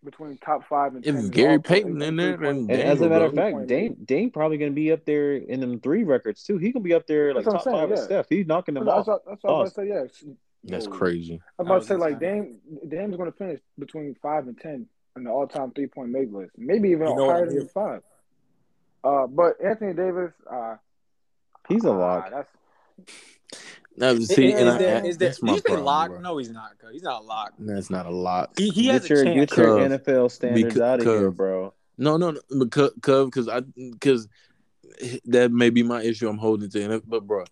between 0.04 0.38
top 0.38 0.64
five 0.68 0.94
and 0.94 1.04
If 1.04 1.12
10 1.16 1.28
Gary 1.30 1.60
Payton 1.60 2.00
in 2.00 2.14
there, 2.16 2.36
three-point- 2.36 2.70
And 2.70 2.80
as 2.80 3.00
a 3.00 3.08
matter 3.08 3.24
of 3.24 3.34
fact, 3.34 3.66
Dame 3.66 3.96
Dame 4.04 4.30
probably 4.30 4.56
gonna 4.56 4.70
be 4.70 4.92
up 4.92 5.04
there 5.04 5.34
in 5.34 5.58
them 5.58 5.80
three 5.80 6.04
records 6.04 6.44
too. 6.44 6.56
He 6.58 6.70
gonna 6.70 6.84
be 6.84 6.94
up 6.94 7.08
there 7.08 7.34
like 7.34 7.44
top 7.44 7.62
saying, 7.64 7.76
five 7.76 7.90
with 7.90 7.98
yeah. 7.98 8.04
Steph. 8.04 8.26
He's 8.28 8.46
knocking 8.46 8.74
them 8.74 8.84
That's 8.84 8.98
off. 9.00 9.06
what, 9.08 9.22
that's 9.26 9.42
what 9.42 9.52
I 9.52 9.58
was 9.58 9.72
about 9.72 9.82
to 9.82 9.88
say. 9.88 9.94
Yeah, 10.22 10.32
That's 10.68 10.86
crazy. 10.86 11.40
I'm 11.58 11.66
about 11.66 11.82
to 11.82 11.88
say 11.88 11.96
like 11.96 12.14
was 12.14 12.20
Dame. 12.20 12.58
Dame's 12.88 13.16
going 13.16 13.30
to 13.30 13.36
finish 13.36 13.60
between 13.78 14.14
five 14.22 14.46
and 14.46 14.58
ten 14.58 14.86
in 15.16 15.24
the 15.24 15.30
all-time 15.30 15.72
three-point 15.72 16.10
make 16.10 16.32
list, 16.32 16.52
maybe 16.56 16.90
even 16.90 17.08
You 17.08 17.16
know 17.16 17.30
higher 17.30 17.46
than 17.46 17.68
five. 17.68 18.02
Uh, 19.02 19.26
but 19.26 19.56
Anthony 19.64 19.94
Davis, 19.94 20.32
uh, 20.50 20.76
He's 21.68 21.84
a 21.84 21.90
ah, 21.90 21.98
lock. 21.98 22.30
That's 22.30 22.48
Now, 23.96 24.14
see, 24.16 24.52
is, 24.52 24.60
and 24.60 24.70
I, 24.70 24.78
there, 24.78 25.02
I- 25.02 25.06
is 25.06 25.18
there, 25.18 25.28
that's 25.28 25.40
do 25.40 25.46
my 25.46 25.54
you 25.54 25.62
problem, 25.62 25.84
lock? 25.84 26.08
bro. 26.10 26.20
No, 26.20 26.38
he's 26.38 26.50
not. 26.50 26.78
Cub. 26.78 26.92
He's 26.92 27.02
not 27.02 27.24
locked. 27.24 27.54
That's 27.58 27.90
not 27.90 28.06
a 28.06 28.10
lot. 28.10 28.52
He, 28.56 28.70
he 28.70 28.86
has 28.86 29.08
your 29.08 29.22
a 29.22 29.24
chance. 29.24 29.50
get 29.50 29.56
your 29.56 29.78
Cub. 29.78 29.90
NFL 29.90 30.30
standards 30.30 30.74
Becau- 30.74 30.82
out 30.82 31.00
of 31.00 31.06
here, 31.06 31.30
bro. 31.30 31.74
No, 31.98 32.16
no, 32.16 32.30
no, 32.30 32.64
because 32.64 32.92
because 32.94 33.48
I 33.48 33.60
because 33.60 34.28
that 35.26 35.52
may 35.52 35.70
be 35.70 35.82
my 35.82 36.02
issue. 36.02 36.28
I'm 36.28 36.38
holding 36.38 36.70
to, 36.70 36.92
it. 36.92 37.08
but 37.08 37.26
bro, 37.26 37.44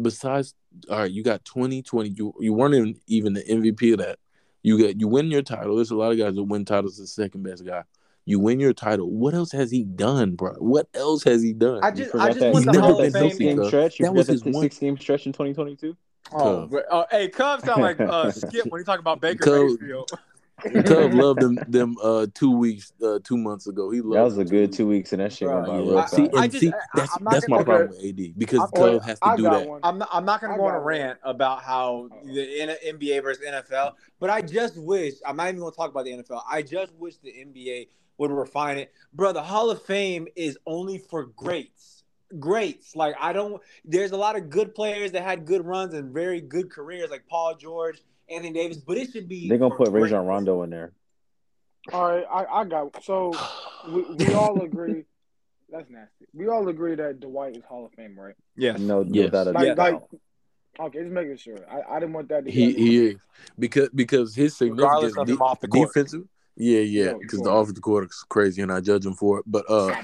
besides, 0.00 0.54
all 0.90 1.00
right, 1.00 1.10
you 1.10 1.22
got 1.22 1.44
20, 1.44 1.82
20. 1.82 2.10
You 2.10 2.34
you 2.40 2.52
weren't 2.52 2.74
even, 2.74 3.00
even 3.06 3.32
the 3.32 3.42
MVP 3.42 3.92
of 3.92 3.98
that. 3.98 4.18
You 4.62 4.78
got 4.82 5.00
you 5.00 5.08
win 5.08 5.30
your 5.30 5.42
title. 5.42 5.76
There's 5.76 5.90
a 5.90 5.96
lot 5.96 6.12
of 6.12 6.18
guys 6.18 6.34
that 6.34 6.44
win 6.44 6.64
titles. 6.64 6.98
The 6.98 7.06
second 7.06 7.42
best 7.42 7.64
guy. 7.64 7.84
You 8.28 8.40
win 8.40 8.58
your 8.58 8.72
title. 8.72 9.08
What 9.08 9.34
else 9.34 9.52
has 9.52 9.70
he 9.70 9.84
done, 9.84 10.34
bro? 10.34 10.54
What 10.54 10.88
else 10.94 11.22
has 11.22 11.42
he 11.42 11.52
done? 11.52 11.84
I 11.84 11.92
just, 11.92 12.12
I 12.12 12.28
just 12.28 12.40
that, 12.40 12.52
want 12.52 12.66
the 12.66 12.72
never 12.72 12.84
Hall 12.84 13.00
of 13.00 13.12
that 13.12 13.12
been 13.12 13.22
Fame. 13.22 13.30
six 13.30 13.38
game 13.38 13.64
stretch. 13.66 13.98
That 13.98 14.12
was 14.12 14.26
his 14.26 14.44
one- 14.44 14.54
six 14.54 14.78
game 14.78 14.98
stretch 14.98 15.26
in 15.26 15.32
2022. 15.32 15.96
Oh, 16.32 16.38
Cub. 16.38 16.70
but, 16.72 16.92
uh, 16.92 17.06
hey, 17.08 17.28
Cub 17.28 17.60
sound 17.64 17.82
like 17.82 18.00
uh, 18.00 18.32
Skip 18.32 18.66
when 18.66 18.80
he 18.80 18.84
talk 18.84 18.98
about 18.98 19.20
Baker 19.20 19.44
Cub. 19.44 19.80
Mayfield. 19.80 20.10
Cub 20.58 21.12
loved 21.12 21.40
them 21.40 21.58
them 21.68 21.96
uh 22.02 22.26
two 22.34 22.50
weeks 22.50 22.92
uh 23.02 23.18
two 23.22 23.36
months 23.36 23.66
ago. 23.66 23.90
He 23.90 24.00
loved 24.00 24.16
That 24.16 24.22
was 24.22 24.38
a 24.38 24.44
good 24.44 24.72
two 24.72 24.78
two 24.78 24.86
weeks, 24.88 25.12
and 25.12 25.20
that 25.20 25.32
shit 25.32 25.48
went 25.48 25.66
by 25.66 25.76
real 25.76 25.98
I- 25.98 26.02
fast. 26.02 26.16
See, 26.16 26.28
I 26.34 26.42
and 26.44 26.52
just- 26.52 26.60
see, 26.64 26.68
I- 26.72 26.80
that's 26.94 27.16
I'm 27.16 27.24
not 27.24 27.32
that's 27.34 27.48
my 27.48 27.56
gonna- 27.58 27.64
problem 27.66 27.88
with 27.90 28.04
AD 28.06 28.34
because 28.38 28.60
I- 28.60 28.76
Cub 28.76 29.02
has 29.02 29.20
to 29.20 29.26
I 29.26 29.36
do 29.36 29.42
that. 29.42 29.68
one. 29.68 29.80
I'm 29.82 29.98
not, 29.98 30.08
I'm 30.12 30.24
not 30.24 30.40
going 30.40 30.52
I 30.52 30.56
to 30.56 30.58
go 30.60 30.64
on 30.66 30.70
a 30.70 30.72
got 30.78 30.78
one. 30.78 30.86
rant 30.86 31.18
about 31.24 31.62
how 31.62 32.08
the 32.24 32.78
NBA 32.86 33.22
versus 33.22 33.44
NFL, 33.46 33.92
but 34.18 34.30
I 34.30 34.40
just 34.40 34.78
wish 34.78 35.14
I'm 35.26 35.36
not 35.36 35.48
even 35.48 35.60
going 35.60 35.72
to 35.72 35.76
talk 35.76 35.90
about 35.90 36.04
the 36.06 36.12
NFL. 36.12 36.42
I 36.50 36.62
just 36.62 36.94
wish 36.94 37.16
the 37.18 37.32
NBA 37.32 37.88
would 38.18 38.30
refine 38.30 38.78
it, 38.78 38.92
bro. 39.12 39.32
The 39.32 39.42
Hall 39.42 39.68
of 39.70 39.82
Fame 39.82 40.26
is 40.36 40.56
only 40.66 40.96
for 40.96 41.26
greats, 41.26 42.02
greats. 42.38 42.96
Like 42.96 43.14
I 43.20 43.34
don't. 43.34 43.60
There's 43.84 44.12
a 44.12 44.16
lot 44.16 44.36
of 44.36 44.48
good 44.48 44.74
players 44.74 45.12
that 45.12 45.22
had 45.22 45.44
good 45.44 45.66
runs 45.66 45.92
and 45.92 46.14
very 46.14 46.40
good 46.40 46.70
careers, 46.70 47.10
like 47.10 47.24
Paul 47.28 47.56
George, 47.56 48.00
Anthony 48.28 48.52
Davis, 48.52 48.78
but 48.78 48.96
it 48.96 49.10
should 49.10 49.28
be. 49.28 49.48
They're 49.48 49.58
gonna 49.58 49.74
put 49.74 49.90
Rajon. 49.90 50.26
Rondo 50.26 50.62
in 50.62 50.70
there. 50.70 50.92
all 51.92 52.08
right. 52.10 52.24
I, 52.30 52.44
I 52.60 52.64
got 52.64 53.02
so 53.04 53.32
we, 53.88 54.02
we 54.02 54.34
all 54.34 54.60
agree. 54.62 55.04
That's 55.70 55.90
nasty. 55.90 56.26
We 56.32 56.48
all 56.48 56.68
agree 56.68 56.94
that 56.94 57.20
Dwight 57.20 57.56
is 57.56 57.64
Hall 57.64 57.86
of 57.86 57.92
Fame, 57.92 58.18
right? 58.18 58.34
Yes. 58.56 58.78
No, 58.80 59.02
no 59.02 59.28
doubt 59.28 59.46
Like, 59.48 59.68
about 59.72 59.92
like, 59.92 60.02
it. 60.12 60.20
okay, 60.80 60.98
just 61.00 61.10
making 61.12 61.36
sure. 61.38 61.56
I, 61.70 61.96
I 61.96 62.00
didn't 62.00 62.12
want 62.14 62.28
that 62.28 62.44
to 62.44 62.50
He 62.50 62.72
he 62.72 63.06
is 63.06 63.16
because 63.58 63.88
because 63.94 64.34
his 64.34 64.56
significance 64.56 65.14
de- 65.14 65.36
off 65.38 65.60
the 65.60 65.68
court. 65.68 65.88
defensive. 65.88 66.24
Yeah, 66.58 66.80
yeah, 66.80 67.12
because 67.20 67.40
you 67.40 67.44
the 67.44 67.50
are. 67.50 67.58
off 67.58 67.74
the 67.74 67.80
court 67.80 68.04
is 68.04 68.24
crazy, 68.30 68.62
and 68.62 68.72
I 68.72 68.80
judge 68.80 69.04
him 69.04 69.12
for 69.14 69.40
it. 69.40 69.44
But 69.46 69.68
uh, 69.70 69.94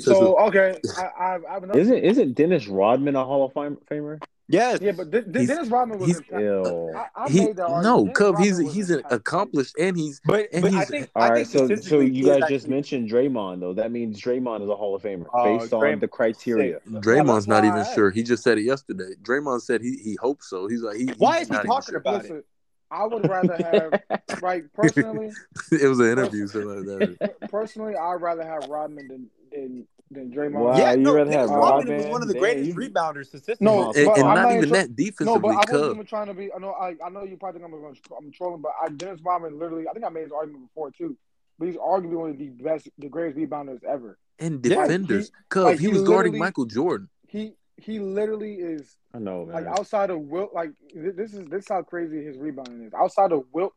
So 0.00 0.36
okay, 0.48 0.76
I, 0.96 1.02
I, 1.02 1.38
I 1.48 1.52
have 1.52 1.62
another. 1.62 1.78
Isn't 1.78 1.98
isn't 1.98 2.34
Dennis 2.34 2.66
Rodman 2.66 3.14
a 3.14 3.24
Hall 3.24 3.44
of 3.44 3.52
Fame 3.52 3.78
famer? 3.88 4.20
Yes. 4.52 4.80
yeah, 4.82 4.92
but 4.92 5.10
De- 5.10 5.22
De- 5.22 5.38
He's- 5.40 5.48
Dennis 5.48 5.68
Rodman 5.68 5.98
was. 5.98 6.08
he's- 6.08 6.20
in- 6.30 6.40
Ew. 6.40 6.92
I, 6.96 7.06
I 7.14 7.28
he 7.30 7.46
made 7.46 7.56
that 7.56 7.66
argument. 7.66 7.84
no, 7.84 7.98
Dennis 8.04 8.16
Cub. 8.18 8.38
He's 8.38 8.62
was 8.62 8.74
he's 8.74 8.90
an 8.90 9.02
accomplished, 9.10 9.76
and 9.78 9.96
he's 9.96 10.20
But, 10.24 10.48
And 10.52 10.62
but 10.62 10.72
I 10.72 10.76
he's- 10.76 10.88
think 10.90 11.10
All 11.14 11.22
I 11.22 11.28
right, 11.30 11.46
think 11.46 11.68
so 11.70 11.76
so 11.76 12.00
you 12.00 12.24
guys 12.24 12.40
just 12.48 12.52
actually- 12.64 12.70
mentioned 12.74 13.10
Draymond 13.10 13.60
though. 13.60 13.74
That 13.74 13.92
means 13.92 14.20
Draymond 14.20 14.62
is 14.62 14.68
a 14.68 14.76
Hall 14.76 14.94
of 14.94 15.02
Famer 15.02 15.26
Oh, 15.32 15.58
based 15.58 15.72
on 15.72 15.98
the 16.00 16.08
criteria. 16.08 16.80
Draymond's 16.88 17.46
not 17.48 17.64
even 17.64 17.78
I 17.80 17.94
sure. 17.94 18.10
He 18.10 18.22
just 18.22 18.42
said 18.42 18.58
it 18.58 18.62
yesterday. 18.62 19.14
Draymond 19.22 19.60
said 19.62 19.80
he 19.82 19.96
he 19.96 20.16
hopes 20.20 20.48
so. 20.50 20.66
He's 20.66 20.82
like 20.82 20.96
he. 20.96 21.06
Why 21.18 21.38
he's 21.38 21.42
is 21.42 21.48
he 21.48 21.54
not 21.54 21.64
even 21.64 21.70
talking 21.76 21.92
sure. 21.92 21.98
about 21.98 22.24
it? 22.24 22.46
I 22.92 23.06
would 23.06 23.28
rather 23.28 23.54
have, 23.56 24.22
right? 24.42 24.64
Personally, 24.74 25.30
it 25.70 25.86
was 25.86 26.00
an 26.00 26.06
interview, 26.06 26.48
something 26.48 26.86
like 26.88 27.18
that. 27.20 27.40
personally, 27.50 27.94
I'd 27.94 28.14
rather 28.20 28.42
have 28.44 28.68
Rodman 28.68 29.06
than 29.06 29.30
than 29.52 29.86
than 30.10 30.32
Draymond. 30.32 30.52
Wow, 30.54 30.76
yeah, 30.76 30.92
you 30.92 30.98
no, 31.02 31.14
rather 31.14 31.30
Dennis 31.30 31.50
have 31.50 31.58
Rodman 31.58 31.96
was 31.96 32.06
one 32.06 32.22
of 32.22 32.28
the 32.28 32.34
Damn, 32.34 32.40
greatest 32.42 32.66
you- 32.68 32.74
rebounders 32.74 33.26
statistically. 33.26 33.64
No, 33.64 33.88
And, 33.90 33.96
and 33.96 34.08
I'm 34.08 34.22
not 34.22 34.34
not 34.34 34.52
even 34.52 34.64
even 34.64 34.70
that 34.96 35.24
No, 35.24 35.38
but 35.38 35.48
I 35.48 35.54
wasn't 35.56 35.68
Cub. 35.70 35.94
even 35.94 36.06
trying 36.06 36.26
to 36.26 36.34
be. 36.34 36.52
I 36.52 36.58
know. 36.58 36.72
I, 36.72 36.96
I 37.04 37.08
know 37.10 37.22
you 37.24 37.36
probably 37.36 37.60
think 37.60 37.72
I'm, 37.72 38.14
I'm 38.16 38.32
trolling, 38.32 38.60
but 38.60 38.72
I, 38.82 38.88
Dennis 38.88 39.20
Rodman 39.24 39.58
literally. 39.58 39.86
I 39.88 39.92
think 39.92 40.04
I 40.04 40.08
made 40.08 40.24
this 40.26 40.32
argument 40.32 40.68
before 40.68 40.90
too. 40.90 41.16
But 41.58 41.66
he's 41.68 41.76
arguably 41.76 42.16
one 42.16 42.30
of 42.30 42.38
the 42.38 42.48
best, 42.48 42.88
the 42.98 43.08
greatest 43.08 43.38
rebounders 43.38 43.84
ever. 43.84 44.18
And 44.38 44.64
Yeah, 44.64 44.80
defenders, 44.80 45.26
he- 45.28 45.32
Cub. 45.50 45.64
like, 45.64 45.78
he 45.78 45.86
he 45.86 45.92
was 45.92 46.02
guarding 46.02 46.36
Michael 46.38 46.64
Jordan. 46.64 47.08
He 47.28 47.52
he 47.76 47.98
literally 48.00 48.54
is 48.54 48.96
I 49.14 49.18
know, 49.18 49.44
man. 49.46 49.54
like 49.54 49.66
outside 49.78 50.10
of 50.10 50.20
Wilt. 50.20 50.52
Like 50.52 50.70
this 50.94 51.32
is 51.34 51.44
this 51.48 51.62
is 51.64 51.68
how 51.68 51.82
crazy 51.82 52.24
his 52.24 52.36
rebounding 52.36 52.82
is. 52.84 52.92
Outside 52.94 53.32
of 53.32 53.44
Wilt 53.52 53.74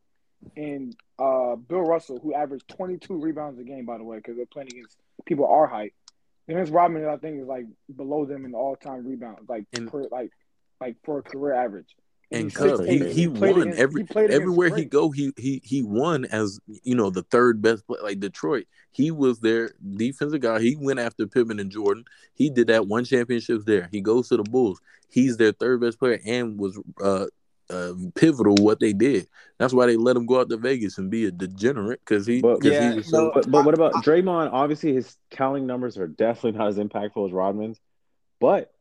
and 0.58 0.96
uh, 1.20 1.56
Bill 1.56 1.82
Russell, 1.82 2.20
who 2.22 2.34
averaged 2.34 2.68
22 2.70 3.18
rebounds 3.22 3.60
a 3.60 3.64
game, 3.64 3.86
by 3.86 3.98
the 3.98 4.04
way, 4.04 4.18
because 4.18 4.36
they're 4.36 4.46
playing 4.46 4.70
against 4.70 4.98
people 5.26 5.46
our 5.46 5.68
height. 5.68 5.94
Dennis 6.48 6.70
Rodman, 6.70 7.06
I 7.06 7.18
think, 7.18 7.42
is 7.42 7.48
like 7.48 7.66
below 7.96 8.26
them 8.26 8.46
in 8.46 8.54
all 8.54 8.76
time 8.76 9.06
rebounds, 9.08 9.48
like 9.48 9.66
And- 9.74 9.90
per, 9.90 10.04
like 10.12 10.32
like 10.82 10.98
for 11.04 11.20
a 11.20 11.24
career 11.24 11.54
average. 11.54 11.96
And 12.32 12.52
Cub, 12.54 12.84
he, 12.86 12.98
6'8". 13.00 13.12
he 13.12 13.28
played 13.28 13.52
won 13.58 13.62
against- 13.68 13.80
every 13.80 14.04
he 14.06 14.16
everywhere 14.34 14.76
he 14.76 14.86
go. 14.86 15.12
He 15.12 15.32
he 15.38 15.62
he 15.64 15.84
won 15.84 16.26
as 16.26 16.60
you 16.82 16.96
know 16.96 17.12
the 17.12 17.22
third 17.24 17.62
best 17.62 17.86
player. 17.86 18.02
Like 18.02 18.20
Detroit, 18.20 18.66
he 18.92 19.12
was 19.12 19.40
their 19.40 19.72
defensive 19.96 20.42
guy. 20.42 20.60
He 20.60 20.76
went 20.76 21.00
after 21.00 21.28
Pippen 21.28 21.60
and 21.60 21.70
Jordan. 21.70 22.06
He 22.34 22.50
did 22.50 22.68
that 22.68 22.88
one 22.88 23.06
championships 23.06 23.66
there. 23.66 23.88
He 23.92 24.02
goes 24.02 24.30
to 24.30 24.38
the 24.38 24.44
Bulls. 24.44 24.82
He's 25.10 25.38
their 25.38 25.52
third 25.52 25.80
best 25.82 26.00
player 26.00 26.20
and 26.26 26.58
was 26.58 26.80
uh, 27.04 27.28
uh 27.70 27.94
pivotal 28.16 28.56
what 28.60 28.80
they 28.80 28.94
did. 28.94 29.28
That's 29.58 29.74
why 29.74 29.86
they 29.86 29.96
let 29.96 30.16
him 30.18 30.26
go 30.26 30.40
out 30.42 30.50
to 30.50 30.58
Vegas 30.58 30.98
and 30.98 31.10
be 31.10 31.26
a 31.26 31.32
degenerate 31.32 32.02
because 32.06 32.28
he 32.28 32.42
But- 32.42 32.62
'cause 32.62 32.72
Yeah, 32.72 32.92
he 32.92 32.98
was 32.98 33.08
so. 33.08 33.26
no, 33.28 33.32
But 33.34 33.50
but 33.50 33.66
what 33.66 33.74
about 33.74 33.94
Draymond? 34.04 34.50
Obviously, 34.52 34.94
his 34.94 35.16
counting 35.32 35.66
numbers 35.66 35.98
are 35.98 36.08
definitely 36.08 36.58
not 36.60 36.68
as 36.68 36.78
impactful 36.78 37.26
as 37.28 37.32
Rodman's, 37.32 37.80
but 38.40 38.74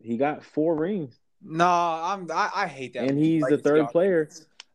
he 0.00 0.16
got 0.16 0.44
four 0.44 0.74
rings, 0.76 1.18
No, 1.42 1.66
I'm 1.66 2.28
I, 2.32 2.50
I 2.54 2.66
hate 2.66 2.94
that. 2.94 3.04
and 3.10 3.18
he's 3.18 3.42
the 3.44 3.58
third 3.58 3.78
y'all- 3.78 3.86
player, 3.88 4.28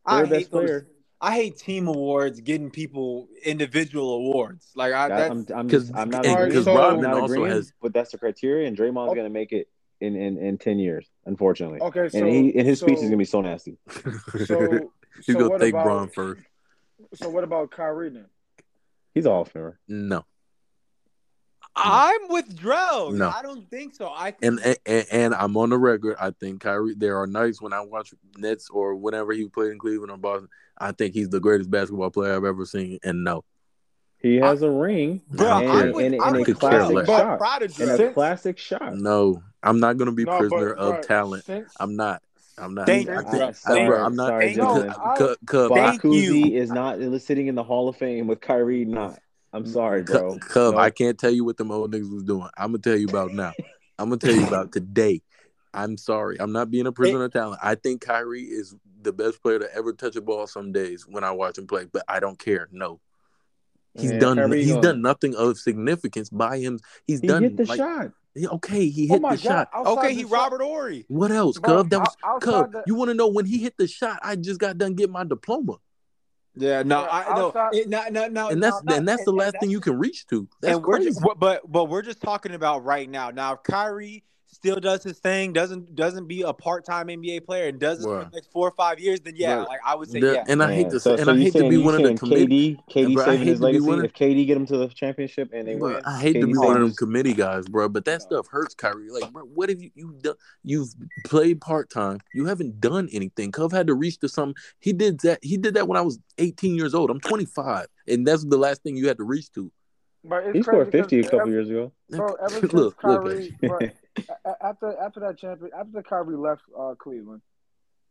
I 0.04 0.20
third 0.20 0.28
hate 0.28 0.34
best 0.40 0.50
those- 0.50 0.64
player. 0.66 0.86
I 1.18 1.34
hate 1.34 1.56
team 1.56 1.88
awards, 1.88 2.40
getting 2.42 2.70
people 2.70 3.28
individual 3.42 4.12
awards. 4.16 4.70
Like 4.76 4.92
I, 4.92 5.08
That- 5.08 5.16
that's, 5.34 5.50
I'm, 5.50 5.58
I'm 5.60 5.68
'Cause- 5.70 5.84
just 5.88 5.96
I'm 5.96 6.10
not 6.10 6.26
and- 6.26 6.34
agreeing. 6.36 6.52
'cause 6.52 6.64
so- 6.66 6.72
I'm 6.72 6.76
Rodman 6.76 7.02
not 7.10 7.14
also 7.22 7.32
agreeing, 7.34 7.50
has- 7.56 7.72
but 7.80 7.94
that's 7.94 8.10
the 8.12 8.18
criteria, 8.18 8.68
and 8.68 8.76
Draymond's 8.76 9.12
Oh. 9.12 9.14
gonna 9.14 9.30
make 9.30 9.52
it 9.52 9.68
in, 10.02 10.14
in, 10.14 10.36
in 10.36 10.58
ten 10.58 10.78
years, 10.78 11.10
unfortunately. 11.26 11.80
Okay, 11.80 12.08
so 12.08 12.18
and 12.18 12.28
he 12.28 12.56
and 12.56 12.66
his 12.66 12.80
speech 12.80 12.98
is 12.98 13.04
gonna 13.04 13.16
be 13.16 13.24
so 13.24 13.40
nasty. 13.40 13.78
So, 14.46 14.90
He's 15.16 15.26
so 15.26 15.32
gonna 15.32 15.48
what 15.48 15.60
thank 15.60 15.72
about, 15.72 15.84
Braun 15.84 16.08
first. 16.08 16.42
So 17.14 17.30
what 17.30 17.42
about 17.42 17.70
Kyrie 17.70 18.10
then? 18.10 18.26
He's 19.14 19.24
all 19.24 19.46
famer. 19.46 19.76
No, 19.88 20.24
I'm 21.76 22.28
with 22.28 22.56
Drell. 22.56 23.12
No. 23.12 23.28
I 23.28 23.42
don't 23.42 23.68
think 23.70 23.94
so. 23.94 24.10
I 24.14 24.30
think 24.30 24.60
And, 24.64 24.76
and 24.86 25.06
and 25.12 25.34
I'm 25.34 25.56
on 25.58 25.70
the 25.70 25.78
record. 25.78 26.16
I 26.18 26.30
think 26.30 26.62
Kyrie. 26.62 26.94
There 26.96 27.18
are 27.18 27.26
nights 27.26 27.60
when 27.60 27.74
I 27.74 27.80
watch 27.80 28.14
Nets 28.38 28.70
or 28.70 28.94
whenever 28.94 29.32
he 29.32 29.46
played 29.48 29.72
in 29.72 29.78
Cleveland 29.78 30.10
or 30.10 30.16
Boston. 30.16 30.48
I 30.78 30.92
think 30.92 31.14
he's 31.14 31.28
the 31.28 31.40
greatest 31.40 31.70
basketball 31.70 32.10
player 32.10 32.34
I've 32.34 32.44
ever 32.44 32.64
seen. 32.64 32.98
And 33.04 33.24
no, 33.24 33.44
He 34.20 34.36
has 34.36 34.62
a 34.62 34.70
ring 34.70 35.20
Bro, 35.30 35.46
I'm 35.48 35.64
and, 35.64 35.94
with- 35.94 36.06
and, 36.06 36.14
I'm 36.22 36.28
and 36.28 36.36
a 36.36 36.38
with 36.50 36.58
classic 36.58 36.80
Drell. 36.80 36.94
but 36.94 37.06
shot. 37.06 37.38
proud 37.38 37.62
of 37.62 37.80
And 37.80 37.90
Drell. 37.90 38.10
a 38.10 38.12
classic 38.12 38.58
shot. 38.58 38.94
no, 38.96 39.42
I'm 39.62 39.78
not 39.78 39.96
gonna 39.98 40.12
be 40.12 40.24
No, 40.24 40.38
prisoner 40.38 40.74
but, 40.74 40.82
of 40.82 40.92
bro, 40.94 41.02
talent. 41.02 41.44
Since, 41.44 41.72
I'm 41.78 41.96
not. 41.96 42.22
I'm 42.58 42.74
not. 42.74 42.86
Thank 42.86 43.08
I 43.08 43.12
you, 43.12 43.18
think- 43.20 43.30
bro. 43.30 43.40
I- 43.40 43.48
I- 43.48 43.52
sorry, 43.52 43.86
bro, 43.86 44.04
I'm 44.04 44.16
not. 44.16 44.28
sorry, 44.28 44.44
Thank 44.46 44.56
gentlemen. 44.56 44.86
No, 44.88 44.94
I- 45.04 45.16
Cub, 45.18 45.36
Cub, 45.46 45.72
Thank 45.74 46.02
Bakuzi 46.02 46.50
you. 46.50 46.56
is 46.60 46.70
not 46.70 46.98
sitting 47.20 47.46
in 47.48 47.54
the 47.54 47.62
Hall 47.62 47.88
of 47.88 47.96
Fame 47.96 48.26
with 48.26 48.40
Kyrie 48.40 48.84
not. 48.86 49.18
I'm 49.52 49.66
sorry, 49.66 50.02
bro. 50.02 50.32
Cub, 50.32 50.40
Cub, 50.40 50.74
No. 50.74 50.80
I 50.80 50.90
can't 50.90 51.18
tell 51.18 51.30
you 51.30 51.44
what 51.44 51.56
them 51.58 51.70
old 51.70 51.92
niggas 51.92 52.12
was 52.12 52.24
doing. 52.24 52.48
I'm 52.56 52.68
gonna 52.72 52.78
tell 52.78 52.96
you 52.96 53.06
about 53.08 53.32
now. 53.32 53.52
I'm 53.98 54.08
gonna 54.08 54.18
tell 54.18 54.34
you 54.34 54.46
about 54.46 54.72
today. 54.72 55.22
I'm 55.74 55.98
sorry. 55.98 56.38
I'm 56.40 56.52
not 56.52 56.70
being 56.70 56.86
a 56.86 56.92
prisoner 56.92 57.24
of 57.24 57.32
talent. 57.32 57.60
I 57.62 57.74
think 57.74 58.00
Kyrie 58.00 58.42
is 58.44 58.74
the 59.02 59.12
best 59.12 59.42
player 59.42 59.58
to 59.58 59.74
ever 59.74 59.92
touch 59.92 60.16
a 60.16 60.22
ball 60.22 60.46
some 60.46 60.72
days 60.72 61.06
when 61.06 61.22
I 61.22 61.30
watch 61.32 61.58
him 61.58 61.66
play, 61.66 61.84
but 61.92 62.02
I 62.08 62.18
don't 62.20 62.38
care. 62.38 62.68
No. 62.72 63.00
He's 63.98 64.10
Man, 64.12 64.20
done 64.20 64.36
Kyrie 64.36 64.62
he's 64.64 64.70
gonna- 64.70 64.82
done 64.82 65.02
nothing 65.02 65.34
of 65.34 65.58
significance 65.58 66.30
by 66.30 66.58
him. 66.58 66.78
He's 67.06 67.20
He 67.20 67.26
done 67.28 67.42
hit 67.42 67.56
the 67.56 67.64
like, 67.64 67.78
shot. 67.78 68.10
he- 68.34 68.46
okay, 68.48 68.88
he 68.88 69.08
oh 69.10 69.14
hit 69.14 69.22
my 69.22 69.36
the 69.36 69.42
God, 69.42 69.48
shot. 69.48 69.68
outside 69.74 69.92
Okay, 69.98 70.08
the 70.08 70.14
he 70.14 70.22
shot- 70.22 70.30
Robert 70.32 70.62
Horry. 70.62 71.04
What 71.08 71.30
else, 71.32 71.58
Bro, 71.58 71.76
Cub? 71.76 71.90
That 71.90 71.98
was 72.00 72.16
out- 72.24 72.40
Cub. 72.42 72.72
the- 72.72 72.82
You 72.86 72.94
want 72.94 73.08
to 73.10 73.14
know 73.14 73.28
when 73.28 73.46
he 73.46 73.58
hit 73.58 73.74
the 73.78 73.86
shot? 73.88 74.18
I 74.22 74.36
just 74.36 74.60
got 74.60 74.76
done 74.78 74.94
getting 74.94 75.12
my 75.12 75.24
diploma, 75.24 75.78
Yeah, 76.58 76.82
no, 76.82 77.02
Yeah, 77.02 77.08
I 77.10 77.36
no, 77.38 77.46
outside- 77.48 77.74
it, 77.74 77.88
no, 77.88 78.02
no, 78.10 78.28
no, 78.28 78.48
and 78.48 78.62
that's 78.62 78.82
no, 78.82 78.92
no, 78.92 78.96
and 78.96 79.06
that's 79.08 79.24
the 79.24 79.30
and- 79.30 79.38
last 79.38 79.54
and 79.54 79.60
thing 79.60 79.70
you 79.70 79.80
can 79.80 79.98
reach 79.98 80.26
to. 80.28 80.48
That's 80.62 80.76
and 80.76 80.84
we're 80.86 80.94
crazy. 80.96 81.10
just, 81.10 81.22
but 81.38 81.70
but 81.70 81.84
we're 81.90 82.00
just 82.02 82.22
talking 82.22 82.52
about 82.52 82.82
right 82.84 83.08
now. 83.10 83.30
Now, 83.30 83.52
if 83.54 83.62
Kyrie 83.62 84.24
still 84.56 84.80
does 84.80 85.02
his 85.04 85.18
thing, 85.18 85.52
doesn't 85.52 85.94
doesn't 85.94 86.26
be 86.26 86.42
a 86.42 86.52
part 86.52 86.84
time 86.84 87.06
NBA 87.08 87.44
player, 87.44 87.68
and 87.68 87.78
does 87.78 88.00
it 88.00 88.04
for 88.04 88.24
the 88.24 88.30
next 88.32 88.50
four 88.50 88.66
or 88.66 88.72
five 88.72 88.98
years, 88.98 89.20
then 89.20 89.34
yeah, 89.36 89.56
Bruh. 89.58 89.68
like 89.68 89.80
I 89.86 89.94
would 89.94 90.10
say 90.10 90.18
The- 90.20 90.32
yeah. 90.34 90.44
and 90.48 90.62
I 90.62 90.72
hate 90.74 90.82
Man, 90.84 90.90
to 90.92 91.00
so, 91.00 91.10
say, 91.14 91.20
and 91.20 91.26
so 91.26 91.32
I 91.32 91.34
you 91.36 91.42
hate 91.44 91.52
to 91.52 91.68
be 91.68 91.76
one 91.76 91.94
of 91.94 92.02
the 92.02 92.14
committee. 92.14 92.80
KD, 92.88 93.06
KD 93.06 93.14
Bro, 93.14 93.22
I 93.22 93.26
saving 93.26 93.38
hate 93.40 93.46
his 93.48 93.58
to 93.58 93.60
be 93.60 93.64
legacy. 93.66 93.86
one 93.86 93.98
of- 94.00 94.04
if 94.06 94.12
KD 94.14 94.46
get 94.46 94.56
him 94.56 94.66
to 94.66 94.76
the 94.78 94.88
championship 94.88 95.50
and 95.52 95.68
they 95.68 95.76
Bro, 95.76 95.94
win, 95.94 96.02
I 96.04 96.18
hate 96.18 96.32
to 96.32 96.38
KD 96.40 96.46
be 96.52 96.58
one 96.58 96.76
of 96.76 96.82
them 96.82 96.94
committee 96.94 97.34
guys, 97.34 97.66
bro, 97.68 97.88
but 97.88 98.04
that 98.06 98.20
No. 98.22 98.26
stuff 98.26 98.46
hurts 98.48 98.74
Kyrie. 98.74 99.10
Like, 99.10 99.32
bro, 99.32 99.44
what 99.44 99.68
have 99.68 99.80
you 99.80 99.90
you 99.94 100.14
done? 100.20 100.34
You've 100.64 100.88
played 101.24 101.60
part 101.60 101.90
time. 101.90 102.18
You 102.34 102.46
haven't 102.46 102.80
done 102.80 103.08
anything. 103.12 103.52
Cove 103.52 103.72
had 103.72 103.86
to 103.88 103.94
reach 103.94 104.18
to 104.20 104.28
some. 104.28 104.54
He 104.80 104.92
did 104.92 105.20
that. 105.20 105.38
He 105.42 105.56
did 105.56 105.74
that 105.74 105.86
when 105.86 105.96
I 105.98 106.02
was 106.02 106.18
18 106.38 106.74
years 106.74 106.94
old. 106.94 107.10
I'm 107.10 107.20
25, 107.20 107.86
and 108.08 108.26
that's 108.26 108.44
the 108.44 108.56
last 108.58 108.82
thing 108.82 108.96
you 108.96 109.06
had 109.08 109.18
to 109.18 109.24
reach 109.24 109.52
to. 109.52 109.70
But 110.24 110.44
it's 110.46 110.56
he 110.56 110.62
scored 110.62 110.90
50 110.90 111.20
a 111.20 111.22
couple 111.22 111.40
ever- 111.42 111.50
years 111.50 111.70
ago. 111.70 111.92
Bro, 112.10 112.34
ever 112.34 112.48
since 112.60 112.72
look, 112.72 113.00
look, 113.04 113.22
bro, 113.60 113.76
a- 113.78 113.84
a- 113.84 113.92
after 114.62 114.96
after 114.98 115.20
that 115.20 115.38
champion, 115.38 115.70
after 115.78 116.02
Kyrie 116.02 116.36
left 116.36 116.62
uh, 116.78 116.94
Cleveland, 116.98 117.42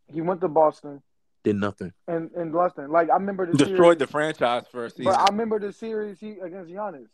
he 0.07 0.21
went 0.21 0.41
to 0.41 0.47
Boston 0.47 1.01
did 1.43 1.55
nothing. 1.57 1.93
and 2.07 2.31
and 2.31 2.51
Boston. 2.51 2.89
Like 2.91 3.09
I 3.09 3.13
remember 3.13 3.45
the 3.45 3.57
Destroyed 3.57 3.77
series, 3.77 3.97
the 3.99 4.07
franchise 4.07 4.63
for 4.71 4.85
a 4.85 4.89
season. 4.89 5.05
but 5.05 5.19
I 5.19 5.25
remember 5.31 5.59
the 5.59 5.71
series 5.71 6.19
he 6.19 6.31
against 6.41 6.71
Giannis. 6.71 7.07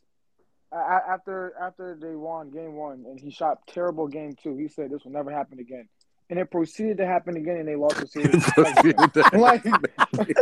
A- 0.72 0.78
a- 0.78 1.04
After 1.10 1.54
after 1.60 1.98
they 2.02 2.16
won 2.16 2.50
game 2.50 2.76
one 2.76 3.04
and 3.08 3.20
he 3.20 3.30
shot 3.30 3.60
terrible 3.68 4.08
game 4.08 4.36
two, 4.42 4.56
he 4.56 4.68
said 4.70 4.90
this 4.90 5.04
will 5.04 5.12
never 5.12 5.32
happen 5.32 5.60
again, 5.60 5.90
and 6.30 6.40
it 6.40 6.50
proceeded 6.50 6.96
to 7.00 7.06
happen 7.06 7.36
again, 7.36 7.58
and 7.58 7.68
they 7.68 7.76
lost 7.76 7.98
the 8.00 8.08
series. 8.08 8.48
like, 9.34 9.66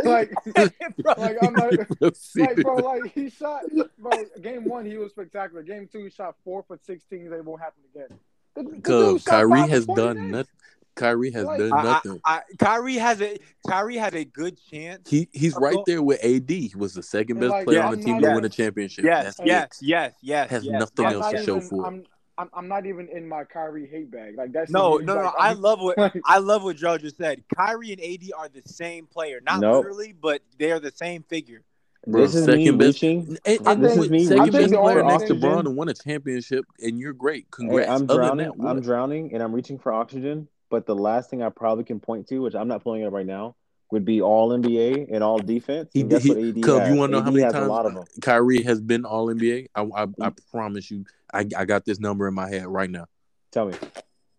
like, 0.04 0.32
like 1.18 1.36
I'm 1.42 1.54
like, 1.54 1.88
like, 2.36 2.56
bro, 2.62 2.74
like 2.76 3.12
he 3.12 3.28
shot, 3.28 3.62
bro. 3.98 4.12
Game 4.40 4.66
one, 4.66 4.86
he 4.86 4.96
was 4.98 5.10
spectacular. 5.10 5.64
Game 5.64 5.88
two, 5.90 6.04
he 6.04 6.10
shot 6.10 6.36
four 6.44 6.62
for 6.62 6.78
sixteen. 6.86 7.28
They 7.28 7.40
won't 7.40 7.60
happen 7.60 7.82
again. 7.92 8.16
The- 8.64 8.70
the 8.70 8.74
dude 8.76 8.84
Cause 8.84 9.24
Kyrie 9.24 9.68
has 9.68 9.86
done 9.86 10.30
nothing. 10.30 10.54
Kyrie 10.96 11.30
has 11.30 11.44
Like- 11.46 11.58
done 11.60 11.72
I, 11.72 11.76
I, 11.78 11.82
nothing. 11.84 12.20
I, 12.24 12.40
Kyrie 12.58 12.96
has 12.96 13.22
a 13.22 13.38
Kyrie 13.66 13.96
has 13.96 14.12
a 14.14 14.24
good 14.24 14.58
chance. 14.70 15.08
He 15.08 15.28
he's 15.32 15.54
right 15.56 15.78
there 15.86 16.02
with 16.02 16.22
AD. 16.22 16.50
He 16.50 16.72
was 16.76 16.94
the 16.94 17.02
second 17.02 17.40
best 17.40 17.50
like, 17.52 17.64
player 17.64 17.78
yeah, 17.78 17.86
on 17.86 17.92
the 17.92 17.98
I'm 17.98 18.04
team 18.04 18.14
not 18.16 18.20
to 18.20 18.26
even- 18.26 18.34
win 18.36 18.44
a 18.44 18.48
championship. 18.48 19.04
yes, 19.04 19.24
That's 19.36 19.40
yes, 19.46 19.78
yes, 19.80 20.12
yes, 20.20 20.50
Has 20.50 20.64
yes. 20.64 20.78
nothing 20.80 21.06
else 21.06 21.24
I'm 21.26 21.32
to 21.32 21.36
not 21.38 21.46
show 21.46 21.60
for 21.60 21.84
it. 21.84 21.86
I'm, 21.86 22.04
I'm, 22.38 22.50
I'm 22.54 22.68
not 22.68 22.86
even 22.86 23.08
in 23.08 23.26
my 23.28 23.44
Kyrie 23.44 23.86
hate 23.86 24.10
bag. 24.10 24.36
Like 24.36 24.52
that's 24.52 24.70
No, 24.70 24.96
no, 24.96 25.14
no. 25.14 25.22
like, 25.24 25.34
I 25.38 25.52
love 25.52 25.80
what 25.80 25.96
I 26.24 26.38
love 26.38 26.64
what 26.64 26.76
Joe 26.76 26.98
just 26.98 27.16
said. 27.18 27.44
Kyrie 27.54 27.92
and 27.92 28.00
AD 28.00 28.30
are 28.36 28.48
the 28.48 28.62
same 28.66 29.06
player, 29.06 29.40
not 29.44 29.60
Nope. 29.60 29.76
literally, 29.84 30.12
but 30.20 30.42
they 30.58 30.72
are 30.72 30.80
the 30.80 30.92
same 30.92 31.22
figure. 31.22 31.62
Bro, 32.06 32.22
this 32.22 32.34
is 32.34 32.46
me 32.46 32.64
second 32.64 32.78
best- 32.78 33.02
reaching. 33.02 33.38
And, 33.44 33.68
I 33.68 33.72
and 33.72 33.82
think- 33.82 34.00
with 34.00 34.12
I 34.12 34.24
second 34.24 34.52
best 34.52 34.72
player 34.72 35.02
next 35.02 35.26
to 35.26 35.34
Bron 35.34 35.66
and 35.66 35.76
won 35.76 35.88
a 35.88 35.94
championship, 35.94 36.64
and 36.82 36.98
you're 36.98 37.12
great. 37.12 37.44
Hey, 37.44 37.46
Congrats. 37.50 37.90
I'm 37.90 38.06
drowning. 38.06 38.52
that. 38.56 38.66
I'm 38.66 38.80
drowning, 38.80 39.34
and 39.34 39.42
I'm 39.42 39.52
reaching 39.54 39.78
for 39.78 39.92
oxygen. 39.92 40.48
But 40.70 40.86
the 40.86 40.94
last 40.94 41.28
thing 41.30 41.42
I 41.42 41.48
probably 41.50 41.84
can 41.84 42.00
point 42.00 42.28
to, 42.28 42.38
which 42.38 42.54
I'm 42.54 42.68
not 42.68 42.82
pulling 42.84 43.04
up 43.04 43.12
right 43.12 43.26
now, 43.26 43.56
would 43.90 44.04
be 44.04 44.22
all 44.22 44.50
NBA 44.50 45.08
and 45.12 45.22
all 45.22 45.38
defense. 45.38 45.90
He 45.92 46.02
And 46.02 46.10
guess 46.10 46.22
He, 46.22 46.30
what 46.30 46.38
AD 46.38 46.62
Cub, 46.62 46.80
has? 46.82 46.92
you 46.92 46.96
want 46.98 47.10
to 47.10 47.12
know 47.14 47.18
AD 47.18 47.24
how 47.24 47.30
many 47.32 47.42
times 47.52 47.66
a 47.66 47.68
lot 47.68 47.86
of 47.86 47.94
them. 47.94 48.04
Kyrie 48.22 48.62
has 48.62 48.80
been 48.80 49.04
All 49.04 49.26
NBA? 49.26 49.66
I, 49.74 49.82
I, 49.82 50.06
I 50.20 50.30
promise 50.52 50.90
you, 50.90 51.04
I, 51.34 51.44
I 51.56 51.64
got 51.64 51.84
this 51.84 51.98
number 51.98 52.28
in 52.28 52.34
my 52.34 52.48
head 52.48 52.66
right 52.68 52.88
now. 52.88 53.06
Tell 53.50 53.66
me. 53.66 53.74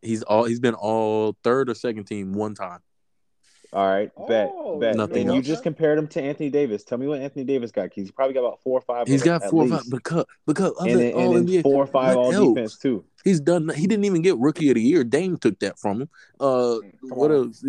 He's 0.01 0.23
all 0.23 0.45
he's 0.45 0.59
been 0.61 0.73
all 0.73 1.35
third 1.43 1.69
or 1.69 1.75
second 1.75 2.05
team 2.05 2.33
one 2.33 2.55
time. 2.55 2.79
All 3.73 3.87
right, 3.87 4.11
bet, 4.27 4.49
Oh, 4.53 4.77
bet. 4.79 4.97
Nothing 4.97 5.27
and 5.29 5.35
you 5.35 5.41
just 5.41 5.63
compared 5.63 5.97
him 5.97 6.05
to 6.09 6.21
Anthony 6.21 6.49
Davis. 6.49 6.83
Tell 6.83 6.97
me 6.97 7.07
what 7.07 7.21
Anthony 7.21 7.45
Davis 7.45 7.71
got. 7.71 7.93
He's 7.93 8.11
probably 8.11 8.33
got 8.33 8.41
about 8.41 8.59
four 8.61 8.77
or 8.77 8.81
five. 8.81 9.07
He's 9.07 9.23
got 9.23 9.43
four 9.49 9.63
or 9.63 9.67
five 9.69 9.79
least. 9.79 9.91
because 9.91 10.25
because 10.45 10.73
other 10.77 10.89
and 10.91 10.99
then, 10.99 11.13
All 11.13 11.37
and 11.37 11.47
NBA. 11.47 11.61
four 11.63 11.81
or 11.83 11.87
five 11.87 12.15
what 12.17 12.25
all 12.25 12.33
else? 12.33 12.53
defense 12.55 12.77
too. 12.77 13.05
He's 13.23 13.39
done. 13.39 13.69
He 13.69 13.87
didn't 13.87 14.03
even 14.03 14.21
get 14.23 14.37
Rookie 14.37 14.69
of 14.69 14.75
the 14.75 14.81
Year. 14.81 15.05
Dame 15.05 15.37
took 15.37 15.57
that 15.59 15.79
from 15.79 16.01
him. 16.01 16.09
Uh, 16.39 16.79
Come 16.81 17.09
what 17.17 17.31
on. 17.31 17.37
else? 17.47 17.63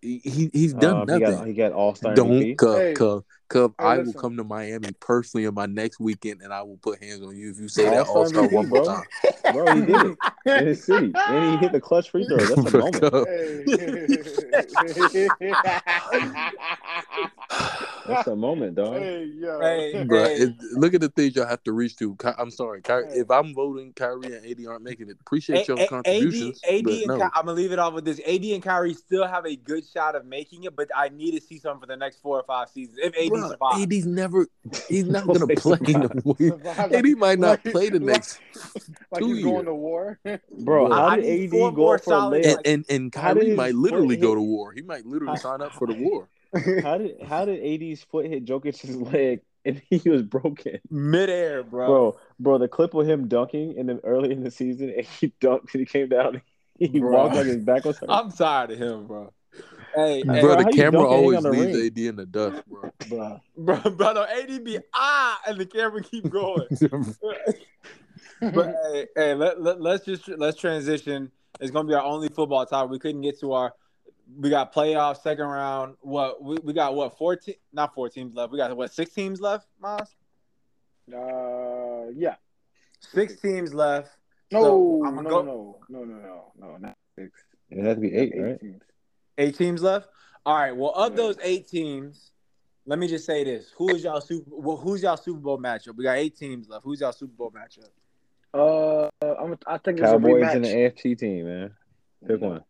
He, 0.00 0.18
he 0.24 0.50
he's 0.52 0.74
done 0.74 1.02
Um, 1.02 1.08
he 1.08 1.18
nothing. 1.20 1.36
got 1.38 1.46
he 1.46 1.52
got 1.54 1.72
All 1.72 1.94
Star 1.94 2.14
Don't 2.14 2.30
MVP. 2.30 2.56
Cub, 2.58 2.76
Hey. 2.78 2.92
Cub, 2.94 3.24
Cub. 3.48 3.74
Hey, 3.78 3.84
I 3.84 3.98
will 3.98 4.12
come 4.12 4.36
to 4.36 4.44
Miami 4.44 4.92
personally 5.00 5.46
on 5.46 5.54
my 5.54 5.66
next 5.66 5.98
weekend, 6.00 6.42
and 6.42 6.52
I 6.52 6.62
will 6.62 6.76
put 6.76 7.02
hands 7.02 7.22
on 7.22 7.36
you 7.36 7.50
if 7.50 7.58
you 7.58 7.68
say 7.68 7.84
that 7.84 8.06
All-Star 8.06 8.16
All 8.16 8.28
Star 8.28 8.42
MVP, 8.44 8.52
one 8.52 8.68
more 8.68 8.84
bro. 8.84 8.94
time. 8.94 9.04
Bro, 9.52 9.74
he 9.74 9.80
did 9.82 10.02
it 10.02 10.18
in 10.44 10.66
his 10.66 10.84
city, 10.84 11.12
and 11.28 11.44
he 11.44 11.56
hit 11.56 11.72
the 11.72 11.80
clutch 11.80 12.10
free 12.10 12.26
throw. 12.26 12.38
That's 12.46 12.74
a 12.74 12.78
moment. 12.78 13.10
Cub. 13.10 13.26
That's 18.06 18.26
a 18.26 18.34
moment, 18.36 18.74
dog. 18.76 19.02
hey, 19.02 19.24
yo. 19.24 19.60
Hey, 19.60 20.02
Bro, 20.04 20.24
hey. 20.24 20.34
it, 20.36 20.54
look 20.72 20.94
at 20.94 21.00
the 21.02 21.10
things 21.10 21.36
y'all 21.36 21.46
have 21.46 21.62
to 21.64 21.72
reach 21.72 21.96
to. 21.96 22.16
Ky- 22.16 22.30
I'm 22.38 22.50
sorry, 22.50 22.80
Ky- 22.80 22.92
Hey. 22.92 23.20
if 23.20 23.30
I'm 23.30 23.54
voting, 23.54 23.92
Kyrie 23.92 24.34
and 24.34 24.46
AD 24.46 24.66
aren't 24.66 24.82
making 24.82 25.10
it. 25.10 25.18
Appreciate 25.20 25.68
A- 25.68 25.72
your 25.72 25.82
A- 25.82 25.86
contributions, 25.86 26.60
AD, 26.66 26.78
AD 26.80 26.88
and 26.88 27.06
no. 27.06 27.16
Ky- 27.18 27.22
I'm 27.34 27.44
gonna 27.44 27.52
leave 27.52 27.72
it 27.72 27.78
off 27.78 27.92
with 27.92 28.04
this. 28.06 28.18
AD 28.26 28.44
and 28.44 28.62
Kyrie 28.62 28.94
still 28.94 29.26
have 29.26 29.44
a 29.44 29.56
good 29.56 29.84
shot 29.86 30.14
of 30.14 30.24
making 30.24 30.64
it, 30.64 30.74
but 30.74 30.88
I 30.96 31.10
need 31.10 31.32
to 31.32 31.40
see 31.40 31.58
something 31.58 31.80
for 31.80 31.86
the 31.86 31.96
next 31.96 32.20
four 32.22 32.38
or 32.38 32.44
five 32.44 32.70
seasons. 32.70 32.98
If 33.02 33.14
AD 33.14 33.30
Bro, 33.40 33.50
survives, 33.50 33.82
AD's 33.96 34.06
never. 34.06 34.46
He's 34.88 35.04
not 35.06 35.26
gonna 35.26 35.46
play. 35.46 35.78
In 35.80 35.94
survive. 36.02 36.22
the, 36.24 36.48
Survive 36.50 36.92
AD 36.92 37.06
might 37.18 37.38
not 37.38 37.64
like- 37.64 37.72
play 37.72 37.88
the 37.88 37.98
like- 37.98 38.06
next. 38.06 38.40
like 39.12 39.22
two 39.22 39.34
he's 39.34 39.44
going 39.44 39.64
to 39.66 39.74
war. 39.74 40.18
Bro, 40.24 40.38
Bro, 40.60 40.90
how 40.90 41.06
I 41.08 41.16
did 41.20 41.44
AD 41.44 41.50
four 41.50 41.70
go 41.72 41.76
more 41.76 41.98
for 41.98 42.02
a 42.02 42.04
solid- 42.04 42.44
layup? 42.44 42.56
And 42.56 42.66
and, 42.66 42.84
and 42.90 43.12
Kyrie 43.12 43.48
his 43.48 43.56
might 43.56 43.74
literally 43.74 44.16
go 44.16 44.34
to 44.34 44.40
war. 44.40 44.72
He 44.72 44.82
might 44.82 45.06
literally 45.06 45.36
sign 45.38 45.60
up 45.62 45.72
for 45.72 45.86
the 45.86 45.94
war. 45.94 46.28
How 46.82 46.98
did 46.98 47.16
how 47.22 47.44
did 47.44 47.62
AD's 47.62 48.02
foot 48.04 48.26
hit 48.26 48.44
Jokic's 48.46 48.84
leg 48.96 49.40
and 49.64 49.82
he 49.90 50.08
was 50.08 50.22
broken? 50.22 50.78
midair, 50.90 51.62
bro. 51.62 51.86
Bro, 51.86 52.16
bro, 52.40 52.58
the 52.58 52.68
clip 52.68 52.94
of 52.94 53.06
him 53.08 53.28
dunking 53.28 53.76
in 53.76 53.86
the 53.86 54.00
early 54.04 54.32
in 54.32 54.42
the 54.44 54.50
season 54.50 54.88
and 54.96 55.04
he 55.06 55.32
dunked 55.42 55.72
and 55.74 55.80
he 55.80 55.84
came 55.84 56.08
down. 56.08 56.40
He 56.78 57.00
Bro. 57.00 57.10
walked 57.12 57.34
like 57.34 57.46
his 57.46 57.56
back 57.64 57.84
was 57.84 57.98
hurt. 57.98 58.08
I'm 58.08 58.30
tired 58.30 58.70
of 58.70 58.78
him, 58.78 59.06
bro. 59.08 59.32
Hey, 59.94 60.22
Bro, 60.22 60.34
hey, 60.34 60.40
Bro, 60.40 60.56
the 60.56 60.72
camera 60.72 61.06
always 61.06 61.36
on 61.38 61.42
the 61.44 61.50
leaves 61.50 61.76
ring? 61.76 61.86
AD 61.86 61.98
in 61.98 62.16
the 62.16 62.26
dust, 62.26 62.62
bro. 62.68 62.90
Bro. 63.08 63.40
bro, 63.56 63.90
bro, 63.90 64.12
no, 64.12 64.24
AD 64.24 64.64
be 64.64 64.78
ah, 64.94 65.40
and 65.46 65.58
the 65.58 65.66
camera 65.66 66.02
keep 66.02 66.28
going. 66.28 66.66
but 68.40 68.74
hey, 68.92 69.06
hey 69.16 69.34
let, 69.34 69.60
let, 69.60 69.80
let's 69.80 70.04
just 70.04 70.28
let's 70.28 70.58
transition. 70.58 71.30
It's 71.60 71.70
gonna 71.70 71.88
be 71.88 71.94
our 71.94 72.04
only 72.04 72.28
football 72.28 72.66
topic. 72.66 72.90
We 72.90 72.98
couldn't 72.98 73.22
get 73.22 73.40
to 73.40 73.52
our. 73.52 73.72
We 74.38 74.50
got 74.50 74.74
playoffs, 74.74 75.22
second 75.22 75.46
round. 75.46 75.96
What 76.00 76.42
we, 76.42 76.58
we 76.62 76.72
got? 76.72 76.94
What 76.94 77.16
fourteen? 77.16 77.54
Not 77.72 77.94
four 77.94 78.08
teams 78.08 78.34
left. 78.34 78.52
We 78.52 78.58
got 78.58 78.76
what 78.76 78.92
six 78.92 79.12
teams 79.12 79.40
left, 79.40 79.66
Miles? 79.80 80.14
Uh, 81.12 82.10
yeah. 82.14 82.34
Six 83.00 83.36
teams 83.40 83.72
left. 83.72 84.10
No, 84.52 84.62
So, 84.62 85.02
I'm 85.06 85.14
no, 85.16 85.22
gonna 85.22 85.28
go- 85.30 85.42
no, 85.42 85.78
no, 85.88 86.04
no, 86.04 86.14
no, 86.20 86.52
no, 86.58 86.76
not 86.76 86.96
six. 87.18 87.30
It 87.70 87.84
has 87.84 87.96
to 87.96 88.00
be 88.00 88.14
eight, 88.14 88.32
right? 88.36 88.60
teams. 88.60 88.82
Eight 89.38 89.56
teams 89.56 89.82
left. 89.82 90.08
All 90.44 90.56
right. 90.56 90.76
Well, 90.76 90.90
of 90.90 91.16
those 91.16 91.36
eight 91.42 91.68
teams, 91.68 92.32
let 92.86 92.98
me 92.98 93.06
just 93.08 93.24
say 93.24 93.44
this: 93.44 93.70
Who 93.76 93.94
is 93.94 94.04
y'all 94.04 94.20
super? 94.20 94.50
Well, 94.50 94.76
who's 94.76 95.02
y'all 95.02 95.16
Super 95.16 95.38
Bowl 95.38 95.58
matchup? 95.58 95.96
We 95.96 96.04
got 96.04 96.16
eight 96.16 96.36
teams 96.36 96.68
left. 96.68 96.84
Who's 96.84 97.00
y'all 97.00 97.12
Super 97.12 97.32
Bowl 97.36 97.52
matchup? 97.52 97.88
Uh, 98.54 99.08
I'm, 99.22 99.56
I 99.66 99.78
think 99.78 99.98
it's 100.00 100.08
Cowboys 100.10 100.42
a 100.42 100.50
and 100.56 100.64
the. 100.64 100.68
AFC 100.68 101.18
team, 101.18 101.46
man. 101.46 101.70
Pick 102.26 102.40
one. 102.40 102.64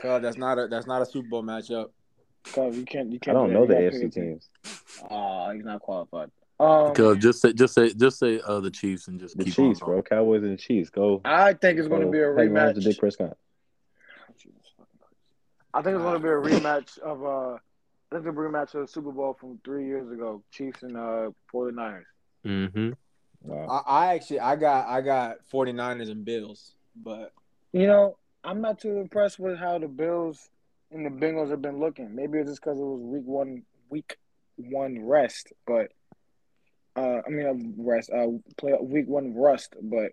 Cause 0.00 0.22
that's 0.22 0.36
not 0.36 0.58
a 0.58 0.66
that's 0.66 0.86
not 0.86 1.02
a 1.02 1.06
Super 1.06 1.28
Bowl 1.28 1.42
matchup. 1.42 1.90
Cause 2.52 2.76
you 2.76 2.84
can't, 2.84 3.12
you 3.12 3.20
can't. 3.20 3.36
I 3.36 3.40
don't 3.40 3.52
know 3.52 3.66
the 3.66 3.74
AFC 3.74 4.00
team. 4.00 4.10
teams. 4.10 4.48
Ah, 5.08 5.52
he's 5.52 5.64
not 5.64 5.80
qualified. 5.80 6.30
Um, 6.58 6.88
Because 6.92 7.18
just 7.18 7.40
say, 7.40 7.52
just 7.52 7.74
say, 7.74 7.92
just 7.94 8.18
say, 8.18 8.40
uh, 8.46 8.60
the 8.60 8.70
Chiefs 8.70 9.08
and 9.08 9.18
just 9.18 9.36
The 9.36 9.44
keep 9.44 9.54
Chiefs, 9.54 9.82
on 9.82 9.88
bro. 9.88 10.02
Cowboys 10.02 10.42
and 10.42 10.52
the 10.52 10.56
Chiefs. 10.56 10.90
Go. 10.90 11.20
I 11.24 11.52
think 11.54 11.78
it's 11.78 11.88
going 11.88 12.02
to 12.02 12.10
be 12.10 12.20
a 12.20 12.34
hang 12.34 12.56
around 12.56 12.74
to 12.74 12.80
Dick. 12.80 12.98
Prescott. 12.98 13.36
I 15.74 15.82
think 15.82 15.96
it's 15.96 16.02
going 16.02 16.14
to 16.14 16.20
be 16.20 16.28
a 16.28 16.60
rematch 16.60 16.98
of 17.00 17.24
uh, 17.24 17.54
I 17.54 17.58
think 18.12 18.24
the 18.24 18.30
rematch 18.30 18.74
of 18.74 18.82
the 18.82 18.88
Super 18.88 19.10
Bowl 19.10 19.36
from 19.38 19.58
three 19.64 19.86
years 19.86 20.10
ago, 20.10 20.42
Chiefs 20.52 20.84
and 20.84 20.96
uh 20.96 21.30
49ers. 21.52 22.04
Mm-hmm. 22.46 22.90
Wow. 23.42 23.82
I, 23.86 24.06
I 24.06 24.14
actually 24.14 24.40
I 24.40 24.54
got 24.56 24.86
I 24.86 25.00
got 25.00 25.38
49ers 25.52 26.10
and 26.10 26.24
Bills, 26.24 26.76
but 26.94 27.32
You 27.72 27.88
know, 27.88 28.16
I'm 28.44 28.60
not 28.60 28.78
too 28.78 28.98
impressed 28.98 29.40
with 29.40 29.58
how 29.58 29.78
the 29.78 29.88
Bills 29.88 30.48
and 30.92 31.04
the 31.04 31.10
Bengals 31.10 31.50
have 31.50 31.60
been 31.60 31.80
looking. 31.80 32.14
Maybe 32.14 32.38
it's 32.38 32.50
just 32.50 32.62
because 32.62 32.78
it 32.78 32.82
was 32.82 33.00
week 33.02 33.26
one, 33.26 33.64
week 33.90 34.16
one 34.56 35.04
rest, 35.04 35.52
but 35.66 35.88
uh, 36.94 37.22
I 37.26 37.30
mean 37.30 37.46
uh, 37.46 37.82
rest, 37.82 38.10
uh, 38.10 38.28
play 38.56 38.74
week 38.80 39.08
one 39.08 39.34
rust, 39.34 39.74
but 39.82 40.12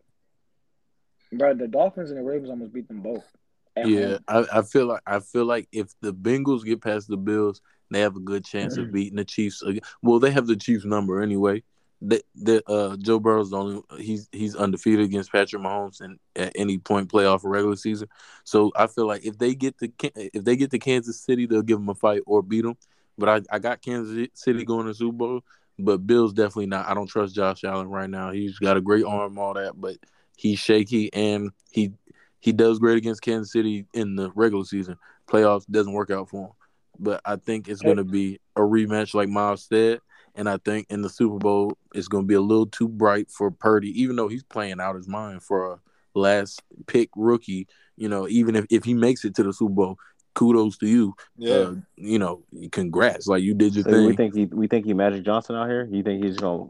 bro, 1.31 1.53
the 1.53 1.67
Dolphins 1.67 2.09
and 2.09 2.19
the 2.19 2.23
Ravens 2.23 2.49
almost 2.49 2.73
beat 2.73 2.87
them 2.87 3.01
both. 3.01 3.29
Yeah. 3.77 4.17
I, 4.27 4.45
I 4.51 4.61
feel 4.63 4.85
like 4.87 5.01
I 5.05 5.19
feel 5.19 5.45
like 5.45 5.67
if 5.71 5.87
the 6.01 6.13
Bengals 6.13 6.63
get 6.63 6.81
past 6.81 7.07
the 7.07 7.17
Bills, 7.17 7.61
they 7.89 7.99
have 8.01 8.15
a 8.15 8.21
good 8.21 8.45
chance 8.45 8.77
of 8.77 8.91
beating 8.91 9.17
the 9.17 9.25
Chiefs. 9.25 9.61
again. 9.61 9.81
Well, 10.01 10.19
they 10.19 10.31
have 10.31 10.47
the 10.47 10.55
Chiefs 10.55 10.85
number 10.85 11.21
anyway. 11.21 11.63
They, 12.03 12.21
they, 12.35 12.61
uh, 12.65 12.97
Joe 12.97 13.19
Burrow's 13.19 13.51
the 13.51 13.57
only 13.57 13.81
he's 13.99 14.27
he's 14.31 14.55
undefeated 14.55 15.05
against 15.05 15.31
Patrick 15.31 15.61
Mahomes 15.61 16.01
and 16.01 16.17
at 16.35 16.51
any 16.55 16.79
point 16.79 17.11
playoff 17.11 17.43
or 17.43 17.51
regular 17.51 17.75
season. 17.75 18.07
So 18.43 18.71
I 18.75 18.87
feel 18.87 19.05
like 19.05 19.23
if 19.23 19.37
they 19.37 19.53
get 19.53 19.77
to 19.79 19.87
Kan- 19.87 20.11
if 20.15 20.43
they 20.43 20.55
get 20.55 20.71
to 20.71 20.79
Kansas 20.79 21.21
City, 21.21 21.45
they'll 21.45 21.61
give 21.61 21.77
them 21.77 21.89
a 21.89 21.95
fight 21.95 22.21
or 22.25 22.41
beat 22.41 22.63
them. 22.63 22.75
But 23.17 23.29
I, 23.29 23.55
I 23.55 23.59
got 23.59 23.81
Kansas 23.81 24.29
City 24.33 24.65
going 24.65 24.87
to 24.87 24.95
Super 24.95 25.15
Bowl, 25.15 25.41
but 25.77 26.07
Bills 26.07 26.33
definitely 26.33 26.67
not. 26.67 26.89
I 26.89 26.95
don't 26.95 27.07
trust 27.07 27.35
Josh 27.35 27.63
Allen 27.63 27.87
right 27.87 28.09
now. 28.09 28.31
He's 28.31 28.57
got 28.57 28.77
a 28.77 28.81
great 28.81 29.05
arm, 29.05 29.37
all 29.37 29.53
that, 29.53 29.79
but 29.79 29.97
he's 30.37 30.57
shaky 30.57 31.13
and 31.13 31.51
he 31.69 31.93
he 32.41 32.51
does 32.51 32.79
great 32.79 32.97
against 32.97 33.21
Kansas 33.21 33.53
City 33.53 33.85
in 33.93 34.15
the 34.15 34.31
regular 34.35 34.65
season. 34.65 34.97
Playoffs 35.29 35.65
doesn't 35.71 35.93
work 35.93 36.11
out 36.11 36.29
for 36.29 36.47
him. 36.47 36.51
But 36.99 37.21
I 37.23 37.37
think 37.37 37.67
it's 37.69 37.81
going 37.81 37.97
to 37.97 38.03
be 38.03 38.39
a 38.55 38.59
rematch, 38.61 39.13
like 39.13 39.29
Miles 39.29 39.63
said. 39.63 40.01
And 40.35 40.47
I 40.49 40.57
think 40.57 40.87
in 40.89 41.01
the 41.01 41.09
Super 41.09 41.37
Bowl, 41.37 41.77
it's 41.95 42.07
going 42.07 42.23
to 42.25 42.27
be 42.27 42.35
a 42.35 42.41
little 42.41 42.65
too 42.67 42.87
bright 42.87 43.31
for 43.31 43.49
Purdy, 43.49 43.89
even 44.01 44.15
though 44.15 44.27
he's 44.27 44.43
playing 44.43 44.79
out 44.79 44.95
his 44.95 45.07
mind 45.07 45.41
for 45.43 45.73
a 45.73 45.79
last 46.13 46.61
pick 46.87 47.09
rookie. 47.15 47.67
You 47.97 48.09
know, 48.09 48.27
even 48.27 48.55
if, 48.55 48.65
if 48.69 48.83
he 48.83 48.93
makes 48.93 49.25
it 49.25 49.35
to 49.35 49.43
the 49.43 49.53
Super 49.53 49.73
Bowl, 49.73 49.97
kudos 50.33 50.77
to 50.77 50.87
you. 50.87 51.15
yeah. 51.37 51.53
Uh, 51.53 51.75
you 51.95 52.19
know, 52.19 52.43
congrats. 52.71 53.27
Like 53.27 53.43
you 53.43 53.53
did 53.53 53.75
your 53.75 53.83
So 53.83 53.91
thing. 53.91 54.05
we 54.05 54.15
think 54.15 54.35
he 54.35 54.45
we 54.45 54.67
think 54.67 54.85
he 54.85 54.93
Magic 54.93 55.23
Johnson 55.23 55.55
out 55.55 55.67
here. 55.67 55.87
You 55.91 56.03
think 56.03 56.23
he's 56.23 56.37
gonna 56.37 56.69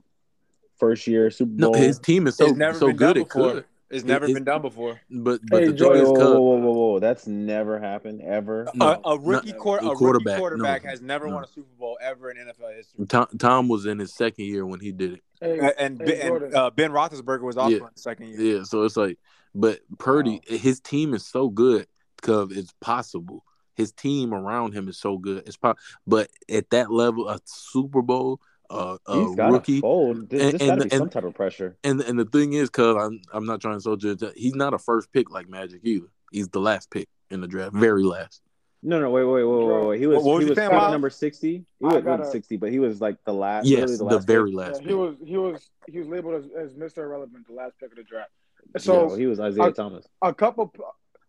first 0.79 1.05
year 1.07 1.29
Super 1.29 1.51
Bowl? 1.51 1.71
no, 1.73 1.77
his 1.79 1.99
team 1.99 2.27
is 2.27 2.35
so 2.37 2.47
never 2.47 2.77
so 2.77 2.87
good 2.91 3.15
done 3.15 3.17
it 3.17 3.29
could. 3.29 3.65
It's 3.91 4.05
never 4.05 4.25
it's- 4.25 4.33
been 4.33 4.43
done 4.43 4.61
before. 4.61 4.99
But 5.09 5.41
but 5.49 5.61
Hey, 5.61 5.67
the 5.67 5.73
Joey, 5.73 5.97
thing 5.99 6.05
whoa, 6.05 6.13
is, 6.13 6.19
whoa, 6.19 6.31
whoa, 6.33 6.39
whoa, 6.39 6.57
whoa, 6.59 6.71
whoa! 6.93 6.99
That's 6.99 7.27
never 7.27 7.79
happened 7.79 8.21
ever. 8.21 8.67
No, 8.73 8.99
a, 9.03 9.09
a 9.15 9.19
rookie 9.19 9.51
not- 9.51 9.57
quarter, 9.59 9.85
a 9.85 9.89
a 9.89 9.95
quarterback, 9.95 10.25
rookie 10.33 10.39
quarterback 10.39 10.83
no. 10.85 10.89
has 10.89 11.01
never 11.01 11.27
No. 11.27 11.35
won 11.35 11.43
a 11.43 11.47
Super 11.47 11.73
Bowl 11.79 11.97
ever 12.01 12.31
in 12.31 12.37
NFL 12.37 12.75
history. 12.75 13.05
Tom, 13.07 13.27
Tom 13.37 13.67
was 13.67 13.85
in 13.85 13.99
his 13.99 14.13
second 14.13 14.45
year 14.45 14.65
when 14.65 14.79
he 14.79 14.91
did 14.91 15.13
it. 15.13 15.23
Hey, 15.39 15.59
And 15.59 15.73
and, 15.77 16.01
Hey, 16.09 16.19
Ben- 16.29 16.43
and 16.43 16.55
uh, 16.55 16.69
Ben 16.71 16.91
Roethlisberger 16.91 17.41
was 17.41 17.57
also 17.57 17.71
Yeah. 17.71 17.77
in 17.77 17.89
the 17.93 18.01
second 18.01 18.27
year. 18.29 18.39
Yeah, 18.57 18.63
so 18.63 18.83
it's 18.83 18.95
like, 18.97 19.17
but 19.55 19.79
Purdy, 19.97 20.41
his 20.47 20.79
team 20.79 21.13
is 21.13 21.25
so 21.25 21.49
good 21.49 21.87
because 22.17 22.55
it's 22.55 22.73
possible. 22.79 23.43
His 23.75 23.91
team 23.93 24.33
around 24.33 24.73
him 24.73 24.87
is 24.89 24.97
so 24.97 25.17
good. 25.17 25.43
It's 25.47 25.57
po- 25.57 25.75
but 26.05 26.29
at 26.49 26.69
that 26.69 26.91
level, 26.91 27.27
a 27.29 27.39
Super 27.45 28.01
Bowl, 28.01 28.39
uh, 28.71 28.97
a 29.07 29.19
he's 29.27 29.35
got 29.35 29.47
to 29.47 29.53
rookie, 29.53 29.81
fold. 29.81 30.29
This, 30.29 30.41
And- 30.41 30.53
this 30.53 30.67
got 30.67 30.75
to 30.75 30.81
and- 30.81 30.89
be 30.91 30.97
some 30.97 31.09
type 31.09 31.23
of 31.23 31.33
pressure. 31.35 31.77
and 31.83 32.01
and 32.01 32.17
the 32.19 32.25
thing 32.25 32.53
is, 32.53 32.69
cause 32.69 32.95
I'm 32.99 33.21
I'm 33.33 33.45
not 33.45 33.61
trying 33.61 33.77
to 33.77 33.81
so 33.81 33.95
judge. 33.95 34.23
He's 34.35 34.55
not 34.55 34.73
a 34.73 34.79
first 34.79 35.11
pick 35.11 35.29
like 35.31 35.47
Magic 35.49 35.81
either. 35.83 36.07
He's 36.31 36.47
the 36.49 36.59
last 36.59 36.89
pick 36.89 37.07
in 37.29 37.41
the 37.41 37.47
draft, 37.47 37.73
very 37.75 38.03
last. 38.03 38.41
No, 38.83 38.99
no, 38.99 39.11
wait, 39.11 39.25
wait, 39.25 39.43
wait, 39.43 39.65
wait, 39.65 39.85
wait. 39.85 39.99
He 39.99 40.07
was 40.07 40.15
What- 40.17 40.25
what 40.25 40.33
was 40.37 40.43
he 40.45 40.49
was 40.49 40.57
saying, 40.57 40.69
pick 40.71 40.79
number 40.79 41.09
sixty. 41.11 41.65
He 41.79 41.85
was 41.85 42.03
gotta- 42.03 42.31
sixty, 42.31 42.57
but 42.57 42.71
he 42.71 42.79
was 42.79 42.99
like 43.01 43.17
the 43.25 43.33
last. 43.33 43.67
Yes, 43.67 43.79
literally 43.91 43.97
the, 43.97 44.03
the, 44.05 44.15
last 44.15 44.27
very 44.27 44.49
pick. 44.51 44.57
last 44.57 44.71
Yeah, 44.73 44.79
pick. 44.79 44.87
he 44.87 44.93
was 44.95 45.15
he 45.25 45.37
was 45.37 45.69
he 45.87 45.99
was 45.99 46.07
labeled 46.07 46.35
as, 46.43 46.71
as 46.71 46.73
Mr. 46.75 46.99
Irrelevant, 46.99 47.45
the 47.47 47.53
last 47.53 47.77
pick 47.79 47.91
of 47.91 47.97
the 47.97 48.03
draft. 48.03 48.31
So 48.77 49.09
So 49.09 49.15
he 49.15 49.27
was 49.27 49.39
Isaiah 49.39 49.65
I- 49.65 49.71
Thomas. 49.71 50.07
a 50.21 50.33
couple 50.33 50.73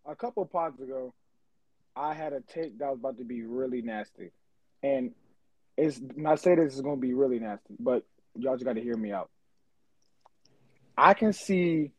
a 0.07 0.15
couple 0.17 0.45
pods 0.47 0.81
ago, 0.81 1.13
I 1.95 2.15
had 2.15 2.33
a 2.33 2.41
take 2.41 2.79
that 2.79 2.89
was 2.89 2.99
about 2.99 3.19
to 3.19 3.25
be 3.25 3.43
really 3.43 3.83
nasty, 3.83 4.31
and 4.83 5.13
it's 5.77 5.99
and 5.99 6.27
I 6.29 6.35
say 6.37 6.55
this 6.55 6.75
is 6.75 6.81
going 6.81 6.97
to 6.97 7.01
be 7.01 7.15
really 7.15 7.39
nasty, 7.39 7.75
but 7.79 8.05
y'all 8.37 8.55
just 8.55 8.65
got 8.65 8.75
to 8.75 8.83
hear 8.83 8.97
me 8.97 9.13
out. 9.13 9.31
I 10.97 11.15
can 11.15 11.33
see 11.33 11.91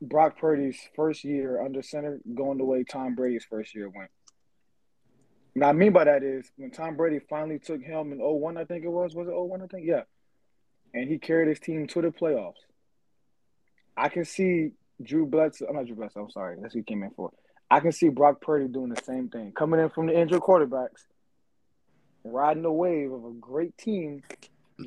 Brock 0.00 0.38
Purdy's 0.38 0.78
first 0.96 1.24
year 1.24 1.62
under 1.62 1.82
center 1.82 2.20
going 2.34 2.58
the 2.58 2.64
way 2.64 2.84
Tom 2.84 3.14
Brady's 3.14 3.44
first 3.48 3.74
year 3.74 3.88
went. 3.88 4.10
What 5.54 5.66
I 5.66 5.72
mean 5.72 5.92
by 5.92 6.04
that 6.04 6.22
is 6.22 6.50
when 6.56 6.70
Tom 6.70 6.96
Brady 6.96 7.20
finally 7.28 7.58
took 7.58 7.82
him 7.82 8.12
in 8.12 8.18
01, 8.18 8.56
I 8.56 8.64
think 8.64 8.84
it 8.84 8.88
was. 8.88 9.14
Was 9.14 9.28
it 9.28 9.34
01, 9.34 9.62
I 9.62 9.66
think? 9.66 9.86
Yeah. 9.86 10.02
And 10.94 11.08
he 11.08 11.18
carried 11.18 11.48
his 11.48 11.60
team 11.60 11.86
to 11.88 12.00
the 12.00 12.08
playoffs. 12.08 12.54
I 13.96 14.08
can 14.08 14.24
see 14.24 14.70
Drew 15.02 15.26
Bledsoe. 15.26 15.66
I'm 15.68 15.76
not 15.76 15.86
Drew 15.86 15.96
Bledsoe. 15.96 16.22
I'm 16.22 16.30
sorry. 16.30 16.56
That's 16.60 16.72
who 16.72 16.80
he 16.80 16.84
came 16.84 17.02
in 17.02 17.10
for. 17.10 17.30
I 17.70 17.80
can 17.80 17.92
see 17.92 18.08
Brock 18.08 18.40
Purdy 18.40 18.68
doing 18.68 18.90
the 18.90 19.02
same 19.02 19.28
thing, 19.28 19.52
coming 19.52 19.80
in 19.80 19.88
from 19.90 20.06
the 20.06 20.18
injured 20.18 20.40
quarterbacks, 20.40 21.04
riding 22.24 22.62
the 22.62 22.72
wave 22.72 23.12
of 23.12 23.24
a 23.24 23.32
great 23.32 23.76
team, 23.78 24.22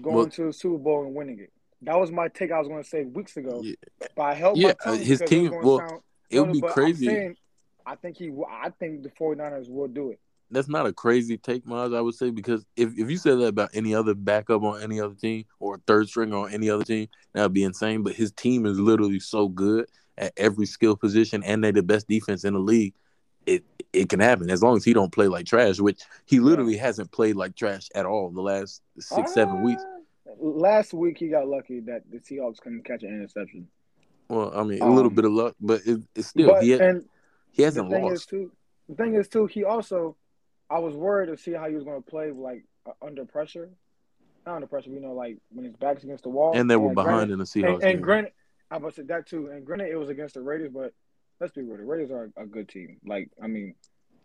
going 0.01 0.15
Well- 0.15 0.29
to 0.29 0.45
the 0.45 0.53
Super 0.53 0.77
Bowl 0.77 1.05
and 1.05 1.15
winning 1.15 1.39
it. 1.39 1.51
That 1.81 1.99
was 1.99 2.11
my 2.11 2.27
take. 2.29 2.51
I 2.51 2.59
was 2.59 2.67
going 2.67 2.81
to 2.81 2.89
say 2.89 3.03
weeks 3.03 3.37
ago, 3.37 3.61
Yeah. 3.63 3.75
but 4.15 4.23
I 4.23 4.33
held 4.33 4.57
Yeah, 4.57 4.69
my 4.85 4.91
tongue 4.95 4.99
his 4.99 5.19
team- 5.21 5.53
well, 5.61 5.79
sound, 5.79 6.01
It 6.29 6.39
would 6.39 6.53
be 6.53 6.61
crazy. 6.61 7.05
saying, 7.05 7.37
I 7.85 7.95
think 7.95 8.17
he. 8.17 8.31
I 8.49 8.69
think 8.71 9.03
the 9.03 9.09
49ers 9.09 9.69
will 9.69 9.87
do 9.87 10.09
it. 10.11 10.19
That's 10.49 10.67
not 10.69 10.85
a 10.87 10.93
crazy 10.93 11.37
take, 11.37 11.65
Miles. 11.67 11.93
I 11.93 12.01
would 12.01 12.15
say 12.15 12.29
because 12.31 12.65
if, 12.75 12.97
if 12.97 13.09
you 13.11 13.17
said 13.17 13.39
that 13.39 13.47
about 13.47 13.71
any 13.73 13.93
other 13.93 14.13
backup 14.15 14.63
on 14.63 14.81
any 14.81 14.99
other 14.99 15.13
team 15.15 15.45
or 15.59 15.77
third 15.85 16.07
string 16.07 16.33
on 16.33 16.51
any 16.51 16.69
other 16.69 16.83
team, 16.83 17.07
that 17.33 17.43
would 17.43 17.53
be 17.53 17.63
insane. 17.63 18.01
But 18.03 18.13
his 18.13 18.31
team 18.31 18.65
is 18.65 18.79
literally 18.79 19.19
so 19.19 19.47
good 19.47 19.87
at 20.17 20.33
every 20.37 20.65
skill 20.65 20.95
position, 20.95 21.43
and 21.43 21.63
they're 21.63 21.71
the 21.71 21.83
best 21.83 22.07
defense 22.07 22.43
in 22.43 22.53
the 22.53 22.59
league. 22.59 22.93
It 23.45 23.63
it 23.93 24.09
can 24.09 24.19
happen 24.19 24.49
as 24.49 24.61
long 24.61 24.75
as 24.77 24.83
he 24.83 24.93
don't 24.93 25.11
play 25.11 25.27
like 25.27 25.45
trash, 25.45 25.79
which 25.79 26.01
he 26.25 26.39
literally 26.39 26.77
hasn't 26.77 27.11
played 27.11 27.35
like 27.35 27.55
trash 27.55 27.89
at 27.95 28.05
all 28.05 28.29
the 28.29 28.41
last 28.41 28.81
six 28.99 29.33
seven 29.33 29.63
weeks. 29.63 29.83
Uh, 29.83 29.91
Last 30.37 30.93
week 30.93 31.17
he 31.17 31.29
got 31.29 31.47
lucky 31.47 31.79
that 31.81 32.01
the 32.11 32.17
Seahawks 32.19 32.57
couldn't 32.59 32.83
catch 32.83 33.03
an 33.03 33.09
interception. 33.09 33.67
Well, 34.27 34.51
I 34.53 34.63
mean 34.63 34.81
a 34.81 34.89
little 34.89 35.09
Um, 35.11 35.15
bit 35.15 35.25
of 35.25 35.31
luck, 35.31 35.55
but 35.61 35.81
it, 35.85 36.01
it's 36.15 36.27
still 36.27 36.49
but 36.49 36.63
he 36.63 36.73
and 36.73 37.05
he 37.51 37.61
hasn't 37.63 37.91
is 37.93 38.01
lost. 38.01 38.29
too. 38.29 38.51
The 38.89 38.95
thing 38.95 39.15
is 39.15 39.27
too. 39.29 39.45
He 39.45 39.63
also, 39.63 40.17
I 40.69 40.79
was 40.79 40.93
worried 40.95 41.27
to 41.27 41.37
see 41.37 41.53
how 41.53 41.69
he 41.69 41.75
was 41.75 41.83
going 41.85 42.03
to 42.03 42.09
play 42.09 42.31
like 42.31 42.65
uh, 42.85 42.91
under 43.01 43.23
pressure, 43.23 43.69
not 44.45 44.55
under 44.55 44.67
pressure. 44.67 44.89
You 44.89 44.99
know, 44.99 45.13
like 45.13 45.37
when 45.53 45.63
his 45.65 45.75
back's 45.77 46.03
against 46.03 46.23
the 46.23 46.29
wall. 46.29 46.51
and 46.57 46.69
they 46.69 46.75
were 46.75 46.87
like, 46.87 46.95
behind 46.95 47.29
granted- 47.29 47.33
in 47.33 47.39
the 47.39 47.45
Seahawks 47.45 47.75
And, 47.75 47.83
and 47.83 48.03
granted, 48.03 48.33
I 48.69 48.77
must 48.79 48.97
say 48.97 49.03
that 49.03 49.27
too. 49.27 49.47
And 49.51 49.65
granted, 49.65 49.89
it 49.89 49.95
was 49.95 50.09
against 50.09 50.33
the 50.33 50.41
Raiders, 50.41 50.71
but 50.73 50.93
let's 51.39 51.53
be 51.53 51.61
real. 51.61 51.77
The 51.77 51.83
Raiders 51.83 52.11
are 52.11 52.29
a 52.37 52.45
good 52.45 52.69
team. 52.69 52.97
Like 53.05 53.29
I 53.41 53.47
mean, 53.47 53.75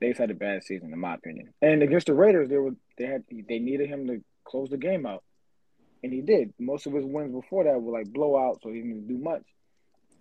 they've 0.01 0.17
had 0.17 0.31
a 0.31 0.35
bad 0.35 0.65
season 0.65 0.93
in 0.93 0.99
my 0.99 1.15
opinion. 1.15 1.53
And 1.63 1.83
against 1.83 2.07
the 2.07 2.15
Raiders, 2.15 2.49
they 2.49 2.59
were 2.59 2.73
they 2.99 3.07
had 3.07 3.25
they 3.31 3.59
needed 3.59 3.89
him 3.89 4.07
to 4.07 4.23
close 4.45 4.69
the 4.71 4.79
game 4.79 5.07
out, 5.07 5.25
and 6.03 6.13
he 6.13 6.23
did. 6.23 6.53
Most 6.59 6.87
of 6.87 6.93
his 6.93 7.05
wins 7.05 7.33
before 7.33 7.65
that 7.65 7.81
were 7.81 7.99
like 7.99 8.09
blowouts, 8.09 8.63
so 8.63 8.71
he 8.71 8.81
didn't 8.81 9.09
do 9.09 9.19
much. 9.19 9.43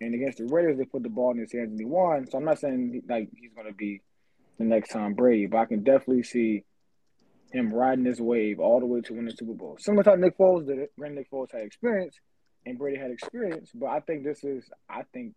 And 0.00 0.14
against 0.14 0.38
the 0.38 0.46
Raiders, 0.46 0.78
they 0.78 0.84
put 0.84 1.02
the 1.02 1.10
ball 1.10 1.32
in 1.32 1.38
his 1.38 1.52
hands 1.52 1.70
and 1.70 1.78
he 1.78 1.84
won. 1.84 2.26
So 2.30 2.38
I'm 2.38 2.44
not 2.44 2.58
saying 2.58 3.02
like 3.08 3.28
he's 3.36 3.52
going 3.54 3.66
to 3.66 3.74
be 3.74 4.00
the 4.58 4.64
next 4.64 4.90
Tom 4.90 5.14
Brady, 5.14 5.46
but 5.46 5.58
I 5.58 5.64
can 5.66 5.82
definitely 5.82 6.22
see 6.22 6.64
him 7.52 7.72
riding 7.72 8.04
this 8.04 8.20
wave 8.20 8.60
all 8.60 8.80
the 8.80 8.86
way 8.86 9.00
to 9.02 9.12
win 9.12 9.26
the 9.26 9.32
Super 9.32 9.54
Bowl. 9.54 9.76
Similar 9.78 10.04
to 10.04 10.10
how 10.10 10.16
Nick 10.16 10.38
Foles 10.38 10.66
did 10.66 10.78
it. 10.78 10.92
Granted, 10.98 11.16
Nick 11.16 11.30
Foles 11.30 11.52
had 11.52 11.62
experience 11.62 12.18
and 12.66 12.78
Brady 12.78 12.98
had 12.98 13.10
experience, 13.10 13.70
but 13.74 13.86
I 13.86 14.00
think 14.00 14.24
this 14.24 14.44
is 14.44 14.70
I 14.88 15.02
think 15.12 15.34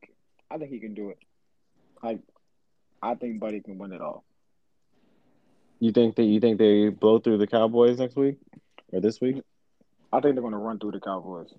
I 0.51 0.57
think 0.57 0.71
he 0.71 0.79
can 0.79 0.93
do 0.93 1.09
it. 1.09 1.17
Like 2.03 2.19
I 3.01 3.15
think 3.15 3.41
Purdy 3.41 3.61
can 3.61 3.77
win 3.77 3.93
it 3.93 4.01
all. 4.01 4.23
You 5.79 5.91
think 5.91 6.15
that 6.15 6.23
you 6.23 6.39
think 6.39 6.59
they 6.59 6.89
blow 6.89 7.19
through 7.19 7.37
the 7.39 7.47
Cowboys 7.47 7.97
next 7.99 8.15
week 8.15 8.37
or 8.91 9.01
this 9.01 9.19
week? 9.19 9.41
I 10.11 10.19
think 10.19 10.35
they're 10.35 10.41
going 10.41 10.51
to 10.53 10.57
run 10.59 10.79
through 10.79 10.91
the 10.91 10.99
Cowboys. 10.99 11.53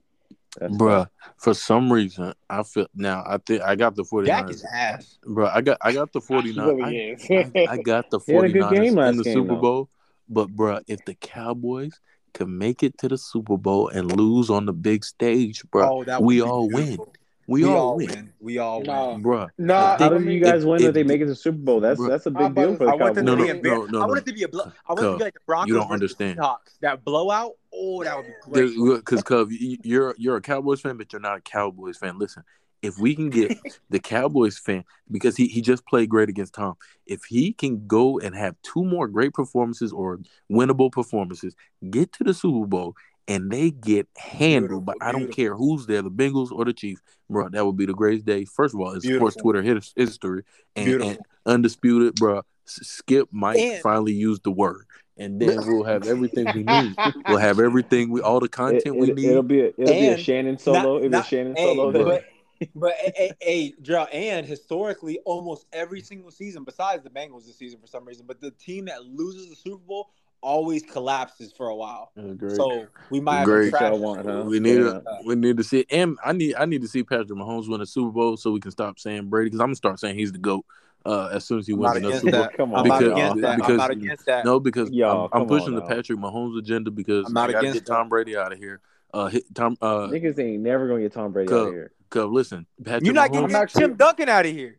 That's 0.58 0.72
Bruh, 0.76 1.08
for 1.36 1.52
some 1.52 1.92
reason, 1.92 2.32
I 2.48 2.62
feel 2.62 2.86
now. 2.94 3.24
I 3.26 3.38
think 3.38 3.62
I 3.62 3.74
got 3.74 3.96
the 3.96 4.04
49ers. 4.04 4.26
Dak 4.26 4.50
is 4.50 4.64
ass. 4.72 5.18
Bro, 5.26 5.48
I 5.52 5.60
got 5.60 5.78
I 5.80 5.92
got 5.92 6.12
the 6.12 6.20
He 6.28 6.34
49ers. 6.34 6.78
really 6.78 7.16
I. 7.28 7.66
I, 7.68 7.72
I 7.72 7.76
got 7.78 8.10
the 8.10 8.20
He 8.26 8.32
had 8.32 8.44
49ers 8.44 9.08
in 9.10 9.16
the 9.16 9.24
Super 9.24 9.54
though. 9.54 9.60
Bowl. 9.60 9.88
But 10.28 10.50
bro, 10.50 10.80
if 10.86 11.04
the 11.04 11.14
Cowboys 11.14 12.00
can 12.32 12.56
make 12.56 12.82
it 12.82 12.96
to 12.98 13.08
the 13.08 13.18
Super 13.18 13.56
Bowl 13.56 13.88
and 13.88 14.16
lose 14.16 14.48
on 14.48 14.66
the 14.66 14.72
big 14.72 15.04
stage, 15.04 15.64
bro, 15.70 16.04
Oh, 16.06 16.20
we 16.20 16.40
would 16.40 16.46
be 16.46 16.50
all 16.50 16.68
win. 16.70 16.98
Beautiful. 17.46 17.52
We, 17.54 17.62
We 17.62 17.68
all, 17.68 17.76
all 17.78 17.96
win, 17.96 18.08
win. 18.08 18.32
We 18.40 18.58
all 18.58 18.82
Nah. 18.82 19.12
win. 19.12 19.22
bruh. 19.22 19.48
Nah, 19.58 19.98
How 19.98 20.06
I 20.06 20.08
do 20.10 20.18
mean, 20.20 20.30
you 20.30 20.40
guys 20.44 20.62
if- 20.62 20.68
win 20.68 20.80
if 20.82 20.88
if 20.88 20.94
they 20.94 21.02
the- 21.02 21.08
make 21.08 21.20
it 21.20 21.24
to 21.24 21.30
the 21.30 21.34
Super 21.36 21.58
Bowl? 21.58 21.80
That's 21.80 22.00
Bruh. 22.00 22.08
that's 22.08 22.26
a 22.26 22.30
I'm 22.30 22.34
big 22.34 22.46
about 22.46 22.54
deal 22.62 22.76
for 22.76 22.84
the 22.86 22.90
I 22.92 22.94
want 22.96 23.14
them 23.14 23.24
No, 23.26 23.36
to 23.36 23.46
Cowboys. 23.46 23.62
be 23.62 23.68
no, 23.70 23.74
no, 23.76 23.86
no, 23.86 24.02
I 24.02 24.06
want 24.06 24.18
it 24.18 24.26
to 24.26 24.32
be 24.32 24.42
a 24.44 24.48
blo- 24.48 24.72
I 24.88 24.92
want 24.92 25.00
it 25.00 25.10
to 25.12 25.16
be 25.18 25.24
like 25.24 25.34
the 25.34 25.40
Broncos 25.46 25.68
You 25.68 25.74
don't 25.74 25.90
understand. 25.90 26.38
the 26.38 26.42
Seahawks. 26.42 26.78
That 26.80 27.04
blowout. 27.04 27.52
Oh, 27.72 28.04
that 28.04 28.16
would 28.16 28.26
be 28.26 28.32
great. 28.76 28.96
Because, 29.00 29.22
Cove, 29.22 29.52
you- 29.52 29.78
you're 29.82 30.14
you're 30.18 30.36
a 30.36 30.40
Cowboys 30.40 30.80
fan, 30.80 30.96
but 30.96 31.12
you're 31.12 31.20
not 31.20 31.38
a 31.38 31.40
Cowboys 31.40 31.96
fan. 31.98 32.18
Listen, 32.18 32.44
if 32.82 32.98
we 32.98 33.14
can 33.14 33.30
get 33.30 33.56
the 33.90 33.98
Cowboys 33.98 34.58
fan, 34.58 34.84
because 35.10 35.36
he, 35.36 35.46
he 35.46 35.60
just 35.62 35.86
played 35.86 36.08
great 36.10 36.28
against 36.28 36.54
Tom, 36.54 36.74
if 37.06 37.24
he 37.24 37.52
can 37.52 37.86
go 37.86 38.18
and 38.20 38.34
have 38.34 38.54
two 38.62 38.84
more 38.84 39.08
great 39.08 39.32
performances 39.32 39.92
or 39.92 40.20
winnable 40.52 40.92
performances, 40.92 41.56
get 41.90 42.12
to 42.12 42.24
the 42.24 42.34
Super 42.34 42.66
Bowl, 42.66 42.94
and 43.28 43.50
they 43.50 43.70
get 43.70 44.06
handled, 44.16 44.84
but 44.84 44.96
I 45.00 45.12
don't 45.12 45.22
beautiful. 45.22 45.36
care 45.36 45.54
who's 45.54 45.86
there, 45.86 46.02
the 46.02 46.10
Bengals 46.10 46.50
or 46.52 46.64
the 46.64 46.72
Chiefs, 46.72 47.00
bro, 47.30 47.48
that 47.48 47.64
would 47.64 47.76
be 47.76 47.86
the 47.86 47.94
greatest 47.94 48.26
day. 48.26 48.44
First 48.44 48.74
of 48.74 48.80
all, 48.80 48.92
it's 48.92 49.04
sports 49.04 49.36
Beautiful. 49.36 49.42
Twitter 49.62 49.62
history, 49.96 50.42
and, 50.76 51.02
and 51.02 51.18
undisputed, 51.46 52.14
bro. 52.16 52.42
Skip 52.66 53.28
might 53.30 53.56
And- 53.58 53.82
finally 53.82 54.12
use 54.14 54.40
the 54.40 54.50
word. 54.50 54.86
And 55.16 55.40
then 55.40 55.56
we'll 55.66 55.84
have 55.84 56.06
everything 56.08 56.46
we 56.54 56.64
need. 56.64 56.94
We'll 57.28 57.38
have 57.38 57.60
everything 57.60 58.10
we 58.10 58.20
all 58.20 58.40
the 58.40 58.46
It, 58.46 58.52
content 58.52 58.96
we 58.96 59.10
it, 59.10 59.14
need. 59.16 59.30
will 59.30 59.42
be 59.44 59.60
a, 59.60 59.66
it'll 59.68 59.84
be 59.86 60.06
a 60.08 60.18
Shannon 60.18 60.58
solo. 60.58 60.78
not- 60.78 60.96
it'll 61.04 61.08
be 61.10 61.16
a 61.18 61.22
Shannon 61.24 61.54
hey, 61.56 61.74
solo. 61.76 61.92
bro. 61.92 62.04
but 62.04 62.24
but 62.74 62.92
hey, 62.94 63.32
hey, 63.40 63.74
Gerald, 63.82 64.08
and 64.12 64.44
historically, 64.46 65.18
almost 65.24 65.66
every 65.72 66.00
single 66.00 66.30
season, 66.30 66.64
besides 66.64 67.02
the 67.04 67.10
Bengals 67.10 67.46
this 67.46 67.56
season 67.58 67.78
for 67.80 67.86
some 67.86 68.04
reason, 68.04 68.26
but 68.26 68.40
the 68.40 68.50
team 68.52 68.86
that 68.86 69.04
loses 69.04 69.48
the 69.50 69.56
Super 69.56 69.82
Bowl 69.86 70.10
always 70.44 70.82
collapses 70.82 71.52
for 71.56 71.68
a 71.68 71.74
while. 71.74 72.12
Agree. 72.16 72.54
So 72.54 72.86
we 73.10 73.20
might 73.20 73.38
have 73.38 73.44
Great. 73.46 73.64
to 73.66 73.70
trash 73.70 73.82
Y'all 73.90 73.98
want, 73.98 74.26
huh? 74.26 74.44
we 74.46 74.60
need 74.60 74.76
Yeah. 74.78 74.84
to 75.00 75.02
we 75.24 75.34
need 75.34 75.56
to 75.56 75.64
see 75.64 75.84
and 75.90 76.18
I 76.24 76.32
need 76.32 76.54
I 76.56 76.66
need 76.66 76.82
to 76.82 76.88
see 76.88 77.02
Patrick 77.02 77.28
Mahomes 77.30 77.68
win 77.68 77.80
a 77.80 77.86
Super 77.86 78.10
Bowl 78.10 78.36
so 78.36 78.50
we 78.52 78.60
can 78.60 78.70
stop 78.70 78.98
saying 78.98 79.28
Brady 79.28 79.46
because 79.50 79.60
I'm 79.60 79.66
gonna 79.68 79.76
start 79.76 79.98
saying 79.98 80.16
he's 80.16 80.32
the 80.32 80.38
goat 80.38 80.64
uh, 81.06 81.30
as 81.32 81.44
soon 81.44 81.58
as 81.58 81.66
he 81.66 81.72
I'm 81.72 81.78
wins 81.80 81.94
not 81.94 81.96
another 81.96 82.16
Super 82.18 82.30
Bowl. 82.32 82.40
that. 82.42 82.52
Come 82.56 82.74
I'm 82.74 82.80
on, 82.82 82.88
not 82.88 82.98
Because- 83.00 83.12
against 83.12 83.40
that. 83.42 83.56
because- 83.56 83.70
I'm 83.70 83.76
not 83.76 83.90
against 83.90 84.26
that. 84.26 84.44
No, 84.44 84.60
because 84.60 84.90
Y'all, 84.90 85.28
I'm, 85.32 85.42
I'm 85.42 85.48
pushing 85.48 85.68
on 85.68 85.74
the 85.74 85.80
now. 85.80 85.86
Patrick 85.88 86.18
Mahomes 86.18 86.58
agenda 86.58 86.90
because 86.90 87.26
I'm 87.26 87.32
not 87.32 87.50
against 87.50 87.74
get 87.74 87.86
Tom 87.86 88.08
Brady 88.08 88.36
out 88.36 88.52
of 88.52 88.58
here. 88.58 88.80
Uh, 89.12 89.26
hit, 89.28 89.44
Tom, 89.54 89.76
uh, 89.80 90.08
Niggas 90.08 90.38
ain't 90.38 90.62
never 90.62 90.88
gonna 90.88 91.02
get 91.02 91.12
Tom 91.12 91.32
Brady 91.32 91.48
Cub. 91.48 91.60
out 91.62 91.68
of 91.68 91.72
here. 91.74 91.90
Cub, 92.10 92.32
listen, 92.32 92.66
Patrick 92.84 93.04
You're 93.04 93.14
not 93.14 93.30
Mahomes, 93.30 93.32
getting 93.32 93.56
I'm 93.56 93.62
actually- 93.62 93.80
Tim 93.82 93.94
Duncan 93.94 94.28
out 94.28 94.46
of 94.46 94.52
here. 94.52 94.78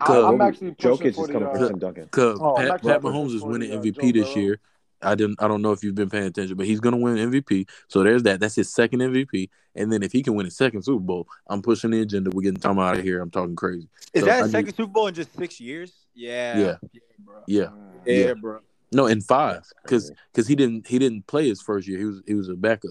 I, 0.00 0.06
Cub. 0.06 0.24
I'm 0.34 0.40
actually 0.40 0.72
pushing 0.72 0.90
Jokic 1.12 1.14
for 1.14 1.24
is 1.26 1.30
coming 1.30 1.48
for 1.50 1.68
Tim 1.68 1.78
Duncan. 1.78 2.08
Cub, 2.10 2.38
Oh, 2.40 2.54
Pat, 2.56 2.82
Pat 2.82 3.00
Mahomes 3.02 3.34
is 3.34 3.42
winning 3.42 3.70
MVP 3.70 4.12
this 4.12 4.34
year. 4.34 4.58
I 5.02 5.14
didn't. 5.14 5.42
I 5.42 5.48
don't 5.48 5.62
know 5.62 5.72
if 5.72 5.82
you've 5.82 5.94
been 5.94 6.10
paying 6.10 6.24
attention, 6.26 6.56
but 6.56 6.66
he's 6.66 6.80
gonna 6.80 6.96
win 6.96 7.16
MVP. 7.16 7.68
So 7.88 8.02
there's 8.02 8.22
that. 8.24 8.40
That's 8.40 8.54
his 8.54 8.72
second 8.72 9.00
MVP. 9.00 9.48
And 9.74 9.92
then 9.92 10.02
if 10.02 10.12
he 10.12 10.22
can 10.22 10.34
win 10.34 10.44
his 10.46 10.56
second 10.56 10.82
Super 10.82 11.00
Bowl, 11.00 11.26
I'm 11.48 11.62
pushing 11.62 11.90
the 11.90 12.00
agenda. 12.02 12.30
We're 12.30 12.42
getting 12.42 12.60
Tom 12.60 12.78
out 12.78 12.96
of 12.98 13.02
here. 13.04 13.20
I'm 13.20 13.30
talking 13.30 13.56
crazy. 13.56 13.88
Is 14.12 14.20
So 14.20 14.26
that 14.26 14.32
I 14.32 14.36
his 14.38 14.46
need- 14.46 14.52
second 14.52 14.74
Super 14.76 14.92
Bowl 14.92 15.06
in 15.06 15.14
just 15.14 15.34
six 15.36 15.60
years? 15.60 15.92
Yeah. 16.14 16.58
Yeah. 16.58 16.76
Yeah, 16.92 17.00
bro. 17.20 17.34
Yeah. 17.46 17.68
Yeah, 18.04 18.14
Yeah. 18.26 18.34
bro. 18.34 18.60
No, 18.92 19.06
in 19.06 19.20
five, 19.20 19.62
because 19.82 20.10
because 20.32 20.48
he 20.48 20.56
didn't 20.56 20.86
he 20.88 20.98
didn't 20.98 21.26
play 21.28 21.48
his 21.48 21.62
first 21.62 21.86
year. 21.86 21.98
He 21.98 22.04
was 22.04 22.22
he 22.26 22.34
was 22.34 22.48
a 22.48 22.54
backup. 22.56 22.90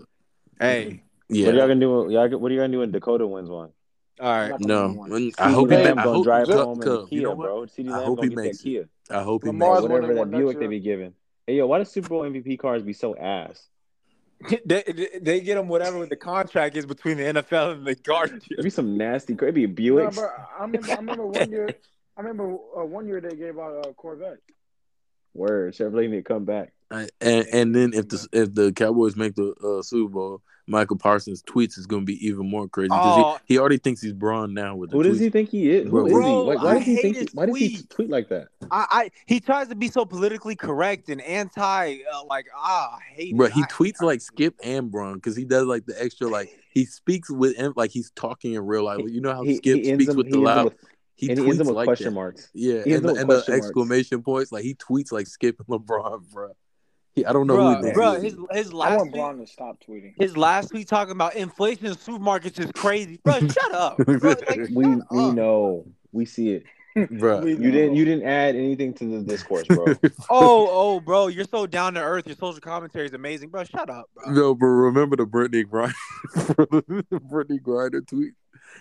Hey. 0.59 1.03
Yeah. 1.27 1.45
What 1.47 1.53
are 1.53 1.57
y'all 1.57 1.67
Yeah, 1.67 1.67
gonna 1.67 1.79
do? 1.79 2.07
Y'all, 2.13 2.39
what 2.39 2.49
are 2.51 2.53
you 2.55 2.59
gonna 2.61 2.71
do 2.71 2.79
when 2.79 2.91
Dakota 2.91 3.27
wins 3.27 3.49
one? 3.49 3.69
All 4.21 4.27
right. 4.27 4.59
No, 4.61 4.87
gonna 4.87 4.99
win. 4.99 5.11
when- 5.11 5.31
I 5.37 5.51
hope 5.51 5.69
he. 5.69 5.75
Lamb 5.77 5.95
ma- 5.95 6.01
I 6.01 6.05
gonna 6.05 6.15
hope 6.17 6.23
drive 6.25 6.47
home 6.47 6.81
in 6.81 7.05
Kia, 7.07 7.17
you 7.19 7.21
know 7.23 7.35
bro. 7.35 7.61
CeeDee 7.63 7.89
I 7.89 7.97
Lamb 7.97 8.05
hope 8.05 8.23
he 8.23 8.29
makes 8.35 8.57
that 8.57 8.63
Kia. 8.63 8.89
I 9.11 9.21
hope 9.23 9.43
he 9.43 9.47
Lamar's 9.49 9.69
makes 9.69 9.79
it. 9.79 9.91
Whatever 9.91 10.13
winning 10.13 10.31
that 10.31 10.37
Buick 10.37 10.59
they 10.59 10.67
be 10.67 10.79
giving. 10.79 11.13
Hey 11.49 11.55
yo, 11.55 11.65
why 11.65 11.79
does 11.79 11.89
Super 11.89 12.09
Bowl 12.09 12.21
MVP 12.21 12.59
cars 12.59 12.83
be 12.83 12.93
so 12.93 13.15
ass? 13.15 13.69
they, 14.67 14.83
they- 14.85 15.19
they 15.19 15.41
get 15.41 15.55
them 15.55 15.67
whatever 15.67 16.05
the 16.05 16.15
contract 16.15 16.77
is 16.77 16.85
between 16.85 17.17
the 17.17 17.23
NFL 17.23 17.71
and 17.73 17.87
the 17.87 17.95
Guardians. 17.95 18.43
It'd 18.51 18.63
be 18.63 18.69
some 18.69 18.95
nasty. 18.95 19.33
It'd 19.33 19.55
be 19.55 19.65
Nah, 19.65 19.73
Buicks. 19.73 20.13
bro, 20.15 20.29
I 20.59 20.61
remember. 20.61 20.91
I 20.91 20.95
remember 20.97 21.25
one 21.25 21.49
year. 21.49 21.69
I 22.15 22.21
remember 22.21 22.53
uh, 22.77 22.85
one 22.85 23.07
year 23.07 23.19
they 23.19 23.35
gave 23.35 23.57
out 23.57 23.83
a 23.87 23.93
Corvette. 23.95 24.37
Word, 25.33 25.73
Chevrolet 25.73 26.07
need 26.07 26.17
to 26.17 26.21
come 26.21 26.45
back. 26.45 26.71
I- 26.91 27.09
And 27.19 27.47
and 27.51 27.75
then 27.75 27.93
if 27.95 28.09
the 28.09 28.27
if 28.31 28.53
the 28.53 28.71
Cowboys 28.71 29.15
make 29.15 29.33
the 29.33 29.55
uh, 29.55 29.81
Super 29.81 30.09
Bowl, 30.13 30.41
Micah 30.69 30.95
Parsons' 30.95 31.41
tweets 31.43 31.77
is 31.77 31.87
going 31.87 32.03
to 32.03 32.05
be 32.05 32.23
even 32.25 32.49
more 32.49 32.67
crazy 32.67 32.89
because 32.89 33.17
Oh. 33.17 33.39
he, 33.47 33.55
he 33.55 33.59
already 33.59 33.77
thinks 33.79 34.01
he's 34.01 34.13
Bron 34.13 34.53
now 34.53 34.75
with 34.75 34.91
the 34.91 34.97
Who 34.97 35.03
does 35.03 35.17
tweets. 35.17 35.21
he 35.21 35.29
think 35.31 35.49
he 35.49 35.69
is? 35.71 35.85
Who 35.85 35.89
Bro, 35.89 36.05
is 36.05 36.11
he? 36.13 36.17
Why, 36.19 36.55
why 36.55 36.55
I 36.71 36.73
does 36.75 36.83
he 36.85 36.95
think? 36.97 37.15
his 37.17 37.27
Why 37.33 37.45
does 37.47 37.57
he 37.57 37.77
tweet 37.89 38.09
like 38.09 38.29
that? 38.29 38.49
I, 38.71 38.85
I 38.91 39.11
he 39.25 39.39
tries 39.39 39.67
to 39.69 39.75
be 39.75 39.87
so 39.89 40.05
politically 40.05 40.55
correct 40.55 41.09
and 41.09 41.19
anti 41.21 41.97
uh, 42.13 42.23
like 42.25 42.45
ah 42.55 42.95
I 42.97 43.13
hate 43.13 43.35
Bro, 43.35 43.47
it. 43.47 43.53
he 43.53 43.63
I- 43.63 43.67
tweets 43.67 44.01
like 44.01 44.21
Skip 44.21 44.55
and 44.63 44.91
Bron 44.91 45.15
because 45.15 45.35
he 45.35 45.43
does 45.45 45.65
like 45.65 45.85
the 45.85 46.01
extra 46.01 46.27
like 46.27 46.49
he 46.71 46.85
speaks 46.85 47.29
with 47.31 47.55
em- 47.57 47.73
like 47.75 47.89
he's 47.91 48.11
talking 48.11 48.53
in 48.53 48.63
real 48.65 48.83
life. 48.83 49.01
You 49.07 49.21
know 49.21 49.33
how 49.33 49.43
He, 49.43 49.55
Skip 49.57 49.77
he 49.77 49.85
speaks 49.95 50.05
them, 50.05 50.17
with 50.17 50.29
the 50.29 50.37
loud. 50.37 50.65
with, 50.65 50.73
He 51.15 51.29
and 51.31 51.39
he 51.39 51.45
ends 51.45 51.55
tweets 51.55 51.57
them 51.57 51.67
with 51.67 51.75
like 51.77 51.85
question 51.87 52.05
that. 52.05 52.11
marks. 52.11 52.49
Yeah, 52.53 52.83
He 52.85 52.93
and 52.93 53.03
the, 53.03 53.09
and 53.09 53.17
the 53.21 53.25
question 53.25 53.53
marks. 53.53 53.65
exclamation 53.65 54.21
points 54.21 54.51
like 54.51 54.63
he 54.63 54.75
tweets 54.75 55.11
like 55.11 55.25
Skip 55.25 55.59
and 55.59 55.67
LeBron, 55.67 56.31
bro. 56.31 56.51
He, 57.19 57.25
I 57.25 57.33
don't 57.33 57.47
know 57.47 57.57
Bruh, 57.57 57.69
who 57.71 57.75
he 57.77 57.81
thinks 57.83 57.99
bruh, 57.99 58.17
he 58.17 58.23
his 58.25 58.37
his 58.65 58.73
I 58.73 58.75
last 58.75 58.97
want 58.97 59.09
tweet, 59.11 59.21
Bron 59.21 59.37
to 59.39 59.47
stop 59.47 59.77
tweeting. 59.87 60.13
his 60.17 60.35
last 60.37 60.69
tweet 60.69 60.87
talking 60.87 61.11
about 61.11 61.35
inflation 61.35 61.85
in 61.85 61.93
supermarkets 61.95 62.59
is 62.59 62.71
crazy. 62.71 63.19
Bro, 63.23 63.39
shut 63.47 63.73
up. 63.73 63.97
Bro, 63.97 64.17
like, 64.19 64.49
We 64.71 64.83
shut 64.83 65.03
we 65.11 65.25
up. 65.25 65.33
know. 65.35 65.85
We 66.11 66.25
see 66.25 66.49
it. 66.51 66.63
Bro, 67.11 67.45
You 67.45 67.55
didn't 67.71 67.95
you 67.95 68.03
didn't 68.03 68.25
add 68.27 68.55
anything 68.55 68.93
to 68.95 69.05
the 69.05 69.21
discourse, 69.21 69.65
bro. 69.67 69.85
Oh, 70.29 70.67
oh, 70.71 70.99
bro, 70.99 71.27
you're 71.27 71.45
so 71.45 71.65
down 71.67 71.93
to 71.93 72.01
earth. 72.01 72.25
Your 72.27 72.35
social 72.35 72.59
commentary 72.59 73.05
is 73.05 73.13
amazing, 73.13 73.49
bro. 73.49 73.63
Shut 73.63 73.89
up, 73.89 74.09
bro. 74.15 74.31
No, 74.33 74.55
but 74.55 74.65
remember 74.65 75.15
the 75.15 75.25
Brittney 75.25 75.63
Griner, 75.65 75.93
the 77.09 77.19
Brittney 77.19 77.61
Griner 77.61 78.05
tweet. 78.07 78.33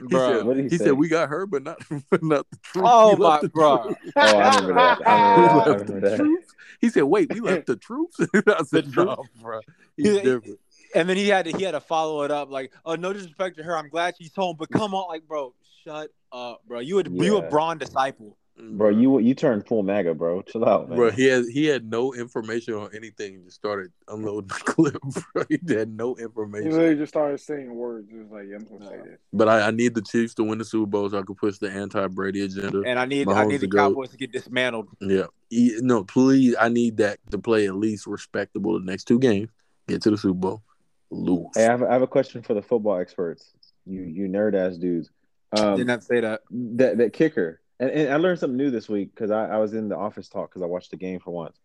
He 0.08 0.16
said, 0.16 0.44
What 0.44 0.56
did 0.56 0.64
he 0.64 0.68
he 0.70 0.78
say? 0.78 0.84
said 0.84 0.92
we 0.92 1.08
got 1.08 1.28
her, 1.28 1.46
but 1.46 1.62
not, 1.62 1.78
but 2.10 2.22
not 2.22 2.46
the 2.50 2.58
truth. 2.62 2.86
Oh 2.88 3.16
We 3.16 3.22
my, 3.22 3.42
bro. 3.52 3.94
Oh, 4.16 4.36
I 4.36 4.56
remember 4.56 4.74
that. 4.74 5.08
I 5.08 5.14
We 5.36 5.42
remember 5.42 5.84
that. 5.84 6.02
Left 6.02 6.02
the 6.02 6.16
truth. 6.16 6.54
He 6.80 6.88
said, 6.90 7.02
"Wait, 7.04 7.32
we 7.32 7.40
left 7.40 7.66
the 7.66 7.76
troops." 7.76 8.20
I 8.34 8.62
said, 8.64 8.92
The 8.92 9.04
"No, 9.04 9.26
bro, 9.42 9.60
he's 9.96 10.16
different." 10.18 10.60
And 10.94 11.08
then 11.08 11.16
he 11.16 11.28
had 11.28 11.44
to 11.46 11.56
he 11.56 11.64
had 11.64 11.72
to 11.72 11.80
follow 11.80 12.22
it 12.22 12.30
up 12.30 12.50
like, 12.50 12.72
oh, 12.84 12.94
no 12.94 13.12
disrespect 13.12 13.58
to 13.58 13.62
her. 13.62 13.76
I'm 13.76 13.88
glad 13.88 14.14
she's 14.16 14.34
home, 14.34 14.56
but 14.58 14.70
come 14.70 14.94
on, 14.94 15.08
like, 15.08 15.26
bro, 15.28 15.54
shut 15.84 16.10
up, 16.32 16.62
bro. 16.66 16.80
You 16.80 17.00
a 17.00 17.04
you 17.04 17.36
a 17.36 17.42
Yeah. 17.42 17.50
Bron 17.50 17.78
disciple. 17.78 18.36
Bro, 18.60 18.90
you 18.90 19.18
you 19.20 19.34
turned 19.34 19.66
full 19.68 19.84
MAGA, 19.84 20.14
bro. 20.14 20.42
Chill 20.42 20.64
out, 20.64 20.88
man. 20.88 20.98
Bro, 20.98 21.12
he 21.12 21.26
had 21.26 21.44
he 21.52 21.66
had 21.66 21.88
no 21.88 22.12
information 22.12 22.74
on 22.74 22.90
anything. 22.94 23.36
and 23.36 23.44
Just 23.44 23.56
started 23.56 23.92
unloading 24.08 24.48
the 24.48 24.54
clip. 24.54 25.00
Bro. 25.32 25.44
He 25.48 25.58
had 25.74 25.88
no 25.96 26.14
He 26.14 26.24
information. 26.24 26.72
literally 26.72 26.96
just 26.96 27.12
started 27.12 27.38
saying 27.38 27.72
words. 27.72 28.08
It 28.12 28.16
was 28.16 28.30
like, 28.32 28.46
yeah, 28.50 28.56
I'm 28.56 28.64
gonna 28.64 28.90
say 28.90 28.96
this. 29.10 29.18
But 29.32 29.48
I, 29.48 29.68
I 29.68 29.70
need 29.70 29.94
the 29.94 30.02
Chiefs 30.02 30.34
to 30.34 30.44
win 30.44 30.58
the 30.58 30.64
Super 30.64 30.86
Bowl 30.86 31.08
so 31.08 31.18
I 31.18 31.22
can 31.22 31.36
push 31.36 31.58
the 31.58 31.70
anti-Brady 31.70 32.42
agenda. 32.42 32.82
And 32.84 32.98
I 32.98 33.04
need 33.04 33.28
I 33.28 33.44
need 33.44 33.56
the 33.60 33.66
to 33.66 33.66
go. 33.68 33.78
Cowboys 33.78 34.10
to 34.10 34.16
get 34.16 34.32
dismantled. 34.32 34.88
Yeah. 35.00 35.26
E- 35.50 35.78
No, 35.80 36.02
please. 36.02 36.56
I 36.60 36.68
need 36.68 36.96
that 36.96 37.18
to 37.30 37.38
play 37.38 37.66
at 37.68 37.76
least 37.76 38.06
respectable 38.08 38.78
the 38.80 38.84
next 38.84 39.04
two 39.04 39.20
games. 39.20 39.50
Get 39.86 40.02
to 40.02 40.10
the 40.10 40.18
Super 40.18 40.34
Bowl. 40.34 40.62
Lose. 41.10 41.46
Hey, 41.54 41.66
I 41.66 41.70
have, 41.70 41.82
I 41.84 41.92
have 41.92 42.02
a 42.02 42.06
question 42.08 42.42
for 42.42 42.54
the 42.54 42.62
football 42.62 42.98
experts. 42.98 43.52
You 43.86 44.02
you 44.02 44.28
nerd 44.28 44.54
ass 44.54 44.76
dudes. 44.76 45.10
Um, 45.56 45.76
Didn't 45.78 46.02
say 46.02 46.20
that. 46.20 46.40
that 46.50 46.98
that 46.98 47.12
kicker, 47.14 47.60
and, 47.80 47.90
and 47.90 48.12
I 48.12 48.16
learned 48.16 48.38
something 48.40 48.56
new 48.56 48.70
this 48.70 48.88
week 48.88 49.14
because 49.14 49.30
I, 49.30 49.46
I 49.46 49.56
was 49.58 49.74
in 49.74 49.88
the 49.88 49.96
office 49.96 50.28
talk 50.28 50.50
because 50.50 50.62
I 50.62 50.66
watched 50.66 50.90
the 50.90 50.96
game 50.96 51.20
for 51.20 51.30
once, 51.30 51.58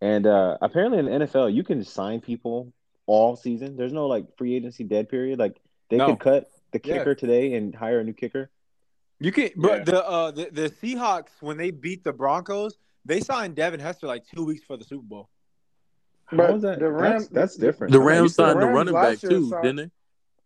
and 0.00 0.26
uh, 0.26 0.58
apparently 0.60 0.98
in 0.98 1.06
the 1.06 1.26
NFL 1.26 1.52
you 1.54 1.62
can 1.64 1.84
sign 1.84 2.20
people 2.20 2.72
all 3.06 3.36
season. 3.36 3.76
There's 3.76 3.92
no 3.92 4.06
like 4.06 4.24
free 4.36 4.54
agency 4.54 4.84
dead 4.84 5.08
period. 5.08 5.38
Like 5.38 5.60
they 5.90 5.96
No. 5.96 6.06
could 6.10 6.20
cut 6.20 6.50
the 6.72 6.80
Yeah. 6.84 6.98
kicker 6.98 7.14
today 7.14 7.54
and 7.54 7.74
hire 7.74 8.00
a 8.00 8.04
new 8.04 8.12
kicker. 8.14 8.50
You 9.20 9.30
can, 9.32 9.50
bro. 9.56 9.74
Yeah. 9.76 9.84
The 9.84 10.04
uh 10.08 10.30
the, 10.30 10.48
the 10.50 10.70
Seahawks 10.70 11.30
when 11.40 11.56
they 11.56 11.70
beat 11.70 12.02
the 12.04 12.12
Broncos, 12.12 12.78
they 13.04 13.20
signed 13.20 13.54
Devin 13.56 13.78
Hester 13.80 14.06
like 14.06 14.24
two 14.26 14.44
weeks 14.44 14.64
for 14.64 14.76
the 14.76 14.84
Super 14.84 15.04
Bowl. 15.04 15.28
How 16.26 16.36
But 16.38 16.54
is 16.56 16.62
that? 16.62 16.78
the 16.80 16.90
Rams- 16.90 17.28
that's, 17.28 17.54
that's 17.54 17.56
different. 17.56 17.92
the 17.92 18.00
I'm 18.00 18.06
Rams 18.06 18.34
signed 18.34 18.56
the 18.56 18.60
that. 18.60 18.66
Rams 18.72 18.76
running 18.90 18.94
back 18.94 19.18
too, 19.20 19.48
signed- 19.50 19.62
didn't 19.62 19.76
they? 19.76 19.90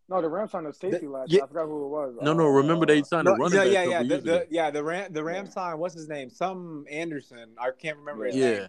No, 0.09 0.23
the 0.23 0.29
Rams 0.29 0.53
signed 0.53 0.67
a 0.69 0.73
safety 0.73 1.07
The- 1.07 1.11
last 1.11 1.31
yeah. 1.31 1.37
year. 1.39 1.45
I 1.45 1.47
forgot 1.49 1.67
who 1.67 1.85
it 1.85 1.89
was. 1.89 2.15
No, 2.23 2.33
no. 2.33 2.47
Remember 2.47 2.87
they 2.87 3.01
Uh, 3.01 3.05
signed 3.05 3.25
No, 3.25 3.33
a 3.33 3.37
running 3.37 3.59
yeah, 3.59 3.65
back. 3.65 3.73
yeah, 3.75 3.81
a 3.81 3.89
yeah. 3.89 3.99
couple 3.99 4.09
The, 4.17 4.21
the, 4.21 4.47
yeah, 4.51 4.71
the 4.71 4.85
Ram 4.85 5.13
the 5.13 5.25
Rams 5.25 5.53
signed 5.53 5.79
what's 5.81 5.95
his 5.95 6.09
name? 6.09 6.31
Some 6.31 6.85
Anderson. 6.91 7.51
I 7.59 7.71
can't 7.77 7.99
remember 7.99 8.27
his 8.27 8.37
Yeah. 8.37 8.51
name. 8.59 8.69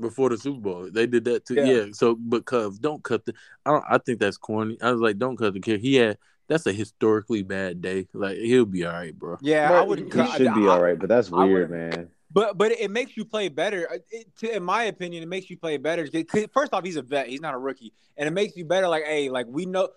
Before 0.00 0.30
the 0.30 0.38
Super 0.38 0.60
Bowl, 0.60 0.88
they 0.90 1.06
did 1.06 1.24
that 1.26 1.44
too. 1.44 1.54
Yeah. 1.56 1.64
Yeah. 1.64 1.84
So, 1.92 2.14
but 2.18 2.46
Cubs 2.46 2.78
don't 2.78 3.02
cut 3.04 3.26
the. 3.26 3.34
I 3.66 3.70
don't. 3.72 3.84
I 3.88 3.98
think 3.98 4.18
that's 4.18 4.38
corny. 4.38 4.78
I 4.80 4.90
was 4.90 5.00
like, 5.02 5.18
don't 5.18 5.36
cut 5.36 5.52
the 5.52 5.60
kick. 5.60 5.80
He 5.80 5.96
had. 5.96 6.16
That's 6.48 6.66
a 6.66 6.72
historically 6.72 7.42
bad 7.42 7.80
day. 7.82 8.08
Like 8.12 8.36
he'll 8.38 8.64
be 8.64 8.84
all 8.84 8.92
right, 8.92 9.16
bro. 9.16 9.36
Yeah, 9.40 9.68
But 9.68 9.74
I 9.76 9.82
wouldn't 9.84 10.08
He 10.08 10.18
cut. 10.18 10.30
should 10.36 10.54
be 10.54 10.66
I- 10.66 10.68
all 10.68 10.82
right, 10.82 10.98
but 10.98 11.08
that's 11.08 11.30
weird, 11.30 11.70
man. 11.70 12.08
But 12.32 12.56
but 12.56 12.72
it 12.72 12.90
makes 12.90 13.16
you 13.16 13.24
play 13.24 13.48
better. 13.48 13.88
Uh, 13.90 13.98
It, 14.10 14.26
to, 14.38 14.56
in 14.56 14.62
my 14.62 14.84
opinion, 14.84 15.22
it 15.22 15.28
makes 15.28 15.50
you 15.50 15.56
play 15.56 15.76
better. 15.76 16.06
First 16.52 16.72
off, 16.72 16.84
he's 16.84 16.96
a 16.96 17.02
vet. 17.02 17.26
He's 17.28 17.40
not 17.40 17.54
a 17.54 17.58
rookie, 17.58 17.92
and 18.16 18.26
it 18.26 18.32
makes 18.32 18.56
you 18.56 18.64
better. 18.64 18.88
Like, 18.88 19.04
hey, 19.04 19.28
like 19.28 19.46
we 19.48 19.66
know, 19.66 19.88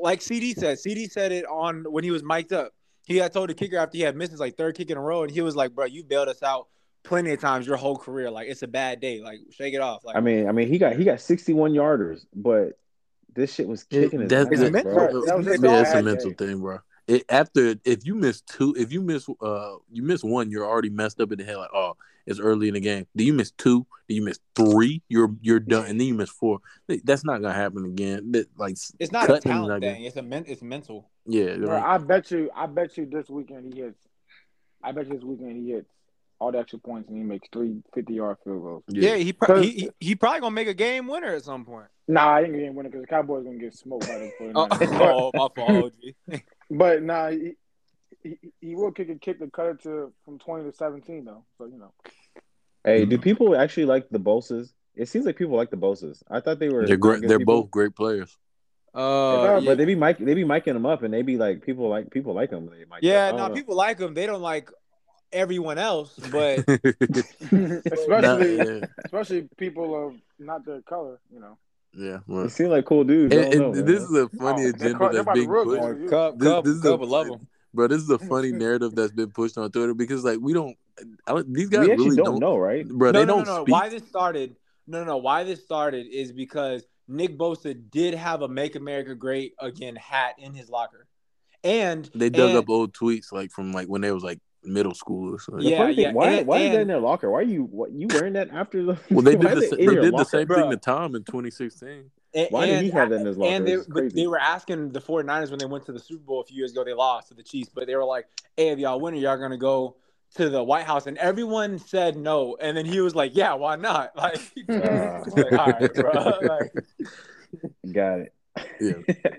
like 0.00 0.20
CeeDee 0.20 0.54
said. 0.56 0.78
CeeDee 0.78 1.10
said 1.10 1.32
it 1.32 1.44
on 1.46 1.84
when 1.90 2.04
he 2.04 2.10
was 2.10 2.22
mic'd 2.22 2.52
up. 2.52 2.72
He 3.06 3.16
had 3.16 3.32
told 3.32 3.48
the 3.48 3.54
kicker 3.54 3.78
after 3.78 3.96
he 3.96 4.02
had 4.02 4.16
missed 4.16 4.32
his 4.32 4.40
like 4.40 4.56
third 4.56 4.76
kick 4.76 4.90
in 4.90 4.98
a 4.98 5.00
row, 5.00 5.22
and 5.22 5.30
he 5.30 5.40
was 5.40 5.56
like, 5.56 5.74
"Bro, 5.74 5.86
you 5.86 6.04
bailed 6.04 6.28
us 6.28 6.42
out 6.42 6.66
plenty 7.04 7.32
of 7.32 7.40
times 7.40 7.66
your 7.66 7.76
whole 7.78 7.96
career. 7.96 8.30
Like, 8.30 8.48
it's 8.48 8.62
a 8.62 8.68
bad 8.68 9.00
day. 9.00 9.22
Like, 9.22 9.40
shake 9.50 9.72
it 9.72 9.80
off." 9.80 10.04
Like, 10.04 10.16
I 10.16 10.20
mean, 10.20 10.46
I 10.46 10.52
mean, 10.52 10.68
he 10.68 10.76
got 10.78 10.94
he 10.94 11.04
got 11.04 11.20
61 11.20 11.72
yarders, 11.72 12.26
but 12.34 12.78
this 13.34 13.54
shit 13.54 13.66
was 13.66 13.84
kicking 13.84 14.20
it, 14.20 14.30
his 14.30 14.48
That's 14.48 14.60
ass, 14.62 14.70
mental. 14.70 14.92
bro. 14.94 15.24
That 15.24 15.38
was 15.38 15.46
It's 15.46 15.62
yeah, 15.62 15.70
a 15.78 15.80
it's 15.80 15.94
a 15.94 16.02
mental 16.02 16.30
day. 16.32 16.46
thing, 16.46 16.60
bro. 16.60 16.80
It, 17.08 17.24
after 17.30 17.74
if 17.84 18.06
you 18.06 18.14
miss 18.14 18.42
two, 18.42 18.74
if 18.78 18.92
you 18.92 19.00
miss 19.00 19.28
uh 19.40 19.76
you 19.90 20.02
miss 20.02 20.22
one, 20.22 20.50
you're 20.50 20.66
already 20.66 20.90
messed 20.90 21.20
up 21.20 21.32
in 21.32 21.38
the 21.38 21.44
head. 21.44 21.56
Like 21.56 21.70
oh, 21.74 21.96
it's 22.26 22.38
early 22.38 22.68
in 22.68 22.74
the 22.74 22.80
game. 22.80 23.06
Do 23.16 23.24
you 23.24 23.32
miss 23.32 23.50
two? 23.52 23.86
Do 24.08 24.14
you 24.14 24.22
miss 24.22 24.38
three? 24.54 25.02
You're 25.08 25.34
you're 25.40 25.58
done, 25.58 25.86
and 25.86 25.98
then 25.98 26.06
you 26.06 26.14
miss 26.14 26.28
four. 26.28 26.60
That's 27.04 27.24
not 27.24 27.40
gonna 27.40 27.54
happen 27.54 27.86
again. 27.86 28.32
That, 28.32 28.46
like 28.58 28.76
It's 29.00 29.10
not 29.10 29.30
a 29.30 29.40
talent 29.40 29.82
not 29.82 29.88
thing. 29.88 30.04
It's 30.04 30.16
a 30.16 30.22
men- 30.22 30.44
it's 30.46 30.62
mental. 30.62 31.10
yeah, 31.26 31.56
Bro, 31.56 31.68
like, 31.68 31.82
I 31.82 31.98
bet 31.98 32.30
you, 32.30 32.50
I 32.54 32.66
bet 32.66 32.98
you 32.98 33.06
this 33.06 33.30
weekend 33.30 33.72
he 33.72 33.80
hits. 33.80 33.98
I 34.84 34.92
bet 34.92 35.08
you 35.08 35.14
this 35.14 35.24
weekend 35.24 35.56
he 35.56 35.72
hits 35.72 35.90
all 36.38 36.52
the 36.52 36.58
extra 36.58 36.78
points 36.78 37.08
and 37.08 37.16
he 37.18 37.24
makes 37.24 37.48
three 37.52 37.82
50 37.94 38.14
yard 38.14 38.36
field 38.44 38.62
goals. 38.62 38.84
Yeah, 38.86 39.16
he, 39.16 39.32
pro- 39.32 39.60
he 39.60 39.70
he 39.70 39.90
he 39.98 40.14
probably 40.14 40.40
gonna 40.40 40.54
make 40.54 40.68
a 40.68 40.74
game 40.74 41.08
winner 41.08 41.34
at 41.34 41.42
some 41.42 41.64
point. 41.64 41.88
Nah, 42.06 42.36
I 42.36 42.42
ain't 42.42 42.52
gonna 42.52 42.72
win 42.72 42.86
it 42.86 42.92
because 42.92 43.02
the 43.02 43.08
Cowboys 43.08 43.44
gonna 43.44 43.58
get 43.58 43.74
smoked 43.74 44.06
by 44.06 44.18
the 44.18 44.30
49ers. 44.40 45.00
Oh, 45.00 45.30
oh 45.32 45.32
my 45.34 45.48
fault. 45.54 45.94
OG. 46.28 46.40
But 46.70 47.02
nah, 47.02 47.30
he, 47.30 47.52
he, 48.22 48.38
he 48.60 48.74
will 48.74 48.92
kick 48.92 49.08
a 49.08 49.14
kick 49.14 49.38
to 49.38 49.50
cut 49.50 49.66
it 49.66 49.82
to 49.82 50.12
from 50.24 50.38
20 50.38 50.70
to 50.70 50.76
17 50.76 51.24
though. 51.24 51.44
So 51.56 51.66
you 51.66 51.78
know, 51.78 51.92
Hey, 52.84 53.04
do 53.04 53.18
people 53.18 53.56
actually 53.56 53.86
like 53.86 54.08
the 54.10 54.18
Bosas? 54.18 54.72
It 54.94 55.08
seems 55.08 55.26
like 55.26 55.36
people 55.36 55.56
like 55.56 55.70
the 55.70 55.76
Bosas. 55.76 56.22
I 56.30 56.40
thought 56.40 56.58
they 56.58 56.68
were. 56.68 56.86
they're 56.86 56.96
great. 56.96 57.20
They're 57.20 57.38
people. 57.38 57.62
both 57.62 57.70
great 57.70 57.94
players. 57.94 58.36
Uh, 58.94 58.98
Yeah, 59.42 59.58
yeah, 59.58 59.60
but 59.60 59.78
they 59.78 59.84
be 59.84 59.94
mic, 59.94 60.18
they 60.18 60.34
be 60.34 60.44
miking 60.44 60.72
them 60.72 60.86
up, 60.86 61.02
and 61.02 61.12
they 61.12 61.22
be 61.22 61.36
like 61.36 61.62
people 61.62 61.88
like 61.88 62.10
people 62.10 62.34
like 62.34 62.50
them. 62.50 62.66
They 62.66 62.78
mic 62.78 63.00
yeah 63.02 63.28
up. 63.28 63.34
I 63.34 63.36
no, 63.36 63.46
don't 63.48 63.54
people 63.56 63.76
like 63.76 63.98
them. 63.98 64.14
They 64.14 64.26
don't 64.26 64.42
like 64.42 64.70
everyone 65.32 65.78
else, 65.78 66.18
but 66.32 66.64
especially 67.92 68.56
yeah, 68.56 68.86
especially 69.04 69.48
people 69.58 70.06
of 70.06 70.14
not 70.38 70.64
their 70.64 70.80
color. 70.82 71.20
You 71.30 71.40
know, 71.40 71.58
yeah. 71.94 72.18
They 72.26 72.34
well. 72.34 72.48
seem 72.48 72.68
like 72.68 72.84
cool 72.84 73.04
dudes. 73.04 73.34
I 73.34 73.40
And, 73.40 73.58
know, 73.58 73.72
this 73.74 73.84
man. 73.84 73.94
is 73.96 74.12
a 74.12 74.28
funny 74.36 74.50
Oh, 74.50 74.56
they're 74.56 74.68
agenda 74.70 74.98
called- 74.98 75.12
they're 75.12 75.22
that's 75.22 75.22
about 75.22 75.34
being 75.34 75.48
pushed. 75.48 75.80
boy. 75.80 76.08
Cub, 76.08 76.38
This, 76.38 76.48
Cub, 76.48 76.64
this 76.64 76.74
is 76.74 76.82
Cub 76.82 77.02
a, 77.02 77.04
love 77.04 77.26
him. 77.28 77.46
bro. 77.74 77.86
This 77.88 78.02
is 78.02 78.10
a 78.10 78.18
funny 78.18 78.52
narrative 78.52 78.94
that's 78.94 79.12
been 79.12 79.30
pushed 79.30 79.56
on 79.58 79.70
Twitter 79.70 79.94
because 79.94 80.24
like 80.24 80.38
we 80.40 80.52
don't, 80.52 80.76
I 81.26 81.32
don't 81.32 81.52
these 81.54 81.68
guys 81.68 81.86
we 81.88 81.94
really 81.94 82.16
don't, 82.16 82.24
don't, 82.26 82.40
know, 82.40 82.56
right? 82.56 82.86
bro. 82.86 83.10
no, 83.12 83.20
they 83.20 83.24
no, 83.26 83.36
don't 83.36 83.46
no, 83.46 83.56
no. 83.58 83.62
speak. 83.64 83.72
Why 83.72 83.88
this 83.88 84.06
started? 84.08 84.56
No, 84.86 85.00
no, 85.00 85.04
no. 85.04 85.16
Why 85.18 85.44
this 85.44 85.62
started 85.62 86.06
is 86.06 86.32
because 86.32 86.84
Nick 87.08 87.38
Bosa 87.38 87.78
did 87.90 88.14
have 88.14 88.42
a 88.42 88.48
"Make 88.48 88.74
America 88.76 89.14
Great 89.14 89.54
Again" 89.60 89.96
hat 89.96 90.34
in 90.38 90.54
his 90.54 90.68
locker, 90.68 91.06
and 91.64 92.08
They 92.14 92.30
dug 92.30 92.50
and- 92.50 92.58
up 92.58 92.68
old 92.68 92.92
tweets 92.94 93.32
like 93.32 93.50
from 93.50 93.72
like 93.72 93.86
when 93.88 94.00
they 94.00 94.12
was 94.12 94.22
like 94.22 94.40
middle 94.68 94.94
school 94.94 95.34
or 95.34 95.38
something. 95.40 95.66
Yeah, 95.66 95.86
thing, 95.86 95.98
yeah, 95.98 96.12
why 96.12 96.30
and- 96.30 96.46
why 96.46 96.58
is 96.58 96.72
that 96.72 96.80
in 96.82 96.88
their 96.88 97.00
locker? 97.00 97.30
Why 97.30 97.38
are 97.40 97.42
you 97.42 97.64
what 97.64 97.90
you 97.92 98.06
wearing 98.08 98.34
that 98.34 98.50
after 98.50 98.82
the? 98.84 98.98
Well, 99.10 99.22
they 99.22 99.36
did 99.36 99.56
the 99.56 99.62
sa- 99.68 99.76
they 99.76 99.86
did 99.86 100.02
the 100.04 100.10
locker? 100.12 100.24
same 100.28 100.46
thing 100.48 100.70
to 100.70 100.76
Tom 100.76 101.14
in 101.14 101.24
2016. 101.24 102.10
And, 102.34 102.48
Why 102.50 102.66
did 102.66 102.82
he 102.82 102.90
and- 102.90 102.98
have 102.98 103.10
that 103.10 103.20
in 103.20 103.26
his 103.26 103.36
locker? 103.38 103.52
And 103.54 103.66
they, 103.66 103.76
but 103.88 104.14
they 104.14 104.26
were 104.26 104.38
asking 104.38 104.90
the 104.92 105.00
49ers 105.00 105.50
when 105.50 105.58
they 105.58 105.64
went 105.66 105.86
to 105.86 105.92
the 105.92 105.98
Super 105.98 106.22
Bowl 106.24 106.40
a 106.42 106.44
few 106.44 106.56
years 106.58 106.72
ago, 106.72 106.84
they 106.84 106.92
lost 106.92 107.28
to 107.28 107.34
the 107.34 107.42
Chiefs, 107.42 107.70
but 107.74 107.86
they 107.86 107.96
were 107.96 108.04
like, 108.04 108.26
hey, 108.56 108.68
if 108.68 108.78
y'all 108.78 109.00
win 109.00 109.14
are 109.14 109.16
y'all 109.16 109.38
going 109.38 109.50
to 109.50 109.56
go 109.56 109.96
to 110.36 110.50
the 110.50 110.62
White 110.62 110.84
House. 110.84 111.06
And 111.06 111.16
everyone 111.16 111.78
said 111.78 112.18
no. 112.18 112.54
And 112.60 112.76
then 112.76 112.84
he 112.84 113.00
was 113.00 113.14
like, 113.14 113.32
yeah, 113.34 113.54
why 113.54 113.76
not? 113.76 114.12
Like, 114.16 114.40
like, 114.68 115.52
all 115.52 115.70
right. 115.72 115.90
Like, 116.42 116.72
Got 117.92 118.18
it. 118.20 118.32
Yeah. 118.78 119.32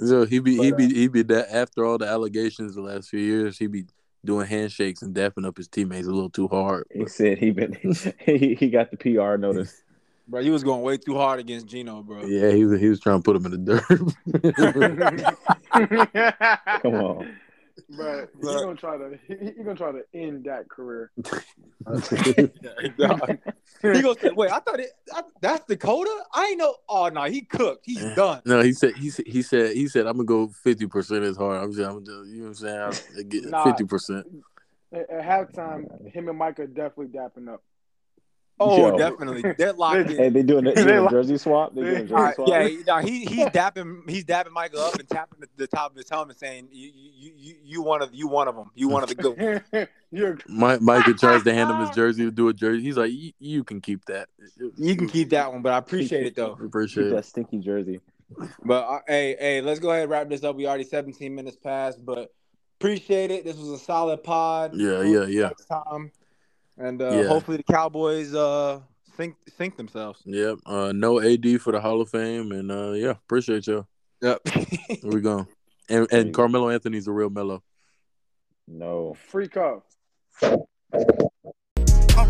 So 0.00 0.24
he 0.26 0.38
be 0.38 0.56
he 0.56 0.70
But, 0.70 0.78
be 0.78 0.84
uh, 0.84 0.88
he 0.88 1.08
be 1.08 1.22
that 1.22 1.52
after 1.54 1.84
all 1.84 1.98
the 1.98 2.06
allegations 2.06 2.74
the 2.74 2.80
last 2.82 3.08
few 3.08 3.20
years, 3.20 3.58
he 3.58 3.66
be 3.66 3.84
doing 4.24 4.46
handshakes 4.46 5.02
and 5.02 5.14
dapping 5.14 5.46
up 5.46 5.56
his 5.56 5.68
teammates 5.68 6.06
a 6.06 6.10
little 6.10 6.30
too 6.30 6.48
hard. 6.48 6.86
He 6.92 7.06
said 7.06 7.38
he 7.38 7.50
been 7.50 7.76
he, 8.18 8.54
he 8.54 8.70
got 8.70 8.90
the 8.90 8.96
PR 8.96 9.36
notice. 9.36 9.82
bro, 10.28 10.42
he 10.42 10.50
was 10.50 10.64
going 10.64 10.82
way 10.82 10.96
too 10.96 11.14
hard 11.14 11.40
against 11.40 11.66
Geno, 11.66 12.02
bro. 12.02 12.24
Yeah, 12.24 12.50
he 12.52 12.64
was 12.64 12.80
he 12.80 12.88
was 12.88 13.00
trying 13.00 13.20
to 13.20 13.22
put 13.22 13.36
him 13.36 13.46
in 13.46 13.52
the 13.52 13.58
dirt. 13.58 13.88
Come 16.82 16.94
on. 16.94 17.36
but 17.96 18.28
he's 18.36 18.44
But- 18.44 18.60
gonna 18.60 18.74
try 18.76 18.96
to 18.96 19.18
he, 19.26 19.34
he 19.56 19.62
gonna 19.64 19.74
try 19.74 19.92
to 19.92 20.02
end 20.14 20.44
that 20.44 20.68
career. 20.68 21.10
he 23.82 24.02
goes, 24.02 24.16
wait, 24.34 24.50
I 24.50 24.58
thought 24.60 24.80
it, 24.80 24.90
I, 25.12 25.22
that's 25.40 25.64
Dakota? 25.66 26.10
I 26.32 26.46
ain't 26.46 26.58
know. 26.58 26.76
Oh, 26.88 27.08
no, 27.08 27.24
he 27.24 27.42
cooked. 27.42 27.82
He's 27.84 28.02
done. 28.14 28.40
no, 28.44 28.62
he 28.62 28.72
said 28.72 28.94
he 28.96 29.10
said 29.10 29.26
he 29.26 29.42
said 29.42 29.72
he 29.76 29.88
said 29.88 30.06
I'm 30.06 30.16
gonna 30.16 30.24
go 30.26 30.48
fifty 30.48 30.86
percent 30.86 31.24
as 31.24 31.36
hard. 31.36 31.62
I'm 31.62 31.72
just, 31.72 31.88
I'm 31.88 32.04
just 32.04 32.26
you 32.28 32.36
know 32.36 32.42
what 32.42 32.48
I'm 32.48 32.54
saying. 32.54 32.78
I'll 33.18 33.24
get 33.24 33.44
Nah. 33.46 33.64
fifty 33.64 33.84
percent. 33.84 34.26
At, 34.92 35.10
at 35.10 35.24
halftime, 35.24 36.12
him 36.12 36.28
and 36.28 36.38
Mike 36.38 36.60
are 36.60 36.66
definitely 36.66 37.08
dapping 37.08 37.48
up. 37.52 37.62
Oh, 38.60 38.90
Yo. 38.90 38.96
definitely. 38.96 39.52
They're 39.58 39.72
locked 39.76 40.10
in. 40.10 40.16
Hey, 40.16 40.28
they 40.28 40.42
doing 40.42 40.66
a, 40.66 40.72
They 40.74 40.84
doing 40.84 41.06
a 41.06 41.10
jersey 41.10 41.36
swap. 41.38 41.74
They 41.74 41.80
doing 41.82 41.96
a 41.96 42.04
jersey 42.04 42.34
swap. 42.36 42.48
yeah, 42.48 42.68
he- 42.68 42.82
no, 42.86 42.98
he 42.98 43.24
he's 43.24 43.46
dapping 43.46 44.08
he's 44.08 44.24
dapping 44.24 44.52
Micah 44.52 44.78
up 44.80 44.94
and 44.98 45.08
tapping 45.08 45.40
the, 45.40 45.48
the 45.56 45.66
top 45.66 45.90
of 45.90 45.96
his 45.96 46.08
helmet, 46.08 46.38
saying, 46.38 46.68
"You 46.70 46.90
you 46.94 47.32
you 47.36 47.54
you 47.64 47.82
one 47.82 48.00
of 48.00 48.14
you 48.14 48.28
one 48.28 48.46
of 48.46 48.54
them. 48.54 48.70
You 48.76 48.88
one 48.88 49.02
of 49.02 49.08
the 49.08 49.14
good. 49.16 49.88
You're 50.12 50.38
Mike 50.46 50.80
Micah 50.80 51.14
tries 51.14 51.42
to 51.42 51.52
hand 51.52 51.68
him 51.70 51.78
his 51.80 51.90
jersey 51.96 52.24
to 52.24 52.30
do 52.30 52.48
a 52.48 52.52
jersey. 52.52 52.82
He's 52.82 52.96
like, 52.96 53.10
"You- 53.12 53.32
you 53.40 53.64
can 53.64 53.80
keep 53.80 54.04
that. 54.04 54.28
You 54.76 54.94
can 54.94 55.08
keep 55.08 55.30
that 55.30 55.52
one, 55.52 55.60
but 55.62 55.72
I 55.72 55.78
appreciate 55.78 56.26
it 56.26 56.36
though. 56.36 56.52
Appreciate 56.52 57.04
Keep 57.06 57.12
that 57.14 57.24
stinky 57.24 57.58
jersey. 57.58 58.00
But 58.64 58.84
uh, 58.88 59.00
hey 59.08 59.36
hey, 59.38 59.60
let's 59.62 59.80
go 59.80 59.90
ahead 59.90 60.02
and 60.04 60.10
wrap 60.12 60.28
this 60.28 60.44
up. 60.44 60.54
We 60.54 60.66
already 60.68 60.84
17 60.84 61.34
minutes 61.34 61.56
past, 61.56 62.04
but 62.04 62.32
appreciate 62.80 63.32
it. 63.32 63.44
This 63.44 63.56
was 63.56 63.68
a 63.70 63.78
solid 63.78 64.22
pod. 64.22 64.72
Yeah, 64.74 65.02
yeah, 65.02 65.26
yeah. 65.26 65.42
Next 65.48 65.66
time, 65.66 66.12
and 66.78 67.00
uh, 67.02 67.10
Yeah. 67.10 67.26
hopefully 67.28 67.56
the 67.58 67.62
Cowboys 67.72 68.34
uh 68.34 68.80
think 69.16 69.36
think 69.58 69.76
themselves. 69.76 70.20
Yep. 70.24 70.58
Uh, 70.66 70.92
no 70.94 71.20
AD 71.20 71.60
for 71.60 71.72
the 71.72 71.80
Hall 71.80 72.00
of 72.00 72.08
Fame, 72.10 72.52
and 72.52 72.70
uh, 72.72 72.92
yeah, 72.92 73.10
appreciate 73.10 73.66
y'all. 73.66 73.86
Yep. 74.22 74.40
Here 74.48 74.98
we 75.10 75.20
go. 75.20 75.46
And 75.90 76.10
and 76.10 76.32
Carmelo 76.32 76.70
Anthony's 76.70 77.06
a 77.08 77.12
real 77.12 77.28
mellow. 77.28 77.62
No. 78.66 79.12
free 79.28 79.48
cuff. 79.48 79.82
I'm 80.42 80.56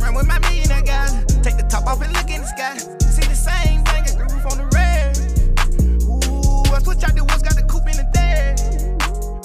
run 0.00 0.14
with 0.16 0.26
my 0.26 0.40
millionaire 0.40 0.82
guys. 0.82 1.24
Take 1.42 1.56
the 1.56 1.66
top 1.70 1.86
off 1.86 2.02
and 2.02 2.12
look 2.14 2.28
in 2.28 2.40
the 2.40 2.46
sky. 2.48 2.76
See 2.78 3.22
the 3.28 3.34
same 3.36 3.84
thing 3.84 4.02
as 4.04 4.16
the 4.16 4.24
roof 4.24 4.44
on 4.50 4.58
the 4.58 4.66
red. 4.74 5.16
Ooh, 6.02 6.74
I 6.74 6.80
switch 6.82 7.04
out 7.04 7.14
the 7.14 7.22
woods, 7.22 7.42
got 7.42 7.54
the 7.54 7.62
coupe 7.70 7.86
in 7.86 7.96
the 7.96 8.10
dead. 8.12 8.58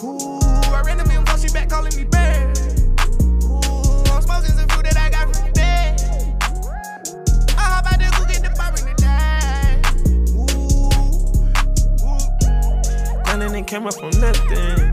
Ooh, 0.04 0.40
I 0.74 0.82
ran 0.82 0.98
the 0.98 1.06
mill, 1.06 1.24
she 1.38 1.54
back 1.54 1.70
calling 1.70 1.96
me 1.96 2.06
bad. 2.06 2.19
came 13.70 13.86
up 13.86 13.94
from 13.94 14.10
nothing. 14.20 14.89